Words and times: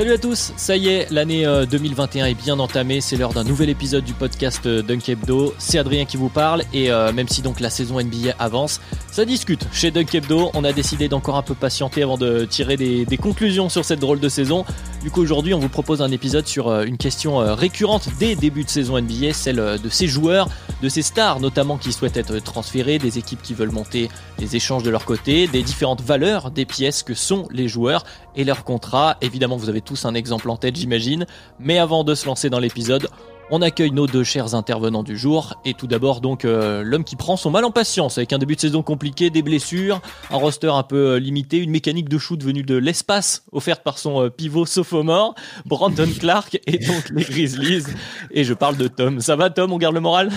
Salut 0.00 0.12
à 0.12 0.18
tous, 0.18 0.54
ça 0.56 0.78
y 0.78 0.88
est, 0.88 1.10
l'année 1.10 1.44
euh, 1.44 1.66
2021 1.66 2.24
est 2.24 2.34
bien 2.34 2.58
entamée, 2.58 3.02
c'est 3.02 3.18
l'heure 3.18 3.34
d'un 3.34 3.44
nouvel 3.44 3.68
épisode 3.68 4.02
du 4.02 4.14
podcast 4.14 4.64
euh, 4.64 4.80
Dunk 4.80 5.06
Hebdo. 5.10 5.52
C'est 5.58 5.76
Adrien 5.76 6.06
qui 6.06 6.16
vous 6.16 6.30
parle 6.30 6.62
et 6.72 6.90
euh, 6.90 7.12
même 7.12 7.28
si 7.28 7.42
donc 7.42 7.60
la 7.60 7.68
saison 7.68 8.00
NBA 8.00 8.32
avance, 8.38 8.80
ça 9.12 9.24
discute. 9.24 9.66
Chez 9.72 9.90
Dunk 9.90 10.14
Hebdo, 10.14 10.50
on 10.54 10.62
a 10.62 10.72
décidé 10.72 11.08
d'encore 11.08 11.36
un 11.36 11.42
peu 11.42 11.54
patienter 11.54 12.02
avant 12.02 12.16
de 12.16 12.44
tirer 12.44 12.76
des, 12.76 13.18
conclusions 13.18 13.68
sur 13.68 13.84
cette 13.84 13.98
drôle 13.98 14.20
de 14.20 14.28
saison. 14.28 14.64
Du 15.02 15.10
coup 15.10 15.20
aujourd'hui 15.20 15.52
on 15.52 15.58
vous 15.58 15.68
propose 15.68 16.00
un 16.00 16.10
épisode 16.12 16.46
sur 16.46 16.68
euh, 16.68 16.84
une 16.84 16.96
question 16.96 17.40
euh, 17.40 17.54
récurrente 17.54 18.08
dès 18.18 18.36
début 18.36 18.64
de 18.64 18.68
saison 18.68 19.00
NBA, 19.00 19.32
celle 19.32 19.58
euh, 19.58 19.78
de 19.78 19.88
ces 19.88 20.06
joueurs, 20.06 20.48
de 20.82 20.88
ces 20.88 21.02
stars 21.02 21.40
notamment 21.40 21.76
qui 21.76 21.92
souhaitent 21.92 22.16
être 22.16 22.38
transférés, 22.38 22.98
des 22.98 23.18
équipes 23.18 23.42
qui 23.42 23.52
veulent 23.52 23.72
monter 23.72 24.08
les 24.38 24.56
échanges 24.56 24.82
de 24.82 24.90
leur 24.90 25.04
côté, 25.04 25.48
des 25.48 25.62
différentes 25.62 26.02
valeurs 26.02 26.50
des 26.50 26.66
pièces 26.66 27.02
que 27.02 27.14
sont 27.14 27.48
les 27.50 27.66
joueurs 27.66 28.04
et 28.36 28.44
leurs 28.44 28.62
contrats. 28.62 29.16
Évidemment 29.22 29.56
vous 29.56 29.68
avez 29.68 29.80
un 30.04 30.14
exemple 30.14 30.48
en 30.50 30.56
tête 30.56 30.76
j'imagine, 30.76 31.26
mais 31.58 31.78
avant 31.78 32.04
de 32.04 32.14
se 32.14 32.26
lancer 32.26 32.50
dans 32.50 32.58
l'épisode, 32.58 33.08
on 33.50 33.62
accueille 33.62 33.90
nos 33.90 34.06
deux 34.06 34.22
chers 34.22 34.54
intervenants 34.54 35.02
du 35.02 35.18
jour. 35.18 35.54
Et 35.64 35.74
tout 35.74 35.86
d'abord 35.86 36.20
donc 36.20 36.44
euh, 36.44 36.82
l'homme 36.82 37.04
qui 37.04 37.16
prend 37.16 37.36
son 37.36 37.50
mal 37.50 37.64
en 37.64 37.70
patience 37.70 38.16
avec 38.16 38.32
un 38.32 38.38
début 38.38 38.54
de 38.54 38.60
saison 38.60 38.82
compliqué, 38.82 39.30
des 39.30 39.42
blessures, 39.42 40.00
un 40.30 40.36
roster 40.36 40.68
un 40.68 40.84
peu 40.84 41.14
euh, 41.14 41.18
limité, 41.18 41.58
une 41.58 41.70
mécanique 41.70 42.08
de 42.08 42.18
shoot 42.18 42.42
venue 42.42 42.62
de 42.62 42.76
l'espace 42.76 43.44
offerte 43.52 43.82
par 43.82 43.98
son 43.98 44.22
euh, 44.22 44.30
pivot 44.30 44.66
sophomore, 44.66 45.34
Brandon 45.66 46.08
Clark 46.18 46.60
et 46.66 46.78
donc 46.78 47.10
les 47.10 47.24
Grizzlies. 47.24 47.84
Et 48.30 48.44
je 48.44 48.54
parle 48.54 48.76
de 48.76 48.88
Tom. 48.88 49.20
Ça 49.20 49.36
va 49.36 49.50
Tom, 49.50 49.72
on 49.72 49.78
garde 49.78 49.94
le 49.94 50.00
moral? 50.00 50.30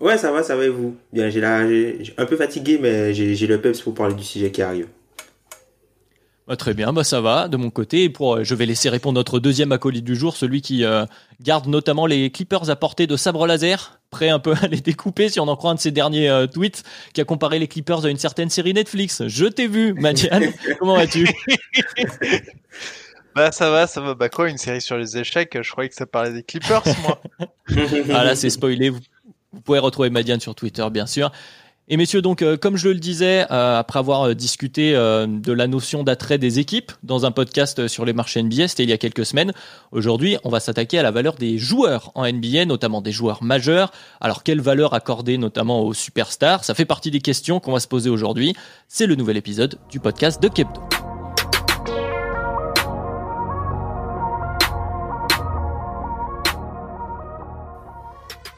Ouais, 0.00 0.18
ça 0.18 0.32
va, 0.32 0.42
ça 0.42 0.56
va. 0.56 0.64
Et 0.64 0.68
vous? 0.68 0.96
Bien, 1.12 1.30
j'ai 1.30 1.44
un 1.44 2.26
peu 2.26 2.36
fatigué, 2.36 2.78
mais 2.82 3.14
j'ai 3.14 3.36
j'ai 3.36 3.46
le 3.46 3.60
peps 3.60 3.80
pour 3.80 3.94
parler 3.94 4.14
du 4.14 4.24
sujet 4.24 4.50
qui 4.50 4.60
arrive. 4.60 4.88
Bah, 6.46 6.56
très 6.56 6.74
bien, 6.74 6.92
bah 6.92 7.04
ça 7.04 7.22
va 7.22 7.48
de 7.48 7.56
mon 7.56 7.70
côté. 7.70 8.04
Et 8.04 8.10
pour, 8.10 8.36
euh, 8.36 8.44
je 8.44 8.54
vais 8.54 8.66
laisser 8.66 8.90
répondre 8.90 9.14
notre 9.14 9.40
deuxième 9.40 9.72
acolyte 9.72 10.04
du 10.04 10.14
jour, 10.14 10.36
celui 10.36 10.60
qui 10.60 10.84
euh, 10.84 11.06
garde 11.40 11.66
notamment 11.66 12.04
les 12.04 12.30
clippers 12.30 12.68
à 12.68 12.76
portée 12.76 13.06
de 13.06 13.16
sabre 13.16 13.46
laser, 13.46 13.98
prêt 14.10 14.28
un 14.28 14.38
peu 14.38 14.54
à 14.62 14.66
les 14.66 14.80
découper 14.80 15.30
si 15.30 15.40
on 15.40 15.48
en 15.48 15.56
croit 15.56 15.70
un 15.70 15.74
de 15.74 15.80
ses 15.80 15.90
derniers 15.90 16.28
euh, 16.28 16.46
tweets, 16.46 16.82
qui 17.14 17.22
a 17.22 17.24
comparé 17.24 17.58
les 17.58 17.66
clippers 17.66 18.04
à 18.04 18.10
une 18.10 18.18
certaine 18.18 18.50
série 18.50 18.74
Netflix. 18.74 19.26
Je 19.26 19.46
t'ai 19.46 19.68
vu, 19.68 19.94
Madiane. 19.94 20.52
Comment 20.78 20.96
vas-tu? 20.96 21.26
Bah 23.36 23.50
ça 23.50 23.68
va, 23.68 23.88
ça 23.88 24.00
va. 24.00 24.14
Bah 24.14 24.28
quoi, 24.28 24.48
une 24.48 24.58
série 24.58 24.80
sur 24.80 24.96
les 24.96 25.18
échecs 25.18 25.58
Je 25.60 25.68
croyais 25.72 25.88
que 25.88 25.96
ça 25.96 26.06
parlait 26.06 26.32
des 26.32 26.44
Clippers, 26.44 26.84
moi. 27.02 27.20
Ah 28.12 28.22
là, 28.22 28.36
c'est 28.36 28.48
spoilé. 28.48 28.90
Vous, 28.90 29.00
vous 29.52 29.60
pouvez 29.60 29.80
retrouver 29.80 30.08
Madiane 30.08 30.38
sur 30.38 30.54
Twitter, 30.54 30.86
bien 30.92 31.06
sûr. 31.06 31.32
Et 31.86 31.98
messieurs, 31.98 32.22
donc, 32.22 32.40
euh, 32.40 32.56
comme 32.56 32.78
je 32.78 32.88
le 32.88 32.94
disais, 32.94 33.44
euh, 33.50 33.78
après 33.78 33.98
avoir 33.98 34.22
euh, 34.22 34.34
discuté 34.34 34.92
de 34.94 35.52
la 35.52 35.66
notion 35.66 36.02
d'attrait 36.02 36.38
des 36.38 36.58
équipes 36.58 36.92
dans 37.02 37.26
un 37.26 37.30
podcast 37.30 37.88
sur 37.88 38.06
les 38.06 38.14
marchés 38.14 38.42
NBA, 38.42 38.68
c'était 38.68 38.84
il 38.84 38.90
y 38.90 38.92
a 38.92 38.98
quelques 38.98 39.26
semaines, 39.26 39.52
aujourd'hui, 39.92 40.38
on 40.44 40.48
va 40.48 40.60
s'attaquer 40.60 40.98
à 40.98 41.02
la 41.02 41.10
valeur 41.10 41.34
des 41.34 41.58
joueurs 41.58 42.10
en 42.14 42.26
NBA, 42.26 42.64
notamment 42.64 43.02
des 43.02 43.12
joueurs 43.12 43.42
majeurs. 43.42 43.92
Alors, 44.20 44.42
quelle 44.42 44.62
valeur 44.62 44.94
accorder 44.94 45.36
notamment 45.36 45.82
aux 45.82 45.94
superstars? 45.94 46.64
Ça 46.64 46.74
fait 46.74 46.86
partie 46.86 47.10
des 47.10 47.20
questions 47.20 47.60
qu'on 47.60 47.72
va 47.72 47.80
se 47.80 47.88
poser 47.88 48.08
aujourd'hui. 48.08 48.54
C'est 48.88 49.06
le 49.06 49.14
nouvel 49.14 49.36
épisode 49.36 49.78
du 49.90 50.00
podcast 50.00 50.42
de 50.42 50.48
Kepto. 50.48 50.80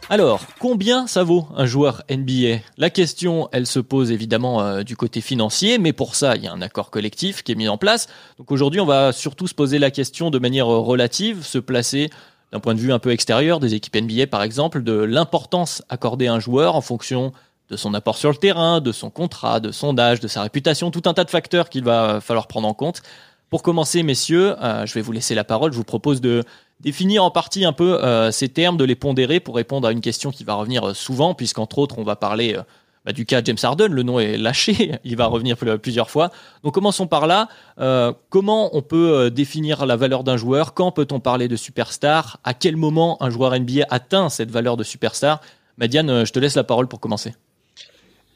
Alors, 0.08 0.42
combien 0.60 1.08
ça 1.08 1.24
vaut 1.24 1.48
un 1.56 1.66
joueur 1.66 2.04
NBA 2.08 2.60
La 2.78 2.90
question, 2.90 3.48
elle 3.50 3.66
se 3.66 3.80
pose 3.80 4.12
évidemment 4.12 4.62
euh, 4.62 4.84
du 4.84 4.96
côté 4.96 5.20
financier, 5.20 5.78
mais 5.78 5.92
pour 5.92 6.14
ça, 6.14 6.36
il 6.36 6.44
y 6.44 6.46
a 6.46 6.52
un 6.52 6.62
accord 6.62 6.92
collectif 6.92 7.42
qui 7.42 7.50
est 7.50 7.56
mis 7.56 7.66
en 7.66 7.76
place. 7.76 8.06
Donc 8.38 8.52
aujourd'hui, 8.52 8.80
on 8.80 8.86
va 8.86 9.10
surtout 9.10 9.48
se 9.48 9.54
poser 9.54 9.80
la 9.80 9.90
question 9.90 10.30
de 10.30 10.38
manière 10.38 10.72
euh, 10.72 10.78
relative, 10.78 11.42
se 11.42 11.58
placer 11.58 12.10
d'un 12.52 12.60
point 12.60 12.74
de 12.74 12.78
vue 12.78 12.92
un 12.92 13.00
peu 13.00 13.10
extérieur 13.10 13.58
des 13.58 13.74
équipes 13.74 13.96
NBA 13.96 14.28
par 14.28 14.44
exemple, 14.44 14.84
de 14.84 14.92
l'importance 14.92 15.82
accordée 15.88 16.28
à 16.28 16.34
un 16.34 16.40
joueur 16.40 16.76
en 16.76 16.82
fonction 16.82 17.32
de 17.68 17.76
son 17.76 17.92
apport 17.92 18.16
sur 18.16 18.30
le 18.30 18.36
terrain, 18.36 18.80
de 18.80 18.92
son 18.92 19.10
contrat, 19.10 19.58
de 19.58 19.72
son 19.72 19.98
âge, 19.98 20.20
de 20.20 20.28
sa 20.28 20.42
réputation, 20.42 20.92
tout 20.92 21.02
un 21.06 21.14
tas 21.14 21.24
de 21.24 21.30
facteurs 21.30 21.68
qu'il 21.68 21.82
va 21.82 22.20
falloir 22.20 22.46
prendre 22.46 22.68
en 22.68 22.74
compte. 22.74 23.02
Pour 23.50 23.62
commencer, 23.62 24.02
messieurs, 24.02 24.54
euh, 24.62 24.86
je 24.86 24.94
vais 24.94 25.00
vous 25.00 25.12
laisser 25.12 25.34
la 25.34 25.44
parole. 25.44 25.72
Je 25.72 25.76
vous 25.76 25.84
propose 25.84 26.20
de 26.20 26.44
définir 26.80 27.24
en 27.24 27.30
partie 27.30 27.64
un 27.64 27.72
peu 27.72 28.02
euh, 28.02 28.30
ces 28.30 28.48
termes, 28.48 28.76
de 28.76 28.84
les 28.84 28.94
pondérer 28.94 29.40
pour 29.40 29.56
répondre 29.56 29.88
à 29.88 29.92
une 29.92 30.00
question 30.00 30.30
qui 30.30 30.44
va 30.44 30.54
revenir 30.54 30.88
euh, 30.88 30.94
souvent, 30.94 31.34
puisqu'entre 31.34 31.78
autres, 31.78 31.98
on 31.98 32.04
va 32.04 32.16
parler 32.16 32.54
euh, 32.56 32.62
bah, 33.04 33.12
du 33.12 33.26
cas 33.26 33.42
James 33.44 33.56
Harden. 33.62 33.88
Le 33.92 34.02
nom 34.02 34.18
est 34.18 34.36
lâché, 34.36 34.98
il 35.04 35.16
va 35.16 35.26
revenir 35.26 35.56
pl- 35.56 35.78
plusieurs 35.78 36.10
fois. 36.10 36.30
Donc 36.64 36.74
commençons 36.74 37.06
par 37.06 37.26
là. 37.26 37.48
Euh, 37.78 38.12
comment 38.30 38.76
on 38.76 38.82
peut 38.82 39.30
définir 39.30 39.86
la 39.86 39.96
valeur 39.96 40.24
d'un 40.24 40.36
joueur? 40.36 40.74
Quand 40.74 40.92
peut-on 40.92 41.20
parler 41.20 41.48
de 41.48 41.56
superstar? 41.56 42.38
À 42.44 42.54
quel 42.54 42.76
moment 42.76 43.22
un 43.22 43.30
joueur 43.30 43.58
NBA 43.58 43.86
atteint 43.90 44.28
cette 44.28 44.50
valeur 44.50 44.76
de 44.76 44.84
superstar? 44.84 45.40
Madiane, 45.78 46.10
euh, 46.10 46.24
je 46.24 46.32
te 46.32 46.38
laisse 46.38 46.54
la 46.56 46.64
parole 46.64 46.88
pour 46.88 47.00
commencer. 47.00 47.34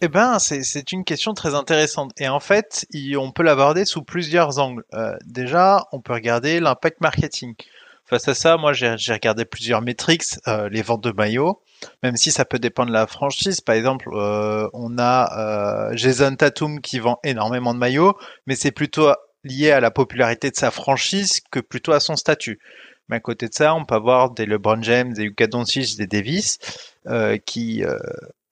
Eh 0.03 0.09
ben, 0.09 0.39
c'est 0.39 0.93
une 0.93 1.05
question 1.05 1.35
très 1.35 1.55
intéressante. 1.55 2.13
Et 2.19 2.29
en 2.29 2.41
fait, 2.41 2.87
on 3.19 3.33
peut 3.33 3.43
l'aborder 3.43 3.85
sous 3.85 4.03
plusieurs 4.03 4.59
angles. 4.59 4.83
Euh, 4.95 5.15
déjà, 5.27 5.85
on 5.93 6.01
peut 6.01 6.15
regarder 6.15 6.59
l'impact 6.59 7.03
marketing. 7.03 7.55
Face 8.11 8.27
à 8.27 8.35
ça, 8.35 8.57
moi, 8.57 8.73
j'ai 8.73 9.13
regardé 9.13 9.45
plusieurs 9.45 9.83
métriques, 9.83 10.25
euh, 10.49 10.69
les 10.69 10.83
ventes 10.83 11.05
de 11.05 11.13
maillots, 11.13 11.63
même 12.03 12.17
si 12.17 12.33
ça 12.33 12.45
peut 12.45 12.59
dépendre 12.59 12.89
de 12.89 12.93
la 12.93 13.07
franchise. 13.07 13.61
Par 13.61 13.77
exemple, 13.77 14.09
euh, 14.13 14.69
on 14.73 14.99
a 14.99 15.91
euh, 15.93 15.97
Jason 15.97 16.35
Tatum 16.35 16.81
qui 16.81 16.99
vend 16.99 17.21
énormément 17.23 17.73
de 17.73 17.79
maillots, 17.79 18.19
mais 18.49 18.57
c'est 18.57 18.73
plutôt 18.73 19.13
lié 19.45 19.71
à 19.71 19.79
la 19.79 19.93
popularité 19.93 20.51
de 20.51 20.57
sa 20.57 20.73
franchise 20.73 21.41
que 21.53 21.61
plutôt 21.61 21.93
à 21.93 22.01
son 22.01 22.17
statut. 22.17 22.59
Mais 23.09 23.17
à 23.17 23.21
côté 23.21 23.47
de 23.47 23.55
ça, 23.55 23.77
on 23.77 23.85
peut 23.85 23.95
avoir 23.95 24.33
des 24.33 24.45
LeBron 24.45 24.83
James, 24.83 25.13
des 25.13 25.23
Luka 25.23 25.47
des 25.47 26.07
Davis, 26.09 26.59
qui 27.47 27.85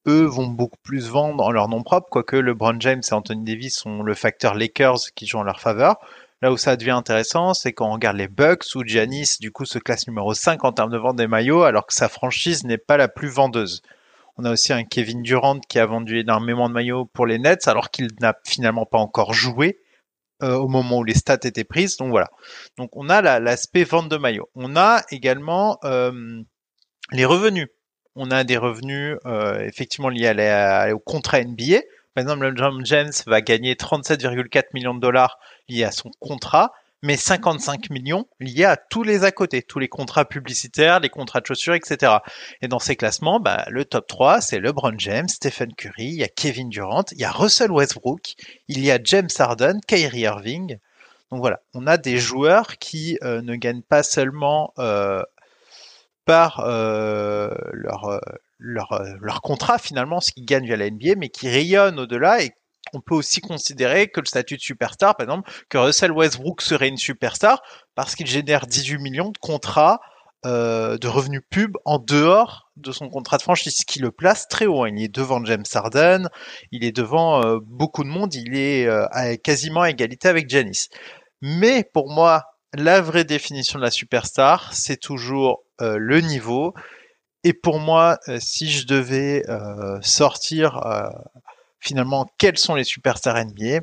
eux 0.07 0.25
vont 0.25 0.47
beaucoup 0.47 0.79
plus 0.85 1.09
vendre 1.09 1.43
en 1.43 1.51
leur 1.51 1.69
nom 1.69 1.83
propre, 1.83 2.09
quoique 2.11 2.37
LeBron 2.37 2.79
James 2.79 3.03
et 3.11 3.13
Anthony 3.13 3.43
Davis 3.43 3.77
sont 3.77 4.05
le 4.05 4.15
facteur 4.15 4.55
Lakers 4.55 5.13
qui 5.17 5.27
joue 5.27 5.39
en 5.39 5.43
leur 5.43 5.61
faveur. 5.61 5.97
Là 6.41 6.53
où 6.53 6.57
ça 6.57 6.77
devient 6.77 6.93
intéressant, 6.93 7.53
c'est 7.53 7.73
quand 7.73 7.89
on 7.89 7.93
regarde 7.95 8.17
les 8.17 8.29
Bucks 8.29 8.65
où 8.77 8.85
Giannis 8.85 9.37
du 9.41 9.51
coup 9.51 9.65
se 9.65 9.79
classe 9.79 10.07
numéro 10.07 10.35
5 10.35 10.65
en 10.65 10.73
termes 10.73 10.93
de 10.93 10.99
vente 10.99 11.17
des 11.17 11.27
maillots 11.27 11.65
alors 11.65 11.87
que 11.87 11.95
sa 11.95 12.09
franchise 12.09 12.65
n'est 12.65 12.79
pas 12.79 12.97
la 12.97 13.09
plus 13.09 13.29
vendeuse. 13.29 13.83
On 14.37 14.45
a 14.45 14.53
aussi 14.53 14.73
un 14.73 14.85
Kevin 14.85 15.23
Durant 15.23 15.59
qui 15.59 15.81
a 15.81 15.87
vendu 15.87 16.21
énormément 16.21 16.69
de 16.69 16.75
maillots 16.75 17.07
pour 17.07 17.27
les 17.27 17.41
Nets 17.41 17.67
alors 17.67 17.91
qu'il 17.91 18.09
n'a 18.21 18.37
finalement 18.47 18.87
pas 18.87 18.99
encore 18.99 19.33
joué 19.33 19.81
euh, 20.45 20.55
au 20.55 20.69
moment 20.69 20.99
où 20.99 21.05
les 21.05 21.15
stats 21.15 21.39
étaient 21.43 21.65
prises. 21.65 21.97
Donc 21.97 22.11
voilà. 22.11 22.29
Donc 22.77 22.91
on 22.97 23.09
a 23.09 23.21
la- 23.21 23.41
l'aspect 23.41 23.83
vente 23.83 24.09
de 24.09 24.17
maillots. 24.17 24.49
On 24.55 24.77
a 24.77 25.03
également 25.11 25.79
euh, 25.83 26.41
les 27.11 27.25
revenus. 27.25 27.67
On 28.15 28.31
a 28.31 28.45
des 28.45 28.57
revenus 28.57 29.17
euh, 29.27 29.59
effectivement 29.61 30.09
liés 30.09 30.29
à 30.29 30.95
au 30.95 31.01
contrat 31.01 31.41
NBA. 31.43 31.81
Par 32.19 32.23
exemple, 32.23 32.49
LeBron 32.49 32.85
James 32.85 33.13
va 33.29 33.41
gagner 33.41 33.77
37,4 33.77 34.71
millions 34.75 34.93
de 34.93 34.99
dollars 34.99 35.39
liés 35.69 35.85
à 35.85 35.93
son 35.93 36.11
contrat, 36.19 36.73
mais 37.01 37.17
55 37.17 37.91
millions 37.91 38.27
liés 38.41 38.65
à 38.65 38.77
tous 38.77 39.05
les 39.05 39.23
à 39.23 39.31
côté, 39.31 39.63
tous 39.63 39.79
les 39.79 39.87
contrats 39.87 40.25
publicitaires, 40.25 40.99
les 40.99 41.11
contrats 41.11 41.41
de 41.41 41.47
chaussures, 41.47 41.75
etc. 41.75 42.15
Et 42.61 42.67
dans 42.67 42.81
ces 42.81 42.97
classements, 42.97 43.39
bah, 43.39 43.67
le 43.69 43.85
top 43.85 44.09
3, 44.09 44.41
c'est 44.41 44.59
LeBron 44.59 44.99
James, 44.99 45.29
Stephen 45.29 45.73
Curry, 45.75 46.07
il 46.07 46.15
y 46.15 46.25
a 46.25 46.29
Kevin 46.29 46.69
Durant, 46.71 47.05
il 47.13 47.21
y 47.21 47.25
a 47.25 47.31
Russell 47.31 47.71
Westbrook, 47.71 48.35
il 48.67 48.85
y 48.85 48.91
a 48.91 48.99
James 49.01 49.31
Harden, 49.39 49.79
Kyrie 49.87 50.23
Irving. 50.23 50.79
Donc 51.31 51.39
voilà, 51.39 51.61
on 51.73 51.87
a 51.87 51.99
des 51.99 52.19
joueurs 52.19 52.79
qui 52.79 53.17
euh, 53.23 53.43
ne 53.43 53.55
gagnent 53.55 53.83
pas 53.83 54.03
seulement 54.03 54.75
euh, 54.81 55.23
par 56.29 56.61
euh, 56.61 57.49
leur, 57.73 58.05
euh, 58.05 58.19
leur, 58.59 58.93
euh, 58.93 59.15
leur 59.23 59.41
contrat 59.41 59.79
finalement, 59.79 60.21
ce 60.21 60.31
qu'ils 60.31 60.45
gagnent 60.45 60.67
via 60.67 60.77
la 60.77 60.91
NBA, 60.91 61.15
mais 61.17 61.31
qui 61.31 61.49
rayonnent 61.49 61.99
au-delà 61.99 62.43
et 62.43 62.53
on 62.93 63.01
peut 63.01 63.15
aussi 63.15 63.41
considérer 63.41 64.09
que 64.09 64.21
le 64.21 64.27
statut 64.27 64.57
de 64.57 64.61
superstar, 64.61 65.17
par 65.17 65.25
exemple, 65.25 65.51
que 65.71 65.79
Russell 65.79 66.13
Westbrook 66.13 66.61
serait 66.61 66.89
une 66.89 66.99
superstar 66.99 67.63
parce 67.95 68.15
qu'il 68.15 68.27
génère 68.27 68.67
18 68.67 68.99
millions 68.99 69.31
de 69.31 69.39
contrats 69.39 70.01
de 70.45 71.07
revenus 71.07 71.43
pub 71.51 71.77
en 71.85 71.99
dehors 71.99 72.71
de 72.77 72.93
son 72.93 73.11
contrat 73.11 73.37
de 73.37 73.43
franchise, 73.43 73.85
qui 73.85 73.99
le 73.99 74.11
place 74.11 74.49
très 74.49 74.67
haut. 74.67 74.87
Il 74.87 75.03
est 75.03 75.09
devant 75.15 75.45
James 75.45 75.65
Harden, 75.75 76.29
il 76.71 76.85
est 76.85 76.93
devant 76.93 77.59
beaucoup 77.59 78.05
de 78.05 78.09
monde, 78.09 78.35
il 78.35 78.57
est 78.57 78.89
à 78.89 79.37
quasiment 79.37 79.83
à 79.83 79.91
égalité 79.91 80.29
avec 80.29 80.49
Janice. 80.49 80.89
Mais 81.43 81.85
pour 81.93 82.09
moi, 82.09 82.45
la 82.73 83.03
vraie 83.03 83.25
définition 83.25 83.79
de 83.79 83.85
la 83.85 83.91
superstar, 83.91 84.73
c'est 84.73 84.99
toujours 84.99 85.65
le 85.81 86.21
niveau. 86.21 86.75
Et 87.45 87.53
pour 87.53 87.79
moi, 87.79 88.19
si 88.39 88.69
je 88.71 88.87
devais 88.87 89.45
sortir 90.03 90.81
finalement 91.81 92.27
quels 92.39 92.59
sont 92.59 92.75
les 92.75 92.85
superstars 92.85 93.45
NBA, 93.45 93.81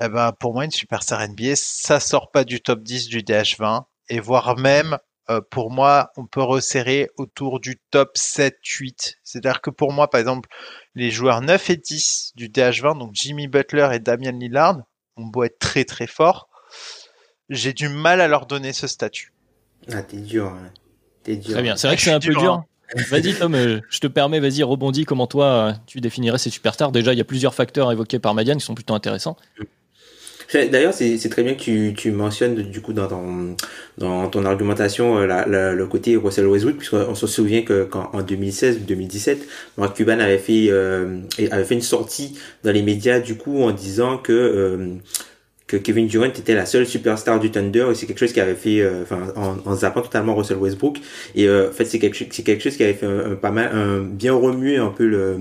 eh 0.00 0.08
ben, 0.08 0.32
pour 0.32 0.54
moi, 0.54 0.64
une 0.64 0.70
superstar 0.70 1.28
NBA, 1.28 1.54
ça 1.56 2.00
sort 2.00 2.30
pas 2.30 2.44
du 2.44 2.60
top 2.60 2.82
10 2.82 3.08
du 3.08 3.22
DH20 3.22 3.84
et 4.08 4.20
voire 4.20 4.56
même 4.56 4.98
euh, 5.30 5.40
pour 5.50 5.70
moi, 5.70 6.10
on 6.16 6.26
peut 6.26 6.42
resserrer 6.42 7.10
autour 7.16 7.60
du 7.60 7.78
top 7.90 8.16
7, 8.16 8.56
8. 8.64 9.18
C'est-à-dire 9.22 9.60
que 9.60 9.70
pour 9.70 9.92
moi, 9.92 10.08
par 10.08 10.20
exemple, 10.20 10.48
les 10.94 11.10
joueurs 11.10 11.42
9 11.42 11.70
et 11.70 11.76
10 11.76 12.32
du 12.34 12.48
DH20, 12.48 12.98
donc 12.98 13.10
Jimmy 13.12 13.46
Butler 13.46 13.90
et 13.92 13.98
Damian 13.98 14.32
Lillard, 14.32 14.78
ont 15.16 15.26
beau 15.26 15.44
être 15.44 15.58
très 15.58 15.84
très 15.84 16.06
forts, 16.06 16.48
j'ai 17.50 17.72
du 17.72 17.88
mal 17.88 18.20
à 18.20 18.28
leur 18.28 18.46
donner 18.46 18.72
ce 18.72 18.86
statut. 18.86 19.32
Ah, 19.92 20.02
t'es 20.02 20.18
dur, 20.18 20.46
hein. 20.46 20.72
T'es 21.24 21.36
dur. 21.36 21.52
Très 21.52 21.62
bien, 21.62 21.76
c'est 21.76 21.86
vrai 21.86 21.96
que 21.96 22.02
c'est 22.02 22.12
un 22.12 22.20
peu 22.20 22.34
dur. 22.34 22.52
Hein. 22.52 22.64
Vas-y 23.10 23.34
Tom, 23.34 23.54
euh, 23.54 23.80
je 23.90 23.98
te 23.98 24.06
permets, 24.06 24.40
vas-y, 24.40 24.62
rebondis. 24.62 25.04
Comment 25.04 25.26
toi, 25.26 25.44
euh, 25.44 25.72
tu 25.86 26.00
définirais 26.00 26.38
ces 26.38 26.48
superstars? 26.48 26.90
Déjà, 26.90 27.12
il 27.12 27.18
y 27.18 27.20
a 27.20 27.24
plusieurs 27.24 27.54
facteurs 27.54 27.92
évoqués 27.92 28.18
par 28.18 28.32
Madiane 28.34 28.58
qui 28.58 28.64
sont 28.64 28.74
plutôt 28.74 28.94
intéressants. 28.94 29.36
D'ailleurs, 30.54 30.94
c'est 30.94 31.28
très 31.28 31.42
bien 31.42 31.54
que 31.54 31.60
tu, 31.60 31.92
tu 31.94 32.10
mentionnes 32.10 32.54
du 32.54 32.80
coup 32.80 32.94
dans 32.94 33.06
ton, 33.06 33.54
dans 33.98 34.28
ton 34.30 34.46
argumentation 34.46 35.18
euh, 35.18 35.26
la, 35.26 35.44
le 35.74 35.86
côté 35.86 36.16
Russell 36.16 36.46
Westbrook, 36.46 36.78
puisqu'on 36.78 37.14
se 37.14 37.26
souvient 37.26 37.62
que 37.62 37.84
quand 37.84 38.08
en 38.14 38.22
2016 38.22 38.78
ou 38.78 38.84
2017, 38.86 39.46
Mark 39.76 39.94
Cuban 39.94 40.18
avait 40.20 40.38
fait 40.38 40.68
euh, 40.70 41.20
avait 41.50 41.64
fait 41.64 41.74
une 41.74 41.82
sortie 41.82 42.38
dans 42.64 42.72
les 42.72 42.80
médias 42.80 43.20
du 43.20 43.36
coup 43.36 43.62
en 43.62 43.72
disant 43.72 44.16
que 44.16 44.32
euh, 44.32 44.94
que 45.68 45.76
Kevin 45.76 46.08
Durant 46.08 46.24
était 46.24 46.56
la 46.56 46.66
seule 46.66 46.86
superstar 46.86 47.38
du 47.38 47.52
Thunder 47.52 47.86
et 47.92 47.94
c'est 47.94 48.06
quelque 48.06 48.18
chose 48.18 48.32
qui 48.32 48.40
avait 48.40 48.54
fait 48.54 48.84
enfin 49.02 49.32
en, 49.36 49.58
en, 49.64 49.76
zappant 49.76 50.02
totalement 50.02 50.34
Russell 50.34 50.56
Westbrook 50.56 50.98
et 51.36 51.48
en 51.48 51.70
fait 51.70 51.84
c'est 51.84 52.00
quelque 52.00 52.16
c'est 52.30 52.42
quelque 52.42 52.62
chose 52.62 52.76
qui 52.76 52.82
avait 52.82 52.94
fait 52.94 53.06
un, 53.06 53.36
pas 53.36 53.52
mal 53.52 53.70
un 53.72 54.00
bien 54.00 54.32
remuer 54.32 54.78
un 54.78 54.88
peu 54.88 55.06
le 55.06 55.38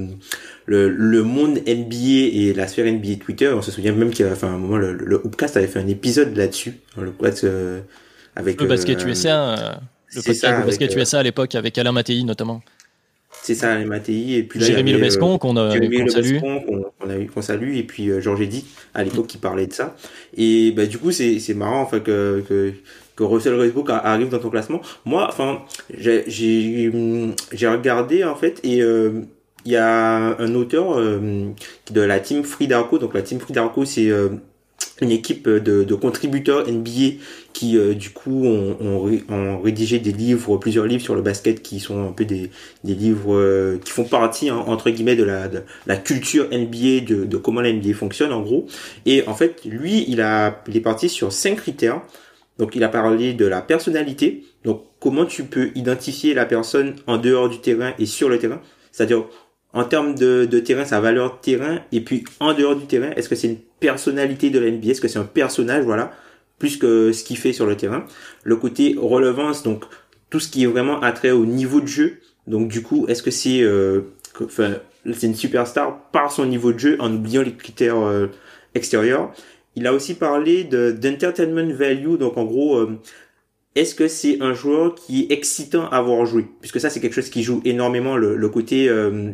le, 0.68 0.90
le 0.90 1.24
monde 1.24 1.60
NBA 1.66 2.28
et 2.34 2.54
la 2.54 2.68
sphère 2.68 2.86
NBA 2.86 3.16
Twitter. 3.24 3.48
On 3.48 3.62
se 3.62 3.72
souvient 3.72 3.94
même 3.94 4.12
qu'il 4.12 4.26
y 4.26 4.30
a 4.30 4.32
enfin, 4.32 4.50
un 4.50 4.58
moment, 4.58 4.78
le, 4.78 4.94
le 4.94 5.16
Hoopcast 5.16 5.58
avait 5.58 5.68
fait 5.68 5.80
un 5.80 5.88
épisode 5.88 6.36
là-dessus. 6.36 6.74
Le 6.98 7.14
euh, 7.44 7.80
avec 8.36 8.62
le 8.62 8.68
basket 8.68 9.02
euh, 9.02 9.08
USA, 9.08 9.50
euh, 9.50 9.74
le 10.14 10.22
podcast 10.22 10.42
ça, 10.42 10.62
basket 10.62 10.96
USA 10.96 11.20
à 11.20 11.24
l'époque 11.24 11.56
avec 11.56 11.78
Alain 11.78 11.94
Mattei 11.94 12.22
notamment. 12.24 12.62
C'est 13.42 13.56
ça, 13.56 13.74
Alain 13.74 13.86
Mattei 13.86 14.34
et 14.38 14.44
puis 14.44 14.60
là, 14.60 14.68
Jérémy 14.68 14.92
Lebescon 14.92 15.38
qu'on 15.38 15.56
a 15.58 15.78
qu 15.80 16.10
salue, 16.10 16.40
qu'on 16.40 16.82
a 16.82 16.97
eu 17.16 17.28
qu'on 17.28 17.42
salue 17.42 17.76
et 17.76 17.84
puis 17.84 18.10
euh, 18.10 18.20
Georges 18.20 18.42
Eddy 18.42 18.66
à 18.94 19.04
l'époque 19.04 19.28
qui 19.28 19.38
parlait 19.38 19.68
de 19.68 19.74
ça. 19.74 19.96
Et 20.36 20.72
bah 20.72 20.86
du 20.86 20.98
coup 20.98 21.12
c'est 21.12 21.54
marrant 21.54 21.82
enfin 21.82 22.00
que 22.00 22.44
que 22.48 22.74
que 23.16 23.24
Russell 23.24 23.56
Westbrook 23.56 23.90
arrive 23.90 24.30
dans 24.30 24.40
ton 24.40 24.50
classement. 24.50 24.80
Moi, 25.04 25.28
enfin, 25.28 25.64
j'ai 25.98 26.90
regardé 27.64 28.24
en 28.24 28.36
fait 28.36 28.60
et 28.64 28.82
euh, 28.82 29.24
il 29.66 29.72
y 29.72 29.76
a 29.76 30.40
un 30.40 30.56
auteur 30.56 30.98
euh, 30.98 31.50
de 31.92 32.02
la 32.02 32.20
team 32.20 32.44
Free 32.44 32.68
Darko. 32.68 33.00
Donc 33.00 33.14
la 33.14 33.22
team 33.22 33.40
Free 33.40 33.54
Darko, 33.54 33.86
c'est 33.86 34.10
euh, 34.10 34.30
une 35.02 35.12
équipe 35.12 35.48
de, 35.48 35.84
de, 35.84 35.96
contributeurs 35.96 36.68
NBA 36.68 37.18
qui 37.54 37.78
euh, 37.78 37.94
du 37.94 38.10
coup 38.10 38.46
ont, 38.46 38.78
ont, 39.30 39.62
rédigé 39.62 40.00
des 40.00 40.12
livres, 40.12 40.58
plusieurs 40.58 40.86
livres 40.86 41.04
sur 41.04 41.16
le 41.16 41.22
basket 41.22 41.62
qui 41.62 41.80
sont 41.80 42.08
un 42.08 42.12
peu 42.12 42.26
des, 42.26 42.50
des 42.84 42.96
livres 42.96 43.78
qui 43.84 43.92
font 43.92 44.06
partie 44.06 44.50
hein, 44.50 44.64
entre 44.68 44.90
guillemets 44.90 45.16
de 45.16 45.24
la, 45.24 45.48
de 45.48 45.62
la 45.86 45.98
culture 45.98 46.48
NBA, 46.52 47.06
de, 47.06 47.26
de 47.26 47.38
comment 47.38 47.62
la 47.62 47.72
NBA 47.72 47.94
fonctionne 47.94 48.34
en 48.34 48.42
gros. 48.42 48.68
Et 49.06 49.24
en 49.28 49.36
fait, 49.36 49.66
lui, 49.66 50.06
il 50.08 50.22
a 50.22 50.64
il 50.68 50.76
est 50.76 50.82
parti 50.82 51.10
sur 51.10 51.32
cinq 51.32 51.58
critères. 51.58 52.02
Donc 52.58 52.76
il 52.76 52.84
a 52.84 52.90
parlé 52.90 53.34
de 53.34 53.46
la 53.46 53.62
personnalité. 53.62 54.44
Donc 54.64 54.84
comment 55.00 55.26
tu 55.26 55.44
peux 55.44 55.70
identifier 55.76 56.34
la 56.34 56.46
personne 56.46 56.96
en 57.06 57.18
dehors 57.18 57.50
du 57.50 57.60
terrain 57.60 57.94
et 58.00 58.06
sur 58.06 58.30
le 58.30 58.40
terrain? 58.40 58.62
C'est-à-dire 58.92 59.26
en 59.74 59.84
termes 59.84 60.16
de, 60.16 60.46
de, 60.46 60.60
terrain, 60.60 60.86
sa 60.86 61.00
valeur 61.00 61.40
terrain, 61.40 61.80
et 61.92 62.02
puis 62.02 62.24
en 62.40 62.54
dehors 62.54 62.76
du 62.76 62.88
terrain, 62.88 63.12
est-ce 63.16 63.30
que 63.30 63.36
c'est 63.36 63.48
une 63.48 63.60
personnalité 63.80 64.50
de 64.50 64.60
la 64.60 64.72
NBA, 64.72 64.92
est-ce 64.92 65.02
que 65.02 65.08
c'est 65.08 65.20
un 65.20 65.26
personnage, 65.26 65.84
voilà, 65.84 66.12
plus 66.60 66.78
que 66.78 67.12
ce 67.12 67.24
qu'il 67.24 67.38
fait 67.38 67.54
sur 67.54 67.66
le 67.66 67.78
terrain. 67.78 68.06
Le 68.44 68.56
côté 68.56 68.96
relevance, 68.98 69.64
donc 69.64 69.86
tout 70.30 70.40
ce 70.40 70.50
qui 70.50 70.64
est 70.64 70.68
vraiment 70.68 71.00
attrait 71.02 71.32
au 71.32 71.46
niveau 71.46 71.82
de 71.82 71.88
jeu. 71.88 72.20
Donc 72.48 72.70
du 72.70 72.82
coup, 72.82 73.06
est-ce 73.08 73.24
que 73.24 73.32
c'est, 73.32 73.62
euh, 73.62 74.02
c'est 74.50 75.28
une 75.28 75.36
superstar 75.36 76.10
par 76.12 76.32
son 76.32 76.46
niveau 76.46 76.74
de 76.74 76.80
jeu 76.80 76.98
en 77.00 77.14
oubliant 77.14 77.44
les 77.44 77.54
critères 77.54 78.00
euh, 78.00 78.28
extérieurs? 78.74 79.32
Il 79.76 79.86
a 79.86 79.94
aussi 79.94 80.16
parlé 80.16 80.64
de 80.64 80.92
d'entertainment 80.92 81.72
value, 81.74 82.16
donc 82.18 82.38
en 82.38 82.46
gros. 82.46 82.78
Euh, 82.78 83.00
est-ce 83.76 83.94
que 83.94 84.08
c'est 84.08 84.42
un 84.42 84.56
joueur 84.56 84.96
qui 84.96 85.22
est 85.22 85.32
excitant 85.32 85.88
à 85.90 85.98
avoir 85.98 86.26
joué? 86.26 86.48
Puisque 86.62 86.80
ça, 86.80 86.90
c'est 86.90 87.00
quelque 87.00 87.14
chose 87.14 87.30
qui 87.30 87.44
joue 87.44 87.62
énormément 87.64 88.18
le, 88.18 88.36
le 88.36 88.50
côté 88.50 88.90
euh, 88.90 89.30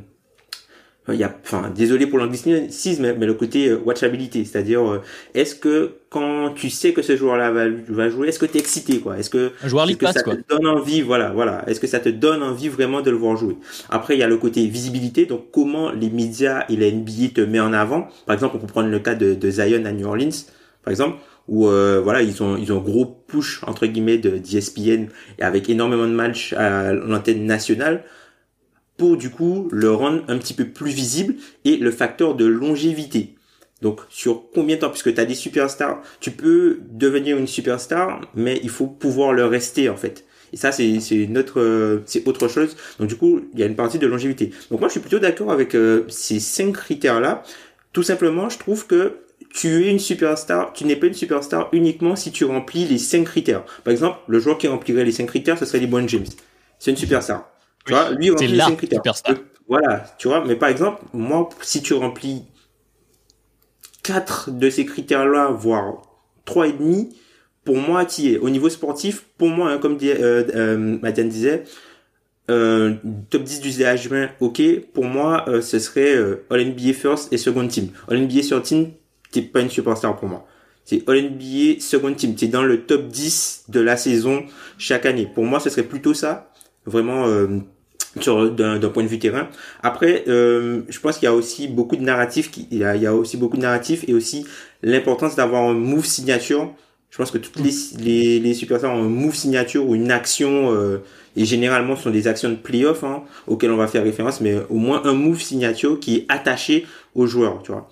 il 1.09 1.15
y 1.15 1.23
a, 1.23 1.35
enfin, 1.43 1.69
désolé 1.75 2.07
pour 2.07 2.17
l'anglicisme, 2.17 3.13
mais 3.17 3.25
le 3.25 3.33
côté 3.33 3.67
euh, 3.67 3.81
watchability, 3.83 4.45
c'est-à-dire, 4.45 4.89
euh, 4.89 5.01
est-ce 5.33 5.53
que 5.53 5.95
quand 6.09 6.53
tu 6.55 6.69
sais 6.69 6.93
que 6.93 7.01
ce 7.01 7.17
joueur-là 7.17 7.51
va, 7.51 7.65
va 7.89 8.09
jouer, 8.09 8.29
est-ce 8.29 8.39
que 8.39 8.45
tu 8.45 8.57
es 8.57 8.59
excité, 8.61 8.99
quoi? 8.99 9.17
Est-ce 9.17 9.29
que, 9.29 9.51
est 9.63 9.95
que 9.95 10.05
ça 10.05 10.23
quoi. 10.23 10.37
te 10.37 10.41
donne 10.47 10.65
envie, 10.65 11.01
voilà, 11.01 11.31
voilà. 11.31 11.67
Est-ce 11.67 11.81
que 11.81 11.87
ça 11.87 11.99
te 11.99 12.07
donne 12.07 12.41
envie 12.41 12.69
vraiment 12.69 13.01
de 13.01 13.11
le 13.11 13.17
voir 13.17 13.35
jouer? 13.35 13.57
Après, 13.89 14.15
il 14.15 14.19
y 14.19 14.23
a 14.23 14.27
le 14.27 14.37
côté 14.37 14.65
visibilité, 14.67 15.25
donc 15.25 15.51
comment 15.51 15.91
les 15.91 16.09
médias 16.09 16.63
et 16.69 16.77
la 16.77 16.89
NBA 16.89 17.33
te 17.35 17.41
met 17.41 17.59
en 17.59 17.73
avant? 17.73 18.07
Par 18.25 18.33
exemple, 18.33 18.55
on 18.55 18.59
peut 18.59 18.67
prendre 18.67 18.89
le 18.89 18.99
cas 18.99 19.15
de, 19.15 19.33
de 19.33 19.51
Zion 19.51 19.83
à 19.83 19.91
New 19.91 20.07
Orleans, 20.07 20.29
par 20.83 20.91
exemple, 20.91 21.17
où 21.49 21.67
euh, 21.67 21.99
voilà, 22.01 22.21
ils 22.21 22.41
ont 22.41 22.55
ils 22.55 22.71
ont 22.71 22.79
gros 22.79 23.05
push 23.05 23.61
entre 23.67 23.85
guillemets 23.85 24.17
de 24.17 24.37
d'ESPN 24.37 25.07
et 25.37 25.43
avec 25.43 25.69
énormément 25.69 26.07
de 26.07 26.13
matchs 26.13 26.53
à 26.53 26.93
l'antenne 26.93 27.45
nationale 27.45 28.05
pour 28.97 29.17
du 29.17 29.29
coup 29.29 29.69
le 29.71 29.91
rendre 29.91 30.23
un 30.27 30.37
petit 30.37 30.53
peu 30.53 30.65
plus 30.65 30.91
visible 30.91 31.35
et 31.65 31.77
le 31.77 31.91
facteur 31.91 32.35
de 32.35 32.45
longévité. 32.45 33.35
Donc 33.81 33.99
sur 34.09 34.43
combien 34.53 34.77
de 34.77 34.81
temps, 34.81 34.89
puisque 34.89 35.13
tu 35.13 35.19
as 35.19 35.25
des 35.25 35.35
superstars, 35.35 36.01
tu 36.21 36.31
peux 36.31 36.79
devenir 36.91 37.37
une 37.37 37.47
superstar, 37.47 38.21
mais 38.33 38.59
il 38.63 38.69
faut 38.69 38.87
pouvoir 38.87 39.33
le 39.33 39.45
rester 39.45 39.89
en 39.89 39.97
fait. 39.97 40.25
Et 40.53 40.57
ça 40.57 40.71
c'est 40.71 40.99
c'est 40.99 41.27
autre 41.37 42.01
c'est 42.05 42.27
autre 42.27 42.47
chose. 42.47 42.75
Donc 42.99 43.09
du 43.09 43.15
coup 43.15 43.41
il 43.53 43.59
y 43.59 43.63
a 43.63 43.65
une 43.65 43.75
partie 43.75 43.99
de 43.99 44.07
longévité. 44.07 44.51
Donc 44.71 44.79
moi 44.79 44.87
je 44.87 44.93
suis 44.93 45.01
plutôt 45.01 45.19
d'accord 45.19 45.51
avec 45.51 45.75
euh, 45.75 46.05
ces 46.07 46.39
cinq 46.39 46.73
critères 46.73 47.19
là. 47.19 47.43
Tout 47.91 48.03
simplement 48.03 48.49
je 48.49 48.57
trouve 48.57 48.87
que 48.87 49.17
tu 49.53 49.85
es 49.85 49.91
une 49.91 49.99
superstar, 49.99 50.73
tu 50.73 50.85
n'es 50.85 50.95
pas 50.95 51.07
une 51.07 51.13
superstar 51.13 51.69
uniquement 51.73 52.15
si 52.15 52.31
tu 52.31 52.43
remplis 52.45 52.85
les 52.85 52.97
cinq 52.97 53.25
critères. 53.25 53.63
Par 53.83 53.91
exemple, 53.91 54.17
le 54.27 54.39
joueur 54.39 54.57
qui 54.57 54.67
remplirait 54.67 55.05
les 55.05 55.11
cinq 55.11 55.27
critères, 55.27 55.59
ce 55.59 55.65
serait 55.65 55.79
LeBron 55.79 56.07
James. 56.07 56.25
C'est 56.79 56.89
une 56.89 56.97
superstar. 56.97 57.52
Tu 57.85 57.91
vois, 57.93 58.11
lui, 58.11 58.31
c'est 58.37 58.47
là 58.47 58.67
superstar. 58.67 59.35
Voilà, 59.67 60.05
tu 60.17 60.27
vois, 60.27 60.43
mais 60.45 60.55
par 60.55 60.69
exemple, 60.69 61.01
moi, 61.13 61.49
si 61.61 61.81
tu 61.81 61.93
remplis 61.93 62.43
quatre 64.03 64.51
de 64.51 64.69
ces 64.69 64.85
critères-là, 64.85 65.47
voire 65.47 66.01
trois 66.45 66.67
et 66.67 66.73
demi, 66.73 67.15
pour 67.63 67.77
moi, 67.77 68.05
tu 68.05 68.33
es. 68.33 68.37
Au 68.37 68.49
niveau 68.49 68.69
sportif, 68.69 69.25
pour 69.37 69.47
moi, 69.49 69.71
hein, 69.71 69.77
comme 69.77 69.97
dit, 69.97 70.11
euh, 70.11 70.43
euh, 70.53 71.23
disait, 71.23 71.63
euh, 72.51 72.95
top 73.29 73.43
10 73.43 73.61
du 73.61 73.69
DH20, 73.69 74.31
ok. 74.41 74.61
Pour 74.93 75.05
moi, 75.05 75.45
euh, 75.47 75.61
ce 75.61 75.79
serait 75.79 76.13
euh, 76.13 76.45
All 76.49 76.61
NBA 76.65 76.93
First 76.93 77.31
et 77.31 77.37
Second 77.37 77.67
Team. 77.67 77.89
All 78.09 78.19
NBA 78.19 78.43
Second 78.43 78.61
Team, 78.61 78.91
t'es 79.31 79.41
pas 79.41 79.61
une 79.61 79.69
superstar 79.69 80.17
pour 80.17 80.27
moi. 80.27 80.45
C'est 80.83 81.07
All 81.07 81.21
NBA 81.21 81.79
Second 81.79 82.13
Team. 82.13 82.35
T'es 82.35 82.47
dans 82.47 82.63
le 82.63 82.85
top 82.85 83.07
10 83.07 83.65
de 83.69 83.79
la 83.79 83.95
saison 83.95 84.43
chaque 84.77 85.05
année. 85.05 85.29
Pour 85.33 85.45
moi, 85.45 85.61
ce 85.61 85.69
serait 85.69 85.83
plutôt 85.83 86.13
ça. 86.13 86.51
Vraiment, 86.85 87.27
euh, 87.27 87.59
d'un 88.15 88.89
point 88.89 89.03
de 89.03 89.07
vue 89.07 89.19
terrain. 89.19 89.47
Après, 89.81 90.23
euh, 90.27 90.81
je 90.89 90.99
pense 90.99 91.17
qu'il 91.17 91.25
y 91.25 91.29
a 91.29 91.33
aussi 91.33 91.67
beaucoup 91.67 91.95
de 91.95 92.03
narratifs. 92.03 92.51
Il 92.71 92.77
y 92.77 92.83
a, 92.83 92.95
il 92.95 93.01
y 93.01 93.07
a 93.07 93.15
aussi 93.15 93.37
beaucoup 93.37 93.57
de 93.57 93.61
narratifs 93.61 94.05
et 94.07 94.13
aussi 94.13 94.45
l'importance 94.81 95.35
d'avoir 95.35 95.63
un 95.63 95.73
move 95.73 96.05
signature. 96.05 96.71
Je 97.09 97.17
pense 97.17 97.31
que 97.31 97.37
toutes 97.37 97.59
les 97.59 97.71
les, 97.99 98.39
les 98.39 98.53
superstars 98.53 98.93
ont 98.93 99.03
un 99.03 99.09
move 99.09 99.35
signature 99.35 99.87
ou 99.87 99.93
une 99.95 100.11
action 100.11 100.73
euh, 100.73 100.97
et 101.35 101.45
généralement 101.45 101.95
ce 101.95 102.03
sont 102.03 102.09
des 102.09 102.27
actions 102.27 102.49
de 102.49 102.55
playoff 102.55 103.03
hein, 103.03 103.23
auxquelles 103.47 103.71
on 103.71 103.77
va 103.77 103.87
faire 103.87 104.03
référence, 104.03 104.41
mais 104.41 104.55
au 104.69 104.77
moins 104.77 105.03
un 105.05 105.13
move 105.13 105.41
signature 105.41 105.99
qui 105.99 106.17
est 106.17 106.25
attaché 106.29 106.87
au 107.13 107.27
joueur, 107.27 107.61
tu 107.63 107.71
vois. 107.71 107.87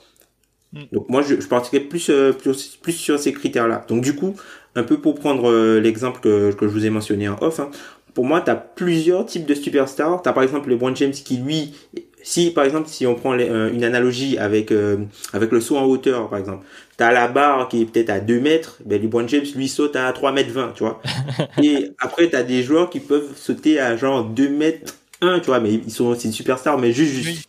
Mm. 0.74 0.82
Donc 0.92 1.10
moi 1.10 1.22
je, 1.22 1.40
je 1.40 1.48
partirais 1.48 1.82
plus, 1.82 2.10
euh, 2.10 2.32
plus 2.32 2.78
plus 2.82 2.94
sur 2.94 3.20
ces 3.20 3.34
critères-là. 3.34 3.86
Donc 3.88 4.02
du 4.04 4.16
coup, 4.16 4.36
un 4.76 4.84
peu 4.84 5.00
pour 5.00 5.16
prendre 5.16 5.50
euh, 5.50 5.80
l'exemple 5.80 6.22
que, 6.22 6.52
que 6.54 6.68
je 6.68 6.72
vous 6.72 6.86
ai 6.86 6.90
mentionné 6.90 7.28
en 7.28 7.38
off, 7.42 7.60
hein, 7.60 7.70
pour 8.14 8.26
moi, 8.26 8.42
tu 8.42 8.52
as 8.52 8.56
plusieurs 8.56 9.26
types 9.26 9.46
de 9.46 9.54
superstars. 9.54 10.22
Tu 10.22 10.30
as 10.30 10.34
par 10.34 10.44
exemple 10.44 10.70
LeBron 10.70 10.96
James 10.96 11.12
qui, 11.12 11.38
lui, 11.38 11.74
si 12.24 12.52
par 12.52 12.66
exemple 12.66 12.88
si 12.88 13.06
on 13.08 13.16
prend 13.16 13.38
euh, 13.38 13.72
une 13.72 13.84
analogie 13.84 14.38
avec 14.38 14.72
euh, 14.72 14.98
avec 15.34 15.52
le 15.52 15.62
saut 15.62 15.78
en 15.78 15.86
hauteur 15.86 16.30
par 16.30 16.40
exemple. 16.40 16.66
T'as 16.98 17.12
la 17.12 17.28
barre 17.28 17.68
qui 17.68 17.82
est 17.82 17.86
peut-être 17.86 18.10
à 18.10 18.20
2 18.20 18.40
mètres 18.40 18.78
ben 18.86 19.02
LeBron 19.02 19.28
James 19.28 19.46
lui 19.56 19.68
saute 19.68 19.96
à 19.96 20.12
3 20.12 20.32
mètres 20.32 20.52
20 20.52 20.74
tu 20.76 20.84
vois. 20.84 21.02
Et 21.64 21.92
après 22.00 22.30
t'as 22.30 22.44
des 22.44 22.64
joueurs 22.64 22.90
qui 22.90 23.00
peuvent 23.00 23.36
sauter 23.36 23.80
à 23.80 23.98
genre 23.98 24.24
2 24.24 24.50
mètres 24.50 24.94
1 25.22 25.40
tu 25.40 25.48
vois 25.48 25.60
mais 25.60 25.74
ils 25.74 25.92
sont 25.92 26.14
c'est 26.16 26.28
une 26.28 26.34
superstar 26.34 26.78
mais 26.78 26.92
juste 26.92 27.14
juste. 27.14 27.48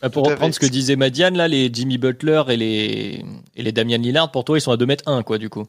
Bah, 0.00 0.08
pour 0.08 0.26
reprendre 0.26 0.54
ce 0.54 0.60
que 0.60 0.66
disait 0.66 0.96
Madiane 0.96 1.36
là 1.36 1.48
les 1.48 1.70
Jimmy 1.72 1.98
Butler 1.98 2.42
et 2.48 2.56
les 2.56 3.24
et 3.56 3.62
les 3.62 3.72
Damian 3.72 3.98
Lillard 3.98 4.30
pour 4.30 4.44
toi 4.44 4.56
ils 4.56 4.60
sont 4.60 4.72
à 4.72 4.76
2 4.76 4.86
mètres 4.86 5.04
1 5.06 5.22
quoi 5.22 5.38
du 5.38 5.48
coup 5.48 5.66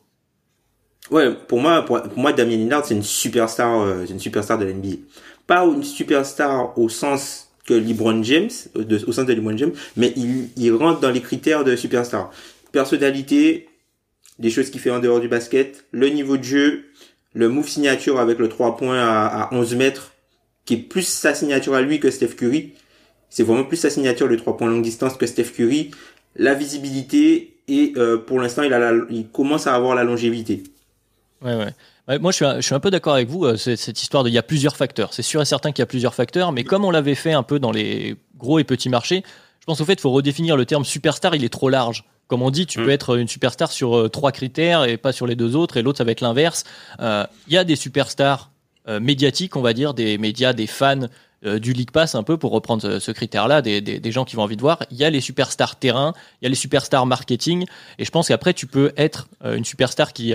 ouais 1.11 1.33
pour 1.47 1.59
moi 1.59 1.83
pour, 1.83 2.01
moi 2.15 2.33
Damian 2.33 2.57
Lillard 2.57 2.85
c'est 2.85 2.95
une 2.95 3.03
superstar 3.03 3.81
euh, 3.81 4.03
c'est 4.05 4.13
une 4.13 4.19
superstar 4.19 4.57
de 4.57 4.65
l'NBA 4.65 4.97
pas 5.47 5.65
une 5.65 5.83
superstar 5.83 6.77
au 6.77 6.89
sens 6.89 7.51
que 7.65 7.73
LeBron 7.73 8.23
James, 8.23 8.49
au 8.75 9.11
sens 9.11 9.25
de 9.25 9.33
LeBron 9.33 9.57
James, 9.57 9.71
mais 9.97 10.13
il, 10.15 10.49
il 10.57 10.73
rentre 10.73 10.99
dans 10.99 11.11
les 11.11 11.21
critères 11.21 11.63
de 11.63 11.75
superstar. 11.75 12.31
Personnalité, 12.71 13.67
des 14.39 14.49
choses 14.49 14.69
qu'il 14.69 14.81
fait 14.81 14.91
en 14.91 14.99
dehors 14.99 15.19
du 15.19 15.27
basket, 15.27 15.85
le 15.91 16.09
niveau 16.09 16.37
de 16.37 16.43
jeu, 16.43 16.85
le 17.33 17.49
move 17.49 17.67
signature 17.67 18.19
avec 18.19 18.39
le 18.39 18.49
3 18.49 18.77
points 18.77 18.99
à, 18.99 19.43
à 19.43 19.53
11 19.53 19.75
mètres, 19.75 20.13
qui 20.65 20.75
est 20.75 20.77
plus 20.77 21.07
sa 21.07 21.33
signature 21.33 21.73
à 21.73 21.81
lui 21.81 21.99
que 21.99 22.09
Steph 22.11 22.35
Curry. 22.35 22.73
C'est 23.29 23.43
vraiment 23.43 23.63
plus 23.63 23.77
sa 23.77 23.89
signature 23.89 24.27
le 24.27 24.37
3 24.37 24.57
points 24.57 24.69
longue 24.69 24.83
distance 24.83 25.15
que 25.15 25.25
Steph 25.25 25.51
Curry. 25.55 25.91
La 26.35 26.53
visibilité 26.53 27.57
et 27.67 27.93
euh, 27.97 28.17
pour 28.17 28.39
l'instant 28.39 28.63
il, 28.63 28.73
a 28.73 28.93
il 29.09 29.27
commence 29.29 29.67
à 29.67 29.75
avoir 29.75 29.95
la 29.95 30.03
longévité. 30.03 30.63
Ouais, 31.41 31.55
ouais 31.55 31.73
moi, 32.19 32.31
je 32.31 32.37
suis, 32.37 32.45
un, 32.45 32.55
je 32.55 32.61
suis 32.61 32.75
un 32.75 32.79
peu 32.79 32.91
d'accord 32.91 33.13
avec 33.13 33.29
vous. 33.29 33.45
Euh, 33.45 33.57
cette 33.57 34.01
histoire 34.01 34.23
de, 34.23 34.29
il 34.29 34.33
y 34.33 34.37
a 34.37 34.43
plusieurs 34.43 34.75
facteurs. 34.75 35.13
C'est 35.13 35.21
sûr 35.21 35.41
et 35.41 35.45
certain 35.45 35.71
qu'il 35.71 35.81
y 35.81 35.83
a 35.83 35.87
plusieurs 35.87 36.13
facteurs, 36.13 36.51
mais 36.51 36.63
comme 36.63 36.85
on 36.85 36.91
l'avait 36.91 37.15
fait 37.15 37.33
un 37.33 37.43
peu 37.43 37.59
dans 37.59 37.71
les 37.71 38.15
gros 38.37 38.59
et 38.59 38.63
petits 38.63 38.89
marchés, 38.89 39.23
je 39.59 39.65
pense 39.65 39.79
au 39.81 39.85
fait, 39.85 39.93
il 39.93 40.01
faut 40.01 40.11
redéfinir 40.11 40.57
le 40.57 40.65
terme 40.65 40.83
superstar. 40.83 41.35
Il 41.35 41.43
est 41.43 41.49
trop 41.49 41.69
large. 41.69 42.03
Comme 42.27 42.41
on 42.41 42.49
dit, 42.49 42.65
tu 42.65 42.79
mm. 42.79 42.85
peux 42.85 42.89
être 42.89 43.17
une 43.17 43.27
superstar 43.27 43.71
sur 43.71 43.97
euh, 43.97 44.09
trois 44.09 44.31
critères 44.31 44.85
et 44.85 44.97
pas 44.97 45.11
sur 45.11 45.27
les 45.27 45.35
deux 45.35 45.55
autres, 45.55 45.77
et 45.77 45.81
l'autre 45.81 45.99
ça 45.99 46.03
va 46.03 46.11
être 46.11 46.21
l'inverse. 46.21 46.63
Euh, 46.99 47.25
il 47.47 47.53
y 47.53 47.57
a 47.57 47.63
des 47.63 47.75
superstars 47.75 48.49
médiatiques, 48.99 49.55
on 49.55 49.61
va 49.61 49.73
dire, 49.73 49.93
des 49.93 50.17
médias, 50.17 50.53
des 50.53 50.65
fans 50.65 51.07
du 51.43 51.71
League 51.71 51.91
Pass 51.91 52.15
un 52.15 52.23
peu 52.23 52.37
pour 52.37 52.51
reprendre 52.51 52.97
ce, 52.97 53.11
critère-là, 53.11 53.61
des, 53.61 53.79
des, 53.79 53.99
des, 53.99 54.11
gens 54.11 54.25
qui 54.25 54.35
vont 54.35 54.41
envie 54.41 54.55
de 54.55 54.61
voir. 54.61 54.83
Il 54.89 54.97
y 54.97 55.03
a 55.03 55.09
les 55.11 55.21
superstars 55.21 55.75
terrain, 55.75 56.13
il 56.41 56.45
y 56.45 56.47
a 56.47 56.49
les 56.49 56.55
superstars 56.55 57.05
marketing, 57.05 57.67
et 57.99 58.05
je 58.05 58.09
pense 58.09 58.27
qu'après 58.27 58.55
tu 58.55 58.65
peux 58.65 58.91
être 58.97 59.29
une 59.45 59.63
superstar 59.63 60.13
qui 60.13 60.33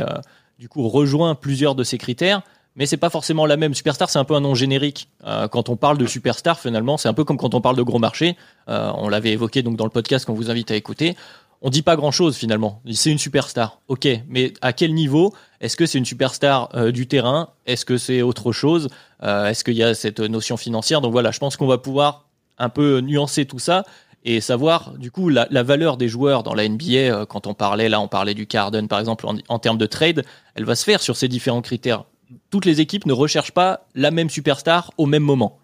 du 0.59 0.69
coup 0.69 0.89
rejoint 0.89 1.35
plusieurs 1.35 1.75
de 1.75 1.85
ces 1.85 1.99
critères, 1.99 2.43
mais 2.77 2.85
c'est 2.85 2.99
pas 2.99 3.11
forcément 3.11 3.47
la 3.47 3.57
même. 3.57 3.75
Superstar, 3.75 4.11
c'est 4.11 4.19
un 4.19 4.25
peu 4.25 4.35
un 4.35 4.41
nom 4.41 4.55
générique. 4.55 5.09
Euh, 5.27 5.49
quand 5.49 5.69
on 5.69 5.77
parle 5.77 5.99
de 5.99 6.07
superstar, 6.07 6.61
finalement, 6.61 6.99
c'est 6.99 7.09
un 7.09 7.15
peu 7.15 7.25
comme 7.25 7.39
quand 7.39 7.55
on 7.55 7.61
parle 7.61 7.77
de 7.77 7.83
gros 7.83 7.99
marché. 7.99 8.37
Euh, 8.69 8.91
on 8.97 9.09
l'avait 9.09 9.31
évoqué 9.31 9.63
donc 9.63 9.77
dans 9.77 9.85
le 9.85 9.91
podcast 9.91 10.27
qu'on 10.27 10.35
vous 10.35 10.51
invite 10.51 10.71
à 10.71 10.77
écouter. 10.77 11.17
On 11.63 11.71
dit 11.71 11.81
pas 11.81 11.97
grand 11.97 12.11
chose 12.11 12.37
finalement. 12.37 12.83
C'est 12.93 13.11
une 13.11 13.19
superstar, 13.19 13.81
ok, 13.89 14.07
mais 14.29 14.53
à 14.61 14.75
quel 14.75 14.93
niveau? 14.93 15.35
Est-ce 15.63 15.77
que 15.77 15.87
c'est 15.87 15.97
une 15.97 16.05
superstar 16.05 16.69
euh, 16.75 16.93
du 16.93 17.07
terrain? 17.07 17.49
Est-ce 17.65 17.87
que 17.87 17.97
c'est 17.97 18.21
autre 18.21 18.53
chose? 18.53 18.89
Est-ce 19.23 19.65
qu'il 19.65 19.75
y 19.75 19.83
a 19.83 19.95
cette 19.95 20.21
notion 20.21 20.59
financière? 20.59 21.01
Donc 21.01 21.13
voilà, 21.13 21.31
je 21.31 21.39
pense 21.39 21.57
qu'on 21.57 21.67
va 21.67 21.79
pouvoir 21.79 22.27
un 22.59 22.69
peu 22.69 23.01
nuancer 23.01 23.47
tout 23.47 23.59
ça 23.59 23.85
et 24.27 24.41
savoir 24.41 24.95
du 24.99 25.11
coup 25.11 25.29
la, 25.31 25.47
valeur 25.63 25.97
des 25.97 26.09
joueurs 26.09 26.43
dans 26.43 26.53
la 26.53 26.69
NBA 26.69 26.93
euh, 26.93 27.27
quand 27.27 27.47
on 27.47 27.55
parlait 27.55 27.89
là 27.89 28.01
on 28.01 28.09
parlait 28.09 28.35
du 28.35 28.47
Carden 28.47 28.89
par 28.89 28.99
exemple 28.99 29.25
en, 29.49 29.59
termes 29.59 29.79
de 29.79 29.87
trade 29.87 30.25
elle 30.57 30.65
va 30.65 30.75
se 30.75 30.85
faire 30.85 31.01
sur 31.01 31.17
ces 31.17 31.29
différents 31.29 31.63
critères. 31.63 32.05
Toutes 32.51 32.65
les 32.65 32.81
équipes 32.81 33.07
ne 33.07 33.13
recherchent 33.13 33.53
pas 33.53 33.87
la 33.95 34.11
même 34.11 34.29
superstar 34.29 34.93
au 34.99 35.07
même 35.07 35.23
moment. 35.23 35.61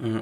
Mmh. 0.00 0.18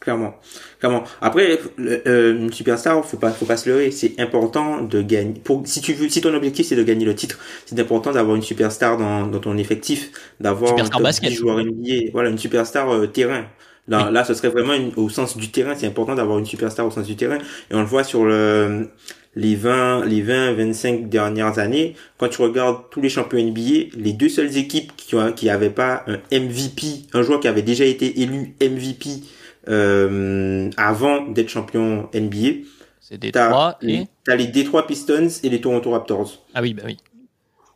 clairement. 0.00 0.34
Clairement. 0.80 1.04
Après 1.20 1.60
euh, 1.78 2.38
une 2.38 2.52
superstar 2.52 3.04
faut 3.04 3.18
pas 3.18 3.30
faut 3.32 3.44
pas 3.44 3.58
se 3.58 3.68
leurrer. 3.68 3.90
C'est 3.90 4.18
important 4.18 4.80
de 4.80 5.02
gagner. 5.02 5.34
Pour 5.34 5.66
si 5.66 5.82
tu 5.82 5.92
veux 5.92 6.08
si 6.08 6.22
ton 6.22 6.32
objectif 6.32 6.66
c'est 6.66 6.76
de 6.76 6.82
gagner 6.82 7.04
le 7.04 7.14
titre 7.14 7.38
c'est 7.66 7.78
important 7.78 8.12
d'avoir 8.12 8.34
une 8.34 8.42
superstar 8.42 8.96
dans, 8.96 9.26
dans 9.26 9.40
ton 9.40 9.58
effectif 9.58 10.10
d'avoir 10.40 10.72
un 10.72 11.00
basket. 11.02 11.32
joueur 11.32 11.62
NBA 11.62 12.12
voilà 12.12 12.30
une 12.30 12.38
superstar 12.38 12.88
euh, 12.88 13.06
terrain 13.06 13.44
Là, 13.88 14.10
là, 14.10 14.24
ce 14.24 14.34
serait 14.34 14.50
vraiment 14.50 14.74
au 14.96 15.08
sens 15.08 15.36
du 15.36 15.50
terrain. 15.50 15.74
C'est 15.74 15.86
important 15.86 16.14
d'avoir 16.14 16.38
une 16.38 16.46
superstar 16.46 16.86
au 16.86 16.90
sens 16.90 17.06
du 17.06 17.16
terrain. 17.16 17.38
Et 17.70 17.74
on 17.74 17.80
le 17.80 17.86
voit 17.86 18.04
sur 18.04 18.24
le, 18.24 18.90
les 19.34 19.56
20, 19.56 20.04
les 20.04 20.20
20, 20.20 20.52
25 20.52 21.08
dernières 21.08 21.58
années. 21.58 21.94
Quand 22.18 22.28
tu 22.28 22.42
regardes 22.42 22.90
tous 22.90 23.00
les 23.00 23.08
champions 23.08 23.42
NBA, 23.42 23.96
les 23.96 24.12
deux 24.12 24.28
seules 24.28 24.56
équipes 24.56 24.92
qui 24.96 25.14
ont, 25.14 25.32
qui 25.32 25.48
avaient 25.48 25.70
pas 25.70 26.04
un 26.06 26.18
MVP, 26.30 27.06
un 27.14 27.22
joueur 27.22 27.40
qui 27.40 27.48
avait 27.48 27.62
déjà 27.62 27.84
été 27.84 28.20
élu 28.20 28.54
MVP, 28.60 29.22
euh, 29.68 30.70
avant 30.76 31.26
d'être 31.26 31.48
champion 31.48 32.08
NBA. 32.14 32.64
C'est 33.00 33.18
Détroit 33.18 33.78
et? 33.80 34.04
T'as 34.24 34.36
les 34.36 34.48
Detroit 34.48 34.86
Pistons 34.86 35.28
et 35.42 35.48
les 35.48 35.60
Toronto 35.60 35.90
Raptors. 35.90 36.44
Ah 36.54 36.60
oui, 36.60 36.74
bah 36.74 36.82
oui. 36.84 36.98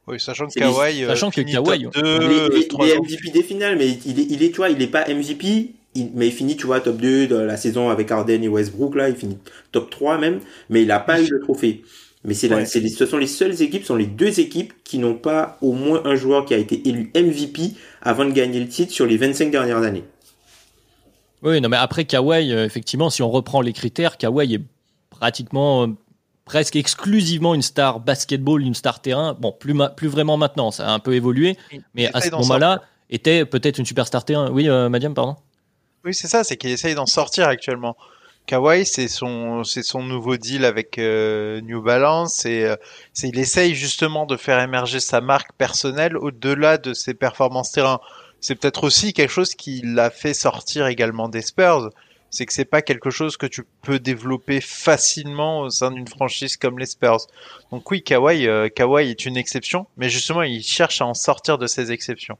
Oui, 0.08 0.18
sachant 0.18 0.48
que 0.48 0.58
Kawhi, 0.58 1.04
euh, 1.04 1.08
sachant 1.08 1.30
que 1.30 1.40
Kawhi, 1.40 1.86
il 1.94 2.88
est 2.90 2.98
MVP 2.98 3.30
des 3.30 3.42
finales, 3.42 3.76
mais 3.78 3.88
il 3.88 4.18
est, 4.18 4.26
il 4.30 4.42
est, 4.42 4.50
tu 4.50 4.56
vois, 4.56 4.68
il 4.68 4.82
est 4.82 4.88
pas 4.88 5.06
MVP, 5.08 5.70
mais 5.94 6.28
il 6.28 6.32
finit, 6.32 6.56
tu 6.56 6.66
vois, 6.66 6.80
top 6.80 6.96
2 6.96 7.26
de 7.26 7.36
la 7.36 7.56
saison 7.56 7.90
avec 7.90 8.10
Harden 8.10 8.42
et 8.42 8.48
Westbrook, 8.48 8.94
là, 8.94 9.08
il 9.08 9.16
finit 9.16 9.38
top 9.72 9.90
3 9.90 10.18
même, 10.18 10.40
mais 10.70 10.82
il 10.82 10.90
a 10.90 11.00
pas 11.00 11.20
eu 11.20 11.28
le 11.28 11.40
trophée. 11.40 11.82
Mais 12.24 12.34
c'est 12.34 12.52
ouais. 12.52 12.64
ce 12.64 13.06
sont 13.06 13.18
les 13.18 13.26
seules 13.26 13.60
équipes, 13.62 13.82
ce 13.82 13.88
sont 13.88 13.96
les 13.96 14.06
deux 14.06 14.38
équipes 14.38 14.72
qui 14.84 14.98
n'ont 14.98 15.14
pas 15.14 15.58
au 15.60 15.72
moins 15.72 16.02
un 16.04 16.14
joueur 16.14 16.44
qui 16.44 16.54
a 16.54 16.56
été 16.56 16.88
élu 16.88 17.10
MVP 17.16 17.74
avant 18.00 18.24
de 18.24 18.30
gagner 18.30 18.60
le 18.60 18.68
titre 18.68 18.92
sur 18.92 19.06
les 19.06 19.16
25 19.16 19.50
dernières 19.50 19.82
années. 19.82 20.04
Oui, 21.42 21.60
non, 21.60 21.68
mais 21.68 21.76
après 21.76 22.04
Kawhi, 22.04 22.52
euh, 22.52 22.64
effectivement, 22.64 23.10
si 23.10 23.22
on 23.22 23.30
reprend 23.30 23.60
les 23.60 23.72
critères, 23.72 24.16
Kawhi 24.16 24.54
est 24.54 24.62
pratiquement, 25.10 25.82
euh, 25.82 25.86
presque 26.44 26.76
exclusivement 26.76 27.54
une 27.54 27.62
star 27.62 27.98
basketball, 27.98 28.62
une 28.62 28.74
star 28.74 29.02
terrain. 29.02 29.36
Bon, 29.40 29.50
plus, 29.50 29.74
plus 29.96 30.06
vraiment 30.06 30.36
maintenant, 30.36 30.70
ça 30.70 30.88
a 30.88 30.92
un 30.92 31.00
peu 31.00 31.14
évolué, 31.14 31.58
mais 31.94 32.08
à 32.14 32.20
ce 32.20 32.30
moment-là, 32.30 32.82
était 33.10 33.44
peut-être 33.44 33.78
une 33.78 33.86
superstar 33.86 34.24
terrain. 34.24 34.48
Oui, 34.52 34.68
euh, 34.68 34.88
Madiam, 34.88 35.12
pardon 35.12 35.36
oui, 36.04 36.14
c'est 36.14 36.28
ça, 36.28 36.44
c'est 36.44 36.56
qu'il 36.56 36.70
essaye 36.70 36.94
d'en 36.94 37.06
sortir 37.06 37.48
actuellement. 37.48 37.96
Kawhi, 38.46 38.84
c'est 38.84 39.08
son, 39.08 39.62
c'est 39.62 39.84
son 39.84 40.02
nouveau 40.02 40.36
deal 40.36 40.64
avec 40.64 40.98
euh, 40.98 41.60
New 41.60 41.80
Balance 41.80 42.44
et 42.44 42.64
euh, 42.64 42.76
c'est, 43.12 43.28
il 43.28 43.38
essaye 43.38 43.74
justement 43.74 44.26
de 44.26 44.36
faire 44.36 44.60
émerger 44.60 44.98
sa 44.98 45.20
marque 45.20 45.52
personnelle 45.56 46.16
au-delà 46.16 46.76
de 46.78 46.92
ses 46.92 47.14
performances 47.14 47.70
terrain. 47.70 48.00
C'est 48.40 48.56
peut-être 48.56 48.82
aussi 48.84 49.12
quelque 49.12 49.30
chose 49.30 49.54
qui 49.54 49.82
l'a 49.84 50.10
fait 50.10 50.34
sortir 50.34 50.86
également 50.88 51.28
des 51.28 51.42
Spurs 51.42 51.90
c'est 52.32 52.46
que 52.46 52.52
c'est 52.54 52.64
pas 52.64 52.80
quelque 52.80 53.10
chose 53.10 53.36
que 53.36 53.46
tu 53.46 53.62
peux 53.82 53.98
développer 53.98 54.62
facilement 54.62 55.60
au 55.60 55.70
sein 55.70 55.90
d'une 55.90 56.08
franchise 56.08 56.56
comme 56.56 56.78
les 56.78 56.86
Spurs. 56.86 57.26
Donc 57.70 57.88
oui, 57.90 58.02
Kawhi, 58.02 58.48
euh, 58.48 58.70
Kawhi 58.70 59.10
est 59.10 59.26
une 59.26 59.36
exception, 59.36 59.86
mais 59.98 60.08
justement 60.08 60.42
il 60.42 60.62
cherche 60.62 61.02
à 61.02 61.06
en 61.06 61.12
sortir 61.12 61.58
de 61.58 61.66
ces 61.66 61.92
exceptions. 61.92 62.38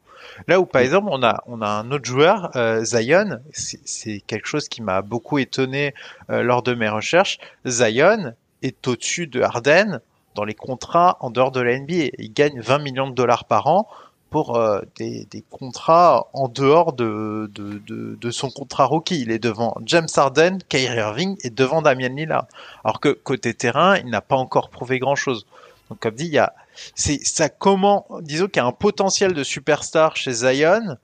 Là 0.48 0.58
où 0.60 0.66
par 0.66 0.80
exemple 0.80 1.08
on 1.10 1.22
a 1.22 1.42
on 1.46 1.60
a 1.60 1.68
un 1.68 1.92
autre 1.92 2.06
joueur, 2.06 2.50
euh, 2.56 2.82
Zion, 2.82 3.40
c'est 3.52 4.20
quelque 4.26 4.48
chose 4.48 4.68
qui 4.68 4.80
m'a 4.80 5.02
beaucoup 5.02 5.38
étonné 5.38 5.94
euh, 6.30 6.42
lors 6.42 6.62
de 6.62 6.72
mes 6.72 6.88
recherches. 6.88 7.38
Zion 7.66 8.34
est 8.62 8.88
au-dessus 8.88 9.26
de 9.26 9.42
Harden 9.42 10.00
dans 10.34 10.44
les 10.44 10.54
contrats 10.54 11.18
en 11.20 11.28
dehors 11.28 11.52
de 11.52 11.60
la 11.60 11.78
NBA. 11.78 12.12
Il 12.18 12.32
gagne 12.32 12.60
20 12.60 12.78
millions 12.78 13.10
de 13.10 13.14
dollars 13.14 13.44
par 13.44 13.66
an 13.66 13.86
pour 14.32 14.56
euh, 14.56 14.80
des, 14.96 15.26
des, 15.26 15.44
contrats 15.50 16.26
en 16.32 16.48
dehors 16.48 16.94
de, 16.94 17.50
de, 17.54 17.78
de, 17.86 18.16
de, 18.18 18.30
son 18.30 18.50
contrat 18.50 18.86
rookie. 18.86 19.20
Il 19.20 19.30
est 19.30 19.38
devant 19.38 19.76
James 19.84 20.08
Harden, 20.16 20.58
Kyrie 20.70 20.96
Irving 20.96 21.36
et 21.44 21.50
devant 21.50 21.82
Damien 21.82 22.08
Lillard. 22.08 22.46
Alors 22.82 22.98
que 22.98 23.10
côté 23.10 23.52
terrain, 23.52 23.98
il 23.98 24.06
n'a 24.06 24.22
pas 24.22 24.36
encore 24.36 24.70
prouvé 24.70 24.98
grand-chose. 24.98 25.46
Donc 25.90 26.00
comme 26.00 26.14
dit, 26.14 26.24
il 26.24 26.32
y 26.32 26.38
a, 26.38 26.54
c'est 26.94 27.22
ça 27.22 27.50
comment, 27.50 28.06
disons 28.22 28.46
qu'il 28.46 28.56
y 28.56 28.64
a 28.64 28.66
un 28.66 28.72
potentiel 28.72 29.34
de 29.34 29.44
superstar 29.44 30.16
chez 30.16 30.32
Zion, 30.32 30.96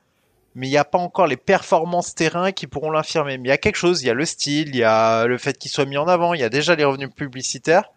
mais 0.54 0.66
il 0.66 0.70
n'y 0.70 0.78
a 0.78 0.86
pas 0.86 0.98
encore 0.98 1.26
les 1.26 1.36
performances 1.36 2.14
terrain 2.14 2.50
qui 2.50 2.66
pourront 2.66 2.90
l'infirmer. 2.90 3.36
Mais 3.36 3.48
il 3.48 3.50
y 3.50 3.54
a 3.54 3.58
quelque 3.58 3.76
chose, 3.76 4.02
il 4.02 4.06
y 4.06 4.10
a 4.10 4.14
le 4.14 4.24
style, 4.24 4.70
il 4.70 4.76
y 4.76 4.84
a 4.84 5.26
le 5.26 5.36
fait 5.36 5.58
qu'il 5.58 5.70
soit 5.70 5.84
mis 5.84 5.98
en 5.98 6.08
avant, 6.08 6.32
il 6.32 6.40
y 6.40 6.44
a 6.44 6.48
déjà 6.48 6.74
les 6.74 6.84
revenus 6.84 7.10
publicitaires, 7.14 7.90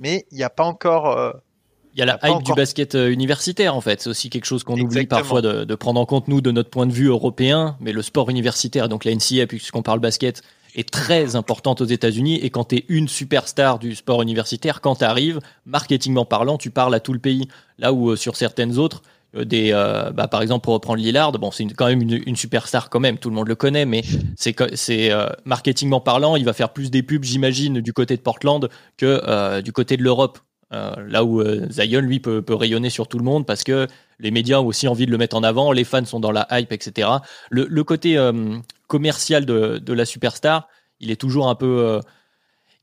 mais 0.00 0.26
il 0.32 0.38
n'y 0.38 0.42
a 0.42 0.50
pas 0.50 0.64
encore 0.64 1.16
euh, 1.16 1.32
il 1.94 1.98
y 1.98 2.02
a 2.02 2.06
la 2.06 2.18
hype 2.22 2.42
du 2.42 2.52
basket 2.54 2.94
euh, 2.94 3.10
universitaire 3.10 3.76
en 3.76 3.80
fait. 3.80 4.00
C'est 4.00 4.10
aussi 4.10 4.30
quelque 4.30 4.46
chose 4.46 4.64
qu'on 4.64 4.78
oublie 4.78 5.06
parfois 5.06 5.42
de, 5.42 5.64
de, 5.64 5.74
prendre 5.74 6.00
en 6.00 6.06
compte 6.06 6.28
nous 6.28 6.40
de 6.40 6.50
notre 6.50 6.70
point 6.70 6.86
de 6.86 6.92
vue 6.92 7.08
européen. 7.08 7.76
Mais 7.80 7.92
le 7.92 8.02
sport 8.02 8.30
universitaire, 8.30 8.88
donc 8.88 9.04
la 9.04 9.14
NCA 9.14 9.46
puisqu'on 9.46 9.82
parle 9.82 10.00
basket, 10.00 10.42
est 10.74 10.88
très 10.88 11.36
importante 11.36 11.82
aux 11.82 11.86
États-Unis. 11.86 12.36
Et 12.36 12.48
quand 12.48 12.68
tu 12.68 12.76
es 12.76 12.84
une 12.88 13.08
superstar 13.08 13.78
du 13.78 13.94
sport 13.94 14.22
universitaire, 14.22 14.80
quand 14.80 14.96
tu 14.96 15.04
arrives, 15.04 15.38
marketingment 15.66 16.24
parlant, 16.24 16.56
tu 16.56 16.70
parles 16.70 16.94
à 16.94 17.00
tout 17.00 17.12
le 17.12 17.18
pays. 17.18 17.46
Là 17.78 17.92
où 17.92 18.10
euh, 18.10 18.16
sur 18.16 18.36
certaines 18.36 18.78
autres, 18.78 19.02
euh, 19.36 19.44
des, 19.44 19.72
bah, 19.72 20.28
par 20.28 20.40
exemple 20.40 20.64
pour 20.64 20.72
reprendre 20.72 20.98
Lillard, 20.98 21.32
bon 21.32 21.50
c'est 21.50 21.64
quand 21.74 21.86
même 21.86 22.00
une, 22.00 22.22
une, 22.26 22.36
superstar 22.36 22.88
quand 22.88 23.00
même, 23.00 23.18
tout 23.18 23.28
le 23.28 23.34
monde 23.34 23.48
le 23.48 23.54
connaît, 23.54 23.84
mais 23.84 24.02
c'est 24.36 24.54
c'est 24.74 25.10
marketingment 25.44 26.00
parlant, 26.00 26.36
il 26.36 26.44
va 26.44 26.54
faire 26.54 26.70
plus 26.70 26.90
des 26.90 27.02
pubs, 27.02 27.24
j'imagine, 27.24 27.80
du 27.80 27.92
côté 27.92 28.16
de 28.16 28.22
Portland 28.22 28.68
que 28.96 29.60
du 29.60 29.72
côté 29.72 29.96
de 29.96 30.02
l'Europe 30.02 30.38
euh, 30.72 30.94
là 31.06 31.24
où 31.24 31.40
euh, 31.40 31.66
Zion, 31.70 32.00
lui, 32.00 32.20
peut, 32.20 32.42
peut, 32.42 32.54
rayonner 32.54 32.90
sur 32.90 33.08
tout 33.08 33.18
le 33.18 33.24
monde 33.24 33.46
parce 33.46 33.62
que 33.62 33.86
les 34.18 34.30
médias 34.30 34.60
ont 34.60 34.66
aussi 34.66 34.88
envie 34.88 35.06
de 35.06 35.10
le 35.10 35.18
mettre 35.18 35.36
en 35.36 35.42
avant, 35.42 35.72
les 35.72 35.84
fans 35.84 36.04
sont 36.04 36.20
dans 36.20 36.30
la 36.30 36.46
hype, 36.50 36.72
etc. 36.72 37.08
Le, 37.50 37.66
le 37.68 37.84
côté 37.84 38.16
euh, 38.16 38.56
commercial 38.86 39.44
de, 39.44 39.78
de, 39.78 39.92
la 39.92 40.04
superstar, 40.04 40.68
il 41.00 41.10
est 41.10 41.20
toujours 41.20 41.48
un 41.48 41.54
peu, 41.54 41.80
euh, 41.80 42.00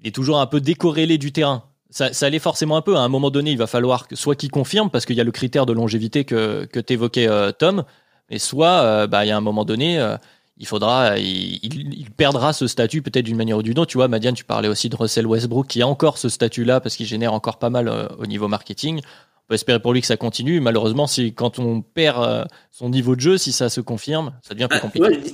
il 0.01 0.07
est 0.07 0.15
toujours 0.15 0.39
un 0.39 0.45
peu 0.45 0.61
décorrélé 0.61 1.17
du 1.17 1.31
terrain. 1.31 1.63
Ça, 1.89 2.13
ça 2.13 2.27
allait 2.27 2.39
forcément 2.39 2.77
un 2.77 2.81
peu. 2.81 2.95
À 2.97 2.99
un 2.99 3.07
moment 3.07 3.31
donné, 3.31 3.51
il 3.51 3.57
va 3.57 3.67
falloir 3.67 4.07
que 4.07 4.15
soit 4.15 4.35
qu'il 4.35 4.51
confirme, 4.51 4.91
parce 4.91 5.05
qu'il 5.05 5.15
y 5.15 5.21
a 5.21 5.23
le 5.23 5.31
critère 5.31 5.65
de 5.65 5.73
longévité 5.73 6.25
que, 6.25 6.65
que 6.65 6.79
t'évoquais 6.79 7.27
euh, 7.27 7.51
Tom, 7.51 7.83
et 8.29 8.37
soit, 8.37 9.07
bah, 9.07 9.25
il 9.25 9.29
y 9.29 9.31
a 9.31 9.37
un 9.37 9.41
moment 9.41 9.65
donné 9.65 9.97
il 10.59 10.67
faudra, 10.67 11.17
il, 11.17 11.59
il, 11.63 12.11
perdra 12.11 12.51
ce 12.51 12.67
statut 12.67 13.01
peut-être 13.01 13.25
d'une 13.25 13.37
manière 13.37 13.57
ou 13.57 13.63
d'une 13.63 13.79
autre. 13.79 13.89
Tu 13.89 13.97
vois, 13.97 14.09
Madiane, 14.09 14.35
tu 14.35 14.43
parlais 14.43 14.67
aussi 14.67 14.89
de 14.89 14.95
Russell 14.95 15.25
Westbrook 15.25 15.67
qui 15.67 15.81
a 15.81 15.87
encore 15.87 16.17
ce 16.17 16.27
statut-là 16.27 16.81
parce 16.81 16.97
qu'il 16.97 17.05
génère 17.05 17.33
encore 17.33 17.59
pas 17.59 17.69
mal 17.69 17.87
euh, 17.87 18.07
au 18.17 18.25
niveau 18.25 18.49
marketing. 18.49 18.99
On 18.99 19.47
peut 19.47 19.55
espérer 19.55 19.79
pour 19.79 19.93
lui 19.93 20.01
que 20.01 20.07
ça 20.07 20.17
continue. 20.17 20.59
Malheureusement, 20.59 21.07
si 21.07 21.33
quand 21.33 21.59
on 21.59 21.81
perd 21.81 22.23
euh, 22.23 22.43
son 22.71 22.89
niveau 22.89 23.15
de 23.15 23.21
jeu, 23.21 23.37
si 23.37 23.53
ça 23.53 23.69
se 23.69 23.79
confirme, 23.79 24.33
ça 24.41 24.53
devient 24.53 24.67
plus 24.69 24.79
ah, 24.79 24.81
compliqué. 24.81 25.33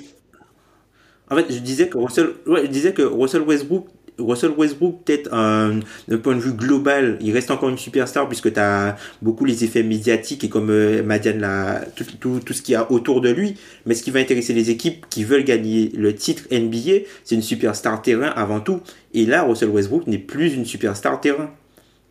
en 1.31 1.35
fait, 1.35 1.45
je 1.49 1.59
disais 1.59 1.89
que 1.89 1.97
Russell, 1.97 2.29
ouais, 2.45 2.61
je 2.65 2.71
disais 2.71 2.93
que 2.93 3.01
Russell 3.01 3.41
Westbrook 3.41 3.87
Russell 4.19 4.51
Westbrook, 4.51 5.03
peut-être 5.03 5.29
d'un 5.29 6.17
point 6.17 6.35
de 6.35 6.39
vue 6.39 6.53
global, 6.53 7.17
il 7.21 7.31
reste 7.33 7.51
encore 7.51 7.69
une 7.69 7.77
superstar 7.77 8.27
puisque 8.27 8.53
tu 8.53 8.59
as 8.59 8.95
beaucoup 9.21 9.45
les 9.45 9.63
effets 9.63 9.83
médiatiques 9.83 10.43
et 10.43 10.49
comme 10.49 10.69
euh, 10.69 11.03
Madiane 11.03 11.39
l'a, 11.39 11.81
tout, 11.95 12.05
tout, 12.19 12.39
tout, 12.43 12.53
ce 12.53 12.61
qu'il 12.61 12.73
y 12.73 12.75
a 12.75 12.91
autour 12.91 13.21
de 13.21 13.29
lui. 13.29 13.55
Mais 13.85 13.93
ce 13.93 14.03
qui 14.03 14.11
va 14.11 14.19
intéresser 14.19 14.53
les 14.53 14.69
équipes 14.69 15.05
qui 15.09 15.23
veulent 15.23 15.43
gagner 15.43 15.91
le 15.95 16.15
titre 16.15 16.43
NBA, 16.51 17.05
c'est 17.23 17.35
une 17.35 17.41
superstar 17.41 18.01
terrain 18.01 18.31
avant 18.35 18.59
tout. 18.59 18.81
Et 19.13 19.25
là, 19.25 19.43
Russell 19.43 19.69
Westbrook 19.69 20.07
n'est 20.07 20.17
plus 20.17 20.53
une 20.53 20.65
superstar 20.65 21.19
terrain. 21.21 21.49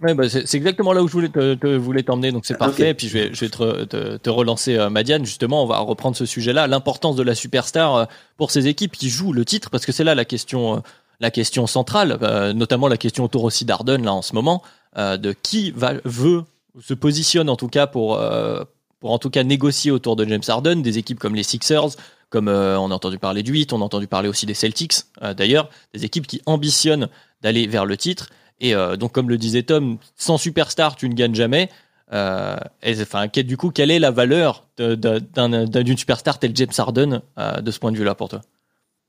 Ouais, 0.02 0.12
bah 0.12 0.28
c'est 0.28 0.52
exactement 0.54 0.92
là 0.92 1.02
où 1.02 1.08
je 1.08 1.12
voulais 1.12 1.28
te, 1.28 1.76
voulais 1.76 2.02
t'emmener, 2.02 2.30
donc 2.32 2.44
c'est 2.44 2.58
parfait. 2.58 2.90
Et 2.90 2.94
puis 2.94 3.08
je 3.08 3.14
vais, 3.14 3.30
je 3.32 3.40
vais 3.40 3.48
te, 3.48 3.84
te, 3.84 4.16
te 4.16 4.30
relancer, 4.30 4.76
euh, 4.76 4.90
Madiane. 4.90 5.24
Justement, 5.24 5.62
on 5.62 5.66
va 5.66 5.78
reprendre 5.78 6.16
ce 6.16 6.26
sujet-là, 6.26 6.66
l'importance 6.66 7.16
de 7.16 7.22
la 7.22 7.34
superstar 7.34 7.96
euh, 7.96 8.04
pour 8.36 8.50
ces 8.50 8.66
équipes 8.66 8.92
qui 8.92 9.08
jouent 9.08 9.32
le 9.32 9.44
titre, 9.44 9.70
parce 9.70 9.86
que 9.86 9.92
c'est 9.92 10.04
là 10.04 10.14
la 10.14 10.24
question. 10.24 10.82
Euh, 11.24 11.30
la 11.30 11.30
question 11.30 11.66
centrale, 11.66 12.18
euh, 12.22 12.52
notamment 12.52 12.88
la 12.88 12.96
question 12.96 13.24
autour 13.24 13.44
aussi 13.44 13.64
d'Arden 13.64 14.04
là 14.04 14.12
en 14.12 14.22
ce 14.22 14.34
moment, 14.34 14.62
euh, 14.98 15.16
de 15.16 15.32
qui 15.32 15.70
va, 15.70 15.94
veut, 16.04 16.44
se 16.80 16.94
positionne 16.94 17.48
en 17.48 17.56
tout 17.56 17.68
cas 17.68 17.86
pour, 17.86 18.16
euh, 18.16 18.62
pour 19.00 19.10
en 19.10 19.18
tout 19.18 19.30
cas 19.30 19.42
négocier 19.42 19.90
autour 19.90 20.16
de 20.16 20.26
James 20.26 20.42
Harden, 20.46 20.82
des 20.82 20.98
équipes 20.98 21.18
comme 21.18 21.34
les 21.34 21.42
Sixers, 21.42 21.96
comme 22.30 22.48
on 22.48 22.90
a 22.90 22.94
entendu 22.94 23.18
parler 23.18 23.44
du 23.44 23.52
8, 23.52 23.72
on 23.72 23.80
a 23.80 23.84
entendu 23.84 24.08
parler 24.08 24.28
aussi 24.28 24.44
des 24.44 24.54
Celtics 24.54 25.04
d'ailleurs, 25.36 25.68
des 25.92 26.04
équipes 26.04 26.26
qui 26.26 26.42
ambitionnent 26.46 27.08
d'aller 27.42 27.68
vers 27.68 27.86
le 27.86 27.96
titre. 27.96 28.30
Et 28.60 28.74
donc 28.98 29.12
comme 29.12 29.28
le 29.28 29.38
disait 29.38 29.62
Tom, 29.62 29.98
sans 30.16 30.36
superstar 30.36 30.96
tu 30.96 31.08
ne 31.08 31.14
gagnes 31.14 31.36
jamais. 31.36 31.68
et, 32.10 33.00
enfin, 33.00 33.28
du 33.28 33.56
coup, 33.56 33.70
quelle 33.70 33.92
est 33.92 34.00
la 34.00 34.10
valeur 34.10 34.64
d'une 34.78 35.96
superstar 35.96 36.40
telle 36.40 36.56
James 36.56 36.72
Harden 36.76 37.20
de 37.62 37.70
ce 37.70 37.78
point 37.78 37.92
de 37.92 37.98
vue-là 37.98 38.16
pour 38.16 38.30
toi? 38.30 38.40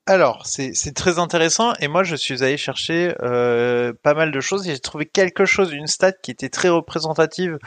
Alors, 0.08 0.46
c'est 0.46 0.94
très 0.94 1.18
intéressant 1.18 1.74
et 1.80 1.88
moi 1.88 2.04
je 2.04 2.16
suis 2.16 2.44
allé 2.44 2.58
chercher 2.58 3.16
euh, 3.24 3.92
pas 4.04 4.14
mal 4.14 4.32
de 4.32 4.40
choses 4.40 4.68
et 4.68 4.72
j'ai 4.74 4.80
trouvé 4.80 5.08
quelque 5.08 5.46
chose, 5.46 5.74
une 5.74 5.88
stat 5.88 6.12
qui 6.12 6.30
était 6.30 6.50
très 6.50 6.70
représentative 6.70 7.58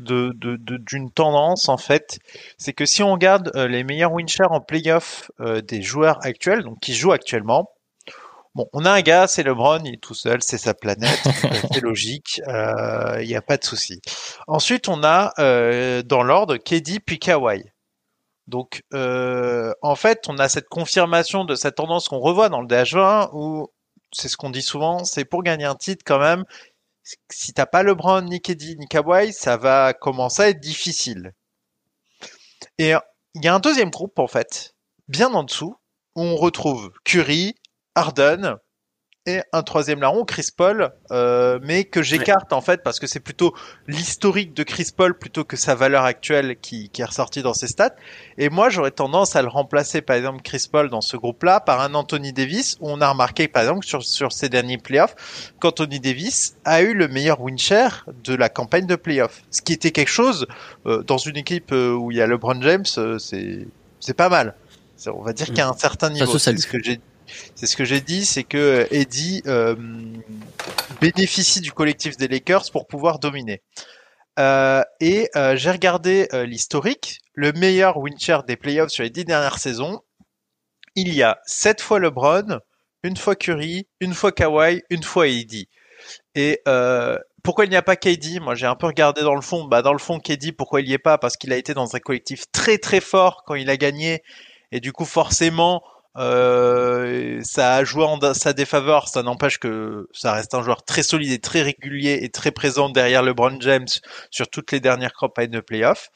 de 0.00 0.30
d'une 0.32 1.06
de, 1.06 1.12
tendance 1.12 1.68
en 1.68 1.78
fait. 1.78 2.20
C'est 2.58 2.74
que 2.74 2.86
si 2.86 3.02
on 3.02 3.10
regarde 3.10 3.50
euh, 3.56 3.66
les 3.66 3.82
meilleurs 3.82 4.12
win 4.12 4.28
en 4.38 4.60
playoff 4.60 5.32
euh, 5.40 5.62
des 5.62 5.82
joueurs 5.82 6.24
actuels, 6.24 6.62
donc 6.62 6.78
qui 6.78 6.94
jouent 6.94 7.10
actuellement, 7.10 7.72
bon, 8.54 8.68
on 8.72 8.84
a 8.84 8.92
un 8.92 9.00
gars, 9.00 9.26
c'est 9.26 9.42
LeBron, 9.42 9.80
il 9.84 9.94
est 9.94 10.00
tout 10.00 10.14
seul, 10.14 10.42
c'est 10.42 10.58
sa 10.58 10.74
planète, 10.74 11.18
c'est 11.72 11.80
logique, 11.80 12.40
il 12.46 13.26
n'y 13.26 13.34
a 13.34 13.42
pas 13.42 13.56
de 13.56 13.64
souci. 13.64 14.00
Ensuite, 14.46 14.88
on 14.88 15.02
a 15.02 15.32
dans 16.04 16.22
l'ordre 16.22 16.56
KD 16.56 17.00
puis 17.04 17.18
Kawhi. 17.18 17.64
Donc, 18.46 18.82
euh, 18.94 19.72
en 19.82 19.94
fait, 19.94 20.24
on 20.28 20.38
a 20.38 20.48
cette 20.48 20.68
confirmation 20.68 21.44
de 21.44 21.54
cette 21.54 21.76
tendance 21.76 22.08
qu'on 22.08 22.18
revoit 22.18 22.48
dans 22.48 22.60
le 22.60 22.66
DH20 22.66 23.30
où 23.32 23.68
c'est 24.12 24.28
ce 24.28 24.36
qu'on 24.36 24.50
dit 24.50 24.62
souvent, 24.62 25.04
c'est 25.04 25.24
pour 25.24 25.42
gagner 25.42 25.64
un 25.64 25.76
titre 25.76 26.04
quand 26.04 26.18
même. 26.18 26.44
Si 27.30 27.52
t'as 27.52 27.66
pas 27.66 27.82
LeBron, 27.82 28.22
ni 28.22 28.40
KD, 28.40 28.76
ni 28.78 28.86
Kawhi, 28.86 29.32
ça 29.32 29.56
va 29.56 29.94
commencer 29.94 30.42
à 30.42 30.48
être 30.48 30.60
difficile. 30.60 31.32
Et 32.78 32.92
il 33.34 33.44
y 33.44 33.48
a 33.48 33.54
un 33.54 33.60
deuxième 33.60 33.90
groupe 33.90 34.18
en 34.18 34.26
fait, 34.26 34.74
bien 35.08 35.32
en 35.32 35.44
dessous, 35.44 35.76
où 36.16 36.22
on 36.22 36.36
retrouve 36.36 36.92
Curry, 37.04 37.54
Harden, 37.94 38.56
et 39.30 39.42
un 39.52 39.62
troisième 39.62 40.00
larron, 40.00 40.24
Chris 40.24 40.48
Paul, 40.56 40.90
euh, 41.10 41.58
mais 41.62 41.84
que 41.84 42.02
j'écarte 42.02 42.52
en 42.52 42.60
fait 42.60 42.82
parce 42.82 42.98
que 42.98 43.06
c'est 43.06 43.20
plutôt 43.20 43.54
l'historique 43.86 44.54
de 44.54 44.62
Chris 44.62 44.90
Paul 44.96 45.18
plutôt 45.18 45.44
que 45.44 45.56
sa 45.56 45.74
valeur 45.74 46.04
actuelle 46.04 46.56
qui, 46.60 46.88
qui 46.90 47.02
est 47.02 47.04
ressortie 47.04 47.42
dans 47.42 47.54
ses 47.54 47.66
stats. 47.66 47.94
Et 48.38 48.48
moi, 48.48 48.70
j'aurais 48.70 48.90
tendance 48.90 49.36
à 49.36 49.42
le 49.42 49.48
remplacer, 49.48 50.02
par 50.02 50.16
exemple, 50.16 50.42
Chris 50.42 50.66
Paul 50.70 50.90
dans 50.90 51.00
ce 51.00 51.16
groupe-là 51.16 51.60
par 51.60 51.80
un 51.80 51.94
Anthony 51.94 52.32
Davis 52.32 52.76
où 52.80 52.90
on 52.90 53.00
a 53.00 53.08
remarqué, 53.08 53.48
par 53.48 53.62
exemple, 53.62 53.84
sur, 53.84 54.02
sur 54.02 54.32
ces 54.32 54.48
derniers 54.48 54.78
playoffs, 54.78 55.52
qu'Anthony 55.60 56.00
Davis 56.00 56.56
a 56.64 56.82
eu 56.82 56.94
le 56.94 57.08
meilleur 57.08 57.40
win 57.40 57.58
share 57.58 58.06
de 58.24 58.34
la 58.34 58.48
campagne 58.48 58.86
de 58.86 58.96
playoffs. 58.96 59.42
Ce 59.50 59.62
qui 59.62 59.72
était 59.72 59.90
quelque 59.90 60.08
chose 60.08 60.46
euh, 60.86 61.02
dans 61.02 61.18
une 61.18 61.36
équipe 61.36 61.72
euh, 61.72 61.92
où 61.92 62.10
il 62.10 62.18
y 62.18 62.22
a 62.22 62.26
LeBron 62.26 62.60
James, 62.62 62.86
c'est 63.18 63.66
c'est 64.00 64.14
pas 64.14 64.28
mal. 64.28 64.54
On 65.06 65.22
va 65.22 65.32
dire 65.32 65.46
qu'il 65.46 65.58
y 65.58 65.60
a 65.60 65.68
un 65.68 65.76
certain 65.76 66.10
niveau. 66.10 66.38
C'est 66.38 66.56
ce 66.58 66.66
que 66.66 66.82
j'ai 66.82 67.00
c'est 67.54 67.66
ce 67.66 67.76
que 67.76 67.84
j'ai 67.84 68.00
dit, 68.00 68.24
c'est 68.24 68.44
que 68.44 68.86
Eddie 68.90 69.42
euh, 69.46 69.74
bénéficie 71.00 71.60
du 71.60 71.72
collectif 71.72 72.16
des 72.16 72.28
Lakers 72.28 72.70
pour 72.72 72.86
pouvoir 72.86 73.18
dominer. 73.18 73.62
Euh, 74.38 74.82
et 75.00 75.28
euh, 75.36 75.56
j'ai 75.56 75.70
regardé 75.70 76.28
l'historique, 76.46 77.18
le 77.34 77.52
meilleur 77.52 77.98
win 77.98 78.18
share 78.18 78.44
des 78.44 78.56
playoffs 78.56 78.90
sur 78.90 79.02
les 79.02 79.10
dix 79.10 79.24
dernières 79.24 79.58
saisons. 79.58 80.00
Il 80.96 81.14
y 81.14 81.22
a 81.22 81.38
sept 81.46 81.80
fois 81.80 81.98
LeBron, 81.98 82.60
une 83.02 83.16
fois 83.16 83.36
Curry, 83.36 83.86
une 84.00 84.14
fois 84.14 84.32
Kawhi, 84.32 84.82
une 84.90 85.02
fois 85.02 85.28
Eddie. 85.28 85.68
Et 86.34 86.62
pourquoi 87.42 87.64
il 87.64 87.70
n'y 87.70 87.76
a 87.76 87.82
pas 87.82 87.96
KD 87.96 88.40
Moi, 88.40 88.54
j'ai 88.54 88.66
un 88.66 88.74
peu 88.74 88.86
regardé 88.86 89.22
dans 89.22 89.34
le 89.34 89.40
fond. 89.40 89.64
Bah, 89.64 89.82
dans 89.82 89.92
le 89.92 89.98
fond, 89.98 90.20
KD, 90.20 90.52
pourquoi 90.52 90.80
il 90.80 90.88
n'y 90.88 90.92
est 90.92 90.98
pas? 90.98 91.18
Parce 91.18 91.36
qu'il 91.36 91.52
a 91.52 91.56
été 91.56 91.74
dans 91.74 91.96
un 91.96 92.00
collectif 92.00 92.44
très 92.52 92.78
très 92.78 93.00
fort 93.00 93.44
quand 93.46 93.54
il 93.54 93.70
a 93.70 93.76
gagné. 93.76 94.22
Et 94.72 94.80
du 94.80 94.92
coup, 94.92 95.04
forcément, 95.04 95.82
euh, 96.16 97.40
ça 97.44 97.74
a 97.76 97.84
joué 97.84 98.04
en 98.04 98.18
sa 98.34 98.52
défaveur, 98.52 99.08
ça 99.08 99.22
n'empêche 99.22 99.58
que 99.58 100.08
ça 100.12 100.32
reste 100.32 100.54
un 100.54 100.62
joueur 100.62 100.84
très 100.84 101.02
solide 101.02 101.30
et 101.30 101.38
très 101.38 101.62
régulier 101.62 102.18
et 102.22 102.30
très 102.30 102.50
présent 102.50 102.88
derrière 102.90 103.22
LeBron 103.22 103.60
James 103.60 103.86
sur 104.30 104.48
toutes 104.48 104.72
les 104.72 104.80
dernières 104.80 105.12
campagnes 105.12 105.50
de 105.50 105.60
playoffs. 105.60 106.08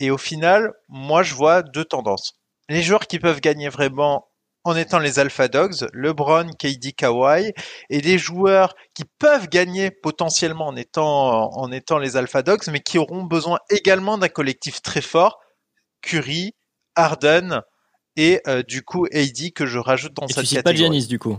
Et 0.00 0.10
au 0.10 0.18
final, 0.18 0.72
moi 0.88 1.22
je 1.22 1.34
vois 1.34 1.62
deux 1.62 1.84
tendances. 1.84 2.34
Les 2.68 2.82
joueurs 2.82 3.06
qui 3.06 3.18
peuvent 3.18 3.40
gagner 3.40 3.68
vraiment 3.68 4.28
en 4.64 4.76
étant 4.76 4.98
les 4.98 5.18
Alpha 5.18 5.48
Dogs, 5.48 5.88
LeBron, 5.94 6.50
KD, 6.58 6.92
Kawhi, 6.92 7.52
et 7.90 8.00
les 8.00 8.18
joueurs 8.18 8.74
qui 8.94 9.04
peuvent 9.18 9.48
gagner 9.48 9.90
potentiellement 9.90 10.66
en 10.66 10.76
étant, 10.76 11.50
en 11.56 11.72
étant 11.72 11.98
les 11.98 12.16
Alpha 12.16 12.42
Dogs, 12.42 12.68
mais 12.70 12.80
qui 12.80 12.98
auront 12.98 13.22
besoin 13.22 13.58
également 13.70 14.18
d'un 14.18 14.28
collectif 14.28 14.82
très 14.82 15.00
fort, 15.00 15.38
Curry, 16.02 16.54
Harden, 16.96 17.62
et 18.18 18.42
euh, 18.48 18.62
du 18.64 18.82
coup 18.82 19.06
AD 19.12 19.52
que 19.54 19.64
je 19.64 19.78
rajoute 19.78 20.12
dans 20.12 20.26
et 20.26 20.32
cette 20.32 20.42
tu 20.42 20.48
cites 20.48 20.62
pas 20.62 20.74
Giannis 20.74 21.06
du 21.06 21.18
coup. 21.18 21.38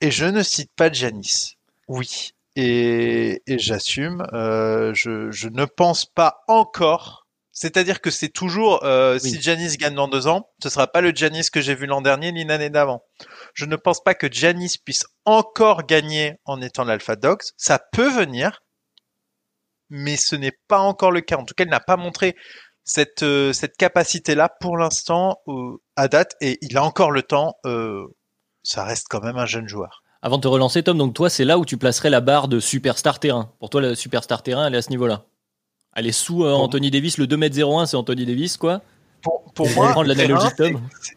Et 0.00 0.10
je 0.10 0.24
ne 0.24 0.42
cite 0.42 0.72
pas 0.74 0.90
Giannis. 0.90 1.56
Oui. 1.88 2.32
Et, 2.56 3.42
et 3.46 3.58
j'assume. 3.58 4.26
Euh, 4.32 4.92
je, 4.94 5.30
je, 5.30 5.48
ne 5.48 5.64
pense 5.66 6.06
pas 6.06 6.42
encore. 6.48 7.26
C'est-à-dire 7.52 8.00
que 8.00 8.10
c'est 8.10 8.28
toujours 8.28 8.82
euh, 8.84 9.18
si 9.18 9.40
Giannis 9.40 9.76
gagne 9.76 9.94
dans 9.94 10.08
deux 10.08 10.26
ans, 10.26 10.48
ce 10.62 10.68
sera 10.68 10.86
pas 10.86 11.00
le 11.00 11.10
Giannis 11.10 11.50
que 11.50 11.60
j'ai 11.60 11.74
vu 11.74 11.86
l'an 11.86 12.00
dernier 12.00 12.32
ni 12.32 12.44
l'année 12.44 12.70
d'avant. 12.70 13.04
Je 13.52 13.66
ne 13.66 13.76
pense 13.76 14.02
pas 14.02 14.14
que 14.14 14.30
Giannis 14.30 14.76
puisse 14.82 15.04
encore 15.24 15.84
gagner 15.84 16.36
en 16.44 16.62
étant 16.62 16.84
l'Alpha 16.84 17.16
Dogs. 17.16 17.42
Ça 17.56 17.80
peut 17.92 18.10
venir, 18.10 18.62
mais 19.90 20.16
ce 20.16 20.36
n'est 20.36 20.56
pas 20.68 20.78
encore 20.78 21.10
le 21.10 21.20
cas. 21.20 21.36
En 21.36 21.44
tout 21.44 21.54
cas, 21.54 21.64
il 21.64 21.70
n'a 21.70 21.80
pas 21.80 21.96
montré 21.96 22.36
cette, 22.88 23.22
euh, 23.22 23.52
cette 23.52 23.76
capacité-là 23.76 24.48
pour 24.60 24.78
l'instant 24.78 25.38
euh, 25.46 25.76
à 25.94 26.08
date, 26.08 26.36
et 26.40 26.58
il 26.62 26.76
a 26.78 26.82
encore 26.82 27.10
le 27.10 27.22
temps, 27.22 27.56
euh, 27.66 28.06
ça 28.62 28.82
reste 28.82 29.06
quand 29.10 29.22
même 29.22 29.36
un 29.36 29.44
jeune 29.44 29.68
joueur. 29.68 30.02
Avant 30.22 30.38
de 30.38 30.42
te 30.42 30.48
relancer, 30.48 30.82
Tom, 30.82 30.96
donc 30.96 31.14
toi, 31.14 31.28
c'est 31.28 31.44
là 31.44 31.58
où 31.58 31.66
tu 31.66 31.76
placerais 31.76 32.08
la 32.08 32.22
barre 32.22 32.48
de 32.48 32.58
superstar 32.58 33.20
terrain. 33.20 33.52
Pour 33.60 33.68
toi, 33.68 33.82
la 33.82 33.94
superstar 33.94 34.42
terrain, 34.42 34.66
elle 34.66 34.74
est 34.74 34.78
à 34.78 34.82
ce 34.82 34.90
niveau-là. 34.90 35.26
Elle 35.94 36.06
est 36.06 36.12
sous 36.12 36.44
Anthony 36.44 36.90
Davis, 36.90 37.18
le 37.18 37.26
2m01, 37.26 37.86
c'est 37.86 37.96
Anthony 37.96 38.24
Davis, 38.24 38.56
quoi. 38.56 38.80
Pour, 39.20 39.52
pour 39.52 39.68
moi, 39.70 39.94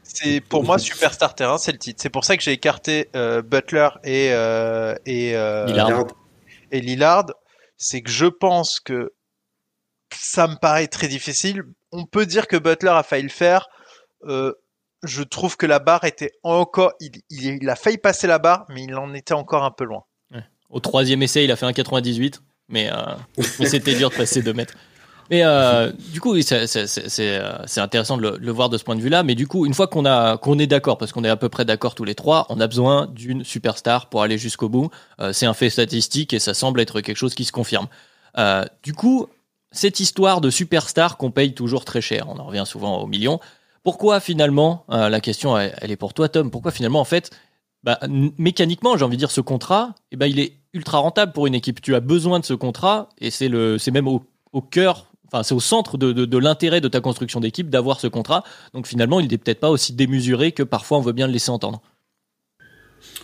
c'est 0.03 0.41
pour 0.41 0.63
moi 0.63 0.77
superstar 0.77 1.35
terrain, 1.35 1.57
c'est 1.57 1.71
le 1.71 1.77
titre. 1.77 2.01
C'est 2.01 2.09
pour 2.09 2.25
ça 2.25 2.35
que 2.35 2.43
j'ai 2.43 2.51
écarté 2.51 3.09
Butler 3.13 3.89
et 4.03 4.27
et 5.05 5.31
Lillard. 5.67 6.07
et 6.71 6.81
Lillard. 6.81 7.25
C'est 7.77 8.01
que 8.01 8.11
je 8.11 8.25
pense 8.25 8.79
que 8.79 9.11
ça 10.15 10.47
me 10.47 10.55
paraît 10.55 10.87
très 10.87 11.07
difficile. 11.07 11.63
On 11.91 12.05
peut 12.05 12.25
dire 12.25 12.47
que 12.47 12.57
Butler 12.57 12.91
a 12.91 13.03
failli 13.03 13.23
le 13.23 13.29
faire. 13.29 13.69
Euh, 14.23 14.53
je 15.03 15.23
trouve 15.23 15.57
que 15.57 15.65
la 15.65 15.79
barre 15.79 16.03
était 16.03 16.31
encore. 16.43 16.93
Il, 17.29 17.69
a 17.69 17.75
failli 17.75 17.97
passer 17.97 18.27
la 18.27 18.39
barre, 18.39 18.65
mais 18.69 18.83
il 18.83 18.95
en 18.95 19.13
était 19.13 19.33
encore 19.33 19.63
un 19.63 19.71
peu 19.71 19.83
loin. 19.83 20.03
Au 20.69 20.79
troisième 20.79 21.21
essai, 21.21 21.43
il 21.43 21.51
a 21.51 21.57
fait 21.57 21.65
un 21.65 21.73
98, 21.73 22.41
mais, 22.69 22.89
euh, 22.89 22.95
mais 23.59 23.65
c'était 23.65 23.93
dur 23.93 24.09
de 24.09 24.15
passer 24.15 24.41
2 24.41 24.53
mètres. 24.53 24.75
Mais 25.31 25.43
euh, 25.45 25.93
du 26.11 26.19
coup, 26.19 26.33
oui, 26.33 26.43
c'est 26.43 27.77
intéressant 27.77 28.17
de 28.17 28.21
le, 28.21 28.31
de 28.31 28.45
le 28.45 28.51
voir 28.51 28.67
de 28.67 28.77
ce 28.77 28.83
point 28.83 28.97
de 28.97 29.01
vue-là. 29.01 29.23
Mais 29.23 29.33
du 29.33 29.47
coup, 29.47 29.65
une 29.65 29.73
fois 29.73 29.87
qu'on 29.87 30.03
a 30.03 30.35
qu'on 30.37 30.59
est 30.59 30.67
d'accord, 30.67 30.97
parce 30.97 31.13
qu'on 31.13 31.23
est 31.23 31.29
à 31.29 31.37
peu 31.37 31.47
près 31.47 31.63
d'accord 31.63 31.95
tous 31.95 32.03
les 32.03 32.15
trois, 32.15 32.45
on 32.49 32.59
a 32.59 32.67
besoin 32.67 33.07
d'une 33.07 33.45
superstar 33.45 34.09
pour 34.09 34.23
aller 34.23 34.37
jusqu'au 34.37 34.67
bout. 34.67 34.89
Euh, 35.21 35.31
c'est 35.31 35.45
un 35.45 35.53
fait 35.53 35.69
statistique 35.69 36.33
et 36.33 36.39
ça 36.39 36.53
semble 36.53 36.81
être 36.81 36.99
quelque 36.99 37.15
chose 37.15 37.33
qui 37.33 37.45
se 37.45 37.53
confirme. 37.53 37.87
Euh, 38.37 38.65
du 38.83 38.93
coup, 38.93 39.27
cette 39.71 39.99
histoire 39.99 40.41
de 40.41 40.49
superstar 40.49 41.17
qu'on 41.17 41.31
paye 41.31 41.53
toujours 41.53 41.85
très 41.85 42.01
cher, 42.01 42.27
on 42.29 42.37
en 42.37 42.45
revient 42.45 42.65
souvent 42.65 43.01
aux 43.01 43.07
millions. 43.07 43.39
Pourquoi 43.83 44.19
finalement, 44.19 44.85
euh, 44.91 45.09
la 45.09 45.21
question 45.21 45.57
elle, 45.57 45.91
est 45.91 45.95
pour 45.95 46.13
toi 46.13 46.29
Tom, 46.29 46.51
pourquoi 46.51 46.71
finalement 46.71 46.99
en 46.99 47.05
fait, 47.05 47.31
bah, 47.83 47.99
mécaniquement 48.37 48.97
j'ai 48.97 49.05
envie 49.05 49.17
de 49.17 49.21
dire 49.21 49.31
ce 49.31 49.41
contrat, 49.41 49.95
eh 50.11 50.17
ben, 50.17 50.27
il 50.27 50.39
est 50.39 50.57
ultra 50.73 50.99
rentable 50.99 51.31
pour 51.31 51.47
une 51.47 51.55
équipe. 51.55 51.81
Tu 51.81 51.95
as 51.95 51.99
besoin 51.99 52.39
de 52.39 52.45
ce 52.45 52.53
contrat 52.53 53.09
et 53.17 53.31
c'est 53.31 53.49
même 53.91 54.07
au, 54.07 54.23
au 54.53 54.61
cœur, 54.61 55.07
enfin 55.27 55.43
c'est 55.43 55.55
au 55.55 55.59
centre 55.59 55.97
de, 55.97 56.11
de, 56.11 56.25
de 56.25 56.37
l'intérêt 56.37 56.81
de 56.81 56.87
ta 56.87 57.01
construction 57.01 57.39
d'équipe 57.39 57.69
d'avoir 57.69 57.99
ce 57.99 58.07
contrat. 58.07 58.43
Donc 58.73 58.87
finalement 58.87 59.19
il 59.19 59.29
n'est 59.29 59.37
peut-être 59.37 59.59
pas 59.59 59.69
aussi 59.69 59.93
démesuré 59.93 60.51
que 60.51 60.63
parfois 60.63 60.97
on 60.99 61.01
veut 61.01 61.13
bien 61.13 61.27
le 61.27 61.33
laisser 61.33 61.49
entendre. 61.49 61.81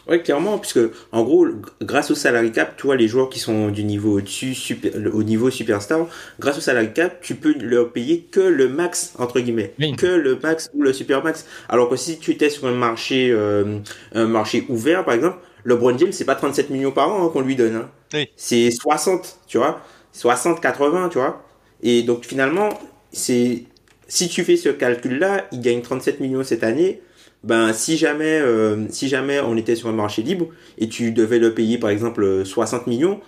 Ouais, 0.07 0.21
clairement, 0.21 0.57
puisque 0.57 0.79
en 1.11 1.23
gros, 1.23 1.47
grâce 1.81 2.11
au 2.11 2.15
salary 2.15 2.51
cap, 2.51 2.75
tu 2.77 2.87
vois, 2.87 2.95
les 2.95 3.07
joueurs 3.07 3.29
qui 3.29 3.39
sont 3.39 3.69
du 3.69 3.83
niveau 3.83 4.17
au-dessus, 4.17 4.53
super, 4.55 4.91
au 5.13 5.23
niveau 5.23 5.49
superstar, 5.49 6.07
grâce 6.39 6.57
au 6.57 6.61
salary 6.61 6.93
cap, 6.93 7.19
tu 7.21 7.35
peux 7.35 7.53
leur 7.59 7.91
payer 7.91 8.21
que 8.31 8.39
le 8.39 8.69
max, 8.69 9.13
entre 9.17 9.39
guillemets. 9.39 9.73
Oui. 9.79 9.95
Que 9.95 10.07
le 10.07 10.39
max 10.41 10.69
ou 10.73 10.81
le 10.81 10.93
super 10.93 11.23
max. 11.23 11.45
Alors 11.67 11.89
que 11.89 11.95
si 11.95 12.19
tu 12.19 12.31
étais 12.31 12.49
sur 12.49 12.67
un 12.67 12.73
marché, 12.73 13.29
euh, 13.31 13.79
un 14.13 14.27
marché 14.27 14.65
ouvert, 14.69 15.03
par 15.03 15.13
exemple, 15.13 15.37
LeBron 15.65 15.97
James, 15.97 16.13
c'est 16.13 16.25
pas 16.25 16.35
37 16.35 16.69
millions 16.69 16.91
par 16.91 17.09
an 17.09 17.25
hein, 17.25 17.29
qu'on 17.31 17.41
lui 17.41 17.55
donne. 17.55 17.75
Hein. 17.75 17.89
Oui. 18.13 18.29
C'est 18.37 18.71
60, 18.71 19.39
tu 19.47 19.57
vois. 19.57 19.81
60, 20.13 20.61
80, 20.61 21.09
tu 21.09 21.17
vois. 21.17 21.43
Et 21.83 22.03
donc 22.03 22.25
finalement, 22.25 22.69
c'est, 23.11 23.63
si 24.07 24.29
tu 24.29 24.43
fais 24.43 24.55
ce 24.55 24.69
calcul-là, 24.69 25.47
il 25.51 25.61
gagne 25.61 25.81
37 25.81 26.21
millions 26.21 26.43
cette 26.43 26.63
année 26.63 27.01
ben 27.43 27.73
si 27.73 27.97
jamais 27.97 28.39
euh, 28.39 28.87
si 28.89 29.07
jamais 29.09 29.39
on 29.39 29.55
était 29.57 29.75
sur 29.75 29.89
un 29.89 29.93
marché 29.93 30.21
libre 30.23 30.47
et 30.77 30.89
tu 30.89 31.11
devais 31.11 31.39
le 31.39 31.53
payer 31.53 31.77
par 31.77 31.89
exemple 31.89 32.23
euh, 32.23 32.45
60 32.45 32.87
millions 32.87 33.19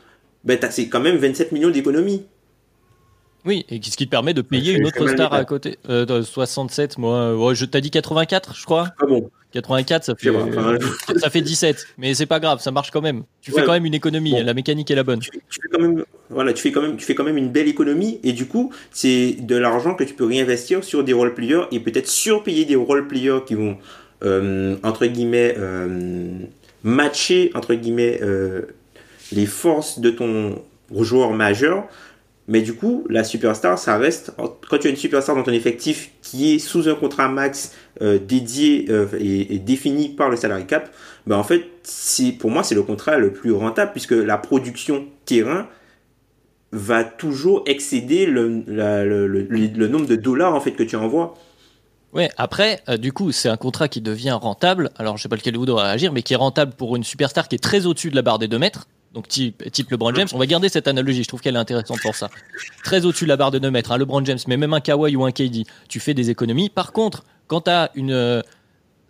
ben 0.44 0.58
t'as- 0.60 0.72
c'est 0.72 0.88
quand 0.90 1.00
même 1.02 1.18
27 1.18 1.52
millions 1.52 1.70
d'économies 1.70 2.26
Oui, 3.50 3.66
et 3.68 3.82
ce 3.82 3.98
qui 3.98 4.06
te 4.06 4.12
permet 4.12 4.36
de 4.36 4.44
payer 4.44 4.74
une 4.74 4.86
autre 4.86 5.08
star 5.08 5.34
à 5.34 5.44
côté. 5.44 5.80
Euh, 5.90 6.06
de 6.06 6.22
67, 6.22 7.00
moi, 7.00 7.16
euh, 7.18 7.54
je 7.56 7.66
t'as 7.66 7.82
dit 7.82 7.90
84, 7.90 8.56
je 8.56 8.64
crois. 8.64 8.90
ah 9.02 9.06
bon 9.08 9.32
84, 9.54 10.04
ça 10.04 10.14
je 10.20 10.30
sais 10.32 10.84
fait, 11.08 11.18
ça 11.18 11.30
fait 11.32 11.42
17, 11.42 11.88
mais 11.98 12.14
c'est 12.14 12.28
pas 12.28 12.40
grave, 12.40 12.60
ça 12.62 12.70
marche 12.70 12.92
quand 12.92 13.02
même. 13.02 13.24
Tu 13.42 13.52
fais 13.52 13.64
quand 13.64 13.72
même 13.72 13.86
une 13.86 13.96
économie, 13.96 14.34
Bon. 14.34 14.44
la 14.46 14.54
mécanique 14.54 14.92
est 14.92 14.96
la 14.96 15.02
bonne. 15.04 15.18
tu, 15.18 15.32
fais- 15.32 15.42
tu 15.50 15.60
fais 15.64 15.68
quand 15.72 15.82
même 15.82 16.06
voilà 16.30 16.54
tu 16.54 16.62
fais 16.62 16.72
quand 16.72 16.84
même 16.84 16.96
tu 16.96 17.04
fais 17.06 17.16
quand 17.16 17.24
même 17.24 17.38
une 17.38 17.50
belle 17.50 17.68
économie 17.68 18.20
et 18.24 18.34
du 18.34 18.46
coup 18.46 18.72
c'est 18.92 19.38
de 19.40 19.56
l'argent 19.56 19.96
que 19.96 20.04
tu 20.04 20.14
peux 20.14 20.26
réinvestir 20.26 20.84
sur 20.84 21.04
des 21.04 21.14
role 21.14 21.34
players 21.34 21.64
et 21.72 21.80
peut-être 21.80 22.08
surpayer 22.08 22.66
des 22.66 22.76
role 22.76 23.08
players 23.08 23.40
qui 23.48 23.56
vont 23.56 23.78
euh, 24.24 24.76
entre 24.84 25.08
guillemets 25.08 25.56
euh, 25.58 26.30
matcher 26.84 27.50
entre 27.56 27.74
guillemets 27.74 28.20
euh, 28.22 28.62
les 29.32 29.48
forces 29.48 29.98
de 30.00 30.12
ton 30.12 30.62
joueur 30.96 31.32
majeur 31.32 31.88
mais 32.50 32.62
du 32.62 32.74
coup 32.74 33.06
la 33.10 33.24
superstar 33.24 33.80
ça 33.80 33.98
reste 33.98 34.34
quand 34.38 34.78
tu 34.80 34.88
as 34.88 34.90
une 34.90 34.98
superstar 34.98 35.36
dans 35.36 35.44
ton 35.44 35.54
effectif 35.54 36.12
qui 36.22 36.54
est 36.54 36.60
sous 36.60 36.90
un 36.90 36.96
contrat 36.96 37.30
max 37.30 37.74
euh, 38.02 38.20
dédié 38.20 38.88
euh, 38.90 39.08
et, 39.18 39.60
défini 39.60 40.10
par 40.10 40.30
le 40.30 40.36
salary 40.36 40.66
cap 40.66 40.92
ben 41.28 41.38
en 41.38 41.44
fait 41.44 41.66
pour 42.40 42.50
moi 42.50 42.64
c'est 42.64 42.76
le 42.76 42.84
contrat 42.84 43.18
le 43.18 43.32
plus 43.32 43.54
rentable 43.54 43.92
puisque 43.92 44.12
la 44.12 44.38
production 44.38 45.06
terrain 45.26 45.68
va 46.72 47.04
toujours 47.04 47.64
excéder 47.66 48.26
le, 48.26 48.48
nombre 49.88 50.08
de 50.08 50.16
dollars 50.16 50.54
en 50.54 50.60
fait 50.60 50.74
que 50.74 50.84
tu 50.84 50.96
envoies. 50.96 51.36
Ouais, 52.14 52.30
après, 52.38 52.82
euh, 52.90 52.98
du 52.98 53.12
coup, 53.12 53.32
c'est 53.32 53.50
un 53.50 53.58
contrat 53.58 53.88
qui 53.88 54.02
devient 54.02 54.38
rentable. 54.40 54.92
Alors, 54.98 55.18
je 55.18 55.24
sais 55.24 55.30
pas 55.30 55.36
lequel 55.36 55.58
vous 55.58 55.66
doit 55.66 55.84
réagir, 55.84 56.12
mais 56.12 56.24
qui 56.24 56.34
est 56.34 56.38
rentable 56.38 56.74
pour 56.74 56.96
une 56.96 57.04
superstar 57.04 57.48
qui 57.48 57.56
est 57.56 57.60
très 57.60 57.86
au-dessus 57.86 58.10
de 58.10 58.16
la 58.16 58.24
barre 58.24 58.40
des 58.40 58.48
2 58.48 58.58
mètres. 58.58 58.88
Donc, 59.14 59.28
type, 59.28 59.64
type 59.72 59.90
LeBron 59.90 60.14
James. 60.14 60.28
On 60.34 60.38
va 60.38 60.46
garder 60.46 60.70
cette 60.70 60.88
analogie, 60.88 61.24
je 61.24 61.28
trouve 61.28 61.42
qu'elle 61.42 61.56
est 61.56 61.60
intéressante 61.60 62.00
pour 62.02 62.16
ça. 62.16 62.30
Très 62.84 63.06
au-dessus 63.06 63.24
de 63.24 63.30
la 63.30 63.38
barre 63.38 63.52
de 63.52 63.60
2 63.60 63.72
mètres, 63.72 63.92
un 63.92 63.98
LeBron 63.98 64.24
James, 64.26 64.38
mais 64.48 64.58
même 64.58 64.74
un 64.74 64.82
Kawhi 64.82 65.16
ou 65.16 65.26
un 65.26 65.32
KD, 65.32 65.66
tu 65.88 66.00
fais 66.00 66.14
des 66.14 66.30
économies. 66.30 66.70
Par 66.70 66.92
contre, 66.92 67.24
quand 67.48 67.62
tu 67.62 67.72
as 67.72 67.90
une 67.96 68.12
euh, 68.12 68.42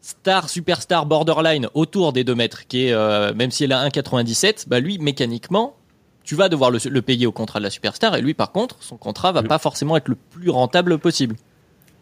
star, 0.01 0.49
superstar 0.49 1.05
borderline 1.05 1.67
autour 1.73 2.13
des 2.13 2.23
2 2.23 2.33
mètres, 2.33 2.67
qui 2.67 2.85
est, 2.85 2.93
euh, 2.93 3.33
même 3.33 3.51
si 3.51 3.65
elle 3.65 3.73
a 3.73 3.88
1,97, 3.88 4.69
bah 4.69 4.79
lui, 4.79 4.99
mécaniquement, 4.99 5.75
tu 6.23 6.35
vas 6.35 6.47
devoir 6.47 6.71
le, 6.71 6.79
le 6.89 7.01
payer 7.01 7.25
au 7.27 7.33
contrat 7.33 7.59
de 7.59 7.65
la 7.65 7.69
superstar, 7.69 8.15
et 8.15 8.21
lui, 8.21 8.33
par 8.33 8.51
contre, 8.51 8.77
son 8.79 8.95
contrat 8.95 9.33
va 9.33 9.43
pas 9.43 9.59
forcément 9.59 9.97
être 9.97 10.07
le 10.07 10.15
plus 10.15 10.49
rentable 10.49 10.97
possible. 10.97 11.35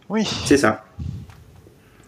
Oui. 0.09 0.23
C'est 0.45 0.57
ça. 0.57 0.85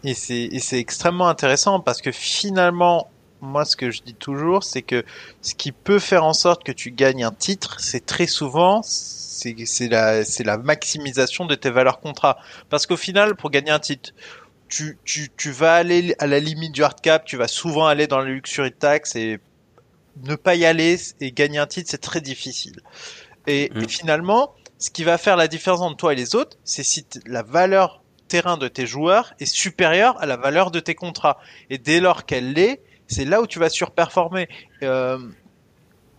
Et 0.04 0.14
c'est 0.14 0.80
extrêmement 0.80 1.28
intéressant 1.28 1.80
parce 1.82 2.02
que 2.02 2.12
finalement, 2.12 3.10
moi, 3.42 3.66
ce 3.66 3.76
que 3.76 3.92
je 3.92 4.02
dis 4.02 4.14
toujours, 4.14 4.64
c'est 4.64 4.82
que 4.82 5.06
ce 5.42 5.56
qui 5.56 5.72
peut 5.72 6.00
faire 6.00 6.24
en 6.26 6.34
sorte 6.34 6.64
que 6.64 6.72
tu 6.72 6.92
gagnes 6.92 7.24
un 7.24 7.32
titre, 7.32 7.80
c'est 7.80 8.06
très 8.06 8.28
souvent 8.28 8.82
c'est 8.84 9.88
la 9.88 10.24
la 10.44 10.58
maximisation 10.58 11.46
de 11.46 11.56
tes 11.56 11.70
valeurs 11.70 12.00
contrats. 12.00 12.38
Parce 12.70 12.86
qu'au 12.86 12.98
final, 12.98 13.36
pour 13.36 13.50
gagner 13.52 13.72
un 13.72 13.80
titre, 13.80 14.12
tu 14.68 14.98
tu 15.06 15.30
tu 15.38 15.52
vas 15.52 15.76
aller 15.76 16.16
à 16.20 16.28
la 16.28 16.40
limite 16.40 16.74
du 16.74 16.84
hard 16.84 17.00
cap, 17.02 17.26
tu 17.26 17.38
vas 17.38 17.48
souvent 17.48 17.88
aller 17.88 18.08
dans 18.08 18.20
le 18.20 18.34
luxury 18.34 18.72
tax 18.72 19.16
et 19.16 19.40
ne 20.24 20.36
pas 20.36 20.56
y 20.56 20.66
aller 20.66 20.98
et 21.22 21.32
gagner 21.32 21.60
un 21.60 21.68
titre, 21.68 21.90
c'est 21.90 22.02
très 22.02 22.22
difficile. 22.22 22.82
Et, 23.48 23.72
et 23.74 23.88
finalement, 23.88 24.54
ce 24.78 24.90
qui 24.90 25.04
va 25.04 25.18
faire 25.18 25.38
la 25.38 25.48
différence 25.48 25.82
entre 25.82 25.98
toi 25.98 26.14
et 26.14 26.16
les 26.16 26.36
autres, 26.36 26.58
c'est 26.66 26.84
si 26.84 27.06
la 27.26 27.42
valeur 27.42 28.04
terrain 28.28 28.58
de 28.58 28.68
tes 28.68 28.86
joueurs 28.86 29.34
est 29.40 29.46
supérieure 29.46 30.22
à 30.22 30.26
la 30.26 30.38
valeur 30.38 30.72
de 30.72 30.80
tes 30.80 30.94
contrats. 30.94 31.40
Et 31.70 31.78
dès 31.78 32.00
lors 32.00 32.26
qu'elle 32.26 32.54
l'est, 32.54 32.82
c'est 33.10 33.26
là 33.26 33.42
où 33.42 33.48
tu 33.48 33.60
vas 33.60 33.70
surperformer. 33.70 34.48
Euh, 34.84 35.18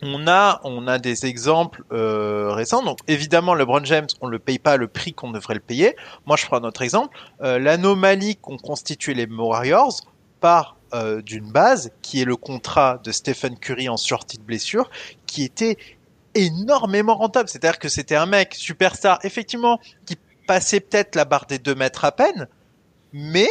on 0.03 0.27
a, 0.27 0.61
on 0.65 0.87
a 0.87 0.99
des 0.99 1.27
exemples 1.27 1.85
euh, 1.93 2.53
récents. 2.53 2.83
Donc 2.83 2.99
évidemment, 3.07 3.55
LeBron 3.55 3.85
James, 3.85 4.07
on 4.21 4.27
le 4.27 4.39
paye 4.39 4.59
pas 4.59 4.77
le 4.77 4.89
prix 4.89 5.13
qu'on 5.13 5.31
devrait 5.31 5.55
le 5.55 5.61
payer. 5.61 5.97
Moi, 6.27 6.37
je 6.37 6.47
prends 6.47 6.57
un 6.57 6.65
autre 6.65 6.83
exemple. 6.83 7.17
Euh, 7.43 7.59
L'anomalie 7.59 8.37
qu'ont 8.37 8.57
constitué 8.57 9.15
les 9.15 9.27
Warriors 9.27 10.01
part 10.41 10.77
euh, 10.95 11.23
d'une 11.23 11.51
base 11.51 11.93
qui 12.03 12.21
est 12.23 12.25
le 12.25 12.37
contrat 12.37 13.01
de 13.05 13.13
Stephen 13.13 13.59
Curry 13.59 13.89
en 13.89 13.97
sortie 13.97 14.39
de 14.39 14.43
blessure, 14.43 14.91
qui 15.27 15.45
était 15.45 15.77
énormément 16.35 17.15
rentable. 17.15 17.49
C'est-à-dire 17.49 17.79
que 17.79 17.89
c'était 17.89 18.17
un 18.17 18.27
mec 18.27 18.55
superstar, 18.55 19.19
effectivement, 19.23 19.79
qui 20.07 20.17
passait 20.47 20.81
peut-être 20.81 21.15
la 21.15 21.25
barre 21.25 21.47
des 21.47 21.59
deux 21.59 21.75
mètres 21.75 22.05
à 22.05 22.13
peine, 22.13 22.49
mais 23.13 23.49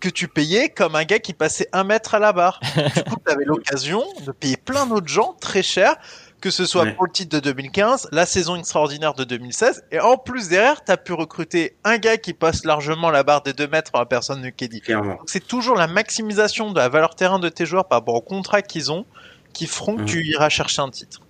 que 0.00 0.08
tu 0.08 0.28
payais 0.28 0.68
comme 0.68 0.94
un 0.94 1.04
gars 1.04 1.18
qui 1.18 1.32
passait 1.32 1.68
un 1.72 1.84
mètre 1.84 2.14
à 2.14 2.18
la 2.18 2.32
barre. 2.32 2.60
du 2.96 3.02
coup, 3.04 3.16
tu 3.26 3.32
avais 3.32 3.44
l'occasion 3.44 4.04
de 4.24 4.32
payer 4.32 4.56
plein 4.56 4.86
d'autres 4.86 5.08
gens 5.08 5.34
très 5.40 5.62
cher, 5.62 5.96
que 6.40 6.50
ce 6.50 6.66
soit 6.66 6.82
Ouais. 6.84 6.92
pour 6.92 7.06
le 7.06 7.10
titre 7.12 7.34
de 7.34 7.40
2015, 7.40 8.08
la 8.12 8.26
saison 8.26 8.56
extraordinaire 8.56 9.14
de 9.14 9.24
2016, 9.24 9.84
et 9.90 9.98
en 10.00 10.18
plus 10.18 10.48
derrière, 10.48 10.84
tu 10.84 10.92
as 10.92 10.98
pu 10.98 11.14
recruter 11.14 11.76
un 11.84 11.96
gars 11.96 12.18
qui 12.18 12.34
passe 12.34 12.64
largement 12.66 13.10
la 13.10 13.22
barre 13.22 13.42
des 13.42 13.54
deux 13.54 13.66
mètres 13.68 13.90
par 13.90 14.02
la 14.02 14.06
personne 14.06 14.42
de 14.42 14.50
Keddy. 14.50 14.82
C'est 15.26 15.46
toujours 15.46 15.76
la 15.76 15.86
maximisation 15.86 16.70
de 16.72 16.78
la 16.78 16.88
valeur 16.90 17.14
terrain 17.14 17.38
de 17.38 17.48
tes 17.48 17.64
joueurs 17.64 17.88
par 17.88 17.98
rapport 18.00 18.14
au 18.14 18.20
contrat 18.20 18.60
qu'ils 18.62 18.92
ont 18.92 19.06
qui 19.54 19.66
feront 19.66 19.96
que 19.96 20.02
Mhm. 20.02 20.06
tu 20.06 20.24
iras 20.26 20.50
chercher 20.50 20.82
un 20.82 20.90
titre. 20.90 21.20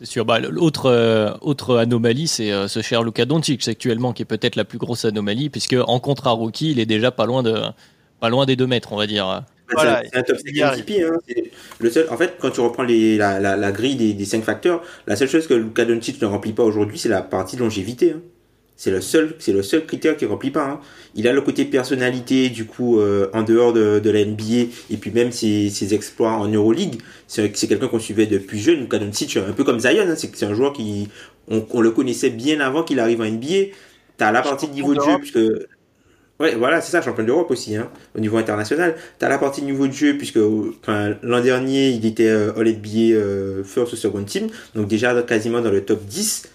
C'est 0.00 0.06
sûr. 0.06 0.24
Bah, 0.24 0.38
l'autre 0.40 0.86
euh, 0.86 1.32
autre 1.42 1.76
anomalie, 1.76 2.26
c'est 2.26 2.50
euh, 2.52 2.68
ce 2.68 2.80
cher 2.80 3.02
Luka 3.02 3.26
Doncic 3.26 3.66
actuellement, 3.68 4.12
qui 4.12 4.22
est 4.22 4.26
peut-être 4.26 4.56
la 4.56 4.64
plus 4.64 4.78
grosse 4.78 5.04
anomalie, 5.04 5.50
puisque 5.50 5.74
en 5.74 6.00
contrat 6.00 6.30
rookie, 6.30 6.70
il 6.72 6.80
est 6.80 6.86
déjà 6.86 7.10
pas 7.10 7.26
loin 7.26 7.42
de 7.42 7.54
pas 8.18 8.28
loin 8.30 8.46
des 8.46 8.56
deux 8.56 8.66
mètres, 8.66 8.92
on 8.92 8.96
va 8.96 9.06
dire. 9.06 9.44
Voilà, 9.72 10.02
c'est 10.10 10.18
un 10.18 10.22
top 10.22 10.38
il 10.46 10.56
y 10.56 10.62
arrive. 10.62 10.84
5 10.86 10.90
MVP. 10.90 11.04
Hein. 11.04 11.18
Le 11.78 11.90
seul, 11.90 12.08
en 12.10 12.16
fait, 12.16 12.36
quand 12.40 12.50
tu 12.50 12.60
reprends 12.60 12.82
les, 12.82 13.16
la, 13.16 13.38
la, 13.38 13.56
la 13.56 13.72
grille 13.72 13.96
des, 13.96 14.14
des 14.14 14.24
5 14.24 14.42
facteurs, 14.42 14.82
la 15.06 15.16
seule 15.16 15.28
chose 15.28 15.46
que 15.46 15.54
Luka 15.54 15.84
Doncic 15.84 16.20
ne 16.20 16.26
remplit 16.26 16.52
pas 16.52 16.64
aujourd'hui, 16.64 16.98
c'est 16.98 17.08
la 17.08 17.22
partie 17.22 17.56
de 17.56 17.60
longévité. 17.62 18.12
hein. 18.12 18.20
C'est 18.80 18.90
le 18.90 19.02
seul, 19.02 19.34
c'est 19.38 19.52
le 19.52 19.62
seul 19.62 19.84
critère 19.84 20.16
qu'il 20.16 20.28
remplit 20.28 20.50
pas. 20.50 20.64
hein. 20.64 20.80
Il 21.14 21.28
a 21.28 21.32
le 21.34 21.42
côté 21.42 21.66
personnalité, 21.66 22.48
du 22.48 22.64
coup, 22.66 22.98
euh, 22.98 23.28
en 23.34 23.42
dehors 23.42 23.72
de, 23.74 23.98
de 23.98 24.10
la 24.10 24.24
NBA, 24.24 24.70
et 24.90 24.96
puis 24.96 25.10
même 25.10 25.32
ses, 25.32 25.68
ses 25.70 25.92
exploits 25.94 26.32
en 26.32 26.48
Euroleague. 26.48 26.96
C'est 27.26 27.54
c'est 27.56 27.68
quelqu'un 27.68 27.88
qu'on 27.88 27.98
suivait 28.00 28.26
depuis 28.26 28.58
jeune. 28.60 28.86
Doncic, 28.88 29.36
un 29.36 29.52
peu 29.52 29.64
comme 29.64 29.80
Zion, 29.80 30.08
hein. 30.08 30.14
c'est 30.16 30.34
c'est 30.34 30.46
un 30.46 30.54
joueur 30.54 30.72
qui, 30.72 31.08
on, 31.48 31.66
on 31.70 31.80
le 31.82 31.90
connaissait 31.90 32.30
bien 32.30 32.60
avant 32.60 32.82
qu'il 32.82 33.00
arrive 33.00 33.20
en 33.20 33.24
NBA. 33.26 33.72
T'as 34.16 34.32
la 34.32 34.42
partie 34.42 34.66
de 34.68 34.72
niveau 34.72 34.94
de 34.94 35.00
jeu, 35.00 35.18
puisque 35.18 35.38
Ouais, 36.38 36.54
voilà, 36.54 36.80
c'est 36.80 36.90
ça, 36.92 37.02
champion 37.02 37.24
d'Europe 37.24 37.50
aussi, 37.50 37.76
hein, 37.76 37.90
au 38.16 38.20
niveau 38.20 38.38
international. 38.38 38.96
T'as 39.18 39.28
la 39.28 39.36
partie 39.38 39.60
niveau 39.62 39.86
de 39.86 39.92
jeu, 39.92 40.16
puisque 40.16 40.38
enfin, 40.82 41.14
l'an 41.22 41.42
dernier, 41.42 41.90
il 41.90 42.06
était 42.06 42.28
euh, 42.28 42.54
All 42.56 42.66
NBA 42.66 43.14
euh, 43.14 43.62
first 43.62 43.92
ou 43.92 43.96
second 43.96 44.24
team, 44.24 44.48
donc 44.74 44.88
déjà 44.88 45.22
quasiment 45.22 45.60
dans 45.60 45.70
le 45.70 45.84
top 45.84 46.02
10. 46.06 46.48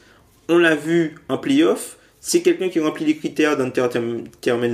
On 0.49 0.57
l'a 0.57 0.75
vu 0.75 1.15
en 1.29 1.37
playoff, 1.37 1.97
c'est 2.27 2.41
quelqu'un 2.41 2.69
qui 2.69 2.79
remplit 2.79 3.05
les 3.05 3.17
critères 3.17 3.55
d'entertainment 3.55 4.23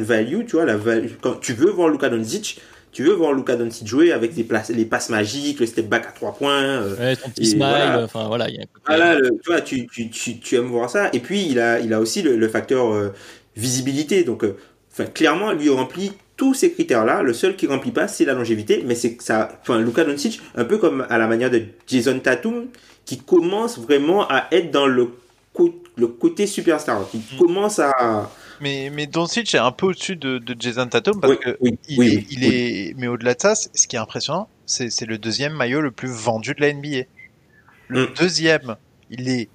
value, 0.04 0.46
tu 0.48 0.56
vois, 0.56 0.64
la 0.64 0.78
value, 0.78 1.10
quand 1.20 1.38
tu 1.42 1.52
veux 1.52 1.70
voir 1.70 1.90
Luka 1.90 2.08
Doncic, 2.08 2.62
tu 2.94 3.04
veux 3.04 3.12
voir 3.12 3.34
Luka 3.34 3.58
Doncic 3.58 3.86
jouer 3.86 4.14
avec 4.14 4.34
des 4.34 4.46
places, 4.46 4.70
les 4.70 4.86
passes 4.86 5.10
magiques, 5.10 5.60
le 5.60 5.66
step 5.66 5.90
back 5.90 6.06
à 6.08 6.12
trois 6.14 6.34
points. 6.34 6.64
Euh, 6.64 6.96
ouais, 6.96 7.16
ton 7.18 7.30
petit 7.30 7.48
smile, 7.48 7.60
voilà. 7.60 8.04
enfin 8.06 8.30
voilà. 8.30 8.50
Y 8.50 8.62
a 8.62 8.64
voilà 8.88 9.16
le, 9.16 9.32
tu 9.32 9.52
vois, 9.52 9.60
tu, 9.60 9.86
tu, 9.88 10.10
tu, 10.10 10.40
tu, 10.40 10.56
aimes 10.56 10.68
voir 10.68 10.90
ça. 10.90 11.10
Et 11.12 11.20
puis 11.20 11.46
il 11.46 11.60
a, 11.60 11.82
il 11.82 11.94
a 11.94 12.00
aussi 12.00 12.22
le, 12.22 12.38
le 12.38 12.48
facteur 12.48 12.94
euh, 12.94 13.10
visibilité. 13.58 14.24
Donc, 14.24 14.46
euh, 14.46 14.56
enfin, 14.94 15.04
clairement, 15.08 15.52
lui 15.52 15.68
remplit 15.68 16.14
tous 16.38 16.54
ces 16.54 16.72
critères-là. 16.72 17.22
Le 17.22 17.34
seul 17.34 17.58
qui 17.58 17.68
remplit 17.68 17.92
pas, 17.92 18.08
c'est 18.08 18.24
la 18.24 18.34
longévité. 18.34 18.82
Mais 18.86 18.96
c'est 18.96 19.22
ça, 19.22 19.60
enfin, 19.62 19.78
Luka 19.82 20.06
Doncic, 20.06 20.40
un 20.56 20.64
peu 20.64 20.78
comme 20.78 21.06
à 21.10 21.18
la 21.18 21.28
manière 21.28 21.52
de 21.52 21.64
Jason 21.86 22.18
Tatum, 22.18 22.68
qui 23.04 23.18
commence 23.18 23.78
vraiment 23.78 24.26
à 24.30 24.48
être 24.54 24.72
dans 24.72 24.88
le, 24.88 25.10
le 26.02 26.08
côté 26.08 26.48
superstar, 26.48 27.10
qui 27.10 27.20
mm. 27.20 27.38
commence 27.38 27.80
à 27.80 28.30
mais, 28.62 28.92
mais 28.94 29.08
Doncic 29.08 29.56
est 29.56 29.58
un 29.58 29.72
peu 29.72 29.88
au-dessus 29.88 30.16
de, 30.16 30.38
de 30.38 30.56
Jason 30.58 30.86
Tatum 30.86 31.20
parce 31.20 31.38
que 31.38 31.58
il, 31.90 32.04
est, 32.04 32.26
il 32.30 32.44
est, 32.44 32.94
mais 32.96 33.08
au-delà 33.08 33.34
de 33.34 33.42
ça, 33.42 33.56
ce 33.56 33.88
qui 33.88 33.96
est 33.96 34.00
impressionnant, 34.00 34.48
c'est 34.68 35.06
le 35.06 35.18
deuxième 35.18 35.54
maillot 35.54 35.82
le 35.82 35.90
plus 35.90 36.10
vendu 36.10 36.54
de 36.54 36.62
la 36.62 36.72
NBA. 36.72 37.08
Le 37.88 38.04
mm. 38.06 38.14
deuxième, 38.20 38.76
il 39.10 39.30
est 39.30 39.50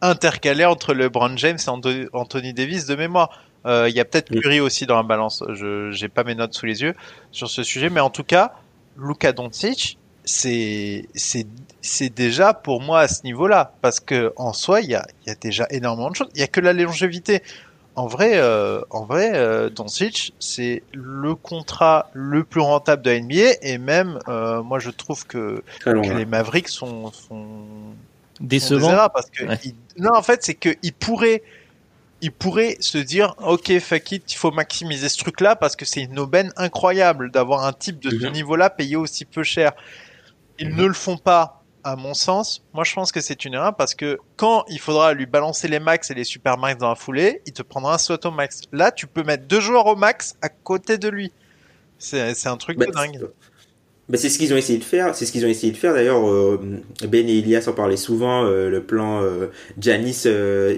intercalé 0.00 0.64
entre 0.64 0.94
LeBron 0.94 1.36
James 1.36 1.58
et 1.58 2.06
Anthony 2.14 2.54
Davis 2.54 2.86
de 2.86 2.96
mémoire. 2.96 3.42
Euh, 3.66 3.90
il 3.90 3.94
y 3.94 4.00
a 4.00 4.06
peut-être 4.06 4.34
mm. 4.34 4.40
Curry 4.40 4.60
aussi 4.60 4.86
dans 4.86 4.96
la 4.96 5.02
balance. 5.02 5.44
Je 5.52 5.90
j'ai 5.90 6.08
pas 6.08 6.24
mes 6.24 6.34
notes 6.34 6.54
sous 6.54 6.64
les 6.64 6.80
yeux 6.80 6.94
sur 7.32 7.50
ce 7.50 7.62
sujet, 7.62 7.90
mais 7.90 8.00
en 8.00 8.10
tout 8.10 8.24
cas, 8.24 8.54
Luka 8.98 9.32
Doncic, 9.32 9.98
c'est 10.26 11.08
c'est 11.14 11.46
c'est 11.80 12.10
déjà 12.10 12.52
pour 12.52 12.82
moi 12.82 13.00
à 13.00 13.08
ce 13.08 13.22
niveau-là 13.22 13.72
parce 13.80 14.00
que 14.00 14.32
en 14.36 14.52
soi, 14.52 14.80
il 14.82 14.90
y 14.90 14.94
a 14.94 15.06
il 15.24 15.28
y 15.28 15.32
a 15.32 15.36
déjà 15.36 15.66
énormément 15.70 16.10
de 16.10 16.16
choses. 16.16 16.28
Il 16.34 16.40
y 16.40 16.44
a 16.44 16.48
que 16.48 16.60
la 16.60 16.74
longévité. 16.74 17.42
En 17.94 18.08
vrai, 18.08 18.32
euh, 18.34 18.82
en 18.90 19.06
vrai, 19.06 19.30
euh, 19.32 19.70
Doncic, 19.70 20.34
c'est 20.38 20.82
le 20.92 21.34
contrat 21.34 22.10
le 22.12 22.44
plus 22.44 22.60
rentable 22.60 23.00
de 23.00 23.10
la 23.10 23.20
NBA 23.20 23.56
et 23.62 23.78
même, 23.78 24.18
euh, 24.28 24.62
moi, 24.62 24.78
je 24.78 24.90
trouve 24.90 25.26
que, 25.26 25.62
les 25.86 26.26
Mavericks 26.26 26.68
sont, 26.68 27.10
sont 27.10 27.56
décevants. 28.38 29.08
parce 29.08 29.30
que 29.30 29.44
non, 29.96 30.10
en 30.14 30.20
fait, 30.20 30.44
c'est 30.44 30.52
que 30.52 30.76
il 30.82 30.92
pourrait, 30.92 31.42
il 32.20 32.32
pourrait 32.32 32.76
se 32.80 32.98
dire, 32.98 33.34
ok, 33.42 33.78
fuck 33.78 34.12
it, 34.12 34.30
il 34.30 34.36
faut 34.36 34.50
maximiser 34.50 35.08
ce 35.08 35.16
truc-là 35.16 35.56
parce 35.56 35.74
que 35.74 35.86
c'est 35.86 36.02
une 36.02 36.18
aubaine 36.18 36.52
incroyable 36.58 37.30
d'avoir 37.30 37.64
un 37.64 37.72
type 37.72 37.98
de 37.98 38.10
ce 38.10 38.26
niveau-là 38.26 38.68
payé 38.68 38.96
aussi 38.96 39.24
peu 39.24 39.42
cher. 39.42 39.72
Ils 40.58 40.74
ne 40.74 40.86
le 40.86 40.94
font 40.94 41.18
pas 41.18 41.62
à 41.84 41.94
mon 41.94 42.14
sens, 42.14 42.64
moi 42.74 42.82
je 42.82 42.92
pense 42.94 43.12
que 43.12 43.20
c'est 43.20 43.44
une 43.44 43.54
erreur 43.54 43.76
parce 43.76 43.94
que 43.94 44.18
quand 44.34 44.64
il 44.68 44.80
faudra 44.80 45.14
lui 45.14 45.26
balancer 45.26 45.68
les 45.68 45.78
max 45.78 46.10
et 46.10 46.14
les 46.14 46.24
super 46.24 46.58
max 46.58 46.80
dans 46.80 46.88
la 46.88 46.96
foulée, 46.96 47.42
il 47.46 47.52
te 47.52 47.62
prendra 47.62 47.94
un 47.94 47.98
slot 47.98 48.18
au 48.24 48.32
max. 48.32 48.62
Là, 48.72 48.90
tu 48.90 49.06
peux 49.06 49.22
mettre 49.22 49.46
deux 49.46 49.60
joueurs 49.60 49.86
au 49.86 49.94
max 49.94 50.34
à 50.42 50.48
côté 50.48 50.98
de 50.98 51.08
lui. 51.08 51.30
C'est 51.98 52.46
un 52.46 52.56
truc 52.56 52.78
de 52.78 52.86
dingue. 52.86 53.28
Bah, 54.08 54.18
c'est 54.18 54.28
ce 54.28 54.38
qu'ils 54.38 54.52
ont 54.54 54.56
essayé 54.56 54.78
de 54.78 54.84
faire. 54.84 55.14
C'est 55.14 55.26
ce 55.26 55.32
qu'ils 55.32 55.44
ont 55.44 55.48
essayé 55.48 55.72
de 55.72 55.76
faire. 55.76 55.92
D'ailleurs, 55.94 56.28
euh, 56.28 56.60
Ben 57.08 57.28
et 57.28 57.38
Elias 57.38 57.66
en 57.68 57.72
parlaient 57.72 57.96
souvent. 57.96 58.44
Euh, 58.44 58.68
le 58.70 58.82
plan 58.82 59.22
euh, 59.22 59.48
Janis, 59.78 60.26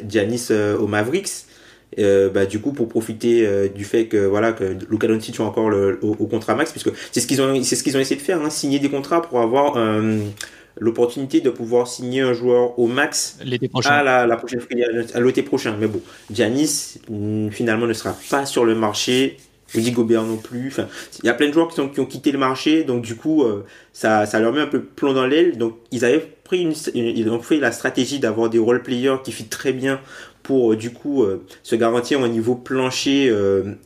Janis 0.08 0.48
au 0.50 0.86
Mavericks. 0.86 1.44
Bah 1.96 2.46
du 2.46 2.60
coup 2.60 2.72
pour 2.72 2.88
profiter 2.88 3.68
du 3.74 3.84
fait 3.84 4.06
que 4.06 4.26
voilà 4.26 4.52
que 4.52 4.76
Luka 4.90 5.06
Doncic 5.06 5.34
soit 5.34 5.46
encore 5.46 5.70
le, 5.70 5.98
au, 6.02 6.26
contrat 6.26 6.54
max 6.54 6.70
puisque 6.70 6.90
c'est 7.12 7.20
ce 7.20 7.26
qu'ils 7.26 7.40
ont 7.42 7.62
c'est 7.62 7.76
ce 7.76 7.82
qu'ils 7.82 7.96
ont 7.96 8.00
essayé 8.00 8.20
de 8.20 8.24
faire 8.24 8.40
hein, 8.40 8.50
signer 8.50 8.78
des 8.78 8.90
contrats 8.90 9.22
pour 9.22 9.40
avoir 9.40 9.76
un 9.76 10.18
l'opportunité 10.80 11.40
de 11.40 11.50
pouvoir 11.50 11.86
signer 11.86 12.20
un 12.20 12.32
joueur 12.32 12.78
au 12.78 12.86
max 12.86 13.38
à 13.84 14.02
la, 14.02 14.26
la 14.26 14.36
prochaine 14.36 14.60
à 15.14 15.20
l'été 15.20 15.42
prochain. 15.42 15.76
Mais 15.78 15.86
bon, 15.86 16.00
Giannis 16.30 16.98
mm, 17.08 17.50
finalement 17.50 17.86
ne 17.86 17.92
sera 17.92 18.16
pas 18.30 18.46
sur 18.46 18.64
le 18.64 18.74
marché. 18.74 19.36
Rudy 19.74 19.92
Gobert 19.92 20.24
non 20.24 20.36
plus. 20.36 20.68
Enfin, 20.68 20.88
il 21.22 21.26
y 21.26 21.28
a 21.28 21.34
plein 21.34 21.48
de 21.48 21.52
joueurs 21.52 21.68
qui, 21.68 21.76
sont, 21.76 21.88
qui 21.88 22.00
ont 22.00 22.06
quitté 22.06 22.32
le 22.32 22.38
marché, 22.38 22.84
donc 22.84 23.02
du 23.02 23.16
coup, 23.16 23.42
euh, 23.42 23.64
ça, 23.92 24.26
ça 24.26 24.40
leur 24.40 24.52
met 24.52 24.60
un 24.60 24.66
peu 24.66 24.82
plomb 24.82 25.12
dans 25.12 25.26
l'aile. 25.26 25.58
Donc 25.58 25.76
ils 25.90 26.04
avaient 26.04 26.26
pris 26.44 26.60
une, 26.60 26.74
ils 26.94 27.28
ont 27.28 27.40
fait 27.40 27.58
la 27.58 27.72
stratégie 27.72 28.18
d'avoir 28.18 28.50
des 28.50 28.58
role 28.58 28.82
players 28.82 29.16
qui 29.22 29.32
fit 29.32 29.44
très 29.44 29.72
bien 29.72 30.00
pour 30.42 30.72
euh, 30.72 30.76
du 30.76 30.90
coup 30.90 31.22
euh, 31.24 31.44
se 31.62 31.76
garantir 31.76 32.20
un 32.22 32.28
niveau 32.28 32.54
plancher, 32.54 33.30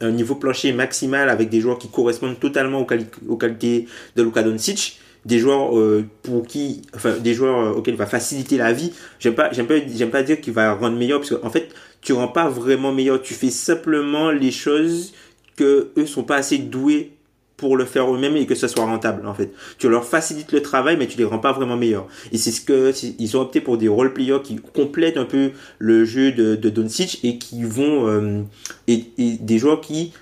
un 0.00 0.10
niveau 0.10 0.34
plancher 0.34 0.72
maximal 0.72 1.28
avec 1.28 1.48
des 1.48 1.60
joueurs 1.60 1.78
qui 1.78 1.88
correspondent 1.88 2.38
totalement 2.38 2.80
aux, 2.80 2.86
aux 3.28 3.36
qualités 3.36 3.86
de 4.16 4.22
Luka 4.22 4.42
Doncic 4.42 4.98
des 5.24 5.38
joueurs 5.38 5.78
euh, 5.78 6.04
pour 6.22 6.46
qui 6.46 6.82
enfin 6.94 7.16
des 7.18 7.34
joueurs 7.34 7.58
euh, 7.58 7.72
auxquels 7.72 7.94
il 7.94 7.98
va 7.98 8.06
faciliter 8.06 8.56
la 8.56 8.72
vie 8.72 8.92
j'aime 9.20 9.34
pas 9.34 9.52
j'aime 9.52 9.66
pas 9.66 9.74
j'aime 9.86 10.10
pas 10.10 10.22
dire 10.22 10.40
qu'il 10.40 10.52
va 10.52 10.74
rendre 10.74 10.96
meilleur 10.96 11.20
parce 11.20 11.30
qu'en 11.30 11.50
fait 11.50 11.68
tu 12.00 12.12
rends 12.12 12.28
pas 12.28 12.48
vraiment 12.48 12.92
meilleur 12.92 13.22
tu 13.22 13.34
fais 13.34 13.50
simplement 13.50 14.30
les 14.30 14.50
choses 14.50 15.12
que 15.56 15.90
eux 15.96 16.06
sont 16.06 16.24
pas 16.24 16.36
assez 16.36 16.58
doués 16.58 17.12
pour 17.56 17.76
le 17.76 17.84
faire 17.84 18.12
eux-mêmes 18.12 18.36
et 18.36 18.46
que 18.46 18.54
ce 18.54 18.66
soit 18.66 18.84
rentable 18.84 19.26
en 19.26 19.34
fait 19.34 19.52
tu 19.78 19.88
leur 19.88 20.04
facilites 20.04 20.50
le 20.52 20.62
travail 20.62 20.96
mais 20.96 21.06
tu 21.06 21.16
les 21.16 21.24
rends 21.24 21.38
pas 21.38 21.52
vraiment 21.52 21.76
meilleurs 21.76 22.08
et 22.32 22.38
c'est 22.38 22.50
ce 22.50 22.60
que 22.60 22.92
ils 23.20 23.36
ont 23.36 23.40
opté 23.40 23.60
pour 23.60 23.78
des 23.78 23.88
role 23.88 24.12
players 24.12 24.40
qui 24.42 24.56
complètent 24.56 25.16
un 25.16 25.24
peu 25.24 25.52
le 25.78 26.04
jeu 26.04 26.32
de, 26.32 26.56
de 26.56 26.70
Doncic 26.70 27.20
et 27.22 27.38
qui 27.38 27.62
vont 27.62 28.08
euh, 28.08 28.40
et, 28.88 29.04
des 29.16 29.58
joueurs 29.58 29.80
qui 29.80 30.12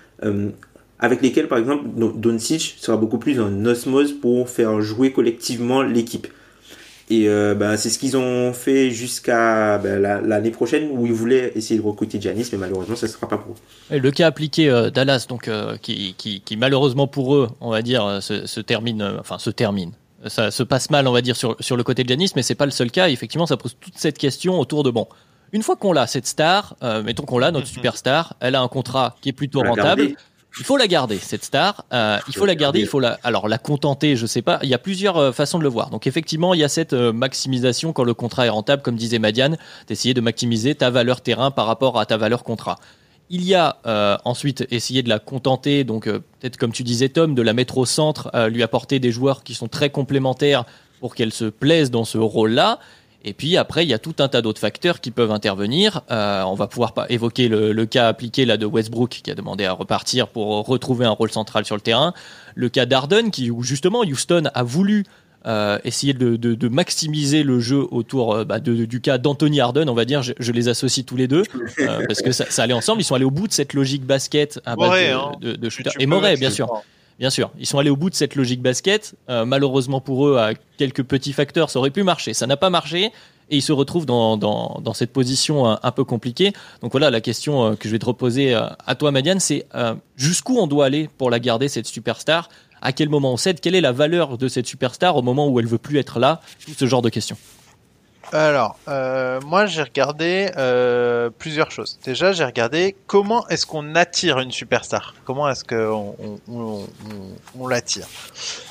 avec 1.01 1.23
lesquels, 1.23 1.49
par 1.49 1.59
exemple, 1.59 1.85
Doncic 1.97 2.77
sera 2.79 2.97
beaucoup 2.99 3.19
plus 3.19 3.41
en 3.41 3.65
osmose 3.65 4.13
pour 4.13 4.49
faire 4.49 4.81
jouer 4.83 5.13
collectivement 5.13 5.83
l'équipe. 5.83 6.29
Et 7.11 7.29
euh, 7.29 7.57
bah, 7.57 7.77
c'est 7.77 7.91
ce 7.91 7.99
qu'ils 7.99 8.17
ont 8.17 8.53
fait 8.53 8.93
jusqu'à 8.93 9.79
bah, 9.79 9.99
l'année 9.99 10.53
prochaine 10.53 10.89
où 10.93 11.07
ils 11.07 11.13
voulaient 11.13 11.51
essayer 11.57 11.81
de 11.81 11.85
recruter 11.85 12.21
Giannis, 12.21 12.49
mais 12.53 12.59
malheureusement, 12.59 12.95
ça 12.95 13.09
ne 13.09 13.13
sera 13.13 13.29
pas 13.29 13.37
pour 13.37 13.57
eux. 13.57 13.99
le 13.99 14.11
cas 14.13 14.29
appliqué 14.29 14.71
euh, 14.71 14.91
Dallas, 14.91 15.27
donc 15.29 15.49
euh, 15.49 15.77
qui, 15.77 16.15
qui, 16.17 16.41
qui, 16.41 16.57
malheureusement 16.57 17.09
pour 17.09 17.35
eux, 17.35 17.49
on 17.61 17.71
va 17.71 17.83
dire, 17.83 18.23
se, 18.23 18.47
se 18.47 18.61
termine, 18.61 19.17
enfin 19.19 19.39
se 19.39 19.51
termine. 19.51 19.91
Ça 20.29 20.53
se 20.53 20.63
passe 20.63 20.91
mal, 20.91 21.09
on 21.09 21.13
va 21.13 21.21
dire, 21.21 21.35
sur, 21.35 21.57
sur 21.59 21.77
le 21.77 21.83
côté 21.83 22.05
de 22.05 22.09
Giannis, 22.09 22.31
mais 22.37 22.43
c'est 22.45 22.55
pas 22.55 22.67
le 22.67 22.71
seul 22.71 22.93
cas. 22.93 23.09
Effectivement, 23.09 23.47
ça 23.47 23.57
pose 23.57 23.75
toute 23.81 23.99
cette 23.99 24.19
question 24.19 24.61
autour 24.61 24.85
de 24.85 24.91
bon. 24.91 25.09
Une 25.53 25.65
fois 25.65 25.75
qu'on 25.75 25.93
l'a, 25.93 26.07
cette 26.07 26.29
star, 26.29 26.77
mettons 27.05 27.25
qu'on 27.25 27.39
l'a, 27.39 27.51
notre 27.51 27.67
mm-hmm. 27.67 27.73
superstar, 27.73 28.37
elle 28.39 28.55
a 28.55 28.61
un 28.61 28.69
contrat 28.69 29.17
qui 29.21 29.31
est 29.31 29.33
plutôt 29.33 29.63
rentable 29.63 30.15
il 30.59 30.65
faut 30.65 30.77
la 30.77 30.89
garder 30.89 31.19
cette 31.19 31.45
star. 31.45 31.85
Euh, 31.93 32.19
il 32.29 32.35
faut 32.35 32.47
la 32.47 32.55
garder. 32.55 32.81
Il 32.81 32.87
faut 32.87 33.01
la, 33.01 33.19
alors 33.23 33.49
la 33.49 33.59
contenter. 33.59 34.17
Je 34.17 34.27
sais 34.27 34.43
pas. 34.43 34.59
Il 34.63 34.69
y 34.69 34.75
a 34.75 34.79
plusieurs 34.79 35.17
euh, 35.17 35.33
façons 35.33 35.59
de 35.59 35.63
le 35.63 35.69
voir. 35.69 35.91
Donc 35.91 36.07
effectivement, 36.07 36.55
il 36.55 36.61
y 36.61 36.65
a 36.65 36.69
cette 36.69 36.93
euh, 36.93 37.13
maximisation 37.13 37.93
quand 37.93 38.05
le 38.05 38.15
contrat 38.15 38.47
est 38.47 38.51
rentable, 38.51 38.83
comme 38.83 38.97
disait 38.97 39.19
Madiane, 39.19 39.57
d'essayer 39.87 40.15
de 40.15 40.21
maximiser 40.21 40.75
ta 40.75 40.91
valeur 40.91 41.21
terrain 41.21 41.51
par 41.51 41.67
rapport 41.67 41.99
à 41.99 42.07
ta 42.07 42.17
valeur 42.17 42.43
contrat. 42.43 42.79
Il 43.33 43.45
y 43.45 43.55
a 43.55 43.77
ensuite 44.25 44.67
essayer 44.73 45.05
de 45.05 45.09
la 45.09 45.21
contenter, 45.21 45.85
donc 45.85 46.07
peut-être 46.07 46.57
comme 46.57 46.73
tu 46.73 46.83
disais 46.83 47.11
Tom, 47.11 47.37
de 47.37 47.43
la 47.43 47.53
mettre 47.53 47.79
au 47.79 47.87
centre, 47.87 48.29
lui 48.49 48.65
apporter 48.65 48.99
des 48.99 49.13
joueurs 49.13 49.45
qui 49.45 49.55
sont 49.55 49.69
très 49.69 49.89
complémentaires 49.89 50.65
pour 50.99 51.15
qu'elle 51.15 51.33
se 51.33 51.45
plaise 51.45 51.93
dans 51.93 52.05
ce 52.05 52.19
rôle-là. 52.19 52.81
Et 53.23 53.35
puis 53.35 53.57
après, 53.57 53.85
il 53.85 53.89
y 53.89 53.95
a 53.95 53.99
tout 53.99 54.15
un 54.19 54.29
tas 54.29 54.41
d'autres 54.41 54.61
facteurs 54.61 55.01
qui 55.01 55.11
peuvent 55.11 55.31
intervenir. 55.31 56.03
Euh, 56.11 56.43
on 56.45 56.55
va 56.55 56.67
pouvoir 56.67 56.95
pas 56.95 57.07
évoquer 57.11 57.49
le, 57.49 57.73
le, 57.73 57.87
cas 57.87 58.09
appliqué 58.09 58.47
là 58.47 58.57
de 58.57 58.65
Westbrook 58.65 59.11
qui 59.23 59.31
a 59.31 59.35
demandé 59.35 59.67
à 59.67 59.73
repartir 59.73 60.29
pour 60.29 60.67
retrouver 60.67 61.05
un 61.05 61.11
rôle 61.11 61.31
central 61.31 61.65
sur 61.65 61.75
le 61.75 61.83
terrain. 61.83 62.15
Le 62.55 62.69
cas 62.69 62.87
d'Arden 62.87 63.31
qui 63.31 63.51
où 63.51 63.63
justement 63.63 64.01
Houston 64.01 64.45
a 64.55 64.63
voulu 64.63 65.05
euh, 65.47 65.79
essayer 65.85 66.13
de, 66.13 66.37
de, 66.37 66.55
de, 66.55 66.69
maximiser 66.69 67.45
le 67.45 67.61
jeu 67.61 67.87
autour 67.91 68.35
euh, 68.35 68.45
bah, 68.45 68.61
de, 68.61 68.85
du 68.85 69.01
cas 69.01 69.17
d'Anthony 69.17 69.59
Arden, 69.59 69.89
on 69.89 69.95
va 69.95 70.05
dire, 70.05 70.23
je, 70.23 70.35
je, 70.39 70.53
les 70.53 70.69
associe 70.69 71.07
tous 71.07 71.17
les 71.17 71.29
deux 71.29 71.45
euh, 71.79 72.05
parce 72.07 72.21
que 72.21 72.31
ça, 72.31 72.45
ça, 72.51 72.65
allait 72.65 72.75
ensemble. 72.75 73.01
Ils 73.01 73.05
sont 73.05 73.15
allés 73.15 73.25
au 73.25 73.31
bout 73.31 73.49
de 73.49 73.53
cette 73.55 73.73
logique 73.73 74.05
basket 74.05 74.61
à 74.67 74.77
base 74.77 74.91
de, 74.91 75.15
hein. 75.15 75.33
de, 75.41 75.69
shooter. 75.71 75.93
Et 75.99 76.05
Moret, 76.05 76.37
bien 76.37 76.51
sûr. 76.51 76.83
Bien 77.21 77.31
sûr, 77.31 77.51
ils 77.59 77.67
sont 77.67 77.79
allés 77.79 77.91
au 77.91 77.97
bout 77.97 78.11
de 78.11 78.15
cette 78.15 78.35
logique 78.35 78.63
basket. 78.63 79.15
Euh, 79.29 79.45
malheureusement 79.45 80.01
pour 80.01 80.27
eux, 80.27 80.39
à 80.39 80.55
quelques 80.79 81.05
petits 81.05 81.35
facteurs, 81.35 81.71
ça 81.71 81.79
aurait 81.79 81.91
pu 81.91 82.03
marcher. 82.03 82.35
Ça 82.35 82.47
n'a 82.47 82.57
pas 82.57 82.71
marché 82.71 83.13
et 83.51 83.57
ils 83.57 83.63
se 83.63 83.73
retrouvent 83.73 84.07
dans, 84.07 84.37
dans, 84.37 84.81
dans 84.83 84.95
cette 84.95 85.13
position 85.13 85.69
un, 85.69 85.79
un, 85.83 85.91
peu 85.91 86.05
compliquée. 86.05 86.53
Donc 86.81 86.93
voilà, 86.93 87.11
la 87.11 87.21
question 87.21 87.65
euh, 87.65 87.75
que 87.75 87.89
je 87.89 87.93
vais 87.93 87.99
te 87.99 88.07
reposer 88.07 88.55
euh, 88.55 88.63
à 88.87 88.95
toi, 88.95 89.11
Madiane, 89.11 89.41
c'est 89.41 89.67
euh, 89.75 89.95
jusqu'où 90.17 90.57
on 90.59 90.67
doit 90.67 90.87
aller 90.87 91.11
pour 91.19 91.31
la 91.31 91.39
garder, 91.39 91.69
cette 91.69 91.87
superstar? 91.87 92.49
À 92.81 92.93
quel 92.93 93.11
moment 93.11 93.35
on 93.35 93.37
cède? 93.37 93.61
Quelle 93.61 93.75
est 93.75 93.83
la 93.83 93.93
valeur 93.93 94.39
de 94.39 94.49
cette 94.49 94.67
superstar 94.67 95.17
au 95.17 95.23
moment 95.23 95.49
où 95.49 95.61
elle 95.61 95.67
veut 95.67 95.79
plus 95.79 95.99
être 95.99 96.19
là? 96.19 96.41
Tout 96.65 96.73
ce 96.73 96.87
genre 96.87 97.03
de 97.03 97.11
questions. 97.11 97.37
Alors, 98.33 98.79
euh, 98.87 99.41
moi 99.41 99.67
j'ai 99.67 99.83
regardé 99.83 100.51
euh, 100.57 101.31
plusieurs 101.37 101.73
choses. 101.73 101.99
Déjà, 102.05 102.33
j'ai 102.33 102.45
regardé 102.45 102.95
comment 103.07 103.47
est-ce 103.49 103.67
qu'on 103.67 103.95
attire 103.97 104.39
une 104.39 104.53
superstar? 104.53 105.15
Comment 105.25 105.49
est-ce 105.49 105.65
qu'on 105.65 106.15
on, 106.49 106.87
on, 107.59 107.67
l'attire? 107.67 108.07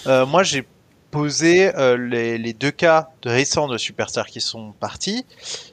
Euh, 0.07 0.25
moi, 0.25 0.43
j'ai 0.43 0.65
posé 1.11 1.75
euh, 1.75 1.97
les, 1.97 2.53
deux 2.53 2.71
cas 2.71 3.09
récents 3.25 3.67
de 3.67 3.77
superstars 3.77 4.27
qui 4.27 4.39
sont 4.39 4.71
partis 4.79 5.25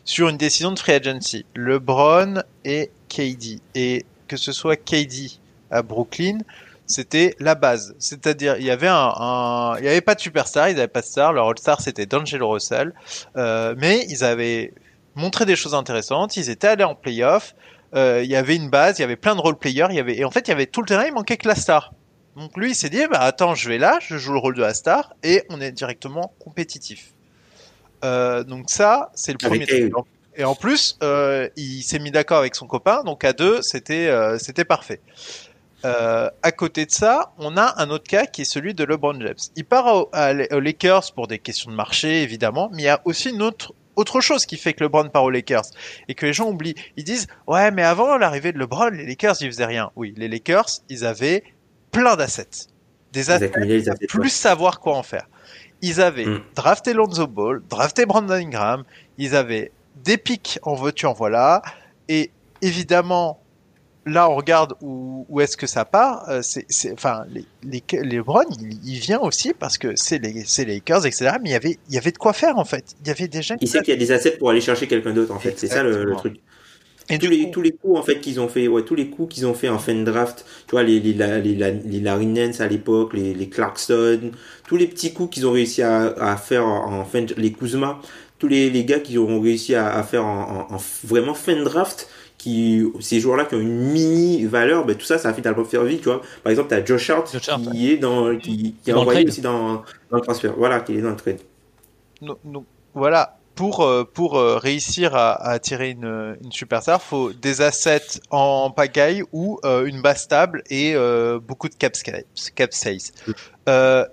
sur 0.04 0.28
une 0.28 0.36
décision 0.36 0.72
de 0.72 0.78
free 0.78 0.92
agency. 0.92 1.44
LeBron 1.54 2.42
et 2.64 2.90
KD. 3.08 3.60
Et 3.74 4.04
que 4.26 4.36
ce 4.36 4.50
soit 4.50 4.76
KD 4.76 5.38
à 5.70 5.82
Brooklyn 5.82 6.38
c'était 6.86 7.34
la 7.38 7.54
base. 7.54 7.94
C'est-à-dire, 7.98 8.56
il 8.58 8.64
y 8.64 8.70
avait 8.70 8.88
un, 8.88 9.74
il 9.78 9.84
y 9.84 9.88
avait 9.88 10.00
pas 10.00 10.14
de 10.14 10.20
superstar, 10.20 10.68
ils 10.68 10.76
n'avaient 10.76 10.88
pas 10.88 11.00
de 11.00 11.06
star. 11.06 11.32
Leur 11.32 11.48
all-star 11.48 11.80
c'était 11.80 12.06
D'Angelo 12.06 12.50
Russell, 12.50 12.92
euh, 13.36 13.74
mais 13.76 14.06
ils 14.08 14.24
avaient 14.24 14.72
montré 15.14 15.44
des 15.44 15.56
choses 15.56 15.74
intéressantes. 15.74 16.36
Ils 16.36 16.50
étaient 16.50 16.68
allés 16.68 16.84
en 16.84 16.94
playoff. 16.94 17.54
Euh, 17.94 18.20
il 18.22 18.30
y 18.30 18.36
avait 18.36 18.56
une 18.56 18.68
base, 18.68 18.98
il 18.98 19.02
y 19.02 19.04
avait 19.04 19.16
plein 19.16 19.34
de 19.34 19.40
role 19.40 19.56
players. 19.56 19.86
Il 19.90 19.96
y 19.96 20.00
avait, 20.00 20.16
et 20.16 20.24
en 20.24 20.30
fait, 20.30 20.48
il 20.48 20.50
y 20.50 20.54
avait 20.54 20.66
tout 20.66 20.80
le 20.80 20.86
terrain. 20.86 21.04
Il 21.06 21.14
manquait 21.14 21.36
que 21.36 21.48
la 21.48 21.54
star. 21.54 21.92
Donc 22.36 22.56
lui, 22.56 22.72
il 22.72 22.74
s'est 22.74 22.90
dit, 22.90 23.02
bah 23.10 23.20
attends, 23.20 23.54
je 23.54 23.68
vais 23.68 23.78
là, 23.78 23.98
je 24.00 24.18
joue 24.18 24.32
le 24.32 24.38
rôle 24.38 24.54
de 24.54 24.60
la 24.60 24.74
star 24.74 25.14
et 25.22 25.44
on 25.48 25.60
est 25.60 25.72
directement 25.72 26.34
compétitif. 26.38 27.12
Euh, 28.04 28.44
donc 28.44 28.68
ça, 28.68 29.10
c'est 29.14 29.32
le 29.32 29.38
premier 29.38 29.66
truc. 29.66 29.92
Et 30.38 30.44
en 30.44 30.54
plus, 30.54 30.98
euh, 31.02 31.48
il 31.56 31.82
s'est 31.82 31.98
mis 31.98 32.10
d'accord 32.10 32.38
avec 32.38 32.54
son 32.54 32.66
copain, 32.66 33.02
donc 33.04 33.24
à 33.24 33.32
deux, 33.32 33.62
c'était 33.62 34.08
euh, 34.08 34.38
c'était 34.38 34.66
parfait. 34.66 35.00
Euh, 35.86 36.28
à 36.42 36.52
côté 36.52 36.84
de 36.84 36.90
ça, 36.90 37.32
on 37.38 37.56
a 37.56 37.74
un 37.80 37.90
autre 37.90 38.08
cas 38.08 38.26
qui 38.26 38.42
est 38.42 38.46
celui 38.46 38.74
de 38.74 38.82
LeBron 38.82 39.20
James. 39.20 39.36
Il 39.54 39.64
part 39.64 39.86
aux 39.86 40.60
Lakers 40.60 41.12
pour 41.14 41.28
des 41.28 41.38
questions 41.38 41.70
de 41.70 41.76
marché, 41.76 42.22
évidemment, 42.22 42.70
mais 42.72 42.82
il 42.82 42.84
y 42.86 42.88
a 42.88 43.00
aussi 43.04 43.30
une 43.30 43.42
autre 43.42 43.72
autre 43.94 44.20
chose 44.20 44.44
qui 44.44 44.58
fait 44.58 44.74
que 44.74 44.84
LeBron 44.84 45.08
part 45.08 45.24
aux 45.24 45.30
Lakers 45.30 45.64
et 46.08 46.14
que 46.14 46.26
les 46.26 46.32
gens 46.32 46.50
oublient. 46.50 46.74
Ils 46.96 47.04
disent 47.04 47.28
ouais, 47.46 47.70
mais 47.70 47.82
avant 47.82 48.18
l'arrivée 48.18 48.52
de 48.52 48.58
LeBron, 48.58 48.90
les 48.90 49.06
Lakers 49.06 49.36
ils 49.40 49.46
faisaient 49.46 49.64
rien. 49.64 49.90
Oui, 49.96 50.12
les 50.16 50.28
Lakers, 50.28 50.66
ils 50.88 51.04
avaient 51.04 51.44
plein 51.92 52.16
d'assets, 52.16 52.68
des 53.12 53.30
assets, 53.30 53.52
plus 54.08 54.30
savoir 54.30 54.80
quoi 54.80 54.96
en 54.96 55.02
faire. 55.02 55.28
Ils 55.82 56.00
avaient 56.00 56.26
hmm. 56.26 56.42
drafté 56.54 56.94
Lonzo 56.94 57.26
Ball, 57.26 57.62
drafté 57.70 58.06
Brandon 58.06 58.34
Ingram, 58.34 58.84
ils 59.18 59.36
avaient 59.36 59.70
des 60.04 60.18
pics 60.18 60.58
en 60.62 60.74
voiture, 60.74 61.14
voilà. 61.14 61.62
Et 62.08 62.30
évidemment, 62.60 63.40
là, 64.06 64.30
on 64.30 64.36
regarde 64.36 64.74
où, 64.80 65.26
où 65.28 65.40
est-ce 65.40 65.56
que 65.56 65.66
ça 65.66 65.84
part. 65.84 66.28
Euh, 66.30 66.40
c'est, 66.42 66.92
enfin, 66.92 67.24
les, 67.30 67.44
les, 67.64 67.82
les 68.02 68.22
il, 68.84 68.98
vient 68.98 69.20
aussi 69.20 69.52
parce 69.52 69.76
que 69.76 69.96
c'est 69.96 70.18
les, 70.18 70.44
c'est 70.46 70.64
les 70.64 70.74
Lakers, 70.74 71.06
etc. 71.06 71.32
Mais 71.42 71.50
il 71.50 71.52
y 71.52 71.56
avait, 71.56 71.78
il 71.88 71.94
y 71.94 71.98
avait 71.98 72.12
de 72.12 72.18
quoi 72.18 72.32
faire 72.32 72.56
en 72.58 72.64
fait. 72.64 72.94
Il 73.02 73.08
y 73.08 73.10
avait 73.10 73.28
déjà. 73.28 73.56
Il 73.60 73.68
sait 73.68 73.80
qu'il 73.80 73.92
y 73.92 73.96
a 73.96 73.98
des 73.98 74.12
assets 74.12 74.38
pour 74.38 74.50
aller 74.50 74.60
chercher 74.60 74.86
quelqu'un 74.86 75.12
d'autre 75.12 75.34
en 75.34 75.40
fait. 75.40 75.58
C'est 75.58 75.66
ça 75.66 75.82
le, 75.82 76.14
truc. 76.16 76.36
Et 77.08 77.18
tous 77.18 77.28
les 77.28 77.50
tous 77.50 77.62
les 77.62 77.72
coups 77.72 77.98
en 77.98 78.02
fait 78.02 78.20
qu'ils 78.20 78.40
ont 78.40 78.48
fait 78.48 78.66
ouais 78.66 78.82
tous 78.82 78.96
les 78.96 79.10
coups 79.10 79.32
qu'ils 79.32 79.46
ont 79.46 79.54
fait 79.54 79.68
en 79.68 79.78
fin 79.78 79.94
de 79.94 80.02
draft 80.02 80.44
tu 80.66 80.72
vois 80.72 80.82
les 80.82 80.98
les 80.98 81.12
les, 81.12 81.54
les, 81.54 82.00
Larry 82.00 82.26
Nance 82.26 82.60
à 82.60 82.66
l'époque 82.66 83.14
les 83.14 83.32
les 83.32 83.48
Clarkson 83.48 84.32
tous 84.66 84.76
les 84.76 84.88
petits 84.88 85.12
coups 85.12 85.32
qu'ils 85.32 85.46
ont 85.46 85.52
réussi 85.52 85.82
à, 85.82 86.06
à 86.18 86.36
faire 86.36 86.66
en, 86.66 87.04
fin 87.04 87.22
de, 87.22 87.32
les 87.36 87.52
Kuzma 87.52 88.00
tous 88.38 88.48
les, 88.48 88.70
les 88.70 88.84
gars 88.84 89.00
qui 89.00 89.18
auront 89.18 89.40
réussi 89.40 89.74
à, 89.74 89.94
à 89.94 90.02
faire 90.02 90.24
en, 90.24 90.66
en, 90.70 90.76
vraiment 91.04 91.34
fin 91.34 91.56
de 91.56 91.64
draft, 91.64 92.08
qui, 92.46 92.84
ces 93.00 93.18
joueurs-là 93.18 93.44
qui 93.44 93.56
ont 93.56 93.60
une 93.60 93.76
mini 93.76 94.44
valeur, 94.44 94.84
ben, 94.84 94.94
tout 94.94 95.04
ça, 95.04 95.18
ça 95.18 95.30
a 95.30 95.34
finalement 95.34 95.64
faire 95.64 95.82
vie, 95.82 95.98
tu 95.98 96.04
vois. 96.04 96.22
Par 96.44 96.52
exemple, 96.52 96.68
tu 96.68 96.74
as 96.76 96.84
Josh 96.84 97.10
Hart, 97.10 97.36
qui 97.72 97.90
est 97.90 97.96
dans, 97.96 98.36
qui, 98.38 98.76
qui 98.84 98.90
est 98.90 98.92
envoyé 98.92 99.26
aussi 99.26 99.40
dans, 99.40 99.82
dans, 100.10 100.16
le 100.18 100.20
transfert. 100.20 100.54
Voilà, 100.56 100.78
qui 100.78 100.96
est 100.96 101.00
dans 101.00 101.10
le 101.10 101.16
trade. 101.16 101.40
Voilà. 102.94 103.36
Pour, 103.56 103.80
euh, 103.80 104.04
pour 104.04 104.36
euh, 104.36 104.58
réussir 104.58 105.16
à, 105.16 105.32
à 105.32 105.52
attirer 105.52 105.90
une, 105.90 106.36
une 106.44 106.52
superstar, 106.52 107.02
faut 107.02 107.32
des 107.32 107.62
assets 107.62 108.20
en 108.30 108.70
pagaille 108.70 109.24
ou 109.32 109.58
euh, 109.64 109.86
une 109.86 110.02
base 110.02 110.20
stable 110.20 110.62
et 110.70 110.94
beaucoup 111.40 111.68
de 111.68 111.74
cap, 111.74 111.94
cap 112.54 112.72
size. 112.72 113.12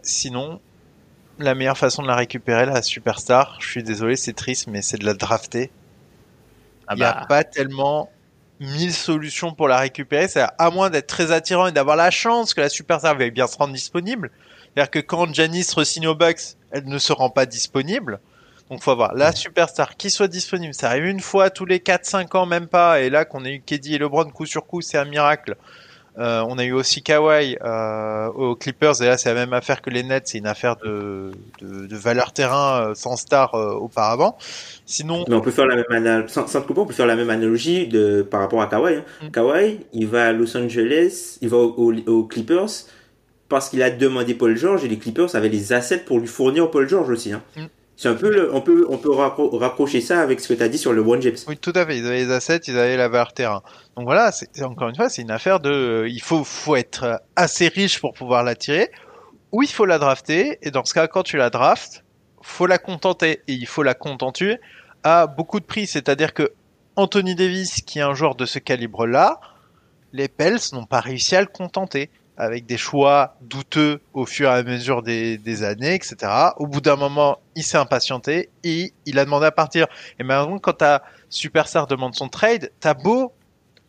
Sinon, 0.02 0.60
la 1.38 1.54
meilleure 1.54 1.78
façon 1.78 2.02
de 2.02 2.08
la 2.08 2.15
récupérer, 2.15 2.65
la 2.65 2.82
superstar, 2.82 3.58
je 3.60 3.67
suis 3.69 3.84
désolé, 3.84 4.15
c'est 4.15 4.34
triste, 4.34 4.67
mais 4.67 4.82
c'est 4.82 4.98
de 4.98 5.06
la 5.06 5.13
drafter. 5.13 5.69
Ah 6.88 6.93
Il 6.96 7.00
n'y 7.00 7.04
a 7.04 7.13
bah. 7.13 7.26
pas 7.28 7.43
tellement 7.43 8.10
mille 8.60 8.94
solutions 8.94 9.54
pour 9.54 9.68
la 9.68 9.78
récupérer. 9.78 10.28
C'est 10.28 10.46
à 10.58 10.70
moins 10.70 10.89
d'être 10.89 11.08
très 11.08 11.32
attirant 11.32 11.68
et 11.68 11.72
d'avoir 11.72 11.96
la 11.96 12.12
chance 12.12 12.54
que 12.54 12.62
la 12.62 12.70
superstar 12.70 13.18
va 13.18 13.30
bien 13.30 13.48
se 13.48 13.58
rendre 13.58 13.74
disponible. 13.74 14.32
C'est-à-dire 14.74 14.92
que 14.92 15.00
quand 15.00 15.34
Janice 15.34 15.74
re 15.74 15.84
au 16.08 16.16
Bucks, 16.16 16.56
elle 16.72 16.86
ne 16.86 16.98
se 16.98 17.13
rend 17.13 17.30
pas 17.30 17.46
disponible. 17.46 18.20
Donc 18.70 18.82
faut 18.82 18.92
avoir 18.92 19.13
la 19.13 19.34
superstar 19.34 19.98
qui 19.98 20.10
soit 20.10 20.28
disponible. 20.28 20.74
Ça 20.74 20.88
arrive 20.88 21.06
une 21.06 21.20
fois 21.20 21.50
tous 21.50 21.66
les 21.66 21.80
4-5 21.80 22.36
ans, 22.38 22.46
même 22.46 22.68
pas. 22.68 23.02
Et 23.02 23.10
là 23.10 23.26
qu'on 23.26 23.46
ait 23.46 23.56
eu 23.56 23.62
Keddy 23.62 23.96
et 23.96 23.98
LeBron 23.98 24.26
coup 24.32 24.46
sur 24.46 24.66
coup, 24.66 24.82
c'est 24.82 24.98
un 24.98 25.06
miracle. 25.06 25.58
Euh, 26.19 26.45
on 26.47 26.58
a 26.60 26.63
eu 26.63 26.73
aussi 26.73 27.02
Kawhi 27.02 27.58
euh, 27.63 28.28
aux 28.28 28.56
Clippers 28.56 29.02
et 29.02 29.08
là 29.08 29.17
c'est 29.17 29.34
la 29.34 29.36
même 29.36 29.54
affaire 29.54 29.82
que 29.82 29.89
les 29.89 30.04
Nets, 30.04 30.28
c'est 30.28 30.38
une 30.38 30.47
affaire 30.47 30.76
de, 30.76 31.32
de, 31.62 31.95
valeur 31.95 32.34
terrain 32.34 32.89
euh, 32.89 32.93
sans 32.93 33.15
star 33.15 33.54
auparavant. 33.56 34.38
Sinon, 34.86 35.26
mais 35.28 35.36
on 35.36 35.41
peut 35.41 35.52
faire 35.52 35.65
la 35.65 35.76
même 35.76 35.86
analogie, 35.89 36.34
sans, 36.34 36.47
sans 36.47 36.63
on 36.69 36.86
peut 36.86 36.93
faire 36.93 37.08
la 37.08 37.15
même 37.15 37.30
analogie 37.30 37.88
de 37.88 38.21
par 38.21 38.41
rapport 38.41 38.62
à 38.62 38.67
Kawhi. 38.67 38.95
Hein. 38.95 39.04
Mm. 39.23 39.32
Kawhi, 39.32 39.80
il 39.93 40.08
va 40.08 40.28
à 40.28 40.32
Los 40.34 40.56
Angeles, 40.56 41.39
il 41.41 41.49
va 41.49 41.58
aux, 41.58 42.23
Clippers 42.23 42.69
parce 43.49 43.69
qu'il 43.69 43.82
a 43.82 43.89
demandé 43.89 44.36
Paul 44.36 44.56
George 44.56 44.84
et 44.86 44.88
les 44.88 44.97
Clippers 44.97 45.36
avaient 45.36 45.49
les 45.49 45.73
assets 45.73 45.99
pour 45.99 46.19
lui 46.19 46.28
fournir 46.28 46.69
Paul 46.69 46.88
George 46.88 47.10
aussi. 47.10 47.34
Hein. 47.34 47.41
Mm. 47.56 47.65
C'est 47.96 48.10
un 48.10 48.16
peu, 48.16 48.50
on 48.52 48.62
peut, 48.62 48.86
on 48.90 48.98
peut 48.98 49.12
rapprocher 49.12 50.02
ça 50.02 50.20
avec 50.22 50.40
ce 50.40 50.48
que 50.48 50.54
tu 50.56 50.64
as 50.64 50.68
dit 50.68 50.78
sur 50.78 50.94
le 50.94 51.02
One 51.02 51.22
James. 51.22 51.36
Oui, 51.48 51.58
tout 51.58 51.74
à 51.76 51.86
fait. 51.86 51.98
Ils 51.98 52.06
avaient 52.06 52.26
les 52.26 52.32
assets, 52.32 52.62
ils 52.68 52.78
avaient 52.78 52.98
la 52.98 53.08
valeur 53.08 53.34
terrain. 53.34 53.62
Donc 53.96 54.06
voilà, 54.06 54.32
c'est 54.32 54.64
encore 54.64 54.90
une 54.90 54.96
fois, 54.96 55.10
c'est 55.10 55.22
une 55.22 55.32
affaire 55.32 55.60
de, 55.60 56.06
il 56.10 56.22
faut, 56.22 56.44
faut 56.44 56.76
être 56.76 57.22
assez 57.36 57.68
riche 57.68 58.00
pour 58.00 58.14
pouvoir 58.14 58.44
l'attirer, 58.44 58.90
ou 59.52 59.62
il 59.62 59.70
faut 59.70 59.86
la 59.86 60.00
drafter. 60.00 60.58
Et 60.64 60.72
dans 60.72 60.84
ce 60.86 60.94
cas, 60.94 61.08
quand 61.08 61.24
tu 61.24 61.38
la 61.38 61.50
draftes, 61.50 62.04
faut 62.42 62.66
la 62.66 62.78
contenter 62.78 63.42
et 63.48 63.54
il 63.54 63.68
faut 63.68 63.84
la 63.84 63.94
contenter 63.94 64.58
à 65.04 65.28
beaucoup 65.28 65.60
de 65.60 65.66
prix. 65.66 65.88
C'est-à-dire 65.88 66.34
que 66.34 66.52
Anthony 66.96 67.36
Davis, 67.36 67.82
qui 67.82 68.00
est 68.00 68.04
un 68.04 68.16
joueur 68.16 68.36
de 68.36 68.46
ce 68.46 68.60
calibre-là, 68.60 69.40
les 70.12 70.28
Pels 70.28 70.60
n'ont 70.74 70.86
pas 70.86 71.00
réussi 71.00 71.36
à 71.36 71.42
le 71.42 71.48
contenter 71.48 72.10
avec 72.38 72.65
des 72.65 72.78
choix 72.78 73.36
douteux 73.41 74.02
au 74.13 74.26
fur 74.26 74.50
et 74.50 74.54
à 74.54 74.63
mesure 74.63 75.04
des, 75.04 75.38
des 75.38 75.63
années, 75.63 75.93
etc. 75.93 76.32
Au 76.58 76.67
bout 76.67 76.82
d'un 76.82 76.96
moment, 76.96 77.39
il 77.56 77.63
s'est 77.63 77.78
impatienté 77.78 78.50
et 78.63 78.93
il 79.06 79.19
a 79.19 79.26
demandé 79.26 79.46
à 79.46 79.52
partir. 79.52 79.88
Et 80.19 80.24
maintenant, 80.24 80.58
quand 80.58 80.74
ta 80.74 81.04
superstar 81.30 81.88
demande 81.88 82.15
son 82.15 82.30
trade, 82.30 82.72
t'as 82.80 82.93
beau 82.93 83.34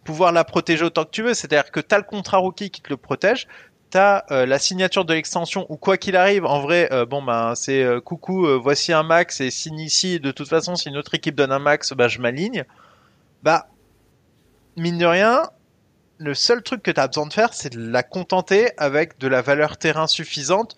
pouvoir 0.04 0.32
la 0.32 0.44
protéger 0.44 0.84
autant 0.84 1.04
que 1.04 1.10
tu 1.10 1.22
veux, 1.22 1.34
c'est-à-dire 1.34 1.70
que 1.70 1.80
t'as 1.80 1.96
le 1.96 2.04
contrat 2.04 2.36
rookie 2.36 2.70
qui 2.70 2.82
te 2.82 2.90
le 2.90 2.98
protège, 2.98 3.48
t'as 3.90 4.24
euh, 4.30 4.44
la 4.44 4.58
signature 4.58 5.04
de 5.04 5.14
l'extension 5.14 5.66
ou 5.70 5.76
quoi 5.76 5.96
qu'il 5.96 6.16
arrive, 6.16 6.44
en 6.44 6.60
vrai, 6.60 6.92
euh, 6.92 7.06
bon 7.06 7.22
ben 7.22 7.54
c'est 7.54 7.82
euh, 7.82 8.00
coucou, 8.00 8.46
voici 8.60 8.92
un 8.92 9.02
max 9.02 9.40
et 9.40 9.50
signe 9.50 9.80
ici. 9.80 10.20
De 10.20 10.30
toute 10.30 10.48
façon, 10.48 10.76
si 10.76 10.88
une 10.88 10.96
autre 10.96 11.14
équipe 11.14 11.34
donne 11.34 11.52
un 11.52 11.58
max, 11.58 11.92
bah 11.92 12.08
je 12.08 12.18
m'aligne. 12.18 12.64
Bah 13.42 13.68
mine 14.76 14.98
de 14.98 15.06
rien, 15.06 15.48
le 16.18 16.34
seul 16.34 16.62
truc 16.62 16.82
que 16.82 16.90
tu 16.90 17.00
as 17.00 17.08
besoin 17.08 17.26
de 17.26 17.32
faire, 17.32 17.54
c'est 17.54 17.72
de 17.72 17.90
la 17.90 18.02
contenter 18.02 18.70
avec 18.76 19.18
de 19.18 19.28
la 19.28 19.42
valeur 19.42 19.76
terrain 19.76 20.06
suffisante 20.06 20.76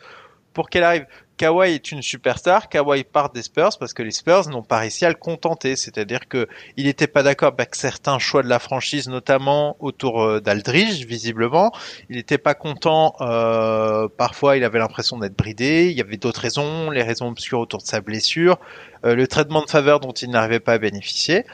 pour 0.52 0.70
qu'elle 0.70 0.84
arrive. 0.84 1.06
Kawhi 1.36 1.74
est 1.74 1.92
une 1.92 2.00
superstar, 2.00 2.70
Kawhi 2.70 3.04
part 3.04 3.30
des 3.30 3.42
Spurs 3.42 3.76
parce 3.78 3.92
que 3.92 4.02
les 4.02 4.10
Spurs 4.10 4.48
n'ont 4.48 4.62
pas 4.62 4.78
réussi 4.78 5.04
à 5.04 5.10
le 5.10 5.14
contenter, 5.14 5.76
c'est-à-dire 5.76 6.28
que 6.28 6.48
il 6.78 6.86
n'était 6.86 7.06
pas 7.06 7.22
d'accord 7.22 7.52
avec 7.52 7.74
certains 7.74 8.18
choix 8.18 8.42
de 8.42 8.48
la 8.48 8.58
franchise, 8.58 9.06
notamment 9.08 9.76
autour 9.80 10.22
euh, 10.22 10.40
d'Aldridge, 10.40 11.04
visiblement. 11.04 11.72
Il 12.08 12.16
n'était 12.16 12.38
pas 12.38 12.54
content, 12.54 13.14
euh, 13.20 14.08
parfois 14.16 14.56
il 14.56 14.64
avait 14.64 14.78
l'impression 14.78 15.18
d'être 15.18 15.36
bridé, 15.36 15.88
il 15.90 15.98
y 15.98 16.00
avait 16.00 16.16
d'autres 16.16 16.40
raisons, 16.40 16.90
les 16.90 17.02
raisons 17.02 17.28
obscures 17.28 17.60
autour 17.60 17.82
de 17.82 17.86
sa 17.86 18.00
blessure, 18.00 18.58
euh, 19.04 19.14
le 19.14 19.26
traitement 19.26 19.62
de 19.62 19.68
faveur 19.68 20.00
dont 20.00 20.12
il 20.12 20.30
n'arrivait 20.30 20.60
pas 20.60 20.72
à 20.72 20.78
bénéficier. 20.78 21.44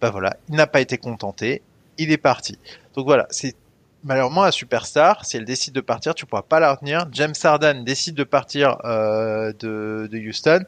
Ben 0.00 0.08
voilà, 0.08 0.38
il 0.48 0.54
n'a 0.54 0.66
pas 0.66 0.80
été 0.80 0.96
contenté, 0.96 1.60
il 1.98 2.12
est 2.12 2.16
parti. 2.16 2.58
Donc 2.98 3.06
voilà, 3.06 3.28
c'est 3.30 3.54
malheureusement 4.02 4.42
la 4.42 4.50
superstar, 4.50 5.24
si 5.24 5.36
elle 5.36 5.44
décide 5.44 5.72
de 5.72 5.80
partir, 5.80 6.16
tu 6.16 6.26
pourras 6.26 6.42
pas 6.42 6.58
la 6.58 6.72
retenir. 6.72 7.06
James 7.12 7.34
Harden 7.40 7.84
décide 7.84 8.16
de 8.16 8.24
partir 8.24 8.76
euh, 8.84 9.52
de, 9.60 10.10
Houston, 10.12 10.64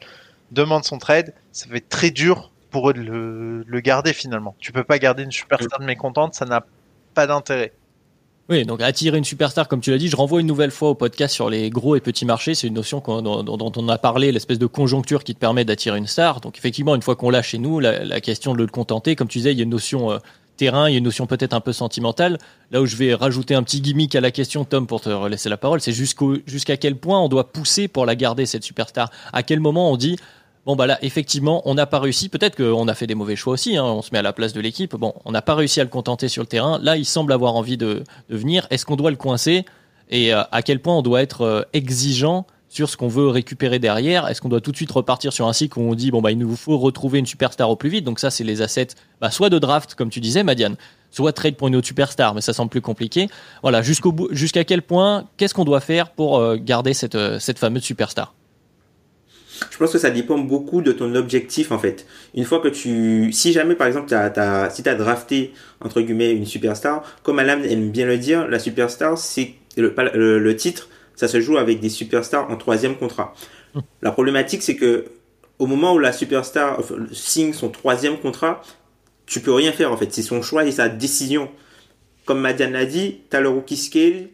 demande 0.49 0.85
son 0.85 0.97
trade, 0.97 1.33
ça 1.51 1.65
va 1.69 1.75
être 1.75 1.89
très 1.89 2.09
dur 2.09 2.49
pour 2.69 2.89
eux 2.89 2.93
de 2.93 3.01
le, 3.01 3.79
garder 3.81 4.13
finalement. 4.13 4.55
Tu 4.59 4.71
peux 4.71 4.85
pas 4.85 4.97
garder 4.97 5.23
une 5.23 5.31
superstar 5.33 5.81
mécontente, 5.81 6.33
ça 6.33 6.45
n'a 6.45 6.65
pas 7.15 7.27
d'intérêt. 7.27 7.73
Oui, 8.47 8.63
donc 8.63 8.81
attirer 8.81 9.17
une 9.17 9.25
superstar, 9.25 9.67
comme 9.67 9.81
tu 9.81 9.91
l'as 9.91 9.97
dit, 9.97 10.07
je 10.07 10.15
renvoie 10.15 10.39
une 10.39 10.47
nouvelle 10.47 10.71
fois 10.71 10.91
au 10.91 10.95
podcast 10.95 11.33
sur 11.33 11.49
les 11.49 11.69
gros 11.69 11.97
et 11.97 11.99
petits 11.99 12.25
marchés. 12.25 12.55
C'est 12.55 12.67
une 12.67 12.75
notion 12.75 12.99
dont, 13.05 13.73
on 13.75 13.89
a 13.89 13.97
parlé, 13.97 14.31
l'espèce 14.31 14.57
de 14.57 14.67
conjoncture 14.67 15.25
qui 15.25 15.35
te 15.35 15.39
permet 15.39 15.65
d'attirer 15.65 15.97
une 15.97 16.07
star. 16.07 16.39
Donc 16.39 16.57
effectivement, 16.57 16.95
une 16.95 17.01
fois 17.01 17.17
qu'on 17.17 17.29
l'a 17.29 17.41
chez 17.41 17.57
nous, 17.57 17.81
la, 17.81 18.21
question 18.21 18.53
de 18.53 18.59
le 18.59 18.67
contenter, 18.67 19.17
comme 19.17 19.27
tu 19.27 19.39
disais, 19.39 19.51
il 19.51 19.57
y 19.57 19.61
a 19.61 19.63
une 19.63 19.69
notion 19.69 20.11
euh, 20.11 20.17
terrain, 20.61 20.87
il 20.87 20.91
y 20.91 20.95
a 20.95 20.99
une 20.99 21.05
notion 21.05 21.25
peut-être 21.25 21.55
un 21.55 21.59
peu 21.59 21.73
sentimentale. 21.73 22.37
Là 22.69 22.83
où 22.83 22.85
je 22.85 22.95
vais 22.95 23.15
rajouter 23.15 23.55
un 23.55 23.63
petit 23.63 23.81
gimmick 23.81 24.13
à 24.15 24.21
la 24.21 24.29
question, 24.29 24.63
Tom, 24.63 24.85
pour 24.85 25.01
te 25.01 25.09
laisser 25.27 25.49
la 25.49 25.57
parole, 25.57 25.81
c'est 25.81 25.91
jusqu'à 25.91 26.77
quel 26.77 26.97
point 26.97 27.19
on 27.19 27.29
doit 27.29 27.51
pousser 27.51 27.87
pour 27.87 28.05
la 28.05 28.15
garder, 28.15 28.45
cette 28.45 28.63
superstar? 28.63 29.09
À 29.33 29.41
quel 29.41 29.59
moment 29.59 29.91
on 29.91 29.97
dit, 29.97 30.17
bon 30.67 30.75
bah 30.75 30.85
là, 30.85 30.99
effectivement, 31.01 31.63
on 31.65 31.73
n'a 31.73 31.87
pas 31.87 31.97
réussi. 31.97 32.29
Peut-être 32.29 32.55
qu'on 32.55 32.87
a 32.87 32.93
fait 32.93 33.07
des 33.07 33.15
mauvais 33.15 33.35
choix 33.35 33.53
aussi, 33.53 33.75
hein, 33.75 33.85
on 33.85 34.03
se 34.03 34.11
met 34.11 34.19
à 34.19 34.21
la 34.21 34.33
place 34.33 34.53
de 34.53 34.61
l'équipe. 34.61 34.95
Bon, 34.95 35.15
on 35.25 35.31
n'a 35.31 35.41
pas 35.41 35.55
réussi 35.55 35.81
à 35.81 35.83
le 35.83 35.89
contenter 35.89 36.27
sur 36.27 36.43
le 36.43 36.47
terrain. 36.47 36.77
Là, 36.79 36.95
il 36.95 37.05
semble 37.05 37.33
avoir 37.33 37.55
envie 37.55 37.77
de, 37.77 38.03
venir. 38.29 38.67
Est-ce 38.69 38.85
qu'on 38.85 38.97
doit 38.97 39.09
le 39.09 39.17
coincer? 39.17 39.65
Et 40.11 40.31
euh, 40.31 40.43
à 40.51 40.61
quel 40.61 40.79
point 40.79 40.95
on 40.95 41.01
doit 41.01 41.23
être 41.23 41.41
euh, 41.41 41.63
exigeant 41.73 42.45
sur 42.71 42.89
ce 42.89 42.95
qu'on 42.95 43.09
veut 43.09 43.27
récupérer 43.27 43.79
derrière. 43.79 44.27
Est-ce 44.29 44.39
qu'on 44.39 44.47
doit 44.47 44.61
tout 44.61 44.71
de 44.71 44.77
suite 44.77 44.91
repartir 44.91 45.33
sur 45.33 45.47
un 45.47 45.53
cycle 45.53 45.77
où 45.77 45.81
on 45.81 45.93
dit 45.93 46.09
bon 46.09 46.21
bah 46.21 46.31
il 46.31 46.37
nous 46.37 46.55
faut 46.55 46.77
retrouver 46.77 47.19
une 47.19 47.25
superstar 47.25 47.69
au 47.69 47.75
plus 47.75 47.89
vite? 47.89 48.05
Donc 48.05 48.17
ça 48.17 48.31
c'est 48.31 48.45
les 48.45 48.61
assets, 48.61 48.87
bah, 49.19 49.29
soit 49.29 49.49
de 49.49 49.59
draft 49.59 49.93
comme 49.93 50.09
tu 50.09 50.21
disais 50.21 50.41
Madiane, 50.41 50.77
soit 51.11 51.33
trade 51.33 51.57
pour 51.57 51.67
une 51.67 51.75
autre 51.75 51.87
superstar, 51.87 52.33
mais 52.33 52.39
ça 52.39 52.53
semble 52.53 52.71
plus 52.71 52.81
compliqué. 52.81 53.27
Voilà 53.61 53.81
jusqu'au 53.81 54.13
bout, 54.13 54.29
jusqu'à 54.31 54.63
quel 54.63 54.81
point, 54.81 55.27
qu'est-ce 55.35 55.53
qu'on 55.53 55.65
doit 55.65 55.81
faire 55.81 56.11
pour 56.11 56.39
euh, 56.39 56.55
garder 56.55 56.93
cette 56.93 57.15
euh, 57.15 57.39
cette 57.39 57.59
fameuse 57.59 57.83
superstar? 57.83 58.33
Je 59.69 59.77
pense 59.77 59.91
que 59.91 59.99
ça 59.99 60.09
dépend 60.09 60.39
beaucoup 60.39 60.81
de 60.81 60.93
ton 60.93 61.13
objectif 61.13 61.73
en 61.73 61.77
fait. 61.77 62.07
Une 62.33 62.45
fois 62.45 62.61
que 62.61 62.69
tu, 62.69 63.33
si 63.33 63.51
jamais 63.51 63.75
par 63.75 63.87
exemple 63.87 64.07
t'as, 64.07 64.29
t'as, 64.29 64.69
si 64.69 64.81
drafté 64.81 65.53
entre 65.81 65.99
guillemets 65.99 66.31
une 66.31 66.45
superstar, 66.45 67.03
comme 67.21 67.37
Alan 67.37 67.61
aime 67.63 67.91
bien 67.91 68.05
le 68.05 68.17
dire, 68.17 68.47
la 68.47 68.59
superstar 68.59 69.17
c'est 69.17 69.55
le, 69.75 69.93
le 70.39 70.55
titre, 70.55 70.87
ça 71.15 71.27
se 71.27 71.41
joue 71.41 71.57
avec 71.57 71.79
des 71.79 71.89
superstars 71.89 72.49
en 72.49 72.57
troisième 72.57 72.95
contrat. 72.95 73.33
La 74.01 74.11
problématique, 74.11 74.63
c'est 74.63 74.75
que 74.75 75.05
au 75.59 75.67
moment 75.67 75.93
où 75.93 75.99
la 75.99 76.11
superstar 76.11 76.79
signe 77.11 77.53
son 77.53 77.69
troisième 77.69 78.17
contrat, 78.17 78.61
tu 79.25 79.39
peux 79.39 79.53
rien 79.53 79.71
faire 79.71 79.91
en 79.91 79.97
fait. 79.97 80.11
C'est 80.11 80.23
son 80.23 80.41
choix 80.41 80.65
et 80.65 80.71
sa 80.71 80.89
décision. 80.89 81.49
Comme 82.25 82.39
Madiane 82.39 82.73
l'a 82.73 82.85
dit, 82.85 83.21
tu 83.29 83.37
as 83.37 83.41
le 83.41 83.49
rookie 83.49 83.77
scale 83.77 84.27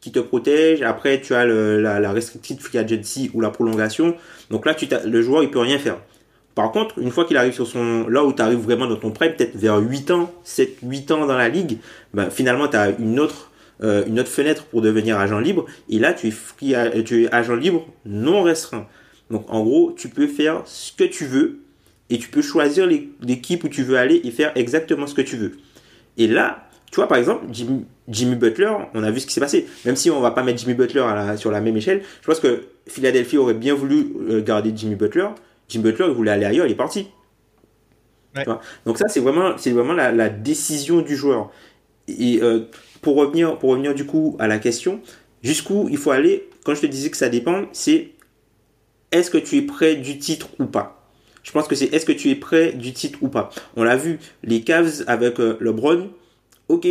qui 0.00 0.12
te 0.12 0.18
protège. 0.18 0.82
Après, 0.82 1.20
tu 1.20 1.34
as 1.34 1.46
la, 1.46 2.00
la 2.00 2.14
free 2.20 2.78
agency 2.78 3.30
ou 3.34 3.40
la 3.40 3.50
prolongation. 3.50 4.16
Donc 4.50 4.66
là, 4.66 4.74
tu 4.74 4.86
le 5.04 5.22
joueur, 5.22 5.42
il 5.42 5.50
peut 5.50 5.60
rien 5.60 5.78
faire. 5.78 5.98
Par 6.54 6.70
contre, 6.70 6.98
une 6.98 7.10
fois 7.10 7.24
qu'il 7.24 7.36
arrive 7.36 7.54
sur 7.54 7.66
son, 7.66 8.06
là 8.08 8.24
où 8.24 8.32
tu 8.32 8.42
arrives 8.42 8.58
vraiment 8.58 8.86
dans 8.86 8.96
ton 8.96 9.10
prêt, 9.10 9.34
peut-être 9.34 9.56
vers 9.56 9.78
8 9.78 10.10
ans, 10.10 10.30
7, 10.44 10.78
8 10.82 11.10
ans 11.12 11.26
dans 11.26 11.36
la 11.36 11.48
ligue, 11.48 11.78
ben, 12.12 12.28
finalement, 12.30 12.68
tu 12.68 12.76
as 12.76 12.90
une 12.98 13.18
autre, 13.20 13.50
euh, 13.82 14.04
une 14.06 14.20
autre 14.20 14.30
fenêtre 14.30 14.64
pour 14.64 14.82
devenir 14.82 15.18
agent 15.18 15.38
libre. 15.38 15.66
Et 15.88 15.98
là, 15.98 16.12
tu 16.12 16.28
es, 16.28 16.30
free, 16.30 16.74
tu 17.04 17.24
es 17.24 17.34
agent 17.34 17.54
libre 17.54 17.86
non 18.04 18.42
restreint. 18.42 18.86
Donc, 19.30 19.46
en 19.48 19.62
gros, 19.62 19.92
tu 19.96 20.08
peux 20.08 20.26
faire 20.26 20.62
ce 20.66 20.92
que 20.92 21.04
tu 21.04 21.24
veux 21.24 21.60
et 22.10 22.18
tu 22.18 22.28
peux 22.28 22.42
choisir 22.42 22.86
l'équipe 22.86 23.64
où 23.64 23.68
tu 23.68 23.82
veux 23.82 23.96
aller 23.96 24.20
et 24.24 24.30
faire 24.30 24.52
exactement 24.54 25.06
ce 25.06 25.14
que 25.14 25.22
tu 25.22 25.36
veux. 25.36 25.52
Et 26.18 26.26
là, 26.26 26.68
tu 26.90 26.96
vois, 26.96 27.08
par 27.08 27.16
exemple, 27.16 27.46
Jimmy, 28.08 28.36
Butler, 28.36 28.70
on 28.92 29.02
a 29.02 29.10
vu 29.10 29.20
ce 29.20 29.26
qui 29.26 29.32
s'est 29.32 29.40
passé. 29.40 29.66
Même 29.86 29.96
si 29.96 30.10
on 30.10 30.20
va 30.20 30.30
pas 30.30 30.42
mettre 30.42 30.60
Jimmy 30.60 30.74
Butler 30.74 31.00
à 31.00 31.14
la, 31.14 31.36
sur 31.38 31.50
la 31.50 31.62
même 31.62 31.76
échelle, 31.76 32.02
je 32.20 32.26
pense 32.26 32.38
que 32.38 32.64
Philadelphie 32.86 33.38
aurait 33.38 33.54
bien 33.54 33.74
voulu 33.74 34.12
euh, 34.28 34.42
garder 34.42 34.72
Jimmy 34.76 34.94
Butler. 34.94 35.28
Jimmy 35.70 35.84
Butler, 35.84 36.04
il 36.08 36.12
voulait 36.12 36.32
aller 36.32 36.44
ailleurs, 36.44 36.66
il 36.66 36.72
est 36.72 36.76
parti. 36.76 37.08
Donc 38.84 38.98
ça, 38.98 39.08
c'est 39.08 39.20
vraiment, 39.20 39.56
c'est 39.56 39.70
vraiment 39.70 39.94
la, 39.94 40.28
décision 40.28 41.00
du 41.00 41.16
joueur. 41.16 41.50
Et 42.08 42.40
euh, 42.42 42.66
pour 43.02 43.16
revenir, 43.16 43.58
pour 43.58 43.70
revenir 43.70 43.94
du 43.94 44.06
coup 44.06 44.36
à 44.38 44.46
la 44.48 44.58
question, 44.58 45.00
jusqu'où 45.42 45.88
il 45.90 45.98
faut 45.98 46.12
aller. 46.12 46.48
Quand 46.64 46.74
je 46.74 46.80
te 46.80 46.86
disais 46.86 47.10
que 47.10 47.16
ça 47.16 47.28
dépend, 47.28 47.66
c'est 47.72 48.12
est-ce 49.10 49.30
que 49.30 49.38
tu 49.38 49.58
es 49.58 49.62
prêt 49.62 49.96
du 49.96 50.18
titre 50.18 50.48
ou 50.58 50.64
pas? 50.64 51.10
Je 51.42 51.50
pense 51.50 51.66
que 51.66 51.74
c'est 51.74 51.92
est-ce 51.92 52.06
que 52.06 52.12
tu 52.12 52.30
es 52.30 52.36
prêt 52.36 52.72
du 52.72 52.92
titre 52.92 53.18
ou 53.20 53.28
pas. 53.28 53.50
On 53.76 53.82
l'a 53.82 53.96
vu, 53.96 54.20
les 54.44 54.62
Cavs 54.62 55.02
avec 55.08 55.40
euh, 55.40 55.56
LeBron, 55.60 56.08
ok, 56.68 56.86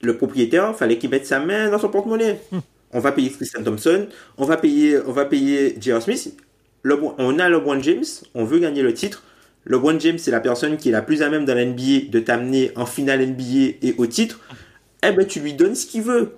le 0.00 0.16
propriétaire, 0.16 0.74
fallait 0.76 0.98
qu'il 0.98 1.10
mette 1.10 1.26
sa 1.26 1.40
main 1.40 1.68
dans 1.68 1.78
son 1.78 1.88
porte-monnaie. 1.88 2.40
Hmm. 2.52 2.60
On 2.92 3.00
va 3.00 3.10
payer 3.10 3.30
Christian 3.30 3.64
Thompson, 3.64 4.06
on 4.38 4.44
va 4.44 4.56
payer, 4.56 4.98
on 5.04 5.10
va 5.10 5.24
payer 5.24 5.76
J.R. 5.80 6.00
Smith. 6.00 6.36
on 6.84 7.38
a 7.40 7.48
LeBron 7.48 7.82
James, 7.82 8.04
on 8.34 8.44
veut 8.44 8.60
gagner 8.60 8.82
le 8.82 8.94
titre. 8.94 9.24
LeBron 9.66 9.98
James, 9.98 10.18
c'est 10.18 10.30
la 10.30 10.40
personne 10.40 10.76
qui 10.76 10.90
est 10.90 10.92
la 10.92 11.02
plus 11.02 11.22
à 11.22 11.28
même 11.28 11.44
dans 11.44 11.54
la 11.54 11.64
NBA 11.64 12.10
de 12.10 12.20
t'amener 12.20 12.70
en 12.76 12.86
finale 12.86 13.26
NBA 13.26 13.78
et 13.82 13.94
au 13.98 14.06
titre. 14.06 14.40
Eh 15.06 15.12
ben, 15.12 15.26
tu 15.26 15.40
lui 15.40 15.54
donnes 15.54 15.74
ce 15.74 15.86
qu'il 15.86 16.02
veut 16.02 16.32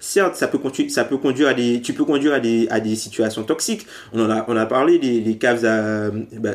certes, 0.00 0.36
ça 0.36 0.48
peut, 0.48 0.58
ça 0.88 1.04
peut 1.04 1.16
conduire 1.18 1.48
à 1.48 1.54
des, 1.54 1.80
tu 1.80 1.92
peux 1.92 2.04
conduire 2.04 2.34
à 2.34 2.40
des, 2.40 2.68
à 2.70 2.80
des 2.80 2.94
situations 2.94 3.42
toxiques. 3.44 3.86
On 4.12 4.24
en 4.24 4.30
a, 4.30 4.44
on 4.48 4.56
a 4.56 4.66
parlé 4.66 4.98
des, 4.98 5.36
caves 5.36 5.64
à, 5.64 6.10
bah, 6.38 6.54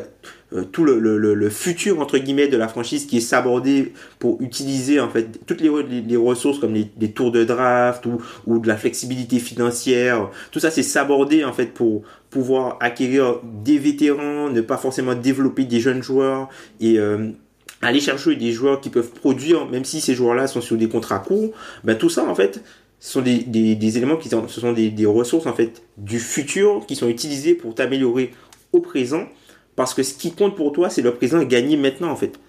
euh, 0.52 0.64
tout 0.64 0.84
le, 0.84 0.98
le, 0.98 1.18
le, 1.18 1.50
futur 1.50 2.00
entre 2.00 2.18
guillemets 2.18 2.48
de 2.48 2.56
la 2.56 2.68
franchise 2.68 3.06
qui 3.06 3.18
est 3.18 3.20
sabordé 3.20 3.92
pour 4.18 4.40
utiliser 4.40 5.00
en 5.00 5.08
fait 5.08 5.40
toutes 5.46 5.60
les, 5.60 5.70
les, 6.02 6.16
ressources 6.16 6.58
comme 6.58 6.74
les, 6.74 6.90
les, 7.00 7.10
tours 7.12 7.32
de 7.32 7.44
draft 7.44 8.06
ou, 8.06 8.22
ou 8.46 8.58
de 8.58 8.68
la 8.68 8.76
flexibilité 8.76 9.38
financière. 9.38 10.30
Tout 10.50 10.60
ça, 10.60 10.70
c'est 10.70 10.82
sabordé 10.82 11.44
en 11.44 11.52
fait 11.52 11.72
pour 11.72 12.02
pouvoir 12.30 12.78
acquérir 12.80 13.40
des 13.64 13.78
vétérans, 13.78 14.50
ne 14.50 14.60
pas 14.60 14.76
forcément 14.76 15.14
développer 15.14 15.64
des 15.64 15.80
jeunes 15.80 16.02
joueurs 16.02 16.48
et 16.80 16.98
euh, 16.98 17.30
aller 17.86 18.00
chercher 18.00 18.36
des 18.36 18.52
joueurs 18.52 18.80
qui 18.80 18.90
peuvent 18.90 19.10
produire, 19.10 19.66
même 19.66 19.84
si 19.84 20.00
ces 20.00 20.14
joueurs-là 20.14 20.46
sont 20.46 20.60
sur 20.60 20.76
des 20.76 20.88
contrats 20.88 21.18
courts. 21.18 21.50
Ben 21.84 21.96
tout 21.96 22.08
ça 22.08 22.24
en 22.24 22.34
fait 22.34 22.62
ce 23.04 23.12
sont 23.12 23.20
des, 23.20 23.98
éléments 23.98 24.16
qui 24.16 24.30
sont, 24.30 24.48
ce 24.48 24.62
sont 24.62 24.72
des, 24.72 25.04
ressources 25.04 25.46
en 25.46 25.52
fait 25.52 25.82
du 25.98 26.18
futur 26.18 26.86
qui 26.86 26.96
sont 26.96 27.08
utilisées 27.08 27.54
pour 27.54 27.74
t'améliorer 27.74 28.32
au 28.72 28.80
présent 28.80 29.24
parce 29.76 29.92
que 29.92 30.02
ce 30.02 30.14
qui 30.14 30.32
compte 30.32 30.56
pour 30.56 30.72
toi 30.72 30.88
c'est 30.88 31.02
le 31.02 31.12
présent 31.12 31.42
gagné 31.42 31.76
maintenant 31.76 32.10
en 32.10 32.16
fait 32.16 32.40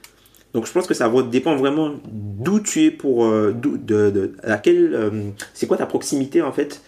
donc 0.54 0.66
je 0.66 0.72
pense 0.72 0.88
que 0.88 0.94
ça 0.94 1.12
dépend 1.30 1.58
vraiment 1.58 1.96
d'où 2.06 2.62
tu 2.62 2.86
es 2.86 2.92
pour 2.92 3.26
euh, 3.26 3.52
de, 3.52 4.32
euh, 4.48 5.32
c'est 5.54 5.68
quoi 5.68 5.76
ta 5.76 5.86
proximité 5.86 6.42
en 6.42 6.54
fait 6.54 6.82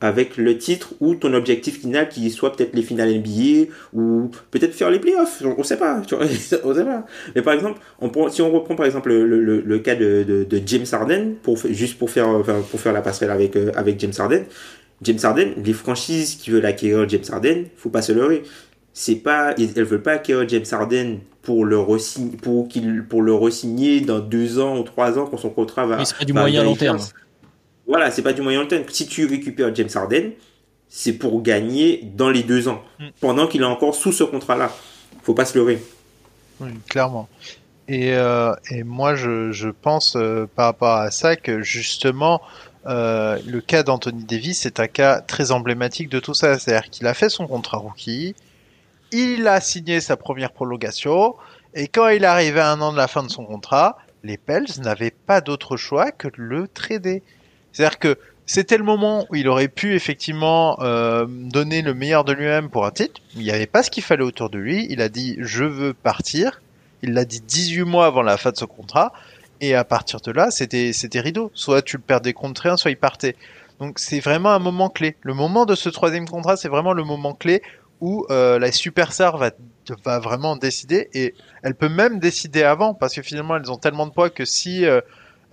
avec 0.00 0.36
le 0.36 0.56
titre 0.56 0.94
ou 1.00 1.14
ton 1.14 1.34
objectif 1.34 1.80
final 1.80 2.08
qui 2.08 2.30
soit 2.30 2.54
peut-être 2.54 2.74
les 2.74 2.82
finales 2.82 3.10
NBA 3.18 3.70
ou 3.92 4.30
peut-être 4.50 4.72
faire 4.72 4.90
les 4.90 5.00
playoffs. 5.00 5.42
On 5.44 5.62
sait 5.62 5.76
pas, 5.76 6.02
tu 6.06 6.14
vois, 6.14 6.24
on 6.64 6.74
sait 6.74 6.84
pas. 6.84 7.04
Mais 7.34 7.42
par 7.42 7.54
exemple, 7.54 7.80
on 8.00 8.28
si 8.28 8.42
on 8.42 8.52
reprend 8.52 8.76
par 8.76 8.86
exemple 8.86 9.08
le, 9.08 9.26
le, 9.26 9.60
le 9.60 9.78
cas 9.78 9.96
de, 9.96 10.24
de, 10.26 10.44
de, 10.44 10.62
James 10.66 10.86
Harden, 10.90 11.34
pour, 11.42 11.58
juste 11.70 11.98
pour 11.98 12.10
faire, 12.10 12.28
pour 12.70 12.80
faire 12.80 12.92
la 12.92 13.02
passerelle 13.02 13.30
avec, 13.30 13.56
euh, 13.56 13.72
avec 13.74 13.98
James 13.98 14.12
Harden, 14.16 14.44
James 15.02 15.18
Harden, 15.22 15.54
les 15.64 15.72
franchises 15.72 16.36
qui 16.36 16.50
veulent 16.50 16.66
acquérir 16.66 17.08
James 17.08 17.24
Harden, 17.30 17.64
faut 17.76 17.90
pas 17.90 18.02
se 18.02 18.12
leurrer. 18.12 18.42
C'est 18.92 19.16
pas, 19.16 19.54
elles 19.56 19.84
veulent 19.84 20.02
pas 20.02 20.14
acquérir 20.14 20.48
James 20.48 20.64
Harden 20.70 21.18
pour 21.42 21.64
le 21.64 21.78
pour 22.42 22.68
qu'il, 22.68 23.04
pour 23.04 23.22
le 23.22 23.32
re-signer 23.32 24.00
dans 24.00 24.18
deux 24.18 24.58
ans 24.58 24.78
ou 24.78 24.82
trois 24.82 25.18
ans 25.18 25.26
quand 25.26 25.36
son 25.36 25.50
contrat 25.50 25.86
va. 25.86 25.98
Mais 25.98 26.04
c'est 26.04 26.24
du 26.24 26.32
moyen 26.32 26.64
long 26.64 26.74
terme. 26.74 26.98
Voilà, 27.88 28.10
c'est 28.10 28.22
pas 28.22 28.34
du 28.34 28.42
moyen 28.42 28.64
terme. 28.66 28.84
Si 28.88 29.08
tu 29.08 29.26
récupères 29.26 29.74
James 29.74 29.88
Harden, 29.92 30.32
c'est 30.88 31.14
pour 31.14 31.42
gagner 31.42 32.02
dans 32.14 32.30
les 32.30 32.42
deux 32.42 32.68
ans, 32.68 32.82
mm. 33.00 33.08
pendant 33.20 33.46
qu'il 33.46 33.62
est 33.62 33.66
encore 33.66 33.94
sous 33.94 34.12
ce 34.12 34.24
contrat-là. 34.24 34.70
Faut 35.22 35.34
pas 35.34 35.46
se 35.46 35.56
leurrer. 35.56 35.82
Oui, 36.60 36.70
clairement. 36.88 37.28
Et, 37.88 38.14
euh, 38.14 38.52
et 38.70 38.84
moi, 38.84 39.14
je, 39.14 39.50
je 39.50 39.70
pense 39.70 40.16
euh, 40.16 40.46
par 40.54 40.66
rapport 40.66 40.96
à 40.96 41.10
ça 41.10 41.36
que 41.36 41.62
justement, 41.62 42.42
euh, 42.86 43.38
le 43.46 43.60
cas 43.62 43.82
d'Anthony 43.82 44.24
Davis 44.24 44.66
est 44.66 44.80
un 44.80 44.86
cas 44.86 45.20
très 45.22 45.50
emblématique 45.50 46.10
de 46.10 46.20
tout 46.20 46.34
ça. 46.34 46.58
C'est-à-dire 46.58 46.90
qu'il 46.90 47.06
a 47.06 47.14
fait 47.14 47.30
son 47.30 47.46
contrat 47.46 47.78
rookie, 47.78 48.34
il 49.12 49.48
a 49.48 49.60
signé 49.62 50.00
sa 50.00 50.18
première 50.18 50.52
prolongation, 50.52 51.34
et 51.72 51.88
quand 51.88 52.08
il 52.08 52.26
arrivait 52.26 52.60
à 52.60 52.70
un 52.70 52.80
an 52.82 52.92
de 52.92 52.98
la 52.98 53.08
fin 53.08 53.22
de 53.22 53.30
son 53.30 53.46
contrat, 53.46 53.96
les 54.22 54.36
Pels 54.36 54.66
n'avaient 54.82 55.14
pas 55.26 55.40
d'autre 55.40 55.76
choix 55.78 56.10
que 56.10 56.28
de 56.28 56.34
le 56.42 56.68
trader. 56.68 57.22
C'est-à-dire 57.72 57.98
que 57.98 58.18
c'était 58.46 58.78
le 58.78 58.84
moment 58.84 59.26
où 59.28 59.34
il 59.36 59.46
aurait 59.46 59.68
pu 59.68 59.94
effectivement 59.94 60.78
euh, 60.80 61.26
donner 61.28 61.82
le 61.82 61.92
meilleur 61.92 62.24
de 62.24 62.32
lui-même 62.32 62.70
pour 62.70 62.86
un 62.86 62.90
titre. 62.90 63.20
Il 63.36 63.42
n'y 63.42 63.50
avait 63.50 63.66
pas 63.66 63.82
ce 63.82 63.90
qu'il 63.90 64.02
fallait 64.02 64.24
autour 64.24 64.48
de 64.48 64.58
lui. 64.58 64.86
Il 64.88 65.02
a 65.02 65.10
dit 65.10 65.36
je 65.40 65.64
veux 65.64 65.92
partir. 65.92 66.62
Il 67.02 67.12
l'a 67.12 67.26
dit 67.26 67.40
18 67.40 67.82
mois 67.82 68.06
avant 68.06 68.22
la 68.22 68.38
fin 68.38 68.50
de 68.50 68.56
ce 68.56 68.64
contrat. 68.64 69.12
Et 69.60 69.74
à 69.74 69.84
partir 69.84 70.20
de 70.20 70.32
là, 70.32 70.50
c'était 70.50 70.94
c'était 70.94 71.20
rideau. 71.20 71.50
Soit 71.52 71.82
tu 71.82 71.98
le 71.98 72.02
perdais 72.02 72.32
contre 72.32 72.62
rien, 72.62 72.78
soit 72.78 72.90
il 72.90 72.96
partait. 72.96 73.36
Donc 73.80 73.98
c'est 73.98 74.20
vraiment 74.20 74.50
un 74.50 74.58
moment 74.58 74.88
clé. 74.88 75.16
Le 75.22 75.34
moment 75.34 75.66
de 75.66 75.74
ce 75.74 75.90
troisième 75.90 76.26
contrat, 76.26 76.56
c'est 76.56 76.68
vraiment 76.68 76.94
le 76.94 77.04
moment 77.04 77.34
clé 77.34 77.60
où 78.00 78.24
euh, 78.30 78.58
la 78.58 78.72
superstar 78.72 79.36
va 79.36 79.50
va 80.04 80.18
vraiment 80.18 80.56
décider 80.56 81.08
et 81.14 81.34
elle 81.62 81.74
peut 81.74 81.88
même 81.88 82.18
décider 82.18 82.62
avant 82.62 82.94
parce 82.94 83.14
que 83.14 83.22
finalement 83.22 83.56
elles 83.56 83.70
ont 83.70 83.78
tellement 83.78 84.06
de 84.06 84.12
poids 84.12 84.30
que 84.30 84.44
si 84.44 84.84
euh, 84.84 85.00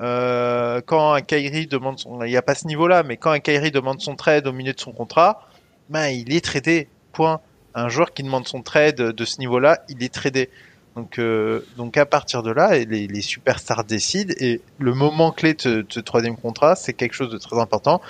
euh, 0.01 0.81
quand 0.85 1.13
un 1.13 1.21
Kairi 1.21 1.67
demande 1.67 1.99
son, 1.99 2.21
il 2.23 2.29
n'y 2.29 2.37
a 2.37 2.41
pas 2.41 2.55
ce 2.55 2.67
niveau-là, 2.67 3.03
mais 3.03 3.17
quand 3.17 3.31
un 3.31 3.39
Kairi 3.39 3.71
demande 3.71 4.01
son 4.01 4.15
trade 4.15 4.47
au 4.47 4.51
milieu 4.51 4.73
de 4.73 4.79
son 4.79 4.91
contrat, 4.91 5.47
ben 5.89 6.07
il 6.07 6.33
est 6.33 6.43
tradé. 6.43 6.87
Point. 7.13 7.39
Un 7.73 7.89
joueur 7.89 8.13
qui 8.13 8.23
demande 8.23 8.47
son 8.47 8.61
trade 8.61 8.95
de 8.95 9.25
ce 9.25 9.39
niveau-là, 9.39 9.83
il 9.89 10.03
est 10.03 10.13
tradé. 10.13 10.49
Donc, 10.95 11.19
euh, 11.19 11.65
donc 11.75 11.97
à 11.97 12.05
partir 12.05 12.41
de 12.41 12.51
là, 12.51 12.77
les, 12.77 13.21
superstars 13.21 13.83
décident 13.83 14.33
et 14.39 14.61
le 14.79 14.93
moment 14.93 15.31
clé 15.31 15.53
de 15.53 15.85
ce 15.87 15.99
troisième 15.99 16.37
contrat, 16.37 16.75
c'est 16.75 16.93
quelque 16.93 17.13
chose 17.13 17.31
de 17.31 17.37
très 17.37 17.59
important. 17.59 18.01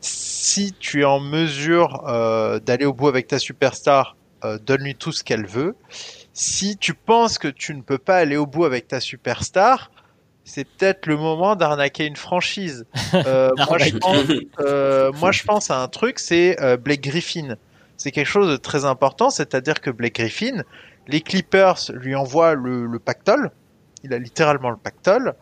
Si 0.00 0.72
tu 0.78 1.00
es 1.00 1.04
en 1.04 1.18
mesure 1.18 2.04
euh, 2.06 2.60
d'aller 2.60 2.84
au 2.84 2.92
bout 2.92 3.08
avec 3.08 3.26
ta 3.26 3.40
superstar, 3.40 4.16
euh, 4.44 4.58
donne-lui 4.64 4.94
tout 4.94 5.10
ce 5.10 5.24
qu'elle 5.24 5.46
veut. 5.46 5.74
Si 6.32 6.76
tu 6.76 6.94
penses 6.94 7.38
que 7.38 7.48
tu 7.48 7.74
ne 7.74 7.82
peux 7.82 7.98
pas 7.98 8.16
aller 8.16 8.36
au 8.36 8.46
bout 8.46 8.64
avec 8.64 8.86
ta 8.86 9.00
superstar, 9.00 9.90
c'est 10.48 10.64
peut-être 10.64 11.06
le 11.06 11.16
moment 11.16 11.56
d'arnaquer 11.56 12.06
une 12.06 12.16
franchise. 12.16 12.86
Euh, 13.14 13.50
moi, 13.68 13.78
je 13.78 13.96
pense, 13.96 14.24
euh, 14.60 15.12
moi, 15.12 15.30
je 15.30 15.44
pense 15.44 15.70
à 15.70 15.82
un 15.82 15.88
truc, 15.88 16.18
c'est 16.18 16.60
euh, 16.60 16.76
Blake 16.76 17.02
Griffin. 17.02 17.56
C'est 17.96 18.10
quelque 18.10 18.26
chose 18.26 18.50
de 18.50 18.56
très 18.56 18.84
important, 18.84 19.28
c'est-à-dire 19.30 19.80
que 19.80 19.90
Blake 19.90 20.14
Griffin, 20.14 20.62
les 21.06 21.20
Clippers 21.20 21.78
lui 21.92 22.14
envoient 22.14 22.54
le, 22.54 22.86
le 22.86 22.98
pactole. 22.98 23.50
Il 24.04 24.14
a 24.14 24.18
littéralement 24.18 24.70
le 24.70 24.76
pactole. 24.76 25.34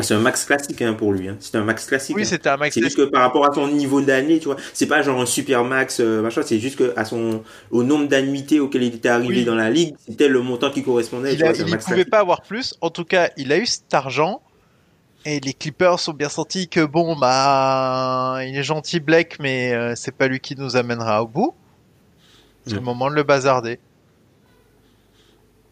C'est 0.00 0.14
un 0.14 0.20
max 0.20 0.44
classique 0.44 0.80
hein, 0.82 0.94
pour 0.94 1.12
lui. 1.12 1.28
Hein. 1.28 1.36
C'est 1.40 1.56
un 1.56 1.64
max 1.64 1.86
classique. 1.86 2.16
Oui, 2.16 2.22
hein. 2.22 2.26
c'était 2.26 2.48
un 2.48 2.56
max. 2.56 2.74
C'est 2.74 2.82
juste 2.82 2.96
que 2.96 3.02
par 3.02 3.22
rapport 3.22 3.44
à 3.48 3.52
son 3.52 3.68
niveau 3.68 4.00
d'année, 4.00 4.38
tu 4.38 4.46
vois, 4.46 4.56
c'est 4.72 4.86
pas 4.86 5.02
genre 5.02 5.20
un 5.20 5.26
super 5.26 5.64
max 5.64 6.00
euh, 6.00 6.22
machin. 6.22 6.42
C'est 6.44 6.58
juste 6.58 6.78
que 6.78 6.92
à 6.96 7.04
son 7.04 7.42
au 7.70 7.82
nombre 7.82 8.08
d'annuités 8.08 8.60
auquel 8.60 8.82
il 8.84 8.94
était 8.94 9.08
arrivé 9.08 9.44
dans 9.44 9.54
la 9.54 9.70
ligue, 9.70 9.94
c'était 10.06 10.28
le 10.28 10.40
montant 10.40 10.70
qui 10.70 10.82
correspondait. 10.82 11.34
Il, 11.34 11.40
ne 11.40 11.76
pouvait 11.76 12.04
pas 12.04 12.20
avoir 12.20 12.42
plus. 12.42 12.74
En 12.80 12.90
tout 12.90 13.04
cas, 13.04 13.30
il 13.36 13.52
a 13.52 13.58
eu 13.58 13.66
cet 13.66 13.92
argent. 13.94 14.42
Et 15.24 15.38
les 15.38 15.54
Clippers 15.54 16.08
ont 16.08 16.12
bien 16.12 16.28
senti 16.28 16.68
que 16.68 16.84
bon 16.84 17.14
bah 17.16 18.38
il 18.44 18.56
est 18.56 18.64
gentil 18.64 18.98
Blake 18.98 19.36
mais 19.38 19.72
euh, 19.72 19.92
c'est 19.94 20.10
pas 20.10 20.26
lui 20.26 20.40
qui 20.40 20.56
nous 20.56 20.74
amènera 20.74 21.22
au 21.22 21.28
bout. 21.28 21.54
C'est 22.66 22.74
le 22.74 22.80
moment 22.80 23.08
de 23.08 23.14
le 23.14 23.22
bazarder. 23.22 23.78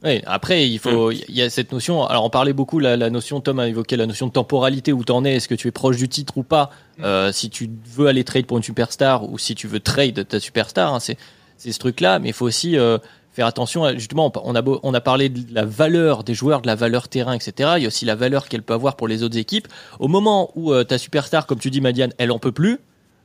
Oui, 0.02 0.22
après, 0.26 0.66
il 0.66 0.78
faut, 0.78 1.10
il 1.10 1.34
y 1.34 1.42
a 1.42 1.50
cette 1.50 1.72
notion. 1.72 2.06
Alors, 2.06 2.24
on 2.24 2.30
parlait 2.30 2.54
beaucoup, 2.54 2.78
la, 2.78 2.96
la 2.96 3.10
notion, 3.10 3.40
Tom 3.42 3.58
a 3.60 3.68
évoqué 3.68 3.96
la 3.96 4.06
notion 4.06 4.26
de 4.28 4.32
temporalité 4.32 4.94
où 4.94 5.04
t'en 5.04 5.24
es. 5.26 5.34
Est-ce 5.34 5.46
que 5.48 5.54
tu 5.54 5.68
es 5.68 5.72
proche 5.72 5.98
du 5.98 6.08
titre 6.08 6.38
ou 6.38 6.42
pas? 6.42 6.70
Euh, 7.02 7.32
Si 7.32 7.50
tu 7.50 7.68
veux 7.94 8.06
aller 8.06 8.24
trade 8.24 8.46
pour 8.46 8.56
une 8.56 8.62
superstar 8.62 9.28
ou 9.30 9.36
si 9.36 9.54
tu 9.54 9.66
veux 9.68 9.80
trade 9.80 10.26
ta 10.26 10.40
superstar, 10.40 10.94
hein, 10.94 11.00
c'est 11.00 11.18
c'est 11.58 11.72
ce 11.72 11.78
truc-là. 11.78 12.18
Mais 12.18 12.30
il 12.30 12.32
faut 12.32 12.46
aussi 12.46 12.78
euh, 12.78 12.96
faire 13.32 13.44
attention. 13.46 13.84
à- 13.84 13.92
Justement, 13.92 14.32
on 14.42 14.54
a 14.54 14.62
beau- 14.62 14.80
on 14.82 14.94
a 14.94 15.00
parlé 15.02 15.28
de 15.28 15.54
la 15.54 15.66
valeur 15.66 16.24
des 16.24 16.32
joueurs, 16.32 16.62
de 16.62 16.66
la 16.66 16.76
valeur 16.76 17.08
terrain, 17.08 17.34
etc. 17.34 17.74
Il 17.76 17.82
y 17.82 17.84
a 17.84 17.88
aussi 17.88 18.06
la 18.06 18.14
valeur 18.14 18.48
qu'elle 18.48 18.62
peut 18.62 18.72
avoir 18.72 18.96
pour 18.96 19.06
les 19.06 19.22
autres 19.22 19.36
équipes. 19.36 19.68
Au 19.98 20.08
moment 20.08 20.50
où 20.54 20.72
euh, 20.72 20.82
ta 20.84 20.96
superstar, 20.96 21.46
comme 21.46 21.58
tu 21.58 21.70
dis, 21.70 21.82
Madiane, 21.82 22.14
elle 22.16 22.32
en 22.32 22.38
peut 22.38 22.52
plus. 22.52 22.78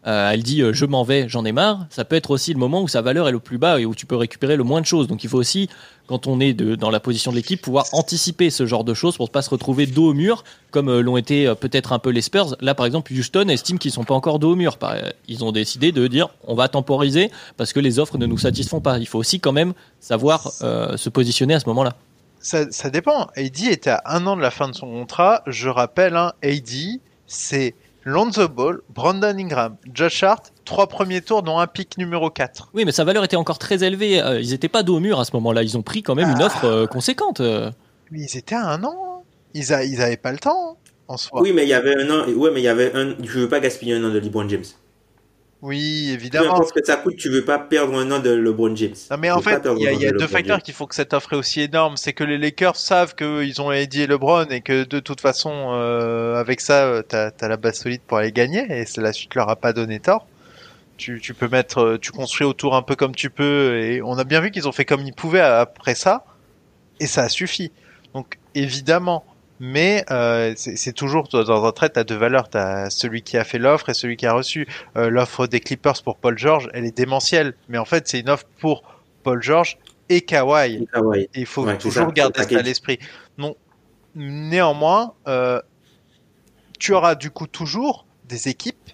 Euh, 0.08 0.32
elle 0.32 0.44
dit 0.44 0.62
euh, 0.62 0.72
je 0.72 0.86
m'en 0.86 1.04
vais, 1.04 1.28
j'en 1.28 1.46
ai 1.46 1.52
marre. 1.52 1.88
Ça 1.90 2.06
peut 2.06 2.16
être 2.16 2.30
aussi 2.30 2.54
le 2.54 2.60
moment 2.60 2.82
où 2.82 2.88
sa 2.88 3.02
valeur 3.02 3.28
est 3.28 3.32
le 3.32 3.40
plus 3.40 3.58
bas 3.58 3.80
et 3.80 3.86
où 3.86 3.96
tu 3.96 4.06
peux 4.06 4.16
récupérer 4.16 4.56
le 4.56 4.64
moins 4.64 4.80
de 4.80 4.86
choses. 4.86 5.08
Donc 5.08 5.24
il 5.24 5.30
faut 5.30 5.40
aussi 5.40 5.68
quand 6.08 6.28
on 6.28 6.40
est 6.40 6.54
dans 6.54 6.92
la 6.92 7.00
position 7.00 7.32
de 7.32 7.38
l'équipe, 7.38 7.60
pouvoir 7.60 7.86
anticiper 7.92 8.52
ce 8.52 8.68
genre 8.68 8.84
de 8.84 8.94
choses 8.94 9.18
pour 9.18 9.26
ne 9.28 9.32
pas 9.32 9.42
se 9.42 9.50
retrouver 9.50 9.88
dos 9.88 10.10
au 10.10 10.14
mur, 10.14 10.44
comme 10.70 10.90
euh, 10.90 11.02
l'ont 11.02 11.18
été 11.18 11.52
peut-être 11.60 11.94
un 11.94 12.00
peu 12.00 12.12
les 12.12 12.22
Spurs. 12.22 12.56
Là, 12.62 12.76
par 12.76 12.86
exemple, 12.86 13.12
Houston 13.12 13.48
estime 13.50 13.80
qu'ils 13.80 13.92
sont 13.92 14.04
pas 14.04 14.14
encore 14.14 14.38
dos 14.38 14.52
au 14.52 14.56
mur. 14.56 14.78
Ils 15.28 15.44
ont 15.44 15.52
décidé 15.52 15.92
de 15.92 16.06
dire 16.06 16.30
on 16.44 16.54
va 16.54 16.68
temporiser 16.68 17.32
parce 17.58 17.74
que 17.74 17.80
les 17.80 17.98
offres 17.98 18.20
ne 18.20 18.28
nous 18.28 18.38
satisfont 18.38 18.82
pas. 18.82 19.00
Il 19.00 19.08
faut 19.08 19.18
aussi 19.18 19.40
quand 19.40 19.54
même 19.54 19.74
savoir 20.00 20.52
se 20.52 21.10
positionner 21.10 21.56
à 21.56 21.60
ce 21.60 21.68
moment-là. 21.70 21.96
Ça, 22.40 22.70
ça 22.70 22.92
dépend. 22.92 23.28
AD 23.36 23.60
était 23.62 23.90
à 23.90 24.04
un 24.06 24.28
an 24.28 24.38
de 24.38 24.42
la 24.42 24.52
fin 24.52 24.68
de 24.68 24.76
son 24.76 24.86
contrat. 24.86 25.42
Je 25.48 25.68
rappelle, 25.68 26.16
hein, 26.16 26.34
AD, 26.44 27.00
c'est 27.26 27.74
Lonzo 28.06 28.48
Ball, 28.48 28.80
Brandon 28.90 29.36
Ingram, 29.38 29.78
Josh 29.92 30.22
Hart, 30.24 30.54
trois 30.64 30.88
premiers 30.88 31.22
tours, 31.22 31.42
dont 31.42 31.58
un 31.58 31.66
pic 31.68 31.98
numéro 31.98 32.30
4. 32.30 32.70
Oui, 32.76 32.86
mais 32.86 32.92
sa 32.92 33.04
valeur 33.04 33.24
était 33.24 33.36
encore 33.36 33.58
très 33.58 33.84
élevée. 33.84 34.22
Euh, 34.22 34.40
Ils 34.40 34.52
n'étaient 34.52 34.70
pas 34.70 34.84
dos 34.84 34.98
au 34.98 35.00
mur 35.00 35.20
à 35.20 35.26
ce 35.26 35.32
moment-là. 35.34 35.64
Ils 35.64 35.76
ont 35.78 35.82
pris 35.82 36.04
quand 36.04 36.14
même 36.16 36.30
une 36.30 36.42
offre 36.44 36.66
euh, 36.66 36.86
conséquente. 36.86 37.42
euh. 37.42 37.72
Mais 38.12 38.20
ils 38.22 38.38
étaient 38.38 38.54
à 38.56 38.68
un 38.70 38.84
an. 38.84 38.94
hein. 38.96 39.22
Ils, 39.56 39.74
a, 39.74 39.84
ils 39.84 40.02
avaient 40.02 40.18
pas 40.18 40.32
le 40.32 40.38
temps, 40.38 40.74
hein, 40.74 40.76
en 41.08 41.18
soi. 41.18 41.42
Oui, 41.42 41.52
mais 41.52 41.64
il 41.64 41.70
y 41.70 41.74
avait 41.74 41.96
un 41.96 42.10
an. 42.12 42.28
Ouais, 42.34 42.52
mais 42.54 42.62
il 42.62 42.66
y 42.66 42.68
avait 42.68 42.96
un. 42.96 43.16
Je 43.24 43.40
veux 43.40 43.50
pas 43.50 43.60
gaspiller 43.60 43.96
un 43.96 44.04
an 44.04 44.10
de 44.14 44.20
LeBron 44.20 44.48
James. 44.50 44.64
Oui, 45.62 46.12
évidemment. 46.12 46.54
importe 46.54 46.70
ce 46.70 46.74
que 46.74 46.86
ça 46.86 46.98
coûte, 46.98 47.16
tu 47.16 47.30
veux 47.30 47.46
pas 47.46 47.58
perdre 47.58 47.98
un 47.98 48.12
an 48.12 48.20
de 48.20 48.30
LeBron 48.30 48.76
James. 48.76 48.96
Non 49.10 49.18
mais 49.18 49.32
en 49.32 49.42
fait, 49.42 49.66
il 49.78 49.82
y 49.82 49.88
a, 49.88 49.94
y 49.94 50.12
deux 50.12 50.28
facteurs 50.28 50.58
James. 50.58 50.62
qui 50.62 50.74
font 50.74 50.86
que 50.86 50.96
cette 50.96 51.14
offre 51.14 51.34
est 51.34 51.38
aussi 51.38 51.62
énorme. 51.62 51.98
C'est 51.98 52.14
que 52.14 52.24
les 52.24 52.38
Lakers 52.38 52.76
savent 52.76 53.16
qu'ils 53.16 53.62
ont 53.62 53.70
AD 53.70 53.96
et 53.96 54.06
LeBron 54.06 54.46
et 54.50 54.62
que 54.62 54.84
de 54.84 55.00
toute 55.00 55.22
façon, 55.22 55.72
euh, 55.74 56.36
avec 56.36 56.62
ça, 56.62 56.86
euh, 56.86 57.02
t'as 57.02 57.32
as 57.40 57.48
la 57.48 57.58
base 57.58 57.80
solide 57.80 58.02
pour 58.06 58.18
aller 58.18 58.32
gagner 58.32 58.66
et 58.70 58.86
la 58.98 59.14
suite 59.14 59.34
leur 59.34 59.50
a 59.50 59.56
pas 59.56 59.74
donné 59.74 60.00
tort. 60.00 60.28
Tu, 60.98 61.20
tu 61.20 61.34
peux 61.34 61.48
mettre, 61.48 61.80
euh, 61.80 61.98
tu 61.98 62.12
construis 62.12 62.46
autour 62.46 62.76
un 62.76 62.82
peu 62.82 62.96
comme 62.96 63.16
tu 63.16 63.30
peux 63.30 63.80
et 63.82 64.02
on 64.02 64.18
a 64.18 64.24
bien 64.24 64.42
vu 64.42 64.52
qu'ils 64.52 64.68
ont 64.68 64.72
fait 64.72 64.86
comme 64.86 65.02
ils 65.02 65.14
pouvaient 65.14 65.42
après 65.42 65.96
ça 65.96 66.26
et 67.00 67.08
ça 67.08 67.24
a 67.24 67.30
suffi. 67.30 67.72
Donc 68.14 68.38
évidemment, 68.54 69.26
mais 69.60 70.04
euh, 70.12 70.54
c'est 70.56 70.94
toujours 70.94 71.28
dans 71.30 71.66
un 71.66 71.72
trait, 71.72 71.90
t'as 71.90 72.04
deux 72.04 72.16
valeurs, 72.16 72.50
t'as 72.50 72.90
celui 72.90 73.22
qui 73.22 73.38
a 73.38 73.44
fait 73.44 73.58
l'offre 73.58 73.90
et 73.90 73.94
celui 73.94 74.18
qui 74.18 74.26
a 74.26 74.34
reçu. 74.34 74.68
Euh, 74.98 75.10
l'offre 75.10 75.48
des 75.48 75.60
Clippers 75.60 76.02
pour 76.04 76.18
Paul 76.18 76.38
George, 76.38 76.70
elle 76.74 76.86
est 76.86 76.96
démentielle, 76.96 77.56
mais 77.70 77.78
en 77.78 77.86
fait 77.86 78.08
c'est 78.08 78.20
une 78.20 78.30
offre 78.30 78.46
pour 78.60 78.84
Paul 79.24 79.42
George 79.42 79.78
et 80.10 80.22
Kawhi. 80.22 80.88
Et 81.16 81.28
il 81.36 81.46
faut 81.46 81.66
Ouais, 81.66 81.78
toujours 81.78 82.08
ça, 82.08 82.12
garder 82.12 82.44
ça 82.44 82.60
à 82.60 82.62
l'esprit. 82.62 83.00
Non, 83.38 83.56
néanmoins, 84.14 85.14
euh, 85.28 85.62
tu 86.80 86.94
auras 86.94 87.16
du 87.16 87.32
coup 87.32 87.48
toujours 87.48 88.06
des 88.28 88.50
équipes 88.50 88.92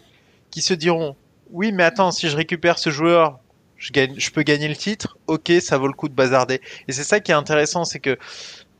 qui 0.51 0.61
se 0.61 0.73
diront 0.73 1.15
oui, 1.51 1.71
mais 1.71 1.83
attends, 1.83 2.11
si 2.11 2.29
je 2.29 2.37
récupère 2.37 2.79
ce 2.79 2.89
joueur, 2.91 3.39
je 3.77 3.91
gagne, 3.91 4.13
je 4.17 4.29
peux 4.31 4.43
gagner 4.43 4.67
le 4.67 4.75
titre. 4.75 5.17
Ok, 5.27 5.51
ça 5.59 5.77
vaut 5.77 5.87
le 5.87 5.93
coup 5.93 6.07
de 6.07 6.13
bazarder. 6.13 6.61
Et 6.87 6.93
c'est 6.93 7.03
ça 7.03 7.19
qui 7.19 7.31
est 7.31 7.35
intéressant, 7.35 7.83
c'est 7.83 7.99
que 7.99 8.17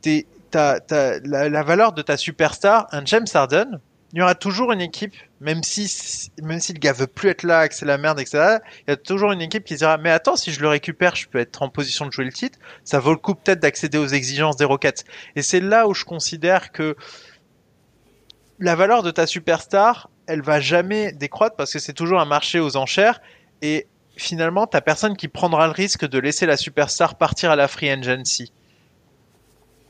t'es, 0.00 0.26
t'as, 0.52 1.18
la, 1.24 1.62
valeur 1.62 1.92
de 1.92 2.02
ta 2.02 2.16
superstar, 2.16 2.86
un 2.92 3.04
James 3.04 3.26
Harden. 3.32 3.80
Il 4.14 4.18
y 4.18 4.22
aura 4.22 4.34
toujours 4.34 4.72
une 4.72 4.82
équipe, 4.82 5.14
même 5.40 5.62
si, 5.62 6.30
même 6.42 6.60
si 6.60 6.74
le 6.74 6.78
gars 6.78 6.92
veut 6.92 7.06
plus 7.06 7.30
être 7.30 7.44
là, 7.44 7.66
que 7.66 7.74
c'est 7.74 7.86
la 7.86 7.96
merde, 7.96 8.20
etc. 8.20 8.58
Il 8.86 8.90
y 8.90 8.92
a 8.92 8.96
toujours 8.96 9.32
une 9.32 9.40
équipe 9.40 9.64
qui 9.64 9.74
dira, 9.74 9.96
mais 9.96 10.10
attends, 10.10 10.36
si 10.36 10.52
je 10.52 10.60
le 10.60 10.68
récupère, 10.68 11.16
je 11.16 11.26
peux 11.28 11.38
être 11.38 11.62
en 11.62 11.70
position 11.70 12.04
de 12.04 12.12
jouer 12.12 12.26
le 12.26 12.32
titre. 12.32 12.58
Ça 12.84 12.98
vaut 12.98 13.12
le 13.12 13.16
coup 13.16 13.34
peut-être 13.34 13.60
d'accéder 13.60 13.96
aux 13.96 14.06
exigences 14.06 14.56
des 14.56 14.66
Rockets. 14.66 15.04
Et 15.34 15.40
c'est 15.40 15.60
là 15.60 15.88
où 15.88 15.94
je 15.94 16.04
considère 16.04 16.72
que 16.72 16.94
la 18.58 18.74
valeur 18.74 19.02
de 19.02 19.10
ta 19.10 19.26
superstar, 19.26 20.10
elle 20.26 20.42
va 20.42 20.60
jamais 20.60 21.12
décroître 21.12 21.56
parce 21.56 21.72
que 21.72 21.78
c'est 21.78 21.94
toujours 21.94 22.20
un 22.20 22.26
marché 22.26 22.60
aux 22.60 22.76
enchères 22.76 23.20
et 23.62 23.86
finalement, 24.16 24.66
t'as 24.66 24.80
personne 24.80 25.16
qui 25.16 25.28
prendra 25.28 25.66
le 25.66 25.72
risque 25.72 26.06
de 26.06 26.18
laisser 26.18 26.46
la 26.46 26.56
superstar 26.56 27.16
partir 27.16 27.50
à 27.50 27.56
la 27.56 27.66
free 27.66 27.90
agency. 27.90 28.52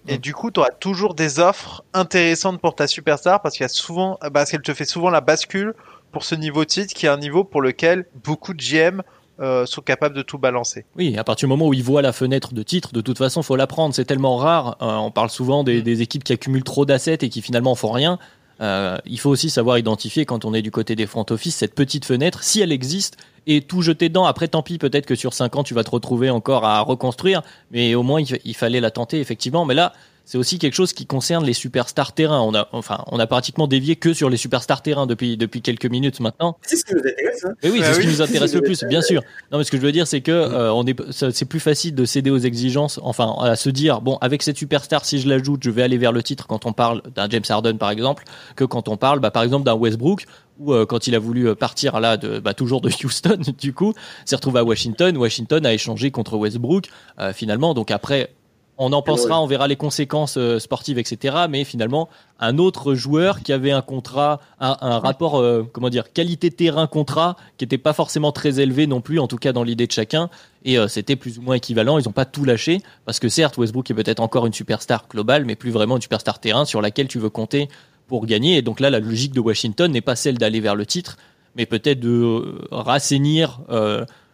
Et 0.09 0.19
du 0.19 0.35
coup, 0.35 0.51
tu 0.51 0.61
auras 0.61 0.71
toujours 0.71 1.15
des 1.15 1.39
offres 1.39 1.85
intéressantes 1.95 2.61
pour 2.61 2.75
ta 2.75 2.87
superstar 2.87 3.41
parce 3.41 3.55
qu'il 3.55 3.65
y 3.65 3.67
a 3.67 3.69
souvent, 3.69 4.19
parce 4.33 4.51
qu'elle 4.51 4.63
te 4.63 4.75
fait 4.75 4.85
souvent 4.85 5.11
la 5.11 5.21
bascule 5.21 5.75
pour 6.11 6.25
ce 6.25 6.35
niveau 6.35 6.65
titre 6.65 6.93
qui 6.95 7.07
est 7.07 7.09
un 7.09 7.19
niveau 7.19 7.45
pour 7.45 7.63
lequel 7.63 8.07
beaucoup 8.25 8.53
de 8.53 8.63
GM 8.63 9.03
euh, 9.41 9.65
sont 9.65 9.81
capables 9.81 10.15
de 10.15 10.23
tout 10.23 10.39
balancer. 10.39 10.85
Oui, 10.97 11.17
à 11.17 11.25
partir 11.25 11.47
du 11.47 11.51
moment 11.51 11.69
où 11.69 11.75
ils 11.75 11.83
voient 11.83 12.03
la 12.03 12.13
fenêtre 12.13 12.53
de 12.53 12.63
titre, 12.63 12.93
de 12.93 13.01
toute 13.01 13.19
façon, 13.19 13.43
faut 13.43 13.57
la 13.57 13.67
prendre. 13.67 13.95
C'est 13.95 14.05
tellement 14.05 14.37
rare. 14.37 14.77
Euh, 14.83 14.87
on 14.97 15.11
parle 15.11 15.31
souvent 15.31 15.65
des, 15.65 15.83
des 15.83 16.03
équipes 16.03 16.25
qui 16.25 16.33
accumulent 16.33 16.65
trop 16.65 16.85
d'assets 16.85 17.19
et 17.21 17.29
qui 17.29 17.41
finalement 17.41 17.75
font 17.75 17.93
rien. 17.93 18.19
Euh, 18.61 18.97
il 19.07 19.19
faut 19.19 19.31
aussi 19.31 19.51
savoir 19.51 19.79
identifier 19.79 20.25
quand 20.27 20.45
on 20.45 20.55
est 20.55 20.63
du 20.63 20.71
côté 20.71 20.95
des 20.95 21.07
front 21.07 21.27
office 21.31 21.57
cette 21.57 21.75
petite 21.75 22.05
fenêtre, 22.05 22.43
si 22.43 22.61
elle 22.61 22.73
existe, 22.73 23.17
et 23.47 23.61
tout 23.61 23.83
jeter 23.83 24.09
dedans. 24.09 24.25
Après, 24.25 24.47
tant 24.49 24.63
pis, 24.63 24.79
peut-être 24.79 25.07
que 25.07 25.15
sur 25.15 25.33
5 25.35 25.57
ans, 25.57 25.65
tu 25.65 25.75
vas 25.75 25.83
te 25.85 25.91
retrouver 25.91 26.31
encore 26.31 26.65
à 26.65 26.81
reconstruire, 26.81 27.43
mais 27.73 27.95
au 27.95 28.03
moins, 28.03 28.21
il, 28.21 28.27
fa- 28.27 28.37
il 28.45 28.55
fallait 28.55 28.81
la 28.81 28.91
tenter, 28.93 29.19
effectivement. 29.21 29.65
Mais 29.65 29.75
là, 29.75 29.93
c'est 30.25 30.39
aussi 30.39 30.59
quelque 30.59 30.75
chose 30.75 30.93
qui 30.93 31.07
concerne 31.07 31.45
les 31.45 31.53
superstars 31.53 32.13
terrain. 32.13 32.41
On 32.41 32.55
a, 32.55 32.69
enfin, 32.73 33.05
on 33.09 33.19
a 33.19 33.27
pratiquement 33.27 33.67
dévié 33.67 33.97
que 33.97 34.15
sur 34.15 34.31
les 34.31 34.37
superstars 34.37 34.83
terrain 34.83 35.07
depuis, 35.07 35.37
depuis 35.37 35.63
quelques 35.63 35.87
minutes 35.87 36.21
maintenant. 36.21 36.57
C'est 36.63 36.77
ce 36.77 36.85
qui 36.85 36.95
nous 36.95 37.01
intéresse. 37.01 37.45
Hein. 37.45 37.55
Oui, 37.65 37.81
Ah 37.83 37.87
c'est 37.87 37.93
ce 37.93 37.99
oui. 37.99 38.05
qui 38.05 38.13
nous 38.13 38.23
intéresse 38.23 38.55
le 38.55 38.63
plus, 38.63 38.85
bien 38.85 39.03
sûr. 39.03 39.23
Non, 39.51 39.59
mais 39.59 39.65
ce 39.65 39.71
que 39.71 39.77
je 39.77 39.83
veux 39.83 39.93
dire, 39.93 40.07
c'est 40.07 40.21
que 40.21 40.31
euh, 40.33 40.73
on 40.73 40.87
est, 40.87 40.97
c'est 41.11 41.45
plus 41.45 41.61
facile 41.61 41.95
de 41.95 42.05
céder 42.05 42.31
aux 42.31 42.39
exigences, 42.39 43.01
enfin, 43.03 43.35
à 43.41 43.57
se 43.57 43.71
dire, 43.71 44.01
bon, 44.01 44.17
avec 44.21 44.43
cette 44.43 44.57
superstar, 44.57 45.05
si 45.05 45.21
je 45.21 45.29
l'ajoute, 45.29 45.63
je 45.65 45.71
vais 45.71 45.83
aller 45.83 45.99
vers 45.99 46.13
le 46.13 46.23
titre 46.23 46.47
quand 46.47 46.67
on 46.67 46.73
parle 46.73 47.03
d'un 47.15 47.29
James 47.29 47.43
Harden, 47.49 47.77
par 47.79 47.91
exemple, 47.91 48.25
que 48.57 48.65
quand 48.65 48.89
on 48.89 48.97
parle, 48.97 49.21
bah, 49.21 49.31
par 49.31 49.43
exemple, 49.43 49.65
d'un 49.65 49.75
Westbrook, 49.75 50.27
ou 50.59 50.73
euh, 50.73 50.87
quand 50.87 51.07
il 51.07 51.15
a 51.15 51.19
voulu 51.19 51.49
euh, 51.49 51.55
partir 51.55 52.01
là, 52.01 52.17
de, 52.17 52.39
bah, 52.39 52.55
toujours 52.55 52.81
de 52.81 52.91
Houston, 53.05 53.39
du 53.59 53.73
coup, 53.73 53.95
s'est 54.25 54.37
retrouvé 54.37 54.61
à 54.61 54.65
Washington. 54.65 55.17
Washington 55.17 55.65
a 55.67 55.73
échangé 55.73 56.11
contre 56.11 56.37
Westbrook, 56.37 56.89
euh, 57.19 57.33
finalement. 57.33 57.75
Donc 57.75 57.91
après, 57.91 58.31
on 58.79 58.93
en 58.93 59.03
pensera, 59.03 59.41
on 59.41 59.47
verra 59.47 59.69
les 59.69 59.77
conséquences 59.77 60.37
euh, 60.39 60.59
sportives, 60.59 60.99
etc. 60.99 61.37
Mais 61.49 61.65
finalement, 61.65 62.09
un 62.41 62.59
autre 62.59 62.95
joueur 62.95 63.43
qui 63.43 63.53
avait 63.53 63.71
un 63.71 63.83
contrat, 63.83 64.41
un, 64.61 64.77
un 64.81 64.99
rapport, 64.99 65.39
euh, 65.39 65.69
comment 65.73 65.91
dire, 65.91 66.13
qualité 66.13 66.51
terrain-contrat, 66.51 67.37
qui 67.59 67.65
n'était 67.65 67.79
pas 67.79 67.93
forcément 67.93 68.33
très 68.33 68.61
élevé 68.61 68.87
non 68.87 69.01
plus, 69.01 69.19
en 69.19 69.29
tout 69.29 69.37
cas 69.37 69.53
dans 69.53 69.63
l'idée 69.63 69.87
de 69.87 69.93
chacun. 69.93 70.31
Et 70.65 70.79
euh, 70.79 70.89
c'était 70.89 71.17
plus 71.17 71.39
ou 71.39 71.43
moins 71.43 71.57
équivalent. 71.57 71.99
Ils 71.99 72.07
n'ont 72.07 72.13
pas 72.13 72.25
tout 72.25 72.45
lâché 72.45 72.81
parce 73.05 73.21
que 73.21 73.29
certes, 73.29 73.59
Westbrook 73.59 73.91
est 73.91 73.95
peut-être 73.95 74.21
encore 74.21 74.47
une 74.47 74.55
superstar 74.55 75.07
globale, 75.09 75.45
mais 75.45 75.55
plus 75.55 75.71
vraiment 75.71 75.97
une 75.97 76.03
superstar 76.03 76.41
terrain 76.41 76.65
sur 76.65 76.81
laquelle 76.81 77.09
tu 77.09 77.19
veux 77.19 77.31
compter 77.31 77.69
pour 78.09 78.27
gagner. 78.27 78.57
Et 78.57 78.63
donc 78.63 78.81
là, 78.81 78.91
la 78.91 79.01
logique 79.01 79.33
de 79.33 79.41
Washington 79.41 79.93
n'est 79.93 80.01
pas 80.01 80.17
celle 80.17 80.39
d'aller 80.39 80.61
vers 80.61 80.77
le 80.77 80.87
titre, 80.87 81.19
mais 81.57 81.67
peut-être 81.67 82.01
de 82.01 82.09
euh, 82.09 82.59
rassainir. 82.71 83.61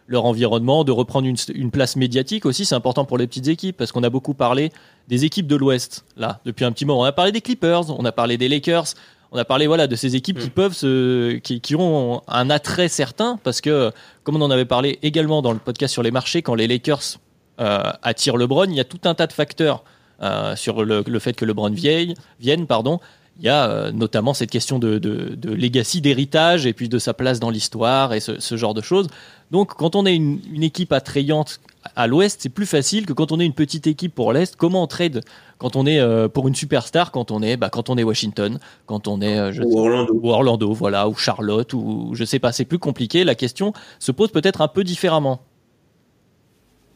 Leur 0.09 0.25
environnement, 0.25 0.83
de 0.83 0.91
reprendre 0.91 1.27
une, 1.27 1.37
une 1.53 1.71
place 1.71 1.95
médiatique 1.95 2.45
aussi, 2.45 2.65
c'est 2.65 2.75
important 2.75 3.05
pour 3.05 3.17
les 3.17 3.27
petites 3.27 3.47
équipes 3.47 3.77
parce 3.77 3.91
qu'on 3.91 4.03
a 4.03 4.09
beaucoup 4.09 4.33
parlé 4.33 4.71
des 5.07 5.23
équipes 5.23 5.47
de 5.47 5.55
l'Ouest 5.55 6.03
là 6.17 6.41
depuis 6.45 6.65
un 6.65 6.71
petit 6.71 6.83
moment. 6.83 7.01
On 7.01 7.05
a 7.05 7.11
parlé 7.11 7.31
des 7.31 7.41
Clippers, 7.41 7.89
on 7.97 8.03
a 8.03 8.11
parlé 8.11 8.37
des 8.37 8.49
Lakers, 8.49 8.95
on 9.31 9.37
a 9.37 9.45
parlé 9.45 9.67
voilà 9.67 9.85
de 9.85 9.95
ces 9.95 10.15
équipes 10.15 10.39
qui 10.39 10.49
peuvent 10.49 10.73
se, 10.73 11.37
qui, 11.37 11.61
qui 11.61 11.75
ont 11.75 12.23
un 12.27 12.49
attrait 12.49 12.87
certain 12.87 13.39
parce 13.43 13.61
que 13.61 13.91
comme 14.23 14.35
on 14.35 14.41
en 14.41 14.51
avait 14.51 14.65
parlé 14.65 14.97
également 15.03 15.43
dans 15.43 15.53
le 15.53 15.59
podcast 15.59 15.93
sur 15.93 16.01
les 16.01 16.11
marchés, 16.11 16.41
quand 16.41 16.55
les 16.55 16.67
Lakers 16.67 17.19
euh, 17.59 17.83
attirent 18.01 18.37
LeBron, 18.37 18.65
il 18.65 18.75
y 18.75 18.79
a 18.79 18.85
tout 18.85 19.01
un 19.03 19.13
tas 19.13 19.27
de 19.27 19.33
facteurs 19.33 19.83
euh, 20.23 20.55
sur 20.55 20.83
le, 20.83 21.03
le 21.05 21.19
fait 21.19 21.33
que 21.33 21.45
LeBron 21.45 21.69
vieille, 21.69 22.15
vienne, 22.39 22.65
pardon. 22.65 22.99
Il 23.39 23.45
y 23.45 23.49
a 23.49 23.69
euh, 23.69 23.91
notamment 23.91 24.33
cette 24.33 24.51
question 24.51 24.79
de, 24.79 24.97
de, 24.97 25.35
de 25.35 25.51
legacy, 25.51 26.01
d'héritage, 26.01 26.65
et 26.65 26.73
puis 26.73 26.89
de 26.89 26.99
sa 26.99 27.13
place 27.13 27.39
dans 27.39 27.49
l'histoire, 27.49 28.13
et 28.13 28.19
ce, 28.19 28.39
ce 28.39 28.57
genre 28.57 28.73
de 28.73 28.81
choses. 28.81 29.07
Donc, 29.51 29.73
quand 29.75 29.95
on 29.95 30.05
est 30.05 30.15
une, 30.15 30.39
une 30.51 30.63
équipe 30.63 30.91
attrayante 30.91 31.59
à 31.95 32.07
l'Ouest, 32.07 32.41
c'est 32.41 32.49
plus 32.49 32.65
facile 32.65 33.05
que 33.05 33.13
quand 33.13 33.31
on 33.31 33.39
est 33.39 33.45
une 33.45 33.53
petite 33.53 33.87
équipe 33.87 34.13
pour 34.13 34.33
l'Est. 34.33 34.55
Comment 34.55 34.83
on 34.83 34.87
trade 34.87 35.21
quand 35.57 35.75
on 35.75 35.85
est 35.85 35.99
euh, 35.99 36.29
pour 36.29 36.47
une 36.47 36.55
superstar, 36.55 37.11
quand 37.11 37.31
on 37.31 37.41
est, 37.41 37.57
bah, 37.57 37.69
quand 37.69 37.89
on 37.89 37.97
est 37.97 38.03
Washington, 38.03 38.59
quand 38.85 39.07
on 39.07 39.21
est 39.21 39.37
euh, 39.37 39.51
je 39.51 39.61
Ou 39.61 39.77
Orlando. 39.79 40.13
ou 40.21 40.29
Orlando, 40.29 40.73
voilà, 40.73 41.09
ou 41.09 41.15
Charlotte, 41.15 41.73
ou 41.73 42.11
je 42.13 42.23
sais 42.23 42.39
pas, 42.39 42.51
c'est 42.51 42.65
plus 42.65 42.79
compliqué. 42.79 43.23
La 43.23 43.35
question 43.35 43.73
se 43.99 44.11
pose 44.11 44.31
peut-être 44.31 44.61
un 44.61 44.67
peu 44.69 44.83
différemment. 44.83 45.41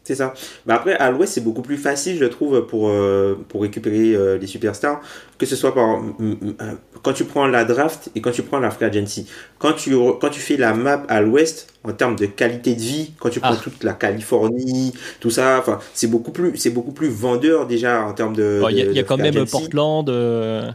C'est 0.05 0.15
ça. 0.15 0.33
Mais 0.65 0.73
après, 0.73 0.95
à 0.97 1.11
l'Ouest, 1.11 1.33
c'est 1.33 1.41
beaucoup 1.41 1.61
plus 1.61 1.77
facile, 1.77 2.17
je 2.19 2.25
trouve, 2.25 2.67
pour, 2.67 2.89
euh, 2.89 3.35
pour 3.47 3.61
récupérer 3.61 4.13
euh, 4.15 4.37
les 4.37 4.47
superstars, 4.47 4.99
que 5.37 5.45
ce 5.45 5.55
soit 5.55 5.73
par, 5.73 6.01
euh, 6.19 6.73
quand 7.03 7.13
tu 7.13 7.23
prends 7.23 7.47
la 7.47 7.63
draft 7.63 8.09
et 8.13 8.19
quand 8.19 8.31
tu 8.31 8.43
prends 8.43 8.59
la 8.59 8.69
free 8.69 8.83
agency. 8.85 9.27
Quand 9.59 9.71
tu, 9.71 9.95
quand 10.19 10.29
tu 10.29 10.41
fais 10.41 10.57
la 10.57 10.73
map 10.73 11.03
à 11.07 11.21
l'Ouest, 11.21 11.73
en 11.85 11.93
termes 11.93 12.17
de 12.17 12.25
qualité 12.25 12.75
de 12.75 12.81
vie, 12.81 13.13
quand 13.17 13.29
tu 13.29 13.39
prends 13.39 13.53
Ah. 13.53 13.61
toute 13.63 13.81
la 13.83 13.93
Californie, 13.93 14.91
tout 15.21 15.29
ça, 15.29 15.57
enfin, 15.59 15.79
c'est 15.93 16.07
beaucoup 16.07 16.31
plus, 16.31 16.57
c'est 16.57 16.69
beaucoup 16.71 16.91
plus 16.91 17.07
vendeur 17.09 17.65
déjà 17.65 18.03
en 18.03 18.13
termes 18.13 18.35
de. 18.35 18.59
Bon, 18.61 18.67
Il 18.69 18.77
y 18.77 18.81
a, 18.81 18.85
de- 18.85 18.91
il 18.91 18.97
y 18.97 18.99
a 18.99 19.03
quand 19.03 19.15
même 19.17 19.35
agency. 19.37 19.51
Portland, 19.51 20.09
euh, 20.09 20.69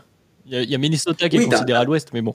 il 0.47 0.53
y, 0.55 0.57
a- 0.57 0.63
il 0.63 0.71
y 0.71 0.75
a 0.75 0.79
Minnesota 0.79 1.29
qui 1.29 1.37
est 1.37 1.39
Oui, 1.41 1.49
considéré 1.51 1.79
à 1.79 1.85
l'ouest, 1.85 2.09
mais 2.15 2.23
bon. 2.23 2.35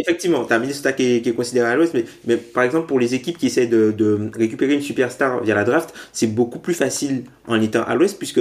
Effectivement, 0.00 0.44
tu 0.44 0.52
as 0.52 0.58
Minnesota 0.58 0.92
qui 0.92 1.16
est, 1.16 1.22
qui 1.22 1.30
est 1.30 1.32
considéré 1.34 1.68
à 1.70 1.76
l'ouest, 1.76 1.94
mais, 1.94 2.04
mais 2.26 2.36
par 2.36 2.62
exemple, 2.64 2.86
pour 2.86 3.00
les 3.00 3.14
équipes 3.14 3.38
qui 3.38 3.46
essaient 3.46 3.66
de, 3.66 3.90
de 3.96 4.30
récupérer 4.36 4.74
une 4.74 4.82
superstar 4.82 5.42
via 5.42 5.54
la 5.54 5.64
draft, 5.64 5.94
c'est 6.12 6.26
beaucoup 6.28 6.58
plus 6.58 6.74
facile 6.74 7.24
en 7.46 7.60
étant 7.60 7.82
à 7.84 7.94
l'ouest, 7.94 8.18
puisque 8.18 8.40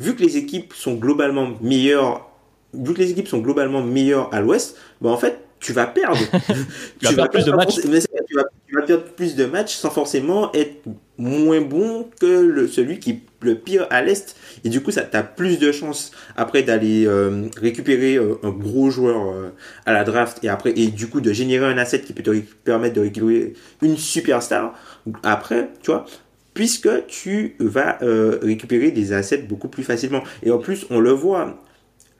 vu 0.00 0.14
que 0.16 0.22
les 0.22 0.36
équipes 0.36 0.72
sont 0.74 0.94
globalement 0.94 1.50
meilleures, 1.60 2.30
vu 2.74 2.94
que 2.94 2.98
les 3.00 3.10
équipes 3.10 3.28
sont 3.28 3.38
globalement 3.40 3.82
meilleures 3.82 4.32
à 4.34 4.40
l'ouest, 4.40 4.76
bah 5.00 5.10
en 5.10 5.16
fait, 5.18 5.38
tu 5.60 5.72
vas 5.72 5.86
perdre. 5.86 6.18
Tu 6.98 7.06
vas 7.06 7.12
perdre 7.14 7.30
plus 7.30 7.44
de 7.44 7.52
matchs. 7.52 7.74
forcément- 7.74 7.92
mais 7.94 8.00
c'est- 8.00 8.08
tu, 8.28 8.34
vas, 8.36 8.44
tu 8.68 8.74
vas 8.76 8.82
perdre 8.82 9.04
plus 9.04 9.34
de 9.36 9.44
matchs 9.46 9.74
sans 9.76 9.90
forcément 9.90 10.52
être 10.52 10.82
moins 11.18 11.60
bon 11.60 12.08
que 12.20 12.26
le, 12.26 12.68
celui 12.68 12.98
qui 12.98 13.10
est 13.10 13.20
le 13.42 13.54
pire 13.56 13.86
à 13.90 14.02
l'est. 14.02 14.36
Et 14.64 14.68
du 14.68 14.82
coup, 14.82 14.90
ça 14.90 15.02
t'as 15.02 15.22
plus 15.22 15.58
de 15.58 15.72
chances 15.72 16.12
après 16.36 16.62
d'aller 16.62 17.06
euh, 17.06 17.48
récupérer 17.56 18.16
euh, 18.16 18.38
un 18.42 18.50
gros 18.50 18.90
joueur 18.90 19.32
euh, 19.32 19.50
à 19.86 19.92
la 19.92 20.04
draft 20.04 20.38
et 20.42 20.48
après 20.48 20.72
et 20.76 20.88
du 20.88 21.08
coup 21.08 21.20
de 21.20 21.32
générer 21.32 21.66
un 21.66 21.78
asset 21.78 22.00
qui 22.00 22.12
peut 22.12 22.22
te 22.22 22.30
permettre 22.64 22.94
de 22.96 23.00
récupérer 23.00 23.54
une 23.82 23.96
superstar 23.96 24.74
après, 25.22 25.70
tu 25.82 25.90
vois. 25.90 26.04
Puisque 26.52 27.06
tu 27.06 27.54
vas 27.60 27.98
récupérer 28.42 28.90
des 28.90 29.12
assets 29.12 29.38
beaucoup 29.38 29.68
plus 29.68 29.84
facilement. 29.84 30.22
Et 30.42 30.50
en 30.50 30.58
plus, 30.58 30.84
on 30.90 30.98
le 30.98 31.12
voit, 31.12 31.62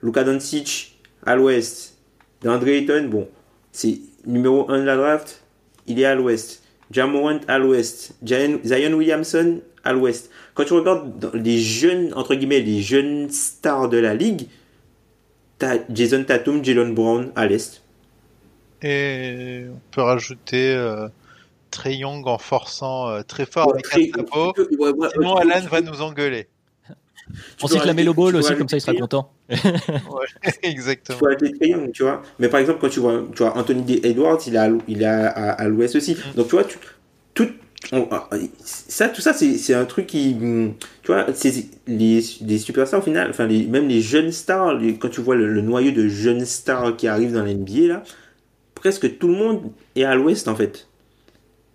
Luka 0.01 0.23
Doncic 0.23 0.97
à 1.25 1.35
l'ouest, 1.35 1.97
DeAndre 2.41 2.69
Ayton, 2.69 3.09
bon, 3.11 3.27
c'est 3.73 3.99
numéro 4.25 4.71
1 4.71 4.79
de 4.79 4.83
la 4.85 4.95
draft, 4.95 5.43
il 5.85 5.99
est 5.99 6.05
à 6.05 6.15
l'ouest. 6.15 6.63
Jamorant 6.91 7.39
à 7.47 7.59
l'ouest. 7.59 8.15
Zion 8.25 8.93
Williamson 8.93 9.61
à 9.83 9.93
l'ouest. 9.93 10.30
Quand 10.53 10.65
tu 10.65 10.73
regardes 10.73 11.31
les 11.33 11.57
jeunes, 11.59 12.13
entre 12.15 12.35
guillemets, 12.35 12.59
les 12.59 12.81
jeunes 12.81 13.29
stars 13.29 13.89
de 13.89 13.97
la 13.97 14.13
ligue, 14.13 14.47
t'as 15.59 15.77
Jason 15.89 16.23
Tatum, 16.23 16.63
Jalen 16.63 16.93
Brown 16.93 17.31
à 17.35 17.45
l'est. 17.47 17.81
Et 18.81 19.63
on 19.71 19.79
peut 19.91 20.01
rajouter 20.01 20.73
euh, 20.75 21.07
Trey 21.69 21.95
Young 21.97 22.27
en 22.27 22.37
forçant 22.37 23.09
euh, 23.09 23.21
très 23.21 23.45
fort 23.45 23.67
Ouais, 23.67 23.73
avec 23.73 23.85
très- 23.85 24.09
un 24.13 24.17
chapeau. 24.17 24.53
ouais, 24.57 24.89
ouais, 24.89 25.09
Sinon, 25.13 25.35
ouais, 25.35 25.41
Alan 25.41 25.61
tu- 25.61 25.67
va 25.69 25.81
nous 25.81 26.01
engueuler. 26.01 26.47
tu 26.87 26.93
On 27.63 27.67
peux 27.67 27.73
cite 27.75 27.85
la 27.85 27.93
Melo 27.93 28.13
Ball 28.13 28.31
tu 28.33 28.39
aussi, 28.39 28.55
comme 28.55 28.67
ça 28.67 28.77
il 28.77 28.81
sera 28.81 28.93
content. 28.97 29.31
Ouais, 29.49 30.51
exactement. 30.63 31.19
Trae 31.19 31.37
Young, 31.67 31.91
tu 31.91 32.03
vois. 32.03 32.23
Mais 32.39 32.49
par 32.49 32.59
exemple, 32.59 32.79
quand 32.81 32.89
tu 32.89 32.99
vois, 32.99 33.23
tu 33.35 33.43
vois 33.43 33.55
Anthony. 33.55 33.99
Edwards, 34.03 34.39
il 34.47 34.55
est 34.55 34.57
à, 34.57 34.67
l'ou- 34.67 34.81
il 34.87 35.01
est 35.03 35.05
à, 35.05 35.27
à- 35.29 35.51
à 35.51 35.67
l'ouest 35.67 35.95
aussi. 35.95 36.17
Donc, 36.35 36.47
tu 36.47 36.55
vois, 36.55 36.63
tu, 36.63 36.77
tout, 37.35 37.49
on- 37.91 38.07
ah, 38.11 38.29
ça, 38.63 39.09
tout 39.09 39.21
ça, 39.21 39.33
c'est 39.33 39.73
un 39.73 39.85
truc 39.85 40.07
qui, 40.07 40.35
hum, 40.41 40.73
tu 41.03 41.11
vois, 41.11 41.25
les, 41.87 42.21
les 42.41 42.57
superstars 42.59 42.99
au 42.99 43.03
final, 43.03 43.29
enfin, 43.29 43.47
les, 43.47 43.65
même 43.65 43.87
les 43.87 44.01
jeunes 44.01 44.31
stars, 44.31 44.79
quand 44.99 45.09
tu 45.09 45.21
vois 45.21 45.35
le, 45.35 45.61
noyau 45.61 45.91
de 45.91 46.07
jeunes 46.07 46.45
stars 46.45 46.95
qui 46.97 47.07
arrivent 47.07 47.33
dans 47.33 47.43
l'NBA, 47.43 47.87
là, 47.87 48.03
presque 48.75 49.17
tout 49.19 49.27
le 49.27 49.35
monde 49.35 49.61
est 49.95 50.05
à 50.05 50.15
l'ouest, 50.15 50.47
en 50.47 50.55
fait. 50.55 50.87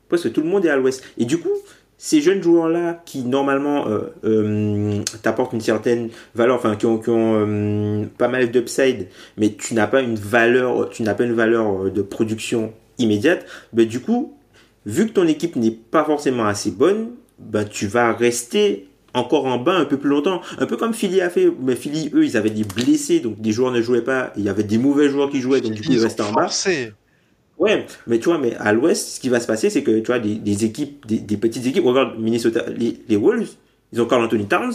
Presque 0.09 0.33
tout 0.33 0.43
le 0.43 0.49
monde 0.49 0.65
est 0.65 0.71
à 0.71 0.77
l'ouest. 0.77 1.03
Et 1.19 1.25
du 1.25 1.39
coup, 1.39 1.51
ces 1.99 2.21
jeunes 2.21 2.43
joueurs-là 2.43 3.03
qui 3.07 3.23
normalement 3.25 3.89
euh, 3.89 4.03
euh, 4.25 5.03
t'apportent 5.23 5.53
une 5.55 5.61
certaine 5.61 6.11
valeur, 6.35 6.57
enfin 6.57 6.77
qui 6.77 6.87
ont, 6.87 6.99
qui 6.99 7.11
ont 7.11 7.47
euh, 7.47 8.05
pas 8.19 8.29
mal 8.29 8.51
d'upside, 8.51 9.09
mais 9.39 9.55
tu 9.55 9.75
n'as 9.75 9.87
pas 9.89 10.03
une 10.03 10.15
valeur, 10.17 10.91
tu 10.91 11.03
n'as 11.03 11.15
pas 11.15 11.25
une 11.25 11.33
valeur 11.35 11.87
euh, 11.87 11.91
de 11.91 12.03
production 12.03 12.73
immédiate, 12.99 13.47
ben 13.73 13.87
du 13.87 14.01
coup, 14.01 14.36
vu 14.87 15.07
que 15.09 15.13
ton 15.13 15.27
équipe 15.27 15.57
n'est 15.57 15.71
pas 15.71 16.05
forcément 16.05 16.47
assez 16.47 16.71
bonne, 16.71 17.11
ben 17.39 17.65
tu 17.65 17.87
vas 17.87 18.15
rester 18.15 18.89
encore 19.13 19.45
en 19.47 19.59
bas 19.59 19.75
un 19.77 19.85
peu 19.85 19.99
plus 19.99 20.09
longtemps. 20.09 20.41
Un 20.59 20.67
peu 20.67 20.77
comme 20.79 20.95
Philly 20.95 21.21
a 21.21 21.29
fait, 21.29 21.51
mais 21.61 21.77
Philly, 21.77 22.11
eux, 22.15 22.25
ils 22.25 22.37
avaient 22.37 22.51
des 22.51 22.65
blessés, 22.65 23.21
donc 23.21 23.41
des 23.41 23.53
joueurs 23.53 23.73
ne 23.73 23.83
jouaient 23.83 24.03
pas, 24.05 24.33
il 24.37 24.45
y 24.45 24.49
avait 24.49 24.63
des 24.65 24.79
mauvais 24.79 25.09
joueurs 25.11 25.29
qui 25.31 25.41
jouaient, 25.41 25.61
donc 25.61 25.73
du 25.73 25.83
coup 25.83 25.93
ils 25.93 25.99
restaient 26.05 26.23
en 26.23 26.33
bas. 26.33 26.49
Ouais, 27.59 27.87
mais 28.07 28.19
tu 28.19 28.27
vois, 28.29 28.39
mais 28.39 28.55
à 28.57 28.73
l'ouest, 28.75 29.09
ce 29.17 29.21
qui 29.21 29.31
va 29.31 29.41
se 29.41 29.47
passer, 29.47 29.71
c'est 29.71 29.83
que 29.83 29.99
tu 30.01 30.07
vois, 30.07 30.19
des, 30.19 30.35
des 30.35 30.65
équipes, 30.67 31.07
des, 31.07 31.19
des 31.19 31.37
petites 31.39 31.65
équipes, 31.67 31.85
regarde 31.85 32.19
Minnesota, 32.19 32.65
les, 32.69 32.99
les 33.09 33.17
Wolves, 33.17 33.49
ils 33.93 34.01
ont 34.03 34.07
Carl 34.07 34.23
Anthony 34.23 34.47
Towns, 34.47 34.75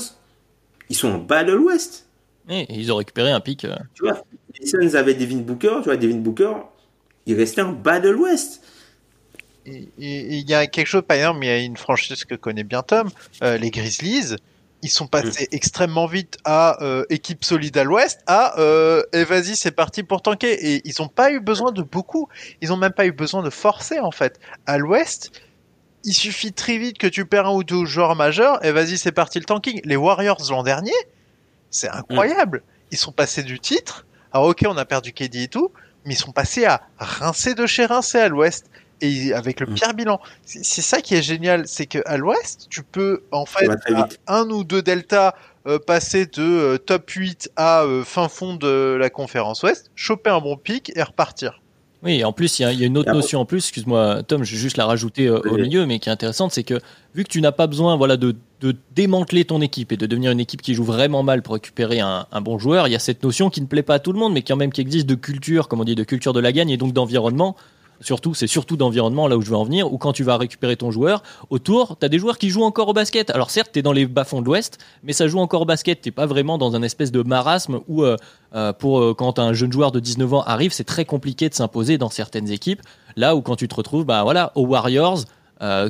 ils 0.90 0.96
sont 0.96 1.10
en 1.10 1.18
bas 1.20 1.44
de 1.44 1.54
l'ouest. 1.54 2.08
Et 2.50 2.66
ils 2.70 2.92
ont 2.92 2.96
récupéré 2.96 3.32
un 3.32 3.40
pic. 3.40 3.66
euh, 3.66 3.76
Tu 3.94 4.04
vois, 4.04 4.24
les 4.60 4.66
Suns 4.66 4.96
avaient 4.96 5.14
Devin 5.14 5.38
Booker, 5.38 5.76
tu 5.78 5.86
vois, 5.86 5.98
Devin 5.98 6.18
Booker, 6.18 6.54
il 7.28 7.36
restait 7.36 7.62
en 7.62 7.72
bas 7.72 8.00
de 8.00 8.10
l'ouest. 8.10 8.64
Il 9.66 10.50
y 10.50 10.54
a 10.54 10.68
quelque 10.68 10.88
chose, 10.88 11.04
par 11.08 11.18
exemple, 11.18 11.40
il 11.44 11.48
y 11.48 11.52
a 11.52 11.60
une 11.60 11.78
franchise 11.78 12.26
que 12.26 12.36
connaît 12.36 12.64
bien 12.64 12.82
Tom, 12.82 13.10
euh, 13.44 13.58
les 13.58 13.70
Grizzlies. 13.70 14.36
Ils 14.84 14.90
sont 14.90 15.06
passés 15.06 15.48
extrêmement 15.52 16.08
vite 16.08 16.40
à 16.44 16.82
euh, 16.84 17.06
équipe 17.12 17.46
solide 17.46 17.78
à 17.78 17.84
l'ouest, 17.84 18.22
à 18.26 18.60
euh, 18.60 19.04
et 19.14 19.24
vas-y 19.26 19.56
c'est 19.56 19.72
parti 19.72 20.02
pour 20.02 20.24
tanker. 20.24 20.54
Et 20.54 20.82
ils 20.86 20.96
n'ont 21.00 21.08
pas 21.08 21.32
eu 21.32 21.40
besoin 21.40 21.72
de 21.72 21.84
beaucoup. 21.84 22.28
Ils 22.62 22.70
n'ont 22.70 22.78
même 22.78 22.92
pas 22.92 23.06
eu 23.06 23.12
besoin 23.12 23.44
de 23.44 23.52
forcer 23.52 24.00
en 24.00 24.10
fait. 24.10 24.40
À 24.66 24.80
l'ouest, 24.80 25.32
il 26.04 26.14
suffit 26.14 26.52
très 26.52 26.80
vite 26.80 26.98
que 26.98 27.06
tu 27.06 27.28
perds 27.28 27.46
un 27.46 27.54
ou 27.54 27.64
deux 27.64 27.86
joueurs 27.86 28.16
majeurs 28.16 28.64
et 28.66 28.72
vas-y 28.72 28.98
c'est 28.98 29.12
parti 29.12 29.38
le 29.38 29.46
tanking. 29.46 29.82
Les 29.86 29.96
Warriors 29.96 30.42
l'an 30.50 30.64
dernier, 30.64 30.92
c'est 31.70 31.90
incroyable. 31.90 32.64
Ils 32.90 32.98
sont 32.98 33.12
passés 33.12 33.44
du 33.44 33.60
titre. 33.60 34.08
Alors 34.34 34.48
ok 34.48 34.66
on 34.68 34.78
a 34.78 34.86
perdu 34.86 35.14
KD 35.14 35.44
et 35.44 35.48
tout, 35.48 35.72
mais 36.06 36.16
ils 36.16 36.18
sont 36.18 36.32
passés 36.32 36.66
à 36.66 36.82
rincer 36.98 37.54
de 37.54 37.68
chez 37.68 37.86
rincer 37.86 38.18
à 38.18 38.30
l'ouest 38.30 38.71
et 39.02 39.34
avec 39.34 39.60
le 39.60 39.68
Mm. 39.68 39.74
pire 39.74 39.94
bilan. 39.94 40.20
C'est 40.46 40.82
ça 40.82 41.02
qui 41.02 41.16
est 41.16 41.22
génial, 41.24 41.64
c'est 41.68 41.86
que 41.86 42.00
à 42.06 42.18
l'Ouest, 42.18 42.68
tu 42.70 42.84
peux 42.84 43.24
en 43.32 43.46
fait 43.46 43.68
à 44.28 44.40
un 44.40 44.50
ou 44.50 44.64
deux 44.64 44.82
deltas 44.82 45.34
euh, 45.68 45.78
passer 45.78 46.26
de 46.26 46.42
euh, 46.42 46.78
top 46.78 47.10
8 47.10 47.52
à 47.56 47.84
euh, 47.84 48.04
fin 48.04 48.28
fond 48.28 48.56
de 48.56 48.96
la 49.00 49.10
conférence 49.12 49.62
Ouest, 49.64 49.92
choper 49.96 50.30
un 50.32 50.40
bon 50.40 50.58
pic 50.58 50.92
et 50.96 51.04
repartir. 51.04 51.62
Oui, 52.04 52.16
et 52.22 52.24
en 52.24 52.34
plus, 52.34 52.58
il 52.58 52.64
y, 52.64 52.66
a- 52.66 52.72
il 52.74 52.80
y 52.80 52.84
a 52.84 52.88
une 52.88 52.98
autre 52.98 53.10
après- 53.10 53.22
notion 53.22 53.40
en 53.42 53.46
plus, 53.46 53.58
excuse-moi 53.60 54.24
Tom, 54.24 54.44
je 54.44 54.54
vais 54.54 54.58
juste 54.58 54.76
la 54.78 54.88
rajouter 54.88 55.28
euh, 55.28 55.40
au 55.48 55.56
milieu, 55.58 55.86
mais 55.86 56.00
qui 56.00 56.10
est 56.10 56.12
intéressante, 56.12 56.52
c'est 56.52 56.64
que 56.64 56.80
vu 57.14 57.24
que 57.24 57.30
tu 57.30 57.42
n'as 57.42 57.52
pas 57.52 57.68
besoin 57.68 57.96
voilà, 57.96 58.18
de, 58.18 58.36
de 58.62 58.76
démanteler 58.96 59.46
ton 59.46 59.62
équipe 59.62 59.92
et 59.92 59.98
de 59.98 60.08
devenir 60.08 60.32
une 60.32 60.40
équipe 60.40 60.64
qui 60.64 60.74
joue 60.74 60.84
vraiment 60.84 61.22
mal 61.22 61.44
pour 61.44 61.54
récupérer 61.54 62.00
un, 62.00 62.26
un 62.32 62.42
bon 62.42 62.58
joueur, 62.58 62.88
il 62.88 62.92
y 62.92 62.96
a 62.96 63.00
cette 63.00 63.22
notion 63.24 63.52
qui 63.52 63.62
ne 63.62 63.68
plaît 63.68 63.84
pas 63.84 63.94
à 63.94 64.00
tout 64.00 64.14
le 64.14 64.18
monde, 64.18 64.34
mais 64.34 64.42
qui, 64.42 64.52
quand 64.52 64.58
même 64.58 64.72
qui 64.72 64.82
existe 64.82 65.06
de 65.06 65.14
culture, 65.14 65.68
comme 65.68 65.80
on 65.80 65.84
dit, 65.84 65.94
de 65.94 66.04
culture 66.04 66.34
de 66.34 66.40
la 66.40 66.52
gagne 66.52 66.72
et 66.72 66.78
donc 66.78 66.92
d'environnement. 66.92 67.56
Surtout, 68.02 68.34
c'est 68.34 68.48
surtout 68.48 68.78
d'environnement 68.78 69.28
là 69.28 69.38
où 69.38 69.42
je 69.42 69.50
veux 69.50 69.56
en 69.56 69.64
venir, 69.64 69.92
où 69.92 69.98
quand 69.98 70.14
tu 70.14 70.24
vas 70.24 70.38
récupérer 70.38 70.76
ton 70.76 70.92
joueur, 70.92 71.24
autour, 71.50 71.98
tu 72.00 72.06
as 72.06 72.10
des 72.10 72.20
joueurs 72.20 72.38
qui 72.38 72.50
jouent 72.50 72.64
encore 72.64 72.88
au 72.88 72.94
basket. 72.94 73.30
Alors 73.30 73.52
certes, 73.52 73.70
tu 73.74 73.80
es 73.80 73.82
dans 73.82 73.94
les 73.94 74.08
bas-fonds 74.08 74.42
de 74.42 74.46
l'Ouest, 74.46 74.80
mais 75.04 75.14
ça 75.14 75.28
joue 75.28 75.40
encore 75.40 75.62
au 75.62 75.66
basket. 75.66 76.02
Tu 76.02 76.12
pas 76.12 76.26
vraiment 76.26 76.58
dans 76.58 76.76
un 76.76 76.82
espèce 76.82 77.12
de 77.12 77.22
marasme 77.22 77.80
où, 77.88 78.04
euh, 78.04 78.18
euh, 78.56 78.74
pour, 78.74 79.00
euh, 79.00 79.14
quand 79.14 79.40
un 79.40 79.54
jeune 79.54 79.72
joueur 79.72 79.92
de 79.92 80.00
19 80.00 80.34
ans 80.34 80.42
arrive, 80.44 80.72
c'est 80.74 80.84
très 80.84 81.06
compliqué 81.06 81.48
de 81.48 81.54
s'imposer 81.54 81.98
dans 81.98 82.10
certaines 82.10 82.52
équipes. 82.52 82.82
Là 83.16 83.36
où 83.36 83.42
quand 83.42 83.56
tu 83.56 83.68
te 83.68 83.76
retrouves 83.76 84.06
bah, 84.06 84.24
voilà, 84.24 84.52
aux 84.56 84.66
Warriors, 84.66 85.24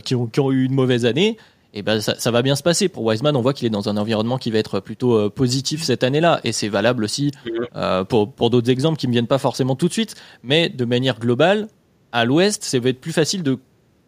qui, 0.04 0.16
ont, 0.16 0.28
qui 0.28 0.40
ont 0.42 0.52
eu 0.52 0.66
une 0.66 0.74
mauvaise 0.74 1.06
année, 1.06 1.38
et 1.74 1.82
ben 1.82 2.02
ça, 2.02 2.16
ça 2.20 2.32
va 2.32 2.42
bien 2.42 2.56
se 2.56 2.64
passer. 2.64 2.90
Pour 2.90 3.06
Wiseman, 3.06 3.36
on 3.36 3.42
voit 3.42 3.54
qu'il 3.54 3.66
est 3.66 3.70
dans 3.70 3.88
un 3.88 3.96
environnement 3.96 4.38
qui 4.38 4.52
va 4.52 4.60
être 4.60 4.80
plutôt 4.82 5.30
positif 5.30 5.84
cette 5.84 6.04
année-là. 6.04 6.42
Et 6.44 6.52
c'est 6.52 6.68
valable 6.68 7.04
aussi 7.06 7.32
euh, 7.76 8.04
pour, 8.04 8.32
pour 8.32 8.50
d'autres 8.50 8.70
exemples 8.70 8.98
qui 8.98 9.08
me 9.08 9.14
viennent 9.14 9.28
pas 9.28 9.38
forcément 9.38 9.76
tout 9.76 9.88
de 9.88 9.94
suite. 9.94 10.16
Mais 10.44 10.68
de 10.68 10.84
manière 10.84 11.20
globale, 11.20 11.68
à 12.12 12.26
l'Ouest, 12.26 12.64
ça 12.64 12.80
va 12.80 12.90
être 12.90 13.02
plus 13.02 13.14
facile 13.14 13.44
de 13.44 13.60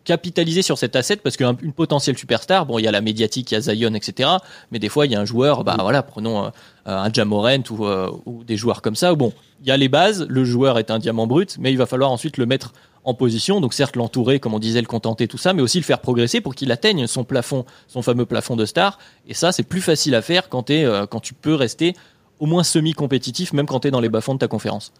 capitaliser 0.03 0.61
sur 0.61 0.77
cet 0.77 0.95
asset 0.95 1.17
parce 1.17 1.37
qu'une 1.37 1.73
potentielle 1.73 2.17
superstar, 2.17 2.65
bon, 2.65 2.77
il 2.77 2.83
y 2.83 2.87
a 2.87 2.91
la 2.91 3.01
médiatique, 3.01 3.51
il 3.51 3.55
y 3.55 3.57
a 3.57 3.61
Zion, 3.61 3.93
etc. 3.93 4.29
Mais 4.71 4.79
des 4.79 4.89
fois, 4.89 5.05
il 5.05 5.11
y 5.11 5.15
a 5.15 5.21
un 5.21 5.25
joueur, 5.25 5.63
bah 5.63 5.77
voilà, 5.79 6.03
prenons 6.03 6.45
euh, 6.45 6.49
un 6.85 7.11
Jamorant 7.11 7.63
ou, 7.69 7.85
euh, 7.85 8.11
ou 8.25 8.43
des 8.43 8.57
joueurs 8.57 8.81
comme 8.81 8.95
ça. 8.95 9.13
Bon, 9.15 9.33
il 9.61 9.67
y 9.67 9.71
a 9.71 9.77
les 9.77 9.89
bases, 9.89 10.25
le 10.27 10.43
joueur 10.43 10.77
est 10.77 10.91
un 10.91 10.99
diamant 10.99 11.27
brut, 11.27 11.57
mais 11.59 11.71
il 11.71 11.77
va 11.77 11.85
falloir 11.85 12.11
ensuite 12.11 12.37
le 12.37 12.45
mettre 12.45 12.73
en 13.05 13.13
position. 13.13 13.61
Donc 13.61 13.73
certes, 13.73 13.95
l'entourer, 13.95 14.39
comme 14.39 14.53
on 14.53 14.59
disait, 14.59 14.81
le 14.81 14.87
contenter, 14.87 15.27
tout 15.27 15.37
ça, 15.37 15.53
mais 15.53 15.61
aussi 15.61 15.77
le 15.77 15.83
faire 15.83 15.99
progresser 15.99 16.41
pour 16.41 16.55
qu'il 16.55 16.71
atteigne 16.71 17.07
son 17.07 17.23
plafond, 17.23 17.65
son 17.87 18.01
fameux 18.01 18.25
plafond 18.25 18.55
de 18.55 18.65
star. 18.65 18.99
Et 19.27 19.33
ça, 19.33 19.51
c'est 19.51 19.63
plus 19.63 19.81
facile 19.81 20.15
à 20.15 20.21
faire 20.21 20.43
euh, 20.53 21.05
quand 21.05 21.19
tu 21.19 21.33
peux 21.33 21.55
rester 21.55 21.95
au 22.39 22.45
moins 22.45 22.63
semi-compétitif, 22.63 23.53
même 23.53 23.65
quand 23.65 23.81
tu 23.81 23.87
es 23.87 23.91
dans 23.91 24.01
les 24.01 24.09
bas-fonds 24.09 24.33
de 24.33 24.39
ta 24.39 24.47
conférence. 24.47 24.91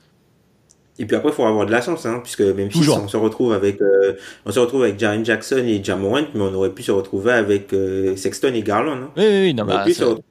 Et 0.99 1.05
puis 1.05 1.15
après, 1.15 1.29
il 1.29 1.33
faut 1.33 1.45
avoir 1.45 1.65
de 1.65 1.71
la 1.71 1.81
chance, 1.81 2.05
hein, 2.05 2.19
puisque 2.21 2.41
même 2.41 2.71
si 2.71 2.87
on 2.87 3.07
se 3.07 3.17
retrouve 3.17 3.53
avec, 3.53 3.81
euh, 3.81 4.13
on 4.45 4.51
se 4.51 4.59
retrouve 4.59 4.83
avec 4.83 4.99
Jaren 4.99 5.25
Jackson 5.25 5.63
et 5.65 5.83
Jamorant, 5.83 6.27
mais 6.35 6.41
on 6.41 6.53
aurait 6.53 6.69
pu 6.69 6.83
se 6.83 6.91
retrouver 6.91 7.31
avec 7.31 7.73
euh, 7.73 8.15
Sexton 8.15 8.53
et 8.53 8.61
Garland. 8.61 8.97
Hein. 8.97 9.09
Oui, 9.17 9.23
oui, 9.27 9.41
oui, 9.41 9.53
non, 9.53 9.63
on 9.63 9.67
aurait 9.67 9.77
bah, 9.77 9.83
pu 9.85 9.93
se 9.93 10.03
retrouver 10.03 10.23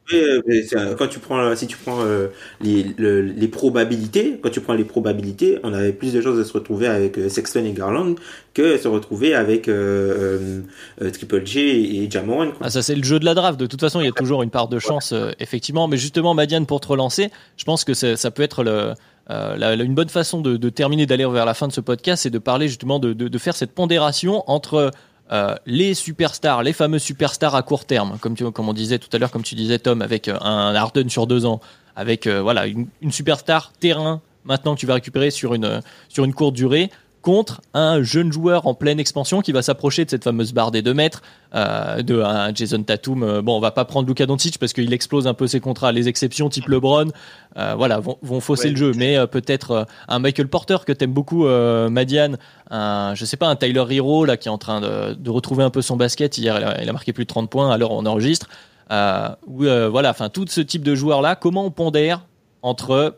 quand 0.98 1.08
tu 1.08 1.18
prends, 1.18 1.54
si 1.56 1.66
tu 1.66 1.76
prends 1.76 2.00
euh, 2.00 2.28
les, 2.60 2.84
les 2.98 3.48
probabilités, 3.48 4.38
quand 4.42 4.50
tu 4.50 4.60
prends 4.60 4.74
les 4.74 4.84
probabilités, 4.84 5.58
on 5.62 5.72
avait 5.72 5.92
plus 5.92 6.12
de 6.12 6.20
chances 6.20 6.36
de 6.36 6.44
se 6.44 6.52
retrouver 6.52 6.86
avec 6.86 7.18
euh, 7.18 7.28
Sexton 7.28 7.64
et 7.64 7.72
Garland 7.72 8.14
que 8.54 8.74
de 8.74 8.76
se 8.76 8.88
retrouver 8.88 9.34
avec 9.34 9.68
euh, 9.68 10.60
Triple 11.00 11.46
J 11.46 11.60
et 12.02 12.10
Jamoran. 12.10 12.48
Ah, 12.60 12.70
ça 12.70 12.82
c'est 12.82 12.94
le 12.94 13.02
jeu 13.02 13.18
de 13.18 13.24
la 13.24 13.34
draft. 13.34 13.58
De 13.58 13.66
toute 13.66 13.80
façon, 13.80 14.00
il 14.00 14.04
y 14.04 14.08
a 14.08 14.12
toujours 14.12 14.42
une 14.42 14.50
part 14.50 14.68
de 14.68 14.78
chance, 14.78 15.14
effectivement. 15.40 15.88
Mais 15.88 15.96
justement, 15.96 16.34
Madiane, 16.34 16.66
pour 16.66 16.80
te 16.80 16.88
relancer, 16.88 17.30
je 17.56 17.64
pense 17.64 17.84
que 17.84 17.94
ça 17.94 18.30
peut 18.30 18.42
être 18.42 18.62
le, 18.62 18.92
une 19.32 19.94
bonne 19.94 20.08
façon 20.08 20.40
de, 20.40 20.68
terminer, 20.68 21.06
d'aller 21.06 21.26
vers 21.26 21.46
la 21.46 21.54
fin 21.54 21.68
de 21.68 21.72
ce 21.72 21.80
podcast, 21.80 22.22
c'est 22.22 22.30
de 22.30 22.38
parler 22.38 22.68
justement 22.68 22.98
de, 22.98 23.12
de, 23.12 23.38
faire 23.38 23.54
cette 23.54 23.74
pondération 23.74 24.44
entre 24.50 24.90
euh, 25.30 25.54
les 25.64 25.94
superstars, 25.94 26.62
les 26.62 26.72
fameux 26.72 26.98
superstars 26.98 27.54
à 27.54 27.62
court 27.62 27.84
terme, 27.84 28.18
comme, 28.20 28.34
tu, 28.34 28.50
comme 28.50 28.68
on 28.68 28.74
disait 28.74 28.98
tout 28.98 29.08
à 29.12 29.18
l'heure, 29.18 29.30
comme 29.30 29.42
tu 29.42 29.54
disais 29.54 29.78
Tom, 29.78 30.02
avec 30.02 30.28
euh, 30.28 30.38
un 30.40 30.74
Harden 30.74 31.08
sur 31.08 31.26
deux 31.26 31.46
ans, 31.46 31.60
avec 31.96 32.26
euh, 32.26 32.42
voilà 32.42 32.66
une, 32.66 32.88
une, 33.00 33.12
superstar 33.12 33.72
terrain 33.80 34.20
maintenant 34.44 34.74
que 34.74 34.80
tu 34.80 34.86
vas 34.86 34.94
récupérer 34.94 35.30
sur 35.30 35.54
une, 35.54 35.80
sur 36.08 36.24
une 36.24 36.34
courte 36.34 36.54
durée, 36.54 36.90
contre 37.22 37.62
un 37.72 38.02
jeune 38.02 38.32
joueur 38.32 38.66
en 38.66 38.74
pleine 38.74 39.00
expansion 39.00 39.40
qui 39.40 39.52
va 39.52 39.62
s'approcher 39.62 40.04
de 40.04 40.10
cette 40.10 40.24
fameuse 40.24 40.52
barre 40.52 40.72
des 40.72 40.82
2 40.82 40.92
mètres, 40.92 41.22
euh, 41.54 42.02
de 42.02 42.20
un 42.20 42.52
Jason 42.52 42.82
Tatum. 42.82 43.22
Euh, 43.22 43.42
bon, 43.42 43.56
on 43.56 43.60
va 43.60 43.70
pas 43.70 43.84
prendre 43.84 44.08
Luka 44.08 44.26
Doncic 44.26 44.58
parce 44.58 44.72
qu'il 44.72 44.92
explose 44.92 45.26
un 45.26 45.34
peu 45.34 45.46
ses 45.46 45.60
contrats. 45.60 45.92
Les 45.92 46.08
exceptions 46.08 46.48
type 46.48 46.68
LeBron, 46.68 47.08
euh, 47.56 47.74
voilà, 47.76 48.00
vont, 48.00 48.18
vont 48.22 48.40
fausser 48.40 48.68
le 48.68 48.76
jeu. 48.76 48.92
Mais 48.96 49.16
peut-être 49.28 49.86
un 50.08 50.18
Michael 50.18 50.48
Porter 50.48 50.78
que 50.86 50.92
t'aimes 50.92 51.12
beaucoup, 51.12 51.46
Madiane, 51.46 52.36
un, 52.70 53.14
je 53.14 53.24
sais 53.24 53.36
pas, 53.36 53.48
un 53.48 53.56
Tyler 53.56 53.84
Hero 53.90 54.24
là 54.24 54.36
qui 54.36 54.48
est 54.48 54.52
en 54.52 54.58
train 54.58 54.80
de, 54.80 55.14
de 55.14 55.30
retrouver 55.30 55.62
un 55.64 55.70
peu 55.70 55.80
son 55.80 55.96
basket. 55.96 56.36
Hier, 56.36 56.58
il 56.58 56.64
a, 56.64 56.82
il 56.82 56.88
a 56.88 56.92
marqué 56.92 57.12
plus 57.12 57.24
de 57.24 57.28
30 57.28 57.48
points. 57.48 57.70
Alors 57.70 57.92
on 57.92 58.04
enregistre. 58.04 58.48
voilà, 58.90 60.10
enfin 60.10 60.28
tout 60.28 60.46
ce 60.48 60.60
type 60.60 60.82
de 60.82 60.94
joueurs 60.94 61.22
là. 61.22 61.36
Comment 61.36 61.64
on 61.64 61.70
pondère 61.70 62.26
entre 62.62 63.16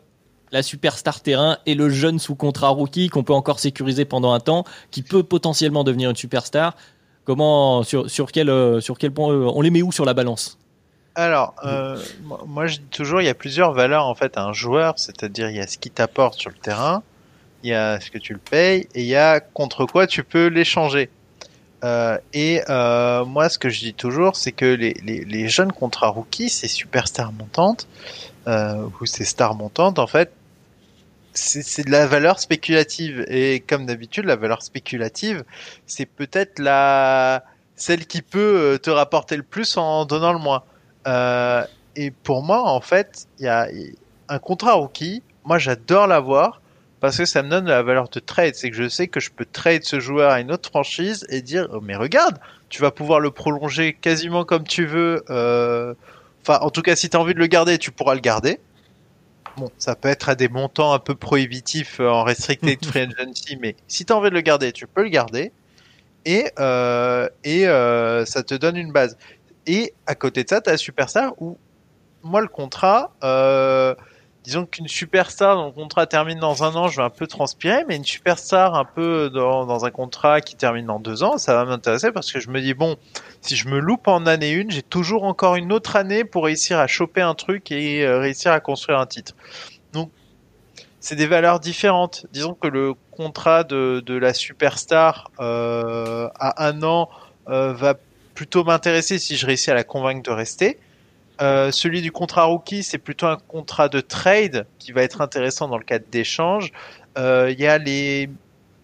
la 0.51 0.63
superstar 0.63 1.21
terrain 1.21 1.57
et 1.65 1.75
le 1.75 1.89
jeune 1.89 2.19
sous 2.19 2.35
contrat 2.35 2.69
rookie 2.69 3.09
qu'on 3.09 3.23
peut 3.23 3.33
encore 3.33 3.59
sécuriser 3.59 4.05
pendant 4.05 4.33
un 4.33 4.39
temps, 4.39 4.63
qui 4.91 5.01
peut 5.01 5.23
potentiellement 5.23 5.83
devenir 5.83 6.09
une 6.09 6.15
superstar. 6.15 6.75
Comment, 7.25 7.83
sur, 7.83 8.09
sur 8.09 8.31
quel, 8.31 8.49
euh, 8.49 8.79
sur 8.79 8.97
quel 8.97 9.11
point, 9.11 9.33
euh, 9.33 9.51
on 9.53 9.61
les 9.61 9.71
met 9.71 9.81
où 9.81 9.91
sur 9.91 10.05
la 10.05 10.13
balance? 10.13 10.59
Alors, 11.15 11.55
euh, 11.63 11.97
moi 12.45 12.67
je 12.67 12.77
dis 12.77 12.87
toujours, 12.91 13.21
il 13.21 13.25
y 13.25 13.29
a 13.29 13.33
plusieurs 13.33 13.71
valeurs 13.71 14.05
en 14.05 14.15
fait 14.15 14.37
à 14.37 14.43
un 14.43 14.53
joueur, 14.53 14.93
c'est-à-dire 14.97 15.49
il 15.49 15.55
y 15.55 15.61
a 15.61 15.65
ce 15.65 15.77
qui 15.77 15.89
t'apporte 15.89 16.39
sur 16.39 16.51
le 16.51 16.57
terrain, 16.57 17.03
il 17.63 17.69
y 17.69 17.73
a 17.73 17.99
ce 17.99 18.11
que 18.11 18.17
tu 18.17 18.33
le 18.33 18.39
payes, 18.39 18.87
et 18.93 19.01
il 19.01 19.07
y 19.07 19.15
a 19.15 19.39
contre 19.39 19.85
quoi 19.85 20.07
tu 20.07 20.23
peux 20.23 20.47
l'échanger. 20.47 21.09
et 22.33 22.61
moi, 22.67 23.49
ce 23.49 23.57
que 23.57 23.69
je 23.69 23.79
dis 23.79 23.93
toujours, 23.93 24.35
c'est 24.35 24.51
que 24.51 24.65
les, 24.65 24.93
les, 25.05 25.23
les, 25.23 25.47
jeunes 25.47 25.71
contrats 25.71 26.09
rookies, 26.09 26.49
ces 26.49 26.67
superstars 26.67 27.31
montantes, 27.31 27.87
ou 28.47 29.05
ces 29.05 29.25
stars 29.25 29.55
montantes, 29.55 29.99
en 29.99 30.07
fait, 30.07 30.31
c'est 31.35 31.85
de 31.85 31.91
la 31.91 32.07
valeur 32.07 32.39
spéculative. 32.39 33.25
Et 33.27 33.59
comme 33.67 33.85
d'habitude 33.85 34.25
la 34.25 34.35
valeur 34.35 34.63
spéculative 34.63 35.43
c'est 35.85 36.05
peut-être 36.05 36.59
la 36.59 37.43
celle 37.75 38.07
qui 38.07 38.21
peut 38.21 38.39
euh, 38.39 38.77
te 38.77 38.89
rapporter 38.89 39.35
le 39.35 39.43
plus 39.43 39.75
en 39.75 40.05
donnant 40.05 40.31
le 40.31 40.39
moins. 40.39 40.63
Euh, 41.07 41.63
et 41.95 42.11
pour 42.11 42.41
moi 42.41 42.63
en 42.63 42.81
fait 42.81 43.27
il 43.39 43.45
y 43.45 43.49
a 43.49 43.67
un 44.29 44.39
contrat 44.39 44.73
rookie. 44.73 45.21
Moi 45.43 45.57
j'adore 45.57 46.07
l'avoir 46.07 46.61
parce 47.01 47.17
que 47.17 47.25
ça 47.25 47.43
me 47.43 47.49
donne 47.49 47.67
la 47.67 47.83
valeur 47.83 48.07
de 48.09 48.19
trade. 48.19 48.55
C'est 48.55 48.71
que 48.71 48.77
je 48.77 48.87
sais 48.87 49.07
que 49.07 49.19
je 49.19 49.29
peux 49.29 49.45
trade 49.45 49.83
ce 49.83 49.99
joueur 49.99 50.31
à 50.31 50.39
une 50.39 50.51
autre 50.51 50.69
franchise 50.69 51.25
et 51.29 51.41
dire 51.41 51.67
oh, 51.73 51.81
mais 51.81 51.95
regarde 51.95 52.39
tu 52.69 52.81
vas 52.81 52.91
pouvoir 52.91 53.19
le 53.19 53.31
prolonger 53.31 53.93
quasiment 53.93 54.45
comme 54.45 54.63
tu 54.63 54.85
veux 54.85 55.23
euh... 55.29 55.93
enfin 56.45 56.59
en 56.61 56.69
tout 56.69 56.81
cas 56.81 56.95
si 56.95 57.09
tu 57.09 57.17
as 57.17 57.19
envie 57.19 57.33
de 57.33 57.39
le 57.39 57.47
garder 57.47 57.77
tu 57.77 57.91
pourras 57.91 58.13
le 58.13 58.21
garder 58.21 58.59
Bon, 59.57 59.71
ça 59.77 59.95
peut 59.95 60.09
être 60.09 60.27
à 60.27 60.35
des 60.35 60.49
montants 60.49 60.91
un 60.91 60.99
peu 60.99 61.15
prohibitifs 61.15 62.01
euh, 62.01 62.09
en 62.09 62.23
restricted 62.23 62.85
free 62.85 63.01
agency, 63.01 63.57
mais 63.61 63.75
si 63.87 64.03
tu 64.03 64.11
as 64.11 64.17
envie 64.17 64.29
de 64.29 64.35
le 64.35 64.41
garder, 64.41 64.73
tu 64.73 64.85
peux 64.85 65.03
le 65.03 65.09
garder. 65.09 65.53
Et, 66.25 66.51
euh, 66.59 67.29
et 67.43 67.67
euh, 67.67 68.25
ça 68.25 68.43
te 68.43 68.53
donne 68.55 68.75
une 68.75 68.91
base. 68.91 69.17
Et 69.67 69.93
à 70.07 70.15
côté 70.15 70.43
de 70.43 70.49
ça, 70.49 70.59
tu 70.59 70.69
as 70.69 70.77
Superstar 70.77 71.33
où, 71.41 71.57
moi, 72.23 72.41
le 72.41 72.47
contrat, 72.47 73.15
euh, 73.23 73.95
disons 74.45 74.65
qu'une 74.67 74.87
superstar 74.87 75.55
dont 75.55 75.65
le 75.65 75.71
contrat 75.71 76.05
termine 76.05 76.39
dans 76.39 76.63
un 76.63 76.75
an, 76.75 76.87
je 76.87 76.97
vais 76.97 77.05
un 77.05 77.09
peu 77.09 77.25
transpirer, 77.25 77.83
mais 77.87 77.95
une 77.95 78.05
superstar 78.05 78.75
un 78.75 78.85
peu 78.85 79.31
dans, 79.31 79.65
dans 79.65 79.85
un 79.85 79.91
contrat 79.91 80.39
qui 80.39 80.55
termine 80.55 80.85
dans 80.85 80.99
deux 80.99 81.23
ans, 81.23 81.39
ça 81.39 81.55
va 81.55 81.65
m'intéresser 81.65 82.11
parce 82.11 82.31
que 82.31 82.39
je 82.39 82.49
me 82.49 82.61
dis, 82.61 82.75
bon, 82.75 82.95
si 83.41 83.55
je 83.55 83.67
me 83.67 83.79
loupe 83.79 84.07
en 84.07 84.27
année 84.27 84.51
une, 84.51 84.69
j'ai 84.69 84.83
toujours 84.83 85.23
encore 85.23 85.55
une 85.55 85.73
autre 85.73 85.95
année 85.95 86.23
pour 86.23 86.45
réussir 86.45 86.77
à 86.77 86.85
choper 86.85 87.21
un 87.21 87.33
truc 87.33 87.71
et 87.71 88.05
euh, 88.05 88.19
réussir 88.19 88.51
à 88.51 88.59
construire 88.59 88.99
un 88.99 89.07
titre. 89.07 89.33
Donc, 89.93 90.11
c'est 90.99 91.15
des 91.15 91.27
valeurs 91.27 91.59
différentes. 91.59 92.27
Disons 92.31 92.53
que 92.53 92.67
le 92.67 92.93
contrat 93.11 93.63
de, 93.63 94.03
de 94.05 94.13
la 94.13 94.33
superstar 94.33 95.31
euh, 95.39 96.29
à 96.39 96.67
un 96.67 96.83
an 96.83 97.09
euh, 97.49 97.73
va 97.73 97.95
plutôt 98.35 98.63
m'intéresser 98.63 99.17
si 99.17 99.37
je 99.37 99.45
réussis 99.47 99.71
à 99.71 99.73
la 99.73 99.83
convaincre 99.83 100.21
de 100.21 100.31
rester. 100.31 100.77
Euh, 101.41 101.71
celui 101.71 102.01
du 102.01 102.11
contrat 102.11 102.45
rookie, 102.45 102.83
c'est 102.83 102.97
plutôt 102.97 103.27
un 103.27 103.37
contrat 103.37 103.89
de 103.89 103.99
trade 103.99 104.65
qui 104.79 104.91
va 104.91 105.03
être 105.03 105.21
intéressant 105.21 105.67
dans 105.67 105.77
le 105.77 105.83
cadre 105.83 106.05
d'échange. 106.09 106.71
Euh, 107.17 107.51
il 107.51 107.59
y 107.59 107.67
a 107.67 107.77
les, 107.77 108.29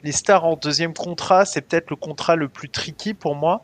les 0.04 0.12
stars 0.12 0.46
en 0.46 0.56
deuxième 0.56 0.94
contrat, 0.94 1.46
c'est 1.46 1.62
peut-être 1.62 1.90
le 1.90 1.96
contrat 1.96 2.36
le 2.36 2.50
plus 2.50 2.70
tricky 2.70 3.14
pour 3.14 3.36
moi. 3.36 3.64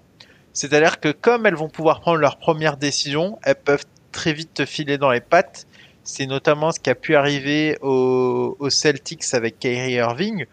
C'est-à-dire 0.53 0.99
que 0.99 1.11
comme 1.11 1.45
elles 1.45 1.55
vont 1.55 1.69
pouvoir 1.69 1.99
prendre 1.99 2.17
leur 2.17 2.37
première 2.37 2.77
décision, 2.77 3.37
elles 3.43 3.55
peuvent 3.55 3.85
très 4.11 4.33
vite 4.33 4.53
te 4.53 4.65
filer 4.65 4.97
dans 4.97 5.11
les 5.11 5.21
pattes. 5.21 5.67
C'est 6.03 6.25
notamment 6.25 6.71
ce 6.71 6.79
qui 6.79 6.89
a 6.89 6.95
pu 6.95 7.15
arriver 7.15 7.77
aux, 7.81 8.55
aux 8.57 8.69
Celtics 8.69 9.33
avec 9.33 9.59
Kyrie 9.59 9.93
Irving, 9.93 10.45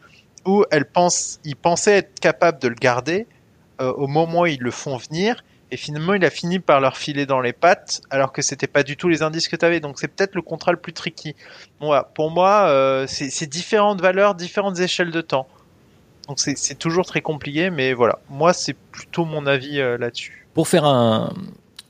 où 0.44 0.64
elles 0.70 0.84
pensent, 0.84 1.40
ils 1.44 1.56
pensaient 1.56 1.98
être 1.98 2.20
capables 2.20 2.58
de 2.60 2.68
le 2.68 2.74
garder 2.74 3.26
euh, 3.80 3.92
au 3.92 4.06
moment 4.06 4.40
où 4.40 4.46
ils 4.46 4.60
le 4.60 4.70
font 4.70 4.96
venir 4.96 5.42
et 5.74 5.76
finalement, 5.76 6.14
il 6.14 6.24
a 6.24 6.30
fini 6.30 6.60
par 6.60 6.80
leur 6.80 6.96
filer 6.96 7.26
dans 7.26 7.40
les 7.40 7.52
pattes, 7.52 8.00
alors 8.08 8.32
que 8.32 8.42
c'était 8.42 8.68
pas 8.68 8.84
du 8.84 8.96
tout 8.96 9.08
les 9.08 9.22
indices 9.22 9.48
que 9.48 9.56
tu 9.56 9.64
avais. 9.64 9.80
Donc 9.80 9.98
c'est 9.98 10.06
peut-être 10.06 10.36
le 10.36 10.42
contrat 10.42 10.70
le 10.70 10.78
plus 10.78 10.92
tricky. 10.92 11.34
Pour 12.14 12.30
moi, 12.30 12.68
euh, 12.68 13.06
c'est 13.08 13.48
différentes 13.48 14.00
valeurs, 14.00 14.36
différentes 14.36 14.78
échelles 14.78 15.10
de 15.10 15.20
temps. 15.20 15.48
Donc 16.28 16.38
c'est 16.38 16.78
toujours 16.78 17.06
très 17.06 17.22
compliqué, 17.22 17.70
mais 17.70 17.92
voilà. 17.92 18.20
Moi, 18.30 18.52
c'est 18.52 18.76
plutôt 18.92 19.24
mon 19.24 19.48
avis 19.48 19.80
euh, 19.80 19.98
là-dessus. 19.98 20.46
Pour 20.54 20.68
faire 20.68 20.84
un, 20.84 21.34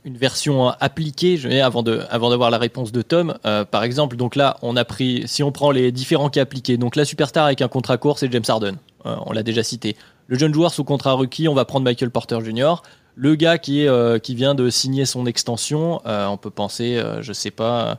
une 0.07 0.17
version 0.17 0.69
appliquée, 0.69 1.61
avant 1.61 1.83
de 1.83 1.97
d'avoir 1.99 2.51
la 2.51 2.57
réponse 2.57 2.91
de 2.91 3.03
Tom, 3.03 3.37
euh, 3.45 3.67
par 3.67 3.85
exemple, 3.85 4.17
donc 4.17 4.35
là, 4.35 4.57
on 4.63 4.77
a 4.77 4.87
pris, 4.87 5.25
si 5.27 5.43
on 5.43 5.53
prend 5.53 5.73
les 5.73 5.93
différents 5.93 6.31
cas 6.31 6.41
appliqués, 6.41 6.79
donc 6.79 6.97
la 6.97 7.05
superstar 7.05 7.45
avec 7.45 7.61
un 7.61 7.69
contrat 7.69 7.99
court, 7.99 8.19
c'est 8.19 8.33
James 8.33 8.45
Harden. 8.49 8.77
On 9.05 9.33
l'a 9.33 9.43
déjà 9.43 9.63
cité. 9.63 9.95
Le 10.29 10.39
jeune 10.39 10.55
joueur 10.55 10.73
sous 10.73 10.85
contrat 10.85 11.13
rookie, 11.13 11.49
on 11.49 11.55
va 11.55 11.67
prendre 11.67 11.85
Michael 11.85 12.11
Porter 12.11 12.39
Jr. 12.43 12.77
Le 13.17 13.37
gars 13.37 13.59
qui, 13.59 13.83
est, 13.83 13.89
euh, 13.89 14.19
qui 14.19 14.35
vient 14.35 14.55
de 14.55 14.71
signer 14.71 15.05
son 15.05 15.27
extension, 15.27 16.01
euh, 16.05 16.27
on 16.27 16.37
peut 16.37 16.51
penser, 16.51 16.97
euh, 16.97 17.23
je 17.23 17.33
sais 17.33 17.53
pas, 17.53 17.99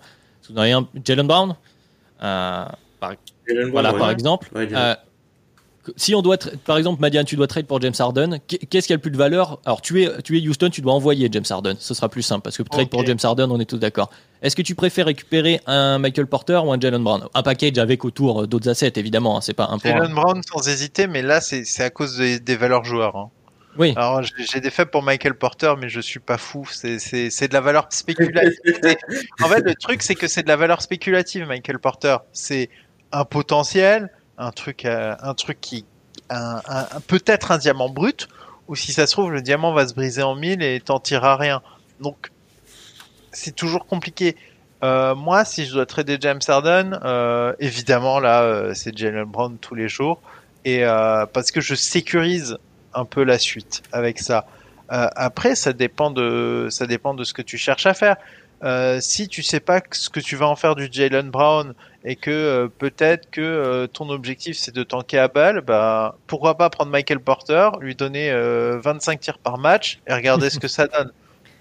rien, 0.54 0.88
Jalen 1.04 1.28
Brown, 1.28 1.56
par, 2.20 3.14
voilà, 3.72 3.94
par 3.94 4.10
exemple. 4.10 4.50
si 5.96 6.16
on 6.16 6.22
doit, 6.22 6.38
par 6.66 6.78
exemple, 6.78 7.00
Madiane, 7.00 7.26
tu 7.26 7.38
dois 7.38 7.48
trade 7.48 7.66
pour 7.66 7.80
James 7.80 7.94
Harden, 7.98 8.40
qu'est-ce 8.48 8.88
qui 8.88 8.94
a 8.94 8.98
le 8.98 9.02
plus 9.02 9.12
de 9.12 9.18
valeur? 9.18 9.60
Alors, 9.66 9.82
tu 9.82 10.04
es, 10.04 10.22
tu 10.22 10.38
es 10.38 10.46
Houston, 10.46 10.70
tu 10.70 10.82
dois 10.82 10.94
envoyer 10.94 11.30
James 11.32 11.46
Harden. 11.50 11.76
Ce 11.80 11.94
sera 11.94 12.10
plus 12.10 12.24
simple 12.24 12.42
parce 12.42 12.58
que 12.58 12.64
trade 12.64 12.90
pour 12.90 13.06
James 13.06 13.20
Harden, 13.24 13.50
on 13.52 13.60
est 13.60 13.70
tous 13.70 13.78
d'accord. 13.78 14.10
Est-ce 14.42 14.56
que 14.56 14.64
tu 14.64 14.76
préfères 14.76 15.06
récupérer 15.06 15.62
un 15.66 15.98
Michael 15.98 16.28
Porter 16.28 16.60
ou 16.66 16.74
un 16.74 16.80
Jalen 16.80 17.04
Brown? 17.04 17.24
Un 17.34 17.44
package 17.44 17.78
avec 17.78 18.04
autour 18.04 18.48
d'autres 18.48 18.68
assets, 18.68 18.94
évidemment. 18.98 19.38
Hein, 19.38 19.42
c'est 19.42 19.54
pas 19.54 19.70
un 19.72 19.80
point. 19.80 19.92
Jalen 19.92 20.14
Brown 20.14 20.42
sans 20.44 20.68
hésiter, 20.68 21.08
mais 21.08 21.22
là, 21.22 21.40
c'est 21.40 21.84
à 21.84 21.90
cause 21.90 22.18
des, 22.18 22.40
des 22.40 22.58
valeurs 22.58 22.84
joueurs. 22.84 23.16
Hein. 23.16 23.30
Oui. 23.78 23.94
Alors 23.96 24.22
j'ai 24.24 24.60
des 24.62 24.70
faits 24.70 24.90
pour 24.90 25.04
Michael 25.04 25.36
Porter, 25.36 25.74
mais 25.78 25.90
je 25.90 26.00
suis 26.00 26.20
pas 26.20 26.38
fou. 26.38 26.68
C'est 26.72 27.48
de 27.48 27.54
la 27.54 27.62
valeur 27.62 27.88
spéculative. 27.90 28.60
en 29.42 29.48
fait, 29.48 29.62
le 29.62 29.76
truc 29.76 30.02
c'est 30.02 30.16
que 30.16 30.28
c'est 30.28 30.44
de 30.44 30.48
la 30.48 30.56
valeur 30.56 30.82
spéculative, 30.82 31.46
Michael 31.48 31.80
Porter. 31.80 32.18
C'est 32.34 32.70
un 33.12 33.26
potentiel, 33.26 34.10
un 34.38 34.52
truc, 34.52 34.86
euh, 34.86 35.16
un 35.22 35.34
truc 35.34 35.60
qui, 35.62 35.86
un, 36.30 36.62
un 36.68 37.00
peut-être 37.08 37.52
un 37.52 37.58
diamant 37.58 37.90
brut, 37.90 38.28
ou 38.68 38.76
si 38.76 38.94
ça 38.94 39.08
se 39.08 39.12
trouve 39.12 39.32
le 39.32 39.42
diamant 39.42 39.74
va 39.74 39.88
se 39.88 39.94
briser 39.94 40.24
en 40.24 40.36
mille 40.36 40.62
et 40.62 40.80
t'en 40.80 41.00
tireras 41.00 41.36
rien. 41.36 41.62
Donc 42.00 42.32
c'est 43.32 43.56
toujours 43.56 43.86
compliqué. 43.86 44.36
Euh, 44.84 45.16
moi, 45.16 45.46
si 45.46 45.66
je 45.66 45.74
dois 45.74 45.86
trader 45.86 46.18
James 46.20 46.42
Harden, 46.48 47.00
euh, 47.04 47.54
évidemment 47.60 48.20
là, 48.20 48.44
euh, 48.44 48.74
c'est 48.74 48.98
Jalen 48.98 49.26
Brown 49.26 49.58
tous 49.60 49.76
les 49.76 49.88
jours, 49.88 50.22
et 50.64 50.84
euh, 50.84 51.26
parce 51.26 51.52
que 51.52 51.62
je 51.62 51.76
sécurise 51.76 52.58
un 52.96 53.06
peu 53.06 53.24
la 53.24 53.38
suite 53.38 53.84
avec 53.92 54.20
ça. 54.20 54.48
Euh, 54.92 55.08
après, 55.16 55.56
ça 55.56 55.74
dépend 55.74 56.12
de 56.12 56.68
ça 56.70 56.88
dépend 56.88 57.14
de 57.14 57.24
ce 57.24 57.34
que 57.34 57.42
tu 57.42 57.58
cherches 57.58 57.86
à 57.86 57.94
faire. 57.94 58.18
Euh, 58.64 59.00
si 59.02 59.28
tu 59.28 59.44
sais 59.44 59.60
pas 59.60 59.82
ce 59.92 60.10
que 60.10 60.20
tu 60.20 60.36
vas 60.38 60.48
en 60.48 60.56
faire 60.56 60.76
du 60.76 60.88
Jalen 60.90 61.30
Brown 61.30 61.74
et 62.06 62.16
que 62.16 62.32
euh, 62.32 62.68
peut-être 62.68 63.30
que 63.30 63.86
ton 63.88 64.10
objectif 64.10 64.58
c'est 64.58 64.74
de 64.74 64.84
tanker 64.84 65.20
à 65.20 65.28
balle, 65.28 65.62
bah 65.62 66.16
pourquoi 66.26 66.56
pas 66.56 66.70
prendre 66.70 66.90
Michael 66.90 67.20
Porter, 67.20 67.70
lui 67.82 67.96
donner 67.96 68.32
25 68.32 69.20
tirs 69.20 69.38
par 69.40 69.58
match 69.58 70.00
et 70.08 70.14
regarder 70.14 70.50
ce 70.50 70.60
que 70.60 70.68
ça 70.68 70.88
donne. 70.88 71.12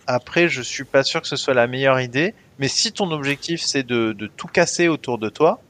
Après, 0.06 0.48
je 0.48 0.60
suis 0.60 0.84
pas 0.84 1.02
sûr 1.02 1.22
que 1.22 1.28
ce 1.28 1.36
soit 1.36 1.54
la 1.54 1.66
meilleure 1.66 1.98
idée. 2.00 2.34
Mais 2.58 2.68
si 2.68 2.92
ton 2.92 3.10
objectif 3.10 3.60
c'est 3.62 3.82
de, 3.82 4.12
de 4.12 4.26
tout 4.26 4.46
casser 4.46 4.86
autour 4.86 5.18
de 5.18 5.28
toi, 5.28 5.60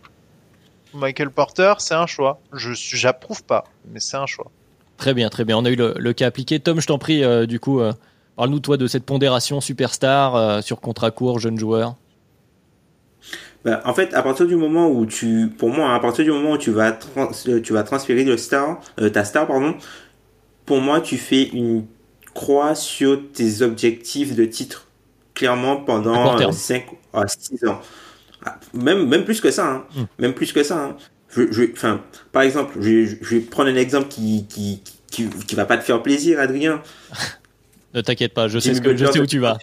Michael 0.93 1.31
Porter, 1.31 1.75
c'est 1.79 1.95
un 1.95 2.07
choix. 2.07 2.41
Je 2.53 2.73
j'approuve 2.75 3.45
pas, 3.45 3.65
mais 3.87 4.01
c'est 4.01 4.17
un 4.17 4.27
choix. 4.27 4.51
Très 4.97 5.15
bien, 5.15 5.29
très 5.29 5.45
bien. 5.45 5.59
On 5.59 5.65
a 5.65 5.71
eu 5.71 5.77
le, 5.77 5.95
le 5.99 6.13
cas 6.13 6.27
appliqué. 6.27 6.61
Tom, 6.61 6.81
je 6.81 6.87
t'en 6.87 6.99
prie, 6.99 7.25
euh, 7.25 7.47
du 7.47 7.59
coup, 7.61 7.81
euh, 7.81 7.93
parle-nous 8.37 8.61
toi 8.61 8.77
de 8.77 8.87
cette 8.87 9.05
pondération 9.05 9.61
superstar 9.61 10.37
euh, 10.37 10.61
sur 10.63 10.81
contrat 10.81 11.11
court, 11.11 11.39
jeune 11.41 11.59
joueur. 11.59 11.97
Bah, 13.65 13.81
en 13.85 13.95
fait, 13.95 14.13
à 14.15 14.23
partir 14.23 14.47
du 14.47 14.57
moment 14.57 14.89
où 14.91 15.07
tu, 15.07 15.49
pour 15.59 15.71
moi, 15.71 15.95
à 15.95 16.01
partir 16.01 16.25
du 16.25 16.31
moment 16.31 16.53
où 16.53 16.59
tu 16.59 16.71
vas, 16.71 16.93
trans- 16.93 17.31
tu 17.63 17.73
vas 17.73 17.83
transférer 17.83 18.25
le 18.25 18.37
star, 18.37 18.81
ta 19.13 19.25
star, 19.25 19.47
pardon, 19.47 19.75
pour 20.67 20.81
moi, 20.81 21.01
tu 21.01 21.17
fais 21.17 21.45
une 21.45 21.87
croix 22.35 22.75
sur 22.75 23.21
tes 23.33 23.63
objectifs 23.63 24.35
de 24.35 24.45
titre, 24.45 24.89
clairement 25.35 25.77
pendant 25.79 26.15
court 26.23 26.37
terme. 26.37 26.53
5 26.53 26.87
à 27.15 27.27
6 27.27 27.65
ans. 27.67 27.81
Ah, 28.45 28.59
Même, 28.75 29.09
même 29.09 29.25
plus 29.25 29.41
que 29.41 29.51
ça, 29.51 29.67
hein. 29.71 29.85
Mm. 29.97 30.03
Même 30.19 30.35
plus 30.35 30.53
que 30.53 30.63
ça, 30.63 30.85
hein. 30.85 30.97
Je, 31.37 31.51
je, 31.51 31.65
enfin, 31.73 32.03
par 32.33 32.43
exemple, 32.43 32.75
je, 32.81 33.07
je 33.21 33.35
vais 33.35 33.41
prendre 33.41 33.71
un 33.71 33.77
exemple 33.77 34.09
qui, 34.09 34.47
qui, 34.49 34.83
qui, 35.11 35.29
qui 35.29 35.55
va 35.55 35.65
pas 35.67 35.77
te 35.77 35.83
faire 35.85 36.03
plaisir, 36.03 36.39
Adrien. 36.41 36.83
Ne 37.95 38.01
t'inquiète 38.01 38.35
pas, 38.35 38.49
je 38.49 38.59
sais, 38.59 38.75
Jimmy 38.75 38.77
ce 38.77 38.81
que, 38.83 38.89
je 38.97 39.05
Butler 39.05 39.13
sais 39.13 39.21
où 39.21 39.27
tu 39.27 39.39
vas. 39.39 39.59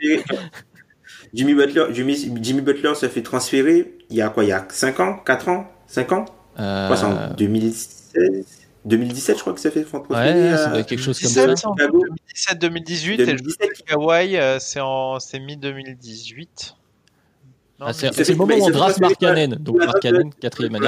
Jimmy 1.33 1.53
Butler, 1.53 1.85
Jimmy, 1.91 2.15
Jimmy 2.41 2.61
Butler 2.61 2.93
se 2.95 3.07
fait 3.07 3.21
transférer 3.21 3.93
il 4.09 4.17
y 4.17 4.21
a 4.21 4.29
quoi 4.29 4.43
Il 4.43 4.49
y 4.49 4.53
a 4.53 4.65
5 4.69 4.99
ans 4.99 5.17
4 5.25 5.47
ans 5.49 5.71
5 5.87 6.11
ans? 6.11 6.25
Euh, 6.59 6.87
Quoi, 6.87 6.97
c'est 6.97 7.05
en 7.05 7.33
2016 7.35 8.45
2017, 8.83 9.35
je 9.37 9.41
crois 9.41 9.53
que 9.53 9.59
ça 9.59 9.69
fait 9.69 9.83
transférer. 9.83 10.51
ouais, 10.51 10.57
ça 10.57 10.69
doit 10.69 10.79
être 10.79 10.87
quelque 10.87 11.03
chose 11.03 11.19
comme 11.19 11.27
17, 11.27 11.49
ça. 11.49 11.55
c'est 11.55 11.67
en 11.67 11.75
Chicago. 11.75 12.05
2017-2018 12.35 13.11
et 13.11 13.25
2017. 13.25 13.69
je 13.77 13.83
Kawhi, 13.83 14.37
euh, 14.37 14.57
c'est 14.59 14.79
en 14.79 15.19
c'est 15.19 15.39
mi-2018. 15.39 16.73
Ah, 17.83 17.93
c'est 17.93 18.29
le 18.29 18.35
moment 18.35 18.55
où 18.55 18.63
on 18.65 18.71
transféré 18.71 19.15
par- 19.15 19.29
Markkanen. 19.33 19.55
Donc 19.55 19.77
quatrième 20.39 20.75
année. 20.75 20.85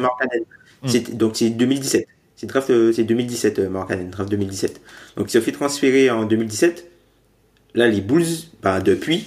Mark 0.00 0.12
Cannon. 0.20 0.44
Hmm. 0.82 0.88
C'est- 0.88 1.16
Donc 1.16 1.36
c'est 1.36 1.50
2017. 1.50 2.06
C'est 2.36 2.46
draft, 2.46 2.70
euh, 2.70 2.92
c'est 2.92 3.02
2017, 3.04 3.58
euh, 3.58 3.68
Mark 3.68 3.88
Cannon, 3.88 4.08
draft 4.10 4.30
2017. 4.30 4.80
Donc 5.16 5.26
il 5.28 5.30
se 5.32 5.40
fait 5.40 5.52
transférer 5.52 6.10
en 6.10 6.24
2017. 6.24 6.88
Là, 7.74 7.88
les 7.88 8.00
Bulls, 8.00 8.24
bah, 8.62 8.80
depuis, 8.80 9.26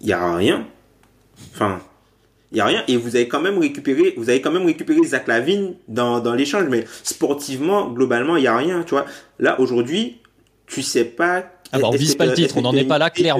il 0.00 0.06
n'y 0.06 0.12
a 0.12 0.36
rien. 0.36 0.66
Enfin, 1.54 1.80
il 2.52 2.56
n'y 2.56 2.60
a 2.60 2.66
rien. 2.66 2.84
Et 2.88 2.96
vous 2.96 3.16
avez 3.16 3.26
quand 3.28 3.40
même 3.40 3.58
récupéré, 3.58 4.14
vous 4.16 4.30
avez 4.30 4.40
quand 4.40 4.50
même 4.52 4.66
récupéré 4.66 5.02
Zach 5.04 5.26
Lavine 5.26 5.74
dans, 5.88 6.20
dans 6.20 6.34
l'échange. 6.34 6.66
Mais 6.70 6.84
sportivement, 7.02 7.88
globalement, 7.90 8.36
il 8.36 8.42
n'y 8.42 8.46
a 8.46 8.56
rien. 8.56 8.82
Tu 8.84 8.90
vois, 8.90 9.06
là, 9.38 9.58
aujourd'hui, 9.60 10.18
tu 10.66 10.82
sais 10.82 11.04
pas. 11.04 11.44
Ah 11.72 11.78
bah, 11.78 11.88
on 11.88 11.90
vise 11.96 12.14
pas 12.14 12.26
le 12.26 12.34
titre, 12.34 12.56
on 12.58 12.62
n'en 12.62 12.72
est 12.74 12.84
pas 12.84 12.98
là, 12.98 13.10
idée 13.16 13.30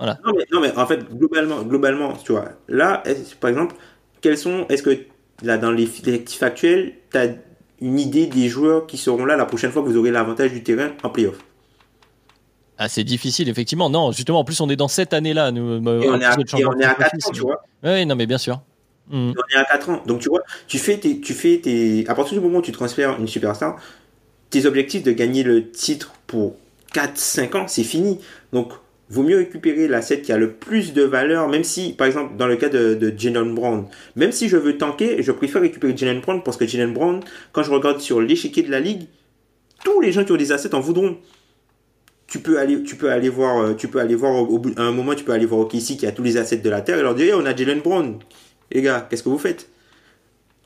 non 0.00 0.14
mais, 0.36 0.44
non 0.50 0.60
mais 0.60 0.76
en 0.76 0.86
fait 0.86 1.08
globalement 1.16 1.62
globalement 1.62 2.12
tu 2.16 2.32
vois 2.32 2.48
là 2.68 3.02
par 3.40 3.50
exemple 3.50 3.76
quels 4.20 4.36
sont 4.36 4.66
est-ce 4.68 4.82
que 4.82 4.98
là 5.42 5.56
dans 5.56 5.70
les 5.70 5.84
effectifs 5.84 6.42
actuels 6.42 6.94
tu 7.12 7.18
as 7.18 7.28
une 7.80 7.98
idée 7.98 8.26
des 8.26 8.48
joueurs 8.48 8.86
qui 8.86 8.96
seront 8.96 9.24
là 9.24 9.36
la 9.36 9.46
prochaine 9.46 9.70
fois 9.70 9.82
que 9.82 9.88
vous 9.88 9.96
aurez 9.96 10.10
l'avantage 10.10 10.52
du 10.52 10.62
terrain 10.62 10.90
en 11.02 11.10
playoff? 11.10 11.36
Ah, 12.78 12.88
c'est 12.88 13.04
difficile, 13.04 13.48
effectivement. 13.48 13.88
Non, 13.88 14.10
justement, 14.10 14.40
en 14.40 14.44
plus, 14.44 14.60
on 14.60 14.68
est 14.68 14.76
dans 14.76 14.88
cette 14.88 15.12
année-là. 15.12 15.52
Nous, 15.52 15.86
euh, 15.86 16.00
et 16.00 16.08
on 16.08 16.20
est 16.20 16.24
à, 16.24 16.34
de 16.34 16.42
et 16.42 16.46
changement 16.46 16.72
on 16.74 16.80
est 16.80 16.84
à 16.84 16.94
de 16.94 16.98
4 16.98 17.10
profil, 17.10 17.26
ans 17.26 17.30
tu 17.32 17.40
vois 17.40 17.62
Oui, 17.84 18.04
non, 18.06 18.16
mais 18.16 18.26
bien 18.26 18.38
sûr. 18.38 18.60
Hmm. 19.08 19.32
on 19.36 19.54
est 19.54 19.60
à 19.60 19.64
4 19.64 19.90
ans 19.90 20.02
donc 20.06 20.20
tu 20.20 20.30
vois 20.30 20.40
tu 20.66 20.78
fais 20.78 20.96
tes, 20.96 21.20
tu 21.20 21.34
fais 21.34 21.58
tes 21.58 22.06
à 22.08 22.14
partir 22.14 22.38
du 22.38 22.40
moment 22.42 22.60
où 22.60 22.62
tu 22.62 22.72
transfères 22.72 23.20
une 23.20 23.28
superstar 23.28 23.76
tes 24.48 24.64
objectifs 24.64 25.02
de 25.02 25.12
gagner 25.12 25.42
le 25.42 25.70
titre 25.70 26.14
pour 26.26 26.56
4-5 26.94 27.54
ans 27.54 27.68
c'est 27.68 27.84
fini 27.84 28.18
donc 28.54 28.72
vaut 29.14 29.22
mieux 29.22 29.36
récupérer 29.36 29.88
l'asset 29.88 30.20
qui 30.20 30.32
a 30.32 30.38
le 30.38 30.52
plus 30.52 30.92
de 30.92 31.02
valeur, 31.02 31.48
même 31.48 31.64
si, 31.64 31.92
par 31.94 32.06
exemple, 32.06 32.36
dans 32.36 32.46
le 32.46 32.56
cas 32.56 32.68
de, 32.68 33.14
Jalen 33.16 33.54
Brown, 33.54 33.86
même 34.16 34.32
si 34.32 34.48
je 34.48 34.56
veux 34.56 34.76
tanker, 34.76 35.22
je 35.22 35.32
préfère 35.32 35.62
récupérer 35.62 35.96
Jalen 35.96 36.20
Brown 36.20 36.42
parce 36.42 36.56
que 36.56 36.66
Jalen 36.66 36.92
Brown, 36.92 37.20
quand 37.52 37.62
je 37.62 37.70
regarde 37.70 38.00
sur 38.00 38.20
l'échiquier 38.20 38.62
de 38.62 38.70
la 38.70 38.80
ligue, 38.80 39.06
tous 39.84 40.00
les 40.00 40.12
gens 40.12 40.24
qui 40.24 40.32
ont 40.32 40.36
des 40.36 40.52
assets 40.52 40.74
en 40.74 40.80
voudront. 40.80 41.16
Tu 42.26 42.38
peux 42.40 42.58
aller, 42.58 42.82
tu 42.82 42.96
peux 42.96 43.10
aller 43.10 43.28
voir, 43.28 43.58
euh, 43.58 43.74
tu 43.74 43.86
peux 43.88 44.00
aller 44.00 44.14
voir 44.14 44.34
au, 44.34 44.46
au 44.46 44.58
bout, 44.58 44.72
à 44.76 44.82
un 44.82 44.92
moment, 44.92 45.14
tu 45.14 45.24
peux 45.24 45.32
aller 45.32 45.46
voir 45.46 45.60
OKC 45.60 45.96
qui 45.96 46.06
a 46.06 46.12
tous 46.12 46.22
les 46.22 46.36
assets 46.36 46.56
de 46.56 46.70
la 46.70 46.80
terre 46.80 46.98
et 46.98 47.02
leur 47.02 47.14
dire, 47.14 47.26
Hey, 47.26 47.34
on 47.34 47.46
a 47.46 47.54
Jalen 47.54 47.80
Brown. 47.80 48.18
Les 48.72 48.82
gars, 48.82 49.06
qu'est-ce 49.08 49.22
que 49.22 49.28
vous 49.28 49.38
faites? 49.38 49.68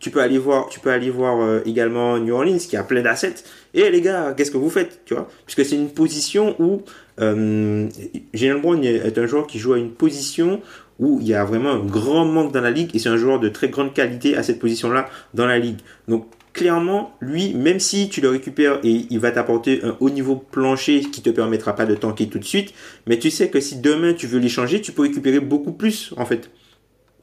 Tu 0.01 0.11
peux 0.11 0.21
aller 0.21 0.39
voir, 0.39 0.69
tu 0.69 0.79
peux 0.79 0.91
aller 0.91 1.11
voir 1.11 1.41
euh, 1.41 1.61
également 1.67 2.19
New 2.19 2.35
Orleans 2.35 2.59
qui 2.59 2.77
a 2.77 2.85
plein 2.85 3.03
d'assets. 3.03 3.35
Et 3.75 3.91
les 3.91 4.01
gars, 4.01 4.33
qu'est-ce 4.37 4.51
que 4.51 4.57
vous 4.57 4.71
faites, 4.71 5.01
tu 5.05 5.15
vois? 5.15 5.29
Puisque 5.45 5.69
c'est 5.69 5.77
une 5.77 5.91
position 5.91 6.55
où 6.61 6.83
euh, 7.21 7.89
Jalen 8.33 8.61
Brown 8.61 8.85
est 8.85 9.19
un 9.19 9.27
joueur 9.27 9.47
qui 9.47 9.59
joue 9.59 9.73
à 9.73 9.79
une 9.79 9.91
position 9.91 10.61
où 10.99 11.19
il 11.21 11.29
y 11.29 11.35
a 11.35 11.45
vraiment 11.45 11.71
un 11.71 11.85
grand 11.85 12.25
manque 12.25 12.53
dans 12.53 12.61
la 12.61 12.71
ligue 12.71 12.95
et 12.95 12.99
c'est 12.99 13.09
un 13.09 13.17
joueur 13.17 13.41
de 13.41 13.49
très 13.49 13.69
grande 13.69 13.95
qualité 13.95 14.37
à 14.37 14.43
cette 14.43 14.59
position-là 14.59 15.09
dans 15.35 15.47
la 15.47 15.59
ligue. 15.59 15.79
Donc 16.09 16.27
clairement, 16.53 17.15
lui, 17.21 17.55
même 17.55 17.79
si 17.79 18.09
tu 18.09 18.21
le 18.21 18.31
récupères 18.31 18.81
et 18.83 19.07
il 19.11 19.19
va 19.21 19.31
t'apporter 19.31 19.81
un 19.85 19.97
haut 20.01 20.11
niveau 20.11 20.35
plancher 20.35 21.03
qui 21.03 21.23
te 21.23 21.31
permettra 21.31 21.75
pas 21.75 21.87
de 21.87 21.95
tanker 21.95 22.29
tout 22.29 22.41
de 22.41 22.45
suite, 22.45 22.75
mais 23.07 23.19
tu 23.19 23.31
sais 23.31 23.49
que 23.49 23.61
si 23.61 23.77
demain 23.77 24.13
tu 24.13 24.27
veux 24.27 24.41
l'échanger, 24.41 24.81
tu 24.81 24.93
peux 24.93 25.03
récupérer 25.03 25.41
beaucoup 25.41 25.73
plus 25.73 26.13
en 26.17 26.27
fait. 26.27 26.51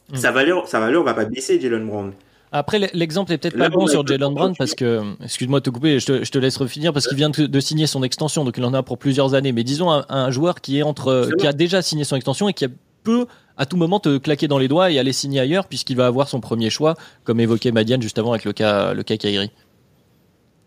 Mm. 0.10 0.16
Sa 0.16 0.32
valeur, 0.32 0.68
sa 0.68 0.80
valeur 0.80 1.04
va 1.04 1.14
pas 1.14 1.26
baisser, 1.26 1.60
Jalen 1.60 1.86
Brown. 1.86 2.14
Après, 2.52 2.80
l'exemple 2.94 3.34
est 3.34 3.38
peut-être 3.38 3.58
pas 3.58 3.70
bon 3.70 3.88
sur 3.88 4.06
Jalen 4.08 4.34
Brown 4.34 4.56
parce 4.58 4.76
que, 4.76 5.02
excuse-moi 5.24 5.60
de 5.60 5.66
te 5.66 5.70
couper, 5.70 6.00
je 6.00 6.06
te, 6.06 6.24
je 6.24 6.32
te 6.32 6.38
laisse 6.38 6.56
refinir 6.58 6.94
parce 6.94 7.08
qu'il 7.08 7.18
vient 7.18 7.30
de, 7.30 7.48
de 7.48 7.60
signer 7.60 7.86
son 7.88 8.02
extension, 8.04 8.46
donc 8.46 8.58
il 8.58 8.64
en 8.64 8.74
a 8.74 8.82
pour 8.84 8.98
plusieurs 8.98 9.34
années. 9.34 9.52
Mais 9.52 9.64
disons 9.64 9.92
un, 9.92 10.06
un 10.10 10.32
joueur 10.32 10.62
qui 10.62 10.78
est 10.80 10.84
entre, 10.84 11.30
qui 11.38 11.48
a 11.48 11.54
déjà 11.54 11.82
signé 11.82 12.04
son 12.06 12.16
extension 12.16 12.48
et 12.48 12.54
qui 12.54 12.66
a- 12.66 12.70
peut 13.04 13.26
à 13.58 13.66
tout 13.66 13.78
moment 13.78 14.00
te 14.00 14.18
claquer 14.18 14.48
dans 14.48 14.58
les 14.58 14.68
doigts 14.68 14.90
et 14.92 14.98
aller 15.00 15.14
signer 15.14 15.40
ailleurs 15.40 15.68
puisqu'il 15.68 15.96
va 15.98 16.08
avoir 16.08 16.28
son 16.30 16.40
premier 16.40 16.70
choix, 16.70 16.96
comme 17.24 17.40
évoquait 17.40 17.72
Madiane 17.72 18.02
juste 18.02 18.18
avant 18.20 18.32
avec 18.32 18.46
le 18.46 18.54
cas, 18.54 18.94
le 18.94 19.04
cas 19.04 19.18
Kairi. 19.18 19.52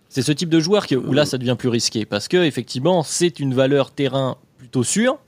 C'est 0.08 0.22
ce 0.22 0.32
type 0.32 0.48
de 0.48 0.60
joueur 0.60 0.86
qui, 0.86 0.94
où 0.96 1.12
là 1.12 1.24
ça 1.26 1.36
devient 1.38 1.56
plus 1.58 1.68
risqué 1.68 2.04
parce 2.06 2.28
que 2.28 2.36
effectivement 2.38 3.02
c'est 3.02 3.40
une 3.40 3.54
valeur 3.54 3.90
terrain 3.90 4.36
plutôt 4.56 4.84
sûre. 4.84 5.18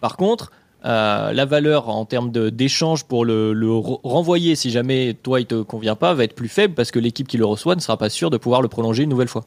Par 0.00 0.16
contre, 0.16 0.50
euh, 0.86 1.32
la 1.32 1.44
valeur 1.44 1.88
en 1.88 2.04
termes 2.04 2.30
d'échange 2.50 3.04
pour 3.04 3.24
le, 3.24 3.52
le 3.52 3.66
re- 3.68 4.00
renvoyer 4.04 4.54
si 4.54 4.70
jamais 4.70 5.14
toi 5.22 5.40
il 5.40 5.46
te 5.46 5.60
convient 5.62 5.96
pas 5.96 6.14
va 6.14 6.24
être 6.24 6.34
plus 6.34 6.48
faible 6.48 6.74
parce 6.74 6.90
que 6.90 6.98
l'équipe 7.00 7.26
qui 7.26 7.36
le 7.38 7.44
reçoit 7.44 7.74
ne 7.74 7.80
sera 7.80 7.96
pas 7.96 8.08
sûre 8.08 8.30
de 8.30 8.36
pouvoir 8.36 8.62
le 8.62 8.68
prolonger 8.68 9.02
une 9.02 9.10
nouvelle 9.10 9.28
fois. 9.28 9.44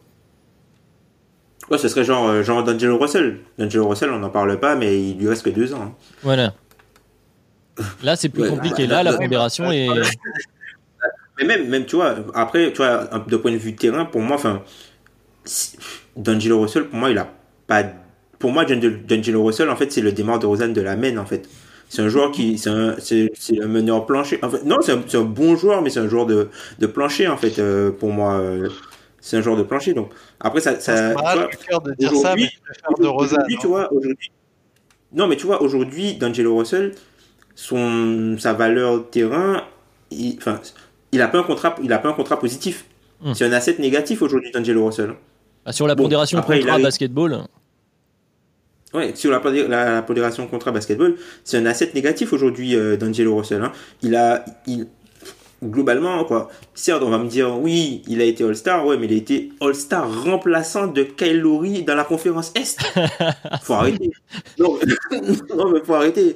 Ouais, 1.72 1.78
ce 1.78 1.88
serait 1.88 2.04
genre, 2.04 2.28
euh, 2.28 2.42
genre 2.44 2.64
D'Angelo 2.64 2.98
Russell. 2.98 3.40
D'Angelo 3.58 3.88
Russell, 3.88 4.10
on 4.10 4.20
n'en 4.20 4.30
parle 4.32 4.60
pas, 4.60 4.76
mais 4.76 5.00
il 5.02 5.18
lui 5.18 5.28
reste 5.28 5.44
que 5.46 5.50
deux 5.52 5.74
ans. 5.74 5.82
hein. 5.82 5.94
Voilà. 6.24 6.54
Là 8.04 8.16
c'est 8.16 8.30
plus 8.30 8.42
Ouais, 8.44 8.50
compliqué. 8.50 8.88
là, 8.88 8.96
Là 8.98 9.04
la 9.04 9.12
là, 9.12 9.18
pondération 9.18 9.72
est. 9.72 9.88
Mais 11.38 11.46
même, 11.46 11.70
même, 11.70 11.86
tu 11.86 11.96
vois, 11.96 12.16
après, 12.34 12.72
tu 12.74 12.78
vois, 12.78 13.08
de 13.26 13.38
point 13.38 13.52
de 13.52 13.58
vue 13.58 13.74
terrain, 13.76 14.04
pour 14.04 14.20
moi, 14.22 14.36
enfin, 14.36 14.62
D'Angelo 16.18 16.62
Russell, 16.62 16.86
pour 16.88 17.00
moi, 17.00 17.10
il 17.12 17.18
a 17.18 17.28
pas. 17.68 17.84
Pour 18.40 18.52
moi, 18.52 18.64
D'Angelo 18.66 19.44
Russell, 19.44 19.70
en 19.70 19.76
fait, 19.76 19.92
c'est 19.92 20.02
le 20.02 20.12
démarre 20.14 20.40
de 20.40 20.46
Rosanne 20.46 20.74
de 20.74 20.82
la 20.82 20.96
main, 20.96 21.18
en 21.18 21.26
fait. 21.26 21.48
C'est 21.90 22.02
un 22.02 22.08
joueur 22.08 22.32
qui, 22.32 22.58
c'est 22.58 22.70
un, 22.70 22.96
c'est, 23.00 23.32
c'est 23.38 23.62
un 23.62 23.68
meneur 23.68 24.06
plancher. 24.06 24.40
En 24.44 24.50
fait, 24.50 24.64
non, 24.64 24.78
c'est 24.82 24.94
un, 24.94 25.04
c'est 25.08 25.18
un 25.18 25.24
bon 25.24 25.56
joueur, 25.58 25.82
mais 25.82 25.90
c'est 25.90 26.00
un 26.00 26.08
joueur 26.08 26.26
de, 26.26 26.50
de 26.80 26.88
plancher, 26.88 27.28
en 27.28 27.36
fait, 27.38 27.60
euh, 27.60 27.92
pour 27.92 28.12
moi. 28.12 28.34
euh, 28.36 28.70
c'est 29.22 29.36
un 29.38 29.42
joueur 29.42 29.58
de 29.58 29.64
plancher, 29.64 29.94
donc. 29.94 30.12
Après, 30.40 30.62
ça, 30.62 30.80
ça, 30.80 30.96
Ça 30.96 31.14
vois, 31.14 31.50
cœur 31.68 31.82
de 31.82 31.94
dire 31.94 32.14
ça, 32.16 32.36
mais 32.36 32.50
de 33.00 33.08
Rosanne. 33.08 33.40
Aujourd'hui, 33.40 33.58
tu 33.60 33.68
vois, 33.68 33.92
aujourd'hui. 33.92 34.32
Non, 35.12 35.28
mais 35.28 35.36
tu 35.36 35.46
vois, 35.48 35.62
aujourd'hui, 35.62 36.14
D'Angelo 36.14 36.56
Russell, 36.58 36.94
son, 37.56 38.38
sa 38.40 38.54
valeur 38.54 39.10
terrain, 39.10 39.64
il, 40.12 40.38
enfin, 40.38 40.62
il 41.12 41.22
a 41.22 41.28
pas 41.28 41.40
un 41.40 41.44
contrat, 41.44 41.76
il 41.84 41.92
a 41.92 41.98
pas 41.98 42.10
un 42.10 42.14
contrat 42.14 42.40
positif. 42.40 42.86
Hmm. 43.22 43.34
C'est 43.34 43.46
un 43.46 43.52
asset 43.52 43.76
négatif 43.80 44.22
aujourd'hui, 44.22 44.52
D'Angelo 44.52 44.86
Russell. 44.86 45.14
Ah, 45.66 45.74
Sur 45.74 45.88
la 45.88 45.96
Bon, 45.96 46.04
pondération 46.04 46.38
après, 46.38 46.58
il 46.58 46.62
contrat 46.62 46.74
arrive- 46.76 46.86
basketball, 46.86 47.42
Ouais, 48.94 49.14
sur 49.16 49.30
la, 49.32 49.40
la, 49.40 49.68
la 49.94 50.02
pondération 50.02 50.48
contrat 50.48 50.72
basketball, 50.72 51.16
c'est 51.44 51.58
un 51.58 51.66
asset 51.68 51.92
négatif 51.94 52.34
aujourd'hui, 52.34 52.76
euh, 52.76 52.98
d'Angelo 52.98 53.36
Russell. 53.38 53.62
hein. 53.64 53.72
Il 54.02 54.16
a, 54.16 54.44
il, 54.66 54.88
globalement, 55.64 56.24
quoi. 56.24 56.50
Certes, 56.74 57.04
on 57.04 57.10
va 57.10 57.18
me 57.20 57.28
dire, 57.28 57.56
oui, 57.60 58.02
il 58.08 58.20
a 58.22 58.24
été 58.26 58.44
All-Star, 58.44 58.86
ouais, 58.86 58.98
mais 58.98 59.06
il 59.06 59.14
a 59.14 59.18
été 59.18 59.52
All-Star 59.62 60.24
remplaçant 60.24 60.88
de 60.88 61.04
Kyle 61.04 61.40
Lowry 61.40 61.84
dans 61.84 61.96
la 61.96 62.04
conférence 62.04 62.52
Est. 62.56 62.80
faut 63.62 63.74
arrêter. 63.74 64.10
Non, 64.58 64.80
mais- 65.12 65.20
non, 65.56 65.72
mais 65.72 65.82
faut 65.84 65.94
arrêter. 65.96 66.36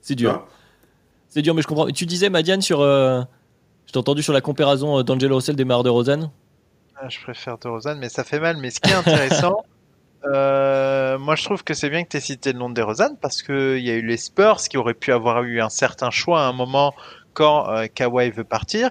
c'est 0.00 0.14
dur. 0.14 0.30
vois 0.30 0.48
C'est 1.28 1.42
dur, 1.42 1.54
mais 1.54 1.62
je 1.62 1.66
comprends. 1.66 1.88
Tu 1.88 2.06
disais 2.06 2.30
Madiane 2.30 2.62
sur. 2.62 2.80
euh, 2.80 3.20
Je 3.86 3.92
t'ai 3.92 3.98
entendu 3.98 4.22
sur 4.22 4.32
la 4.32 4.40
comparaison 4.40 4.98
euh, 4.98 5.02
d'Angelo 5.02 5.36
Russell 5.36 5.56
des 5.56 5.64
de 5.64 5.88
Rosanne. 5.90 6.30
Ah, 6.98 7.08
Je 7.10 7.20
préfère 7.20 7.58
de 7.58 7.68
Rosanne, 7.68 7.98
mais 7.98 8.08
ça 8.08 8.24
fait 8.24 8.40
mal. 8.40 8.56
Mais 8.58 8.70
ce 8.70 8.80
qui 8.80 8.90
est 8.90 8.94
intéressant, 8.94 9.64
euh, 10.32 11.18
moi 11.18 11.36
je 11.36 11.44
trouve 11.44 11.62
que 11.64 11.74
c'est 11.74 11.90
bien 11.90 12.04
que 12.04 12.08
tu 12.08 12.16
aies 12.16 12.20
cité 12.20 12.52
le 12.52 12.58
nom 12.58 12.70
de 12.70 12.82
Rosanne 12.82 13.16
parce 13.20 13.42
qu'il 13.42 13.78
y 13.78 13.90
a 13.90 13.94
eu 13.94 14.06
les 14.06 14.16
Spurs 14.16 14.56
qui 14.68 14.76
auraient 14.76 14.94
pu 14.94 15.12
avoir 15.12 15.42
eu 15.42 15.60
un 15.60 15.68
certain 15.68 16.10
choix 16.10 16.40
à 16.40 16.48
un 16.48 16.52
moment 16.52 16.94
quand 17.36 17.68
euh, 17.68 17.86
Kawhi 17.94 18.30
veut 18.30 18.44
partir. 18.44 18.90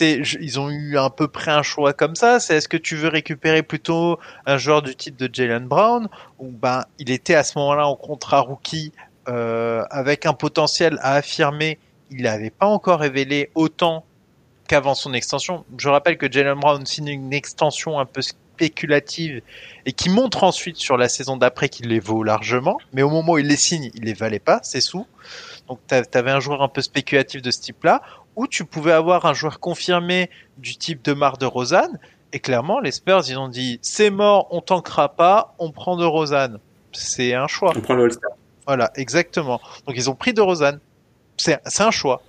Ils 0.00 0.60
ont 0.60 0.68
eu 0.68 0.98
à 0.98 1.08
peu 1.08 1.28
près 1.28 1.50
un 1.50 1.62
choix 1.62 1.94
comme 1.94 2.14
ça. 2.14 2.40
C'est 2.40 2.56
est-ce 2.56 2.68
que 2.68 2.76
tu 2.76 2.94
veux 2.94 3.08
récupérer 3.08 3.62
plutôt 3.62 4.18
un 4.44 4.58
joueur 4.58 4.82
du 4.82 4.94
type 4.94 5.16
de 5.16 5.30
Jalen 5.32 5.66
Brown 5.66 6.08
ou 6.38 6.50
ben 6.50 6.84
il 6.98 7.10
était 7.10 7.34
à 7.34 7.42
ce 7.42 7.58
moment-là 7.58 7.88
en 7.88 7.96
contrat 7.96 8.40
rookie 8.40 8.92
euh, 9.28 9.82
avec 9.90 10.26
un 10.26 10.34
potentiel 10.34 10.98
à 11.00 11.14
affirmer. 11.14 11.78
Il 12.10 12.22
n'avait 12.22 12.50
pas 12.50 12.66
encore 12.66 13.00
révélé 13.00 13.50
autant 13.54 14.04
qu'avant 14.68 14.94
son 14.94 15.14
extension. 15.14 15.64
Je 15.78 15.88
rappelle 15.88 16.18
que 16.18 16.30
Jalen 16.30 16.60
Brown 16.60 16.84
signe 16.84 17.08
une 17.08 17.32
extension 17.32 17.98
un 17.98 18.04
peu 18.04 18.20
spéculative 18.56 19.42
et 19.84 19.92
qui 19.92 20.08
montre 20.08 20.42
ensuite 20.44 20.78
sur 20.78 20.96
la 20.96 21.08
saison 21.08 21.36
d'après 21.36 21.68
qu'il 21.68 21.88
les 21.88 22.00
vaut 22.00 22.22
largement. 22.22 22.78
Mais 22.94 23.02
au 23.02 23.10
moment 23.10 23.34
où 23.34 23.38
il 23.38 23.46
les 23.46 23.56
signe, 23.56 23.90
il 23.94 24.04
les 24.04 24.14
valait 24.14 24.38
pas, 24.38 24.60
ses 24.62 24.80
sous. 24.80 25.06
Donc 25.68 25.78
tu 25.86 25.94
avais 25.94 26.30
un 26.30 26.40
joueur 26.40 26.62
un 26.62 26.68
peu 26.68 26.80
spéculatif 26.80 27.42
de 27.42 27.50
ce 27.50 27.60
type-là, 27.60 28.00
ou 28.34 28.46
tu 28.46 28.64
pouvais 28.64 28.92
avoir 28.92 29.26
un 29.26 29.34
joueur 29.34 29.60
confirmé 29.60 30.30
du 30.56 30.76
type 30.76 31.04
de 31.04 31.12
Mar 31.12 31.36
de 31.36 31.46
Rosanne. 31.46 31.98
Et 32.32 32.40
clairement, 32.40 32.80
les 32.80 32.92
Spurs, 32.92 33.24
ils 33.28 33.38
ont 33.38 33.48
dit 33.48 33.78
c'est 33.82 34.10
mort, 34.10 34.48
on 34.50 34.60
tankera 34.62 35.10
pas, 35.10 35.54
on 35.58 35.70
prend 35.70 35.96
de 35.96 36.04
Rosanne. 36.04 36.58
C'est 36.92 37.34
un 37.34 37.46
choix. 37.46 37.72
On 37.76 37.80
prend 37.80 37.94
le 37.94 38.04
All-Star. 38.04 38.30
Voilà, 38.66 38.90
exactement. 38.96 39.60
Donc 39.86 39.96
ils 39.96 40.08
ont 40.08 40.14
pris 40.14 40.32
de 40.32 40.40
Rosanne. 40.40 40.80
C'est 41.36 41.60
un 41.80 41.90
choix. 41.90 42.22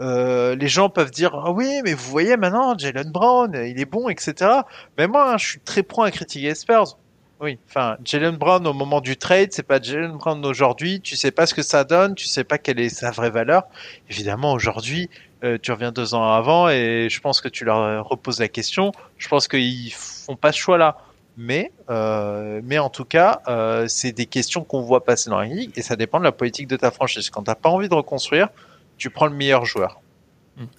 Euh, 0.00 0.54
les 0.56 0.68
gens 0.68 0.90
peuvent 0.90 1.10
dire 1.10 1.34
ah 1.34 1.50
oui 1.50 1.80
mais 1.82 1.94
vous 1.94 2.10
voyez 2.10 2.36
maintenant 2.36 2.76
Jalen 2.76 3.10
Brown 3.10 3.52
il 3.54 3.80
est 3.80 3.86
bon 3.86 4.10
etc 4.10 4.50
mais 4.98 5.06
moi 5.06 5.32
hein, 5.32 5.38
je 5.38 5.46
suis 5.46 5.60
très 5.60 5.82
pro 5.82 6.02
à 6.02 6.10
critiquer 6.10 6.54
Spurs. 6.54 6.98
Oui 7.40 7.58
enfin 7.66 7.96
Jalen 8.04 8.36
Brown 8.36 8.66
au 8.66 8.74
moment 8.74 9.00
du 9.00 9.16
trade 9.16 9.52
c'est 9.52 9.62
pas 9.62 9.80
Jalen 9.80 10.12
Brown 10.18 10.44
aujourd'hui 10.44 11.00
tu 11.00 11.16
sais 11.16 11.30
pas 11.30 11.46
ce 11.46 11.54
que 11.54 11.62
ça 11.62 11.84
donne 11.84 12.14
tu 12.14 12.26
sais 12.26 12.44
pas 12.44 12.58
quelle 12.58 12.78
est 12.78 12.90
sa 12.90 13.10
vraie 13.10 13.30
valeur. 13.30 13.62
Évidemment 14.10 14.52
aujourd'hui 14.52 15.08
euh, 15.44 15.56
tu 15.60 15.72
reviens 15.72 15.92
deux 15.92 16.12
ans 16.12 16.30
avant 16.30 16.68
et 16.68 17.08
je 17.10 17.20
pense 17.20 17.40
que 17.40 17.48
tu 17.48 17.64
leur 17.64 18.06
reposes 18.06 18.40
la 18.40 18.48
question. 18.48 18.92
Je 19.16 19.28
pense 19.28 19.48
qu'ils 19.48 19.92
font 19.94 20.36
pas 20.36 20.52
ce 20.52 20.58
choix 20.58 20.76
là 20.76 20.98
mais 21.36 21.72
euh, 21.90 22.60
mais 22.64 22.78
en 22.78 22.88
tout 22.88 23.04
cas 23.04 23.40
euh, 23.48 23.86
c'est 23.88 24.12
des 24.12 24.26
questions 24.26 24.64
qu'on 24.64 24.80
voit 24.80 25.04
passer 25.04 25.30
dans 25.30 25.38
la 25.38 25.46
ligue 25.46 25.70
et 25.76 25.82
ça 25.82 25.96
dépend 25.96 26.18
de 26.18 26.24
la 26.24 26.32
politique 26.32 26.66
de 26.66 26.76
ta 26.76 26.90
franchise. 26.90 27.30
Quand 27.30 27.42
t'as 27.42 27.54
pas 27.54 27.68
envie 27.68 27.88
de 27.88 27.94
reconstruire 27.94 28.48
tu 28.96 29.10
prends 29.10 29.26
le 29.26 29.34
meilleur 29.34 29.64
joueur. 29.64 30.00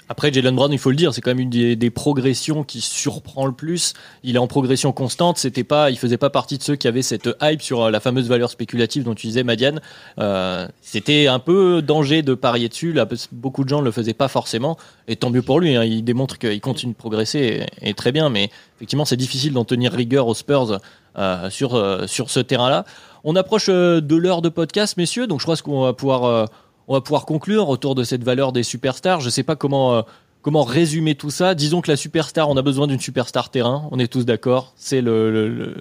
Après, 0.10 0.34
Jalen 0.34 0.56
Brown, 0.56 0.74
il 0.74 0.80
faut 0.80 0.90
le 0.90 0.96
dire, 0.96 1.14
c'est 1.14 1.22
quand 1.22 1.30
même 1.30 1.40
une 1.40 1.76
des, 1.76 1.90
progressions 1.92 2.64
qui 2.64 2.82
surprend 2.82 3.46
le 3.46 3.52
plus. 3.52 3.94
Il 4.24 4.36
est 4.36 4.40
en 4.40 4.48
progression 4.48 4.92
constante. 4.92 5.38
C'était 5.38 5.64
pas, 5.64 5.92
il 5.92 6.00
faisait 6.00 6.18
pas 6.18 6.32
partie 6.32 6.58
de 6.58 6.64
ceux 6.64 6.76
qui 6.76 6.88
avaient 6.88 7.04
cette 7.04 7.30
hype 7.42 7.62
sur 7.62 7.84
euh, 7.84 7.92
la 7.92 8.00
fameuse 8.00 8.28
valeur 8.28 8.50
spéculative 8.50 9.04
dont 9.04 9.14
tu 9.14 9.28
disais, 9.28 9.44
Madiane. 9.44 9.80
Euh, 10.18 10.68
c'était 10.82 11.28
un 11.28 11.38
peu 11.38 11.84
danger 11.84 12.24
de 12.24 12.34
parier 12.34 12.70
dessus. 12.70 12.96
Beaucoup 13.32 13.64
de 13.64 13.70
gens 13.70 13.82
le 13.82 13.92
faisaient 13.92 14.16
pas 14.16 14.28
forcément. 14.28 14.78
Et 15.08 15.16
tant 15.16 15.30
mieux 15.30 15.44
pour 15.44 15.60
lui. 15.60 15.76
Hein. 15.76 15.84
Il 15.84 16.04
démontre 16.04 16.40
qu'il 16.40 16.60
continue 16.60 16.94
de 16.94 16.98
progresser 16.98 17.66
et, 17.82 17.94
très 17.94 18.12
bien. 18.12 18.30
Mais 18.30 18.50
effectivement, 18.78 19.06
c'est 19.06 19.18
difficile 19.18 19.54
d'en 19.54 19.66
tenir 19.66 19.94
rigueur 19.94 20.28
aux 20.28 20.36
Spurs 20.36 20.80
euh, 21.20 21.50
sur 21.52 22.08
sur 22.08 22.32
ce 22.32 22.40
terrain-là. 22.40 22.86
On 23.24 23.36
approche 23.36 23.68
de 23.68 24.16
l'heure 24.16 24.42
de 24.42 24.50
podcast, 24.50 24.98
messieurs. 24.98 25.28
Donc, 25.28 25.40
je 25.40 25.46
crois 25.46 25.58
qu'on 25.58 25.84
va 25.84 25.94
pouvoir 25.94 26.48
on 26.88 26.94
va 26.94 27.02
pouvoir 27.02 27.26
conclure 27.26 27.70
autour 27.70 27.96
de 27.96 28.04
cette 28.04 28.24
valeur 28.24 28.52
des 28.52 28.64
superstars. 28.64 29.20
Je 29.20 29.26
ne 29.26 29.32
sais 29.32 29.44
pas 29.44 29.56
comment 29.56 29.96
euh, 29.96 30.02
comment 30.42 30.64
résumer 30.64 31.16
tout 31.16 31.30
ça. 31.30 31.56
Disons 31.56 31.82
que 31.82 31.92
la 31.92 31.98
superstar, 31.98 32.50
on 32.50 32.56
a 32.56 32.62
besoin 32.62 32.88
d'une 32.88 33.00
superstar 33.00 33.50
terrain. 33.50 33.88
On 33.92 34.00
est 34.00 34.08
tous 34.08 34.26
d'accord. 34.26 34.74
C'est 34.78 35.02
le, 35.02 35.76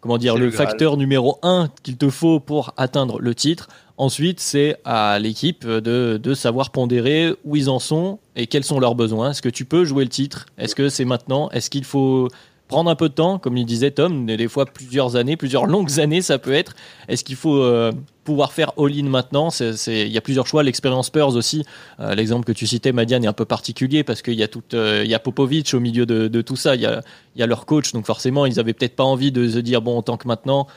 comment 0.00 0.18
dire 0.18 0.36
le, 0.36 0.50
facteur 0.50 0.96
numéro 0.96 1.38
un 1.42 1.68
qu'il 1.82 1.96
te 1.96 2.10
faut 2.10 2.40
pour 2.40 2.74
atteindre 2.76 3.20
le 3.20 3.34
titre. 3.34 3.68
Ensuite, 3.96 4.40
c'est 4.40 4.76
à 4.84 5.18
l'équipe 5.18 5.66
de, 5.66 6.20
de 6.22 6.34
savoir 6.34 6.70
pondérer 6.70 7.34
où 7.44 7.56
ils 7.56 7.70
en 7.70 7.78
sont 7.78 8.18
et 8.36 8.46
quels 8.46 8.64
sont 8.64 8.80
leurs 8.80 8.94
besoins. 8.94 9.30
Est-ce 9.30 9.42
que 9.42 9.48
tu 9.48 9.64
peux 9.64 9.84
jouer 9.84 10.04
le 10.04 10.10
titre? 10.10 10.46
Est-ce 10.56 10.74
que 10.74 10.88
c'est 10.88 11.04
maintenant? 11.04 11.48
Est-ce 11.50 11.70
qu'il 11.70 11.84
faut 11.84 12.28
prendre 12.68 12.90
un 12.90 12.94
peu 12.94 13.08
de 13.08 13.14
temps, 13.14 13.38
comme 13.38 13.56
il 13.56 13.66
disait 13.66 13.90
Tom, 13.90 14.26
des 14.26 14.48
fois 14.48 14.66
plusieurs 14.66 15.16
années, 15.16 15.36
plusieurs 15.36 15.66
longues 15.66 15.98
années, 15.98 16.22
ça 16.22 16.38
peut 16.38 16.52
être. 16.52 16.76
Est-ce 17.08 17.24
qu'il 17.24 17.36
faut 17.36 17.56
euh, 17.56 17.90
pouvoir 18.24 18.52
faire 18.52 18.72
all-in 18.78 19.08
maintenant? 19.08 19.48
Il 19.86 20.08
y 20.08 20.18
a 20.18 20.20
plusieurs 20.20 20.46
choix. 20.46 20.62
L'expérience 20.62 21.06
Spurs 21.06 21.34
aussi, 21.34 21.64
euh, 21.98 22.14
l'exemple 22.14 22.44
que 22.44 22.52
tu 22.52 22.66
citais, 22.66 22.92
Madiane, 22.92 23.24
est 23.24 23.28
un 23.28 23.32
peu 23.32 23.46
particulier 23.46 24.04
parce 24.04 24.22
qu'il 24.22 24.34
y 24.34 24.44
a 24.44 24.48
euh, 24.74 25.04
y 25.06 25.14
a 25.14 25.18
Popovic 25.18 25.74
au 25.74 25.80
milieu 25.80 26.06
de, 26.06 26.42
tout 26.42 26.56
ça. 26.56 26.76
Il 26.76 26.82
y 26.82 27.42
a, 27.42 27.46
leur 27.46 27.66
coach, 27.66 27.92
donc 27.92 28.06
forcément, 28.06 28.46
ils 28.46 28.60
avaient 28.60 28.74
peut-être 28.74 28.94
pas 28.94 29.04
envie 29.04 29.32
de 29.32 29.48
se 29.48 29.58
dire 29.58 29.82
bon, 29.82 29.96
en 29.96 30.02
tant 30.02 30.16
que 30.16 30.28
maintenant. 30.28 30.68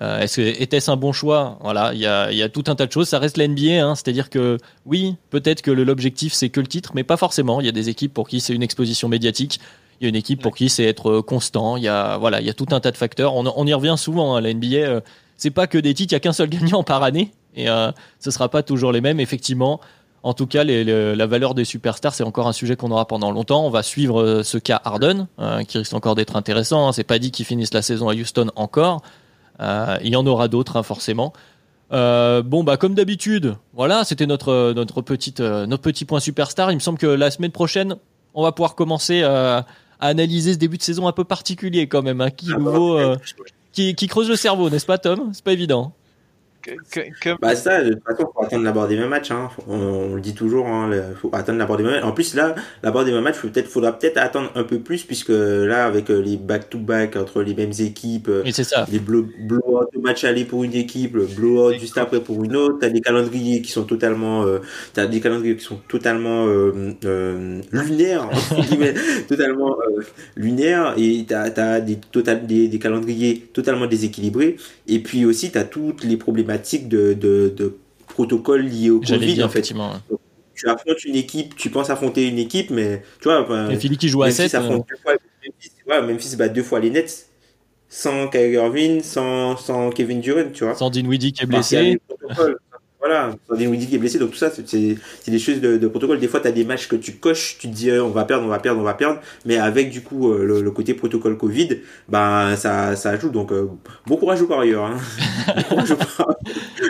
Est-ce 0.00 0.40
était-ce 0.40 0.90
un 0.90 0.96
bon 0.96 1.12
choix? 1.12 1.56
Voilà, 1.62 1.94
il 1.94 2.00
y, 2.00 2.06
a, 2.06 2.48
tout 2.48 2.64
un 2.66 2.74
tas 2.74 2.84
de 2.84 2.90
choses. 2.90 3.08
Ça 3.08 3.20
reste 3.20 3.36
la 3.36 3.46
NBA, 3.46 3.86
hein, 3.86 3.94
c'est-à-dire 3.94 4.28
que 4.28 4.58
oui, 4.86 5.14
peut-être 5.30 5.62
que 5.62 5.70
l'objectif 5.70 6.32
c'est 6.32 6.48
que 6.48 6.60
le 6.60 6.66
titre, 6.66 6.92
mais 6.94 7.04
pas 7.04 7.16
forcément. 7.16 7.60
Il 7.60 7.66
y 7.66 7.68
a 7.68 7.72
des 7.72 7.88
équipes 7.88 8.12
pour 8.12 8.28
qui 8.28 8.40
c'est 8.40 8.54
une 8.54 8.62
exposition 8.64 9.08
médiatique. 9.08 9.60
Il 10.00 10.04
y 10.04 10.06
a 10.06 10.08
une 10.08 10.16
équipe 10.16 10.42
pour 10.42 10.54
qui 10.54 10.68
c'est 10.68 10.84
être 10.84 11.10
euh, 11.10 11.22
constant. 11.22 11.76
Il 11.76 11.82
y 11.82 11.88
a 11.88 12.18
voilà, 12.18 12.40
il 12.40 12.46
y 12.46 12.50
a 12.50 12.54
tout 12.54 12.66
un 12.70 12.80
tas 12.80 12.90
de 12.90 12.96
facteurs. 12.96 13.34
On, 13.34 13.66
y 13.66 13.74
revient 13.74 13.94
souvent 13.96 14.34
hein, 14.34 14.40
la 14.40 14.52
NBA. 14.52 14.76
Euh, 14.76 15.00
c'est 15.36 15.50
pas 15.50 15.66
que 15.66 15.78
des 15.78 15.94
titres, 15.94 16.12
il 16.12 16.14
y 16.14 16.16
a 16.16 16.20
qu'un 16.20 16.32
seul 16.32 16.48
gagnant 16.48 16.82
par 16.82 17.02
année 17.02 17.32
et 17.56 17.68
euh, 17.68 17.90
ce 18.20 18.30
sera 18.30 18.48
pas 18.48 18.62
toujours 18.62 18.92
les 18.92 19.00
mêmes. 19.00 19.20
Effectivement, 19.20 19.80
en 20.22 20.32
tout 20.32 20.46
cas, 20.46 20.64
la 20.64 21.26
valeur 21.26 21.54
des 21.54 21.64
superstars, 21.64 22.14
c'est 22.14 22.24
encore 22.24 22.48
un 22.48 22.52
sujet 22.52 22.76
qu'on 22.76 22.90
aura 22.90 23.06
pendant 23.06 23.30
longtemps. 23.30 23.66
On 23.66 23.70
va 23.70 23.82
suivre 23.82 24.42
ce 24.42 24.58
cas 24.58 24.80
Harden, 24.82 25.26
qui 25.68 25.76
risque 25.76 25.92
encore 25.92 26.14
d'être 26.14 26.36
intéressant. 26.36 26.88
Hein. 26.88 26.92
C'est 26.92 27.04
pas 27.04 27.18
dit 27.18 27.30
qu'ils 27.30 27.44
finissent 27.44 27.74
la 27.74 27.82
saison 27.82 28.08
à 28.08 28.14
Houston 28.14 28.50
encore. 28.56 29.02
il 29.60 30.08
y 30.08 30.16
en 30.16 30.26
aura 30.26 30.48
d'autres, 30.48 30.78
hein, 30.78 30.82
forcément. 30.82 31.34
bon, 31.90 32.64
bah 32.64 32.78
comme 32.78 32.94
d'habitude, 32.94 33.56
voilà, 33.74 34.04
c'était 34.04 34.26
notre 34.26 34.72
notre 34.72 35.02
petite 35.02 35.40
notre 35.40 35.82
petit 35.82 36.06
point 36.06 36.20
superstar. 36.20 36.72
Il 36.72 36.76
me 36.76 36.80
semble 36.80 36.98
que 36.98 37.06
la 37.06 37.30
semaine 37.30 37.52
prochaine, 37.52 37.96
on 38.32 38.42
va 38.42 38.52
pouvoir 38.52 38.76
commencer 38.76 39.22
analyser 40.08 40.52
ce 40.52 40.58
début 40.58 40.78
de 40.78 40.82
saison 40.82 41.08
un 41.08 41.12
peu 41.12 41.24
particulier 41.24 41.86
quand 41.86 42.02
même, 42.02 42.20
hein, 42.20 42.30
qui, 42.30 42.48
ah, 42.52 42.58
euh, 42.60 43.16
qui, 43.72 43.94
qui 43.94 44.06
creuse 44.06 44.28
le 44.28 44.36
cerveau, 44.36 44.70
n'est-ce 44.70 44.86
pas 44.86 44.98
Tom? 44.98 45.30
C'est 45.32 45.44
pas 45.44 45.52
évident. 45.52 45.92
Bah 47.40 47.54
ça, 47.54 47.82
de 47.82 47.94
toute 47.94 48.04
façon, 48.04 48.30
faut 48.34 48.42
attendre 48.42 48.64
la 48.64 48.72
barre 48.72 48.88
des 48.88 48.96
mêmes 48.96 49.08
matchs. 49.08 49.30
Hein. 49.30 49.50
On, 49.68 50.14
le 50.14 50.20
dit 50.20 50.34
toujours, 50.34 50.66
hein, 50.66 50.90
faut 51.20 51.30
attendre 51.32 51.58
la 51.58 51.66
barre 51.66 51.76
des 51.76 51.84
mêmes 51.84 51.94
matchs. 51.94 52.04
En 52.04 52.12
plus, 52.12 52.34
là, 52.34 52.54
la 52.82 52.90
barre 52.90 53.04
des 53.04 53.12
mêmes 53.12 53.24
matchs, 53.24 53.40
peut-être, 53.40 53.68
faudra 53.68 53.98
peut-être 53.98 54.18
attendre 54.18 54.50
un 54.54 54.64
peu 54.64 54.78
plus, 54.78 55.04
puisque 55.04 55.30
là, 55.30 55.86
avec 55.86 56.10
euh, 56.10 56.20
les 56.20 56.36
back-to-back 56.36 57.16
entre 57.16 57.42
les 57.42 57.54
mêmes 57.54 57.72
équipes, 57.78 58.28
euh, 58.28 58.42
c'est 58.50 58.64
ça. 58.64 58.86
les 58.90 58.98
blow, 58.98 59.26
blow 59.40 59.74
de 59.92 60.00
match 60.00 60.24
aller 60.24 60.44
pour 60.44 60.64
une 60.64 60.74
équipe, 60.74 61.14
le 61.14 61.26
blow 61.26 61.72
juste 61.72 61.98
après 61.98 62.20
pour 62.20 62.44
une 62.44 62.56
autre, 62.56 62.78
t'as 62.80 62.88
des 62.88 63.00
calendriers 63.00 63.62
qui 63.62 63.70
sont 63.70 63.84
totalement, 63.84 64.44
euh, 64.44 64.58
t'as 64.92 65.06
des 65.06 65.20
calendriers 65.20 65.56
qui 65.56 65.64
sont 65.64 65.80
totalement 65.88 66.46
euh, 66.46 66.92
euh, 67.04 67.60
lunaires, 67.72 68.28
totalement 69.28 69.76
lunaires, 70.36 70.94
et 70.96 71.24
t'as 71.26 71.50
as 71.56 71.80
des, 71.80 71.96
total, 71.96 72.46
des, 72.46 72.68
des 72.68 72.78
calendriers 72.78 73.48
totalement 73.52 73.86
déséquilibrés, 73.86 74.56
et 74.88 74.98
puis 75.00 75.24
aussi 75.24 75.50
t'as 75.50 75.64
toutes 75.64 76.04
les 76.04 76.16
problématiques 76.16 76.53
de, 76.58 77.12
de, 77.12 77.52
de 77.56 77.76
protocole 78.08 78.62
lié 78.62 78.90
au 78.90 79.00
Covid. 79.00 79.42
en 79.42 79.48
fait. 79.48 79.62
tu 79.62 80.68
affrontes 80.68 81.04
une 81.04 81.16
équipe, 81.16 81.56
tu 81.56 81.70
penses 81.70 81.90
affronter 81.90 82.28
une 82.28 82.38
équipe, 82.38 82.70
mais 82.70 83.02
tu 83.20 83.28
vois. 83.28 83.42
Enfin, 83.42 83.74
Philly 83.76 83.96
qui 83.96 84.08
joue 84.08 84.22
à 84.22 84.30
7. 84.30 84.54
Euh... 84.54 84.78
Memphis, 85.86 86.30
ouais, 86.30 86.36
bat 86.36 86.48
deux 86.48 86.62
fois 86.62 86.80
les 86.80 86.90
Nets 86.90 87.28
sans 87.94 88.28
Kyrie 88.28 88.54
Irving, 88.54 89.02
sans, 89.02 89.56
sans 89.56 89.90
Kevin 89.90 90.20
Durant, 90.20 90.50
tu 90.52 90.64
vois. 90.64 90.74
Sans 90.74 90.90
Dinwiddie 90.90 91.32
qui 91.32 91.44
est 91.44 91.46
blessé. 91.46 92.00
Voilà, 93.06 93.32
Dinwiddie 93.54 93.86
qui 93.86 93.96
est 93.96 93.98
blessé, 93.98 94.18
donc 94.18 94.30
tout 94.30 94.38
ça, 94.38 94.50
c'est 94.50 94.96
des 95.26 95.38
choses 95.38 95.60
de, 95.60 95.76
de, 95.76 95.88
protocole. 95.88 96.18
Des 96.18 96.26
fois, 96.26 96.40
tu 96.40 96.48
as 96.48 96.52
des 96.52 96.64
matchs 96.64 96.88
que 96.88 96.96
tu 96.96 97.12
coches, 97.12 97.58
tu 97.60 97.68
te 97.68 97.74
dis 97.74 97.90
euh, 97.90 98.02
on 98.02 98.08
va 98.08 98.24
perdre, 98.24 98.46
on 98.46 98.48
va 98.48 98.58
perdre, 98.58 98.80
on 98.80 98.82
va 98.82 98.94
perdre, 98.94 99.20
mais 99.44 99.58
avec 99.58 99.90
du 99.90 100.00
coup 100.00 100.32
euh, 100.32 100.42
le, 100.42 100.62
le, 100.62 100.70
côté 100.70 100.94
protocole 100.94 101.36
Covid, 101.36 101.80
ben 102.08 102.56
ça, 102.56 102.96
ça 102.96 103.10
ajoute. 103.10 103.32
Donc 103.32 103.52
euh, 103.52 103.68
bon 104.06 104.16
courage 104.16 104.40
aux 104.40 104.46
parieurs. 104.46 104.86
Hein. 104.86 104.96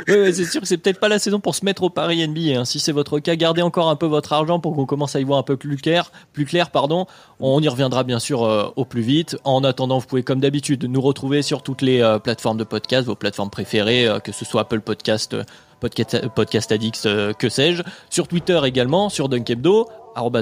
oui, 0.07 0.15
ouais, 0.15 0.33
c'est 0.33 0.45
sûr 0.45 0.61
que 0.61 0.69
c'est 0.69 0.77
peut-être 0.77 1.01
pas 1.01 1.09
la 1.09 1.19
saison 1.19 1.41
pour 1.41 1.57
se 1.57 1.65
mettre 1.65 1.83
au 1.83 1.91
pari 1.91 2.25
NBA. 2.29 2.61
Hein. 2.61 2.65
Si 2.65 2.79
c'est 2.79 2.93
votre 2.93 3.19
cas, 3.19 3.35
gardez 3.35 3.63
encore 3.63 3.89
un 3.89 3.97
peu 3.97 4.07
votre 4.07 4.33
argent 4.35 4.61
pour 4.61 4.77
qu'on 4.77 4.87
commence 4.87 5.17
à 5.17 5.21
y 5.21 5.25
voir 5.25 5.41
un 5.41 5.43
peu 5.43 5.57
plus 5.57 5.79
clair, 5.79 6.13
plus 6.33 6.45
clair, 6.45 6.71
pardon. 6.71 7.07
On 7.41 7.61
y 7.61 7.67
reviendra 7.67 8.05
bien 8.05 8.21
sûr 8.21 8.73
au 8.77 8.85
plus 8.85 9.03
vite. 9.03 9.37
En 9.43 9.65
attendant, 9.65 9.99
vous 9.99 10.07
pouvez 10.07 10.23
comme 10.23 10.39
d'habitude 10.39 10.85
nous 10.85 11.01
retrouver 11.01 11.43
sur 11.43 11.65
toutes 11.65 11.83
les 11.83 12.19
plateformes 12.23 12.57
de 12.57 12.63
podcast, 12.63 13.09
vos 13.09 13.17
plateformes 13.17 13.51
préférées, 13.51 14.07
que 14.23 14.31
ce 14.31 14.45
soit 14.45 14.61
Apple 14.61 14.81
Podcast 14.81 15.35
podcast, 15.81 16.29
podcast 16.35 16.73
Addicts, 16.73 17.07
euh, 17.07 17.33
que 17.33 17.49
sais-je. 17.49 17.83
Sur 18.11 18.29
Twitter 18.29 18.61
également, 18.65 19.09
sur 19.09 19.29
Dunkebdo, 19.29 19.89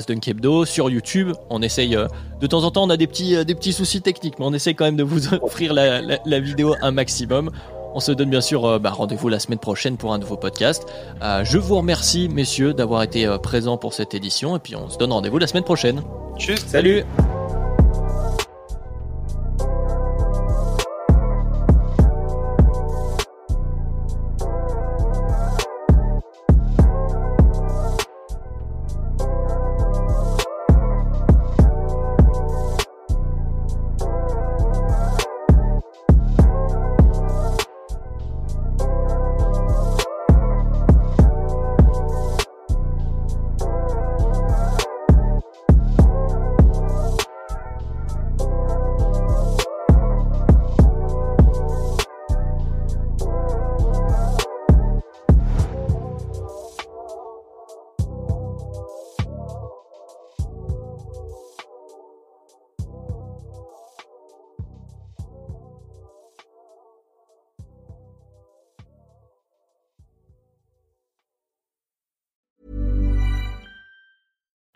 Dunkebdo, 0.07 0.64
sur 0.64 0.91
YouTube. 0.91 1.33
On 1.51 1.62
essaye, 1.62 1.97
euh, 1.97 2.07
de 2.41 2.47
temps 2.47 2.64
en 2.64 2.70
temps, 2.70 2.85
on 2.85 2.91
a 2.91 2.97
des 2.97 3.07
petits, 3.07 3.37
euh, 3.37 3.45
des 3.45 3.55
petits 3.55 3.72
soucis 3.72 4.03
techniques, 4.03 4.39
mais 4.39 4.45
on 4.45 4.53
essaye 4.53 4.74
quand 4.74 4.85
même 4.85 4.97
de 4.97 5.03
vous 5.03 5.35
offrir 5.43 5.72
la, 5.72 6.01
la, 6.03 6.41
vidéo 6.41 6.74
un 6.83 6.91
maximum. 6.91 7.51
On 7.95 8.01
se 8.01 8.12
donne 8.12 8.30
bien 8.30 8.41
sûr 8.41 8.80
bah, 8.80 8.91
rendez-vous 8.91 9.28
la 9.28 9.39
semaine 9.39 9.59
prochaine 9.59 9.99
pour 9.99 10.14
un 10.14 10.18
nouveau 10.18 10.39
podcast. 10.39 10.87
je 11.20 11.59
vous 11.59 11.76
remercie, 11.76 12.30
messieurs, 12.30 12.72
d'avoir 12.72 13.03
été 13.03 13.28
présents 13.43 13.76
pour 13.76 13.93
cette 13.93 14.14
édition. 14.14 14.57
Et 14.57 14.61
puis 14.61 14.74
on 14.76 14.89
se 14.89 14.97
donne 14.97 15.12
rendez-vous 15.12 15.37
la 15.37 15.47
semaine 15.47 15.64
prochaine. 15.64 16.01
Juste, 16.39 16.68
salut. 16.68 17.05